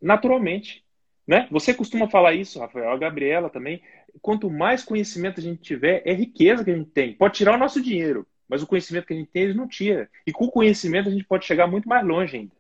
naturalmente. 0.02 0.84
Né? 1.28 1.48
Você 1.52 1.72
costuma 1.72 2.10
falar 2.10 2.34
isso, 2.34 2.60
Rafael, 2.60 2.90
a 2.90 2.98
Gabriela 2.98 3.48
também. 3.48 3.80
Quanto 4.24 4.50
mais 4.50 4.84
conhecimento 4.84 5.40
a 5.40 5.44
gente 5.44 5.62
tiver, 5.62 6.02
é 6.04 6.14
riqueza 6.14 6.64
que 6.64 6.72
a 6.72 6.76
gente 6.76 6.90
tem. 6.90 7.14
Pode 7.14 7.36
tirar 7.36 7.54
o 7.54 7.60
nosso 7.60 7.80
dinheiro, 7.80 8.26
mas 8.50 8.64
o 8.64 8.68
conhecimento 8.68 9.06
que 9.06 9.14
a 9.14 9.16
gente 9.16 9.30
tem, 9.30 9.44
eles 9.44 9.56
não 9.56 9.68
tira. 9.68 10.10
E 10.26 10.34
com 10.34 10.46
o 10.46 10.52
conhecimento 10.52 11.08
a 11.08 11.12
gente 11.12 11.24
pode 11.24 11.46
chegar 11.46 11.68
muito 11.68 11.88
mais 11.88 12.06
longe 12.06 12.36
ainda. 12.36 12.60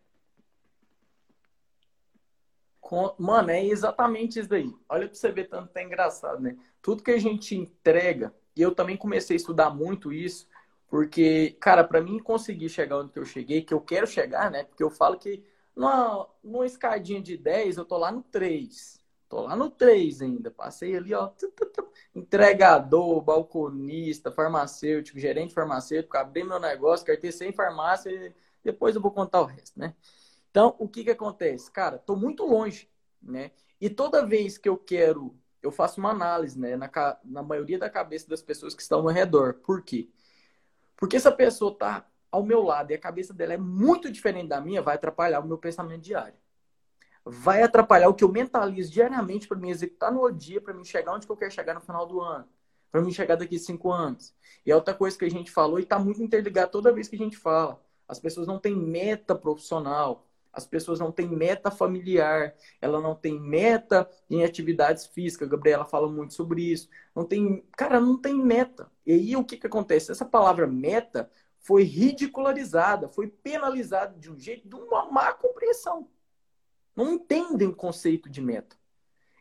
Mano, 3.18 3.52
é 3.52 3.64
exatamente 3.64 4.40
isso 4.40 4.50
daí. 4.50 4.74
Olha 4.88 5.08
pra 5.08 5.16
você 5.16 5.32
ver 5.32 5.48
tanto 5.48 5.76
é 5.76 5.84
engraçado, 5.84 6.42
né? 6.42 6.56
Tudo 6.82 7.04
que 7.04 7.12
a 7.12 7.20
gente 7.20 7.56
entrega, 7.56 8.34
e 8.56 8.62
eu 8.62 8.74
também 8.74 8.98
comecei 8.98 9.36
a 9.36 9.38
estudar 9.38 9.70
muito 9.70 10.12
isso, 10.12 10.48
porque, 10.88 11.56
cara, 11.60 11.84
para 11.84 12.02
mim 12.02 12.18
conseguir 12.18 12.70
chegar 12.70 12.98
onde 12.98 13.12
eu 13.16 13.26
cheguei, 13.26 13.62
que 13.62 13.74
eu 13.74 13.82
quero 13.82 14.08
chegar, 14.08 14.50
né? 14.50 14.64
Porque 14.64 14.84
eu 14.84 14.90
falo 14.90 15.18
que 15.18 15.44
numa, 15.76 16.28
numa 16.44 16.66
escadinha 16.66 17.22
de 17.22 17.38
10, 17.38 17.78
eu 17.78 17.86
tô 17.86 17.98
lá 17.98 18.12
no 18.12 18.24
3. 18.24 18.99
Tô 19.30 19.42
lá 19.42 19.56
no 19.56 19.70
3 19.70 20.22
ainda. 20.24 20.50
Passei 20.50 20.98
ali, 20.98 21.14
ó. 21.14 21.32
Entregador, 22.16 23.22
balconista, 23.22 24.32
farmacêutico, 24.32 25.20
gerente 25.20 25.54
farmacêutico, 25.54 26.18
abri 26.18 26.44
meu 26.44 26.60
negócio, 26.60 27.06
cartei 27.06 27.32
sem 27.32 27.54
farmácia, 27.54 28.36
depois 28.64 28.96
eu 28.96 29.02
vou 29.02 29.12
contar 29.12 29.42
o 29.42 29.46
resto, 29.46 29.80
né? 29.80 29.96
Então, 30.50 30.76
o 30.80 30.90
que 30.90 31.04
que 31.04 31.12
acontece? 31.12 31.72
Cara, 31.72 32.00
tô 32.00 32.16
muito 32.16 32.44
longe, 32.44 32.90
né? 33.22 33.52
E 33.80 33.90
toda 33.90 34.26
vez 34.26 34.58
que 34.58 34.68
eu 34.68 34.76
quero, 34.76 35.38
eu 35.62 35.72
faço 35.72 36.00
uma 36.00 36.10
análise, 36.10 36.60
né? 36.60 36.76
Na, 36.76 36.90
na 37.24 37.44
maioria 37.44 37.78
da 37.78 37.90
cabeça 37.90 38.28
das 38.28 38.42
pessoas 38.42 38.74
que 38.74 38.82
estão 38.82 39.00
ao 39.02 39.08
redor. 39.14 39.56
Por 39.56 39.84
quê? 39.84 40.10
Porque 40.98 41.18
essa 41.18 41.32
pessoa 41.32 41.78
tá 41.78 42.10
ao 42.32 42.44
meu 42.44 42.64
lado 42.64 42.92
e 42.92 42.96
a 42.96 43.00
cabeça 43.00 43.34
dela 43.34 43.54
é 43.54 43.58
muito 43.58 44.12
diferente 44.12 44.50
da 44.50 44.60
minha, 44.60 44.82
vai 44.82 44.96
atrapalhar 44.96 45.40
o 45.40 45.48
meu 45.48 45.58
pensamento 45.58 46.02
diário. 46.02 46.36
Vai 47.32 47.62
atrapalhar 47.62 48.10
o 48.10 48.14
que 48.14 48.24
eu 48.24 48.32
mentalizo 48.32 48.92
diariamente 48.92 49.48
para 49.48 49.58
me 49.58 49.70
executar 49.70 50.12
no 50.12 50.30
dia, 50.32 50.60
para 50.60 50.74
me 50.74 50.86
chegar 50.86 51.14
onde 51.14 51.30
eu 51.30 51.38
quero 51.38 51.52
chegar 51.52 51.74
no 51.74 51.82
final 51.82 52.06
do 52.06 52.22
ano, 52.22 52.48
para 52.92 53.02
me 53.02 53.14
chegar 53.14 53.36
daqui 53.36 53.60
cinco 53.60 53.92
anos. 53.92 54.34
E 54.66 54.72
é 54.72 54.76
outra 54.76 54.94
coisa 54.94 55.18
que 55.18 55.26
a 55.26 55.30
gente 55.30 55.52
falou 55.52 55.80
e 55.80 55.84
está 55.84 56.00
muito 56.00 56.22
interligado 56.22 56.72
toda 56.72 56.92
vez 56.92 57.08
que 57.08 57.16
a 57.16 57.20
gente 57.20 57.38
fala. 57.38 57.82
As 58.08 58.20
pessoas 58.20 58.48
não 58.48 58.60
têm 58.60 58.76
meta 58.76 59.36
profissional, 59.36 60.28
as 60.52 60.66
pessoas 60.66 61.00
não 61.00 61.12
têm 61.12 61.28
meta 61.28 61.70
familiar, 61.70 62.56
ela 62.82 63.00
não 63.00 63.16
tem 63.16 63.40
meta 63.40 64.10
em 64.30 64.44
atividades 64.44 65.06
físicas. 65.06 65.48
A 65.48 65.52
Gabriela 65.52 65.86
fala 65.86 66.10
muito 66.10 66.34
sobre 66.34 66.64
isso. 66.64 66.90
Não 67.16 67.24
tem, 67.24 67.64
cara, 67.78 68.00
não 68.00 68.18
tem 68.18 68.34
meta. 68.34 68.92
E 69.06 69.14
aí 69.14 69.36
o 69.36 69.44
que 69.44 69.58
que 69.58 69.68
acontece? 69.68 70.12
Essa 70.12 70.26
palavra 70.26 70.66
meta 70.66 71.30
foi 71.60 71.84
ridicularizada, 71.84 73.08
foi 73.08 73.28
penalizada 73.28 74.18
de 74.18 74.32
um 74.32 74.40
jeito 74.40 74.68
de 74.68 74.76
uma 74.76 75.12
má 75.12 75.34
compreensão. 75.34 76.10
Não 77.00 77.14
entendem 77.14 77.66
o 77.66 77.74
conceito 77.74 78.30
de 78.30 78.42
meta. 78.42 78.76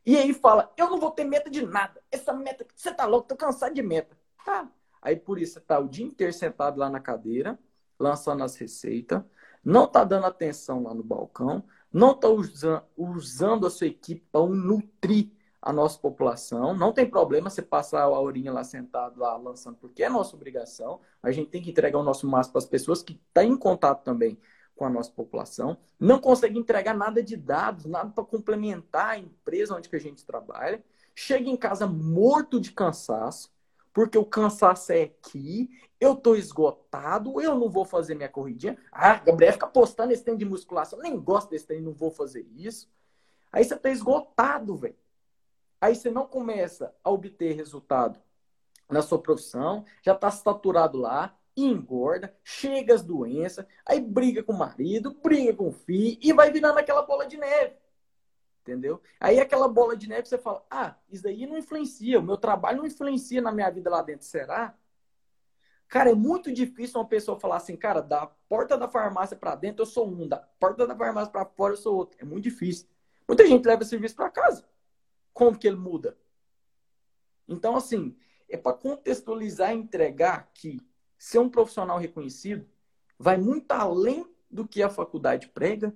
E 0.06 0.16
aí 0.16 0.32
fala, 0.32 0.72
eu 0.76 0.88
não 0.88 1.00
vou 1.00 1.10
ter 1.10 1.24
meta 1.24 1.50
de 1.50 1.66
nada. 1.66 2.00
Essa 2.08 2.32
meta, 2.32 2.64
você 2.72 2.94
tá 2.94 3.04
louco, 3.04 3.26
tô 3.26 3.34
cansado 3.34 3.74
de 3.74 3.82
meta. 3.82 4.16
Tá. 4.44 4.70
Aí 5.02 5.16
por 5.16 5.40
isso 5.40 5.54
você 5.54 5.60
tá 5.62 5.76
o 5.80 5.88
dia 5.88 6.06
inteiro 6.06 6.32
sentado 6.32 6.78
lá 6.78 6.88
na 6.88 7.00
cadeira, 7.00 7.58
lançando 7.98 8.44
as 8.44 8.54
receitas, 8.54 9.24
não 9.64 9.86
está 9.86 10.04
dando 10.04 10.26
atenção 10.26 10.84
lá 10.84 10.94
no 10.94 11.02
balcão, 11.02 11.64
não 11.92 12.12
está 12.12 12.28
usando, 12.28 12.84
usando 12.96 13.66
a 13.66 13.70
sua 13.70 13.88
equipe 13.88 14.24
para 14.30 14.46
nutrir 14.46 15.32
a 15.60 15.72
nossa 15.72 15.98
população. 15.98 16.76
Não 16.76 16.92
tem 16.92 17.10
problema 17.10 17.50
você 17.50 17.60
passar 17.60 18.02
a 18.02 18.20
horinha 18.20 18.52
lá 18.52 18.62
sentado, 18.62 19.18
lá 19.18 19.36
lançando, 19.36 19.78
porque 19.78 20.04
é 20.04 20.08
nossa 20.08 20.36
obrigação. 20.36 21.00
A 21.20 21.32
gente 21.32 21.50
tem 21.50 21.60
que 21.60 21.70
entregar 21.70 21.98
o 21.98 22.04
nosso 22.04 22.24
máximo 22.24 22.52
para 22.52 22.60
as 22.60 22.66
pessoas 22.66 23.02
que 23.02 23.14
estão 23.14 23.32
tá 23.32 23.44
em 23.44 23.56
contato 23.56 24.04
também 24.04 24.38
com 24.78 24.84
a 24.84 24.90
nossa 24.90 25.10
população. 25.10 25.76
Não 25.98 26.20
consegue 26.20 26.56
entregar 26.56 26.94
nada 26.94 27.20
de 27.20 27.36
dados, 27.36 27.84
nada 27.84 28.10
para 28.10 28.24
complementar 28.24 29.10
a 29.10 29.18
empresa 29.18 29.74
onde 29.74 29.88
que 29.88 29.96
a 29.96 30.00
gente 30.00 30.24
trabalha. 30.24 30.82
Chega 31.14 31.50
em 31.50 31.56
casa 31.56 31.84
morto 31.86 32.60
de 32.60 32.70
cansaço, 32.70 33.52
porque 33.92 34.16
o 34.16 34.24
cansaço 34.24 34.92
é 34.92 35.02
aqui, 35.02 35.68
eu 36.00 36.14
tô 36.14 36.36
esgotado, 36.36 37.40
eu 37.40 37.58
não 37.58 37.68
vou 37.68 37.84
fazer 37.84 38.14
minha 38.14 38.28
corridinha. 38.28 38.78
Ah, 38.92 39.16
Gabriel 39.16 39.52
fica 39.52 39.66
postando 39.66 40.12
esse 40.12 40.22
treino 40.22 40.38
de 40.38 40.44
musculação, 40.44 41.00
nem 41.00 41.18
gosto 41.18 41.50
desse 41.50 41.66
treino, 41.66 41.86
não 41.86 41.92
vou 41.92 42.12
fazer 42.12 42.46
isso. 42.54 42.88
Aí 43.52 43.64
você 43.64 43.76
tá 43.76 43.90
esgotado, 43.90 44.76
velho. 44.76 44.94
Aí 45.80 45.96
você 45.96 46.08
não 46.08 46.26
começa 46.26 46.94
a 47.02 47.10
obter 47.10 47.56
resultado 47.56 48.20
na 48.88 49.02
sua 49.02 49.18
profissão, 49.18 49.84
já 50.02 50.14
tá 50.14 50.30
saturado 50.30 50.98
lá, 50.98 51.36
engorda, 51.64 52.34
chega 52.42 52.94
as 52.94 53.02
doenças, 53.02 53.66
aí 53.86 54.00
briga 54.00 54.42
com 54.42 54.52
o 54.52 54.58
marido, 54.58 55.14
briga 55.22 55.54
com 55.54 55.68
o 55.68 55.72
filho 55.72 56.18
e 56.22 56.32
vai 56.32 56.50
virando 56.50 56.78
aquela 56.78 57.02
bola 57.02 57.26
de 57.26 57.36
neve. 57.36 57.74
Entendeu? 58.62 59.00
Aí 59.18 59.40
aquela 59.40 59.66
bola 59.66 59.96
de 59.96 60.08
neve 60.08 60.28
você 60.28 60.36
fala: 60.36 60.64
ah, 60.70 60.96
isso 61.08 61.22
daí 61.22 61.46
não 61.46 61.56
influencia, 61.56 62.20
o 62.20 62.22
meu 62.22 62.36
trabalho 62.36 62.78
não 62.78 62.86
influencia 62.86 63.40
na 63.40 63.50
minha 63.50 63.70
vida 63.70 63.88
lá 63.88 64.02
dentro, 64.02 64.26
será? 64.26 64.76
Cara, 65.88 66.10
é 66.10 66.14
muito 66.14 66.52
difícil 66.52 67.00
uma 67.00 67.08
pessoa 67.08 67.40
falar 67.40 67.56
assim, 67.56 67.74
cara, 67.74 68.02
da 68.02 68.26
porta 68.26 68.76
da 68.76 68.86
farmácia 68.86 69.34
para 69.34 69.54
dentro 69.54 69.82
eu 69.82 69.86
sou 69.86 70.06
um, 70.06 70.28
da 70.28 70.36
porta 70.36 70.86
da 70.86 70.94
farmácia 70.94 71.32
para 71.32 71.46
fora 71.46 71.72
eu 71.72 71.78
sou 71.78 71.96
outro. 71.96 72.18
É 72.20 72.24
muito 72.26 72.44
difícil. 72.44 72.86
Muita 73.26 73.46
gente 73.46 73.66
leva 73.66 73.84
serviço 73.84 74.14
para 74.14 74.30
casa. 74.30 74.68
Como 75.32 75.58
que 75.58 75.66
ele 75.66 75.76
muda? 75.76 76.16
Então, 77.48 77.74
assim, 77.74 78.14
é 78.50 78.56
para 78.58 78.76
contextualizar 78.76 79.72
e 79.72 79.78
entregar 79.78 80.50
que 80.52 80.78
ser 81.18 81.38
um 81.38 81.48
profissional 81.48 81.98
reconhecido 81.98 82.66
vai 83.18 83.36
muito 83.36 83.72
além 83.72 84.26
do 84.50 84.66
que 84.66 84.82
a 84.82 84.88
faculdade 84.88 85.48
prega, 85.48 85.94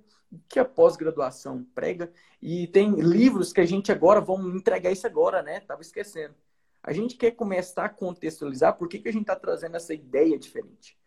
que 0.49 0.59
a 0.59 0.65
pós-graduação 0.65 1.65
prega. 1.75 2.13
E 2.41 2.67
tem 2.67 2.91
livros 2.97 3.53
que 3.53 3.61
a 3.61 3.67
gente 3.67 3.93
agora 3.93 4.21
vamos 4.21 4.55
entregar 4.55 4.91
isso 4.91 5.07
agora, 5.07 5.43
né? 5.43 5.61
Tava 5.61 5.83
esquecendo. 5.83 6.35
A 6.83 6.93
gente 6.93 7.17
quer 7.17 7.31
começar 7.31 7.85
a 7.85 7.89
contextualizar 7.89 8.77
por 8.77 8.89
que, 8.89 8.99
que 8.99 9.09
a 9.09 9.13
gente 9.13 9.23
está 9.23 9.37
trazendo 9.37 9.77
essa 9.77 9.95
ideia 9.95 10.37
diferente. 10.39 10.99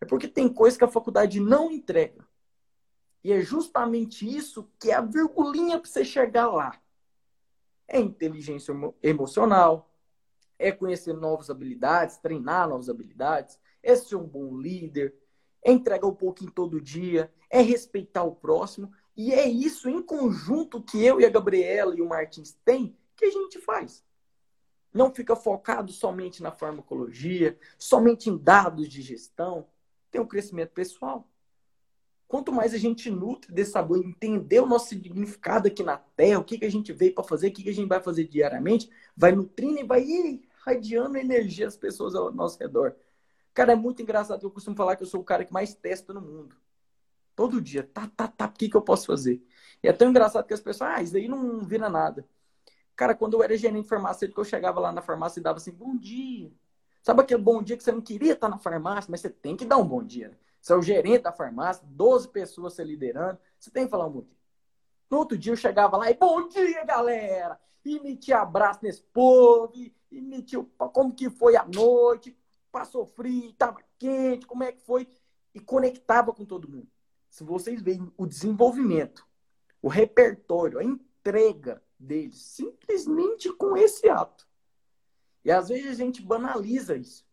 É 0.00 0.06
porque 0.06 0.26
tem 0.26 0.48
coisas 0.48 0.78
que 0.78 0.84
a 0.84 0.88
faculdade 0.88 1.38
não 1.38 1.70
entrega. 1.70 2.26
E 3.22 3.32
é 3.32 3.40
justamente 3.42 4.26
isso 4.26 4.70
que 4.80 4.90
é 4.90 4.94
a 4.94 5.00
virgulinha 5.02 5.78
para 5.78 5.90
você 5.90 6.04
chegar 6.04 6.48
lá. 6.48 6.80
É 7.86 8.00
inteligência 8.00 8.72
emocional, 9.02 9.87
é 10.58 10.72
conhecer 10.72 11.14
novas 11.14 11.50
habilidades, 11.50 12.16
treinar 12.16 12.68
novas 12.68 12.88
habilidades, 12.88 13.58
é 13.82 13.94
ser 13.94 14.16
um 14.16 14.26
bom 14.26 14.56
líder, 14.56 15.14
é 15.62 15.70
entregar 15.72 16.06
um 16.06 16.14
pouquinho 16.14 16.50
todo 16.50 16.80
dia, 16.80 17.32
é 17.50 17.60
respeitar 17.60 18.24
o 18.24 18.34
próximo. 18.34 18.92
E 19.16 19.32
é 19.32 19.48
isso 19.48 19.88
em 19.88 20.02
conjunto 20.02 20.82
que 20.82 21.02
eu 21.04 21.20
e 21.20 21.26
a 21.26 21.30
Gabriela 21.30 21.94
e 21.96 22.02
o 22.02 22.08
Martins 22.08 22.56
têm 22.64 22.96
que 23.16 23.24
a 23.24 23.30
gente 23.30 23.58
faz. 23.58 24.04
Não 24.92 25.12
fica 25.12 25.36
focado 25.36 25.92
somente 25.92 26.42
na 26.42 26.50
farmacologia, 26.50 27.58
somente 27.76 28.30
em 28.30 28.36
dados 28.36 28.88
de 28.88 29.02
gestão. 29.02 29.66
Tem 30.10 30.20
o 30.20 30.24
um 30.24 30.28
crescimento 30.28 30.70
pessoal. 30.70 31.28
Quanto 32.28 32.52
mais 32.52 32.74
a 32.74 32.78
gente 32.78 33.10
nutre 33.10 33.52
desse 33.52 33.72
sabor, 33.72 34.04
entender 34.04 34.60
o 34.60 34.66
nosso 34.66 34.88
significado 34.88 35.66
aqui 35.66 35.82
na 35.82 35.96
Terra, 35.96 36.38
o 36.38 36.44
que, 36.44 36.58
que 36.58 36.64
a 36.66 36.70
gente 36.70 36.92
veio 36.92 37.14
para 37.14 37.24
fazer, 37.24 37.48
o 37.48 37.52
que, 37.52 37.62
que 37.62 37.70
a 37.70 37.74
gente 37.74 37.88
vai 37.88 38.02
fazer 38.02 38.24
diariamente, 38.24 38.90
vai 39.16 39.32
nutrindo 39.32 39.80
e 39.80 39.84
vai 39.84 40.02
irradiando 40.72 41.16
energia 41.16 41.66
às 41.66 41.76
pessoas 41.76 42.14
ao 42.14 42.32
nosso 42.32 42.58
redor. 42.58 42.94
Cara, 43.54 43.72
é 43.72 43.76
muito 43.76 44.02
engraçado. 44.02 44.44
Eu 44.44 44.50
costumo 44.50 44.76
falar 44.76 44.96
que 44.96 45.02
eu 45.02 45.06
sou 45.06 45.20
o 45.20 45.24
cara 45.24 45.44
que 45.44 45.52
mais 45.52 45.74
testa 45.74 46.12
no 46.12 46.20
mundo. 46.20 46.56
Todo 47.34 47.60
dia. 47.60 47.82
Tá, 47.82 48.08
tá, 48.16 48.28
tá. 48.28 48.46
O 48.46 48.52
que, 48.52 48.68
que 48.68 48.76
eu 48.76 48.82
posso 48.82 49.06
fazer? 49.06 49.42
E 49.82 49.88
é 49.88 49.92
tão 49.92 50.10
engraçado 50.10 50.46
que 50.46 50.54
as 50.54 50.60
pessoas, 50.60 50.90
ah, 50.90 51.02
isso 51.02 51.12
daí 51.12 51.28
não 51.28 51.60
vira 51.60 51.88
nada. 51.88 52.26
Cara, 52.96 53.14
quando 53.14 53.34
eu 53.34 53.42
era 53.42 53.56
gerente 53.56 53.88
farmacêutico, 53.88 54.40
eu 54.40 54.44
chegava 54.44 54.80
lá 54.80 54.92
na 54.92 55.00
farmácia 55.00 55.38
e 55.38 55.42
dava 55.42 55.58
assim, 55.58 55.72
bom 55.72 55.96
dia. 55.96 56.52
Sabe 57.02 57.22
aquele 57.22 57.40
bom 57.40 57.62
dia 57.62 57.76
que 57.76 57.82
você 57.82 57.92
não 57.92 58.00
queria 58.00 58.32
estar 58.32 58.48
na 58.48 58.58
farmácia, 58.58 59.10
mas 59.10 59.20
você 59.20 59.30
tem 59.30 59.56
que 59.56 59.64
dar 59.64 59.76
um 59.76 59.86
bom 59.86 60.02
dia. 60.02 60.28
Né? 60.28 60.36
Você 60.60 60.72
é 60.72 60.76
o 60.76 60.82
gerente 60.82 61.22
da 61.22 61.32
farmácia, 61.32 61.86
12 61.86 62.28
pessoas 62.28 62.74
você 62.74 62.84
liderando, 62.84 63.38
você 63.58 63.70
tem 63.70 63.84
que 63.84 63.90
falar 63.90 64.06
um 64.06 64.10
bom 64.10 64.22
dia. 64.22 64.36
No 65.10 65.18
outro 65.18 65.38
dia 65.38 65.52
eu 65.52 65.56
chegava 65.56 65.96
lá 65.96 66.10
e, 66.10 66.14
bom 66.14 66.48
dia, 66.48 66.84
galera! 66.84 67.58
E 67.84 68.00
metia 68.00 68.40
abraço 68.40 68.80
nesse 68.82 69.02
povo, 69.02 69.72
e, 69.74 69.94
e 70.10 70.20
metia 70.20 70.64
como 70.92 71.14
que 71.14 71.28
foi 71.30 71.56
a 71.56 71.64
noite, 71.64 72.36
passou 72.70 73.06
frio, 73.06 73.50
estava 73.50 73.80
quente, 73.98 74.46
como 74.46 74.64
é 74.64 74.72
que 74.72 74.80
foi, 74.80 75.08
e 75.54 75.60
conectava 75.60 76.32
com 76.32 76.44
todo 76.44 76.68
mundo. 76.68 76.88
Se 77.28 77.44
vocês 77.44 77.82
veem 77.82 78.12
o 78.16 78.26
desenvolvimento, 78.26 79.26
o 79.82 79.88
repertório, 79.88 80.78
a 80.78 80.84
entrega 80.84 81.82
deles, 81.98 82.38
simplesmente 82.38 83.52
com 83.52 83.76
esse 83.76 84.08
ato. 84.08 84.46
E 85.44 85.50
às 85.50 85.68
vezes 85.68 85.90
a 85.90 85.94
gente 85.94 86.22
banaliza 86.22 86.96
isso. 86.96 87.26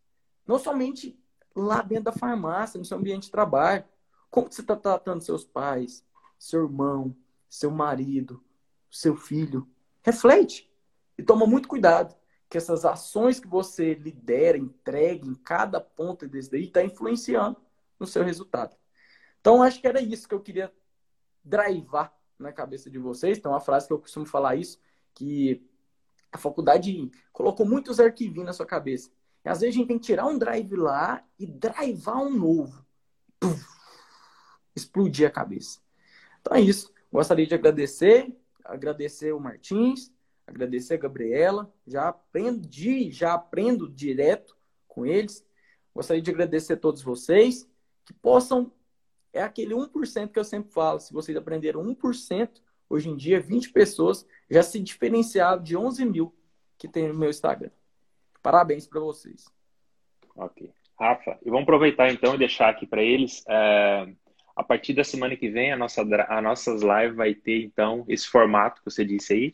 Não 0.45 0.60
somente 0.60 1.19
lá 1.56 1.81
dentro 1.81 2.06
da 2.06 2.11
farmácia, 2.11 2.77
no 2.77 2.85
seu 2.85 2.97
ambiente 2.97 3.23
de 3.23 3.31
trabalho. 3.31 3.85
Como 4.30 4.52
você 4.52 4.61
está 4.61 4.76
tratando 4.76 5.22
seus 5.22 5.45
pais, 5.45 6.06
seu 6.38 6.64
irmão, 6.64 7.15
seu 7.49 7.72
marido, 7.72 8.43
seu 8.91 9.15
filho? 9.15 9.68
Reflete 10.03 10.72
e 11.18 11.23
toma 11.23 11.47
muito 11.47 11.68
cuidado 11.68 12.15
que 12.49 12.57
essas 12.57 12.85
ações 12.85 13.39
que 13.39 13.47
você 13.47 13.93
lidera, 13.95 14.57
entrega 14.57 15.26
em 15.26 15.35
cada 15.35 15.81
ponta 15.81 16.27
desse 16.27 16.51
daí, 16.51 16.65
está 16.65 16.84
influenciando 16.84 17.57
no 17.99 18.05
seu 18.05 18.23
resultado. 18.23 18.76
Então, 19.41 19.61
acho 19.61 19.80
que 19.80 19.88
era 19.88 20.01
isso 20.01 20.27
que 20.27 20.34
eu 20.34 20.41
queria 20.41 20.72
drivar 21.43 22.15
na 22.38 22.51
cabeça 22.51 22.89
de 22.89 22.97
vocês. 22.97 23.39
Tem 23.39 23.51
uma 23.51 23.59
frase 23.59 23.88
que 23.88 23.93
eu 23.93 23.99
costumo 23.99 24.26
falar 24.26 24.55
isso, 24.55 24.80
que 25.13 25.65
a 26.31 26.38
faculdade 26.38 27.09
colocou 27.31 27.65
muitos 27.65 27.99
arquivinhos 27.99 28.47
na 28.47 28.53
sua 28.53 28.65
cabeça. 28.65 29.09
E 29.43 29.49
às 29.49 29.61
vezes 29.61 29.76
a 29.76 29.77
gente 29.77 29.88
tem 29.88 29.99
que 29.99 30.05
tirar 30.05 30.26
um 30.26 30.38
drive 30.38 30.76
lá 30.76 31.23
e 31.39 31.45
drivar 31.45 32.17
um 32.17 32.31
novo. 32.31 32.85
Puf, 33.39 33.63
explodir 34.76 35.27
a 35.27 35.31
cabeça. 35.31 35.80
Então 36.41 36.57
é 36.57 36.61
isso. 36.61 36.93
Gostaria 37.11 37.45
de 37.45 37.53
agradecer, 37.53 38.35
agradecer 38.63 39.31
o 39.34 39.39
Martins, 39.39 40.11
agradecer 40.47 40.95
a 40.95 40.97
Gabriela. 40.97 41.73
Já 41.85 42.09
aprendi, 42.09 43.11
já 43.11 43.34
aprendo 43.34 43.89
direto 43.89 44.55
com 44.88 45.05
eles. 45.05 45.45
Gostaria 45.93 46.22
de 46.22 46.31
agradecer 46.31 46.73
a 46.73 46.77
todos 46.77 47.01
vocês 47.01 47.69
que 48.05 48.13
possam. 48.13 48.72
É 49.34 49.41
aquele 49.41 49.73
1% 49.73 50.31
que 50.31 50.39
eu 50.39 50.43
sempre 50.43 50.72
falo. 50.72 50.99
Se 50.99 51.11
vocês 51.11 51.38
aprenderam 51.38 51.84
1%, 51.84 52.61
hoje 52.89 53.09
em 53.09 53.17
dia, 53.17 53.39
20 53.39 53.72
pessoas 53.72 54.26
já 54.49 54.63
se 54.63 54.80
diferenciaram 54.80 55.61
de 55.61 55.76
11 55.76 56.05
mil 56.05 56.34
que 56.77 56.88
tem 56.88 57.07
no 57.07 57.13
meu 57.13 57.30
Instagram. 57.30 57.72
Parabéns 58.41 58.88
para 58.88 58.99
vocês. 58.99 59.45
Ok. 60.35 60.72
Rafa, 60.99 61.38
e 61.43 61.49
vamos 61.49 61.63
aproveitar 61.63 62.11
então 62.11 62.35
e 62.35 62.38
deixar 62.38 62.69
aqui 62.69 62.85
para 62.85 63.03
eles. 63.03 63.43
É, 63.47 64.07
a 64.55 64.63
partir 64.63 64.93
da 64.93 65.03
semana 65.03 65.35
que 65.35 65.49
vem, 65.49 65.73
a 65.73 65.77
nossa, 65.77 66.01
a 66.01 66.41
nossas 66.41 66.81
lives 66.81 67.15
vai 67.15 67.34
ter 67.34 67.63
então 67.63 68.05
esse 68.07 68.27
formato 68.27 68.81
que 68.81 68.89
você 68.89 69.03
disse 69.03 69.34
aí. 69.34 69.53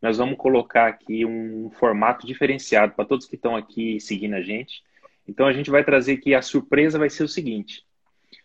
Nós 0.00 0.16
vamos 0.16 0.38
colocar 0.38 0.88
aqui 0.88 1.26
um 1.26 1.70
formato 1.70 2.26
diferenciado 2.26 2.94
para 2.94 3.04
todos 3.04 3.26
que 3.26 3.34
estão 3.36 3.54
aqui 3.54 4.00
seguindo 4.00 4.34
a 4.34 4.42
gente. 4.42 4.82
Então 5.28 5.46
a 5.46 5.52
gente 5.52 5.70
vai 5.70 5.84
trazer 5.84 6.14
aqui 6.14 6.34
a 6.34 6.42
surpresa 6.42 6.98
vai 6.98 7.10
ser 7.10 7.22
o 7.22 7.28
seguinte: 7.28 7.84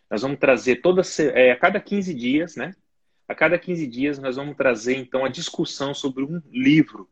nós 0.09 0.21
vamos 0.21 0.37
trazer 0.37 0.77
toda 0.77 1.01
é, 1.33 1.51
a 1.51 1.55
cada 1.55 1.79
15 1.79 2.13
dias, 2.13 2.55
né? 2.55 2.75
A 3.27 3.33
cada 3.33 3.57
15 3.57 3.87
dias 3.87 4.19
nós 4.19 4.35
vamos 4.35 4.55
trazer 4.55 4.97
então 4.97 5.25
a 5.25 5.29
discussão 5.29 5.93
sobre 5.93 6.23
um 6.23 6.41
livro, 6.51 7.09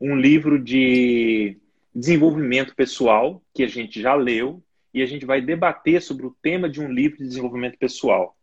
um 0.00 0.14
livro 0.14 0.62
de 0.62 1.56
desenvolvimento 1.94 2.74
pessoal, 2.74 3.42
que 3.54 3.62
a 3.62 3.68
gente 3.68 4.00
já 4.00 4.14
leu, 4.14 4.62
e 4.94 5.02
a 5.02 5.06
gente 5.06 5.24
vai 5.24 5.40
debater 5.40 6.00
sobre 6.02 6.26
o 6.26 6.36
tema 6.42 6.68
de 6.68 6.80
um 6.80 6.92
livro 6.92 7.18
de 7.18 7.24
desenvolvimento 7.24 7.78
pessoal. 7.78 8.36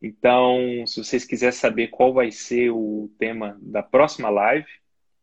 Então, 0.00 0.84
se 0.86 1.02
vocês 1.02 1.24
quiserem 1.24 1.52
saber 1.52 1.88
qual 1.88 2.12
vai 2.12 2.30
ser 2.30 2.70
o 2.70 3.10
tema 3.18 3.58
da 3.60 3.82
próxima 3.82 4.28
live, 4.28 4.68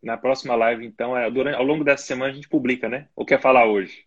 na 0.01 0.17
próxima 0.17 0.55
live, 0.55 0.85
então, 0.85 1.15
é, 1.15 1.29
durante, 1.29 1.55
ao 1.55 1.63
longo 1.63 1.83
dessa 1.83 2.03
semana 2.03 2.31
a 2.31 2.35
gente 2.35 2.49
publica, 2.49 2.89
né? 2.89 3.07
Ou 3.15 3.25
quer 3.25 3.39
falar 3.39 3.67
hoje? 3.67 4.03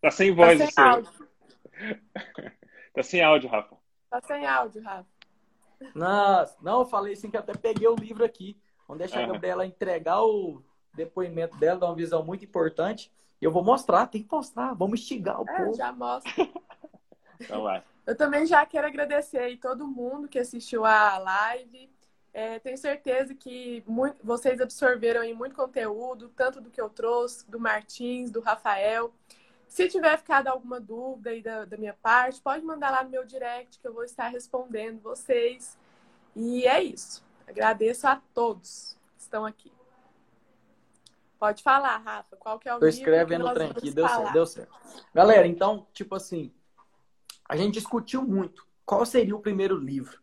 Tá 0.00 0.10
sem 0.10 0.34
voz 0.34 0.58
tá 0.58 0.66
sem 0.66 0.84
áudio. 0.84 1.12
tá 2.94 3.02
sem 3.02 3.22
áudio, 3.22 3.50
Rafa. 3.50 3.76
Tá 4.10 4.20
sem 4.22 4.46
áudio, 4.46 4.82
Rafa. 4.82 5.06
Nossa, 5.94 6.56
não, 6.62 6.80
eu 6.80 6.86
falei 6.86 7.12
assim 7.12 7.30
que 7.30 7.36
até 7.36 7.52
peguei 7.52 7.86
o 7.86 7.94
livro 7.94 8.24
aqui. 8.24 8.58
Vamos 8.88 8.98
deixar 8.98 9.20
uhum. 9.20 9.30
a 9.30 9.32
Gabriela 9.34 9.66
entregar 9.66 10.22
o 10.22 10.62
depoimento 10.94 11.56
dela, 11.56 11.78
dar 11.78 11.86
uma 11.86 11.94
visão 11.94 12.24
muito 12.24 12.44
importante. 12.44 13.12
E 13.40 13.44
eu 13.44 13.50
vou 13.50 13.64
mostrar, 13.64 14.06
tem 14.06 14.22
que 14.22 14.30
mostrar, 14.30 14.74
vamos 14.74 15.00
instigar 15.00 15.40
o 15.40 15.48
é, 15.48 15.56
povo. 15.56 15.74
Já 15.74 15.92
mostra. 15.92 16.32
então 17.44 17.62
vai. 17.62 17.82
Eu 18.06 18.16
também 18.16 18.46
já 18.46 18.64
quero 18.66 18.86
agradecer 18.86 19.38
aí 19.38 19.56
todo 19.56 19.86
mundo 19.86 20.28
que 20.28 20.38
assistiu 20.38 20.84
a 20.84 21.18
live. 21.18 21.90
É, 22.34 22.58
tenho 22.58 22.78
certeza 22.78 23.34
que 23.34 23.84
muito, 23.86 24.16
vocês 24.24 24.60
absorveram 24.60 25.20
aí 25.20 25.34
muito 25.34 25.54
conteúdo, 25.54 26.30
tanto 26.34 26.60
do 26.60 26.70
que 26.70 26.80
eu 26.80 26.88
trouxe, 26.88 27.48
do 27.48 27.60
Martins, 27.60 28.30
do 28.30 28.40
Rafael. 28.40 29.12
Se 29.68 29.88
tiver 29.88 30.16
ficado 30.18 30.48
alguma 30.48 30.80
dúvida 30.80 31.30
aí 31.30 31.42
da, 31.42 31.64
da 31.64 31.76
minha 31.76 31.94
parte, 31.94 32.40
pode 32.40 32.64
mandar 32.64 32.90
lá 32.90 33.04
no 33.04 33.10
meu 33.10 33.24
direct 33.24 33.78
que 33.78 33.86
eu 33.86 33.92
vou 33.92 34.04
estar 34.04 34.28
respondendo 34.28 35.00
vocês. 35.00 35.78
E 36.34 36.66
é 36.66 36.82
isso. 36.82 37.24
Agradeço 37.46 38.06
a 38.06 38.20
todos 38.34 38.96
que 39.14 39.22
estão 39.22 39.44
aqui. 39.44 39.72
Pode 41.38 41.62
falar, 41.62 41.96
Rafa. 41.98 42.36
Qual 42.36 42.58
que 42.58 42.68
é 42.68 42.74
o 42.74 42.78
Tô 42.78 42.86
escrevendo 42.86 43.46
o 43.46 43.52
trem 43.52 43.70
aqui, 43.70 43.90
deu 43.90 44.08
certo, 44.08 44.32
deu 44.32 44.46
certo. 44.46 44.72
Galera, 45.12 45.46
então, 45.46 45.86
tipo 45.92 46.14
assim, 46.14 46.52
a 47.48 47.56
gente 47.56 47.74
discutiu 47.74 48.22
muito 48.22 48.66
qual 48.84 49.04
seria 49.06 49.36
o 49.36 49.40
primeiro 49.40 49.76
livro. 49.76 50.20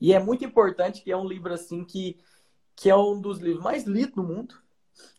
E 0.00 0.12
é 0.12 0.18
muito 0.18 0.44
importante 0.44 1.02
que 1.02 1.10
é 1.10 1.16
um 1.16 1.26
livro 1.26 1.52
assim 1.52 1.84
que, 1.84 2.18
que 2.74 2.90
é 2.90 2.96
um 2.96 3.20
dos 3.20 3.38
livros 3.38 3.62
mais 3.62 3.84
lidos 3.84 4.14
do 4.14 4.22
mundo. 4.22 4.54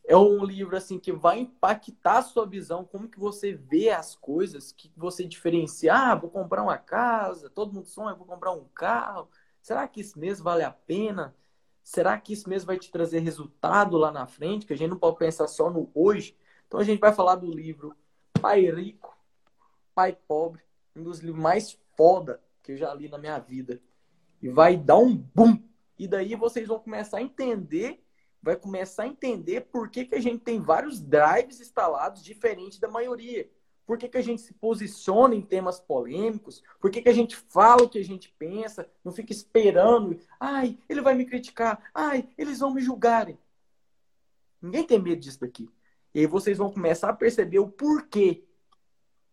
É 0.05 0.15
um 0.15 0.43
livro 0.43 0.75
assim 0.75 0.97
que 0.97 1.11
vai 1.11 1.39
impactar 1.39 2.19
a 2.19 2.23
sua 2.23 2.45
visão, 2.45 2.83
como 2.83 3.09
que 3.09 3.19
você 3.19 3.53
vê 3.53 3.89
as 3.89 4.15
coisas, 4.15 4.71
que 4.71 4.91
você 4.95 5.25
diferencia. 5.25 5.93
Ah, 5.93 6.15
vou 6.15 6.29
comprar 6.29 6.63
uma 6.63 6.77
casa, 6.77 7.49
todo 7.49 7.73
mundo 7.73 7.87
sonha, 7.87 8.15
vou 8.15 8.25
comprar 8.25 8.51
um 8.51 8.65
carro. 8.73 9.29
Será 9.61 9.87
que 9.87 10.01
isso 10.01 10.17
mesmo 10.17 10.45
vale 10.45 10.63
a 10.63 10.71
pena? 10.71 11.35
Será 11.83 12.17
que 12.19 12.33
isso 12.33 12.49
mesmo 12.49 12.67
vai 12.67 12.77
te 12.77 12.91
trazer 12.91 13.19
resultado 13.19 13.97
lá 13.97 14.11
na 14.11 14.27
frente? 14.27 14.65
Que 14.65 14.73
a 14.73 14.77
gente 14.77 14.89
não 14.89 14.99
pode 14.99 15.17
pensar 15.17 15.47
só 15.47 15.69
no 15.69 15.91
hoje. 15.93 16.37
Então 16.67 16.79
a 16.79 16.83
gente 16.83 16.99
vai 16.99 17.13
falar 17.13 17.35
do 17.35 17.51
livro 17.51 17.95
Pai 18.41 18.69
Rico, 18.69 19.17
Pai 19.93 20.17
Pobre, 20.27 20.61
um 20.97 21.03
dos 21.03 21.19
livros 21.19 21.41
mais 21.41 21.77
foda 21.95 22.41
que 22.63 22.73
eu 22.73 22.77
já 22.77 22.93
li 22.93 23.07
na 23.07 23.17
minha 23.17 23.39
vida. 23.39 23.81
E 24.41 24.49
vai 24.49 24.77
dar 24.77 24.97
um 24.97 25.15
boom. 25.15 25.61
E 25.97 26.07
daí 26.07 26.35
vocês 26.35 26.67
vão 26.67 26.79
começar 26.79 27.17
a 27.17 27.21
entender, 27.21 28.03
vai 28.41 28.55
começar 28.55 29.03
a 29.03 29.07
entender 29.07 29.61
por 29.61 29.89
que, 29.89 30.05
que 30.05 30.15
a 30.15 30.19
gente 30.19 30.43
tem 30.43 30.59
vários 30.59 31.01
drives 31.01 31.59
instalados 31.59 32.23
diferentes 32.23 32.79
da 32.79 32.87
maioria. 32.87 33.49
Por 33.87 33.97
que, 33.97 34.09
que 34.09 34.17
a 34.17 34.21
gente 34.21 34.41
se 34.41 34.53
posiciona 34.53 35.33
em 35.33 35.41
temas 35.41 35.79
polêmicos? 35.79 36.61
Por 36.79 36.91
que, 36.91 37.01
que 37.01 37.07
a 37.07 37.13
gente 37.13 37.37
fala 37.37 37.83
o 37.83 37.89
que 37.89 37.97
a 37.97 38.03
gente 38.03 38.29
pensa? 38.37 38.87
Não 39.01 39.13
fica 39.13 39.31
esperando. 39.31 40.19
Ai, 40.37 40.77
ele 40.89 40.99
vai 40.99 41.15
me 41.15 41.25
criticar. 41.25 41.81
Ai, 41.93 42.27
eles 42.37 42.59
vão 42.59 42.73
me 42.73 42.81
julgarem. 42.81 43.39
Ninguém 44.61 44.83
tem 44.83 44.99
medo 44.99 45.21
disso 45.21 45.39
daqui. 45.39 45.69
E 46.13 46.19
aí 46.19 46.25
vocês 46.25 46.57
vão 46.57 46.69
começar 46.69 47.09
a 47.09 47.13
perceber 47.13 47.59
o 47.59 47.69
porquê. 47.69 48.43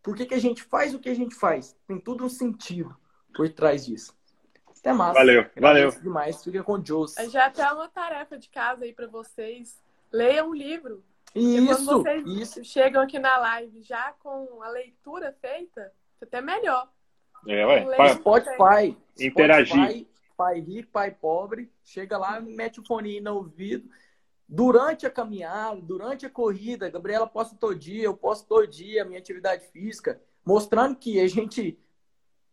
Por 0.04 0.14
que, 0.14 0.26
que 0.26 0.34
a 0.34 0.38
gente 0.38 0.62
faz 0.62 0.92
o 0.94 0.98
que 0.98 1.08
a 1.08 1.14
gente 1.14 1.34
faz? 1.34 1.74
Tem 1.88 1.98
tudo 1.98 2.26
um 2.26 2.28
sentido 2.28 2.94
por 3.34 3.48
trás 3.48 3.86
disso. 3.86 4.14
Até 4.78 4.92
mais. 4.92 5.14
Valeu, 5.14 5.46
valeu. 5.58 5.90
demais. 5.90 6.44
Fica 6.44 6.62
com 6.62 6.74
o 6.74 6.78
Jones. 6.78 7.14
Já 7.30 7.48
tem 7.48 7.64
uma 7.64 7.88
tarefa 7.88 8.36
de 8.38 8.50
casa 8.50 8.84
aí 8.84 8.92
para 8.92 9.06
vocês. 9.06 9.82
Leiam 10.12 10.50
um 10.50 10.54
livro. 10.54 11.02
Isso, 11.34 11.86
quando 11.86 12.02
vocês 12.02 12.26
isso. 12.26 12.64
chegam 12.64 13.02
aqui 13.02 13.18
na 13.18 13.38
live 13.38 13.82
já 13.82 14.12
com 14.20 14.62
a 14.62 14.68
leitura 14.68 15.34
feita, 15.40 15.90
até 16.20 16.42
melhor. 16.42 16.86
É, 17.48 17.66
ué. 17.66 17.96
Pai, 17.96 18.14
Spotify. 18.14 18.96
Interagir. 19.18 19.74
Spotify, 19.74 20.08
pai 20.36 20.60
rico, 20.60 20.92
pai 20.92 21.10
pobre. 21.12 21.72
Chega 21.82 22.18
lá, 22.18 22.38
mete 22.40 22.78
o 22.78 22.84
fone 22.84 23.22
no 23.22 23.36
ouvido. 23.36 23.88
Durante 24.54 25.04
a 25.04 25.10
caminhada, 25.10 25.80
durante 25.80 26.24
a 26.24 26.30
corrida, 26.30 26.86
a 26.86 26.90
Gabriela 26.90 27.26
posta 27.26 27.56
todo 27.58 27.74
dia, 27.74 28.04
eu 28.04 28.16
posto 28.16 28.46
todo 28.46 28.68
dia 28.68 29.02
a 29.02 29.04
minha 29.04 29.18
atividade 29.18 29.66
física, 29.66 30.20
mostrando 30.46 30.94
que 30.94 31.18
a 31.18 31.26
gente 31.26 31.76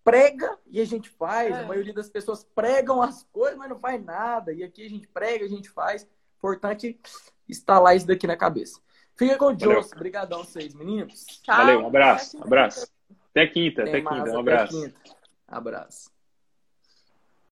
prega 0.03 0.57
e 0.65 0.81
a 0.81 0.85
gente 0.85 1.09
faz. 1.09 1.55
É. 1.55 1.59
A 1.59 1.67
maioria 1.67 1.93
das 1.93 2.09
pessoas 2.09 2.43
pregam 2.43 3.03
as 3.03 3.23
coisas, 3.31 3.55
mas 3.55 3.69
não 3.69 3.79
faz 3.79 4.03
nada. 4.03 4.51
E 4.51 4.63
aqui 4.63 4.83
a 4.83 4.89
gente 4.89 5.07
prega, 5.07 5.45
a 5.45 5.47
gente 5.47 5.69
faz. 5.69 6.07
Importante 6.39 6.99
instalar 7.47 7.95
isso 7.95 8.07
daqui 8.07 8.25
na 8.25 8.35
cabeça. 8.35 8.81
Fica 9.15 9.37
com 9.37 9.53
o 9.53 9.59
Joss. 9.59 9.93
Obrigadão 9.93 10.43
vocês, 10.43 10.73
meninos. 10.73 11.23
Tchau. 11.43 11.55
Valeu, 11.55 11.81
um 11.81 11.87
abraço. 11.87 12.35
Um 12.35 12.43
abraço. 12.43 12.87
Até 13.29 13.45
quinta, 13.45 13.83
até, 13.83 13.99
até 13.99 14.01
quinta. 14.01 14.31
Um 14.31 14.39
abraço. 14.39 14.81
Quinta. 14.81 14.99
Abraço. 15.47 16.20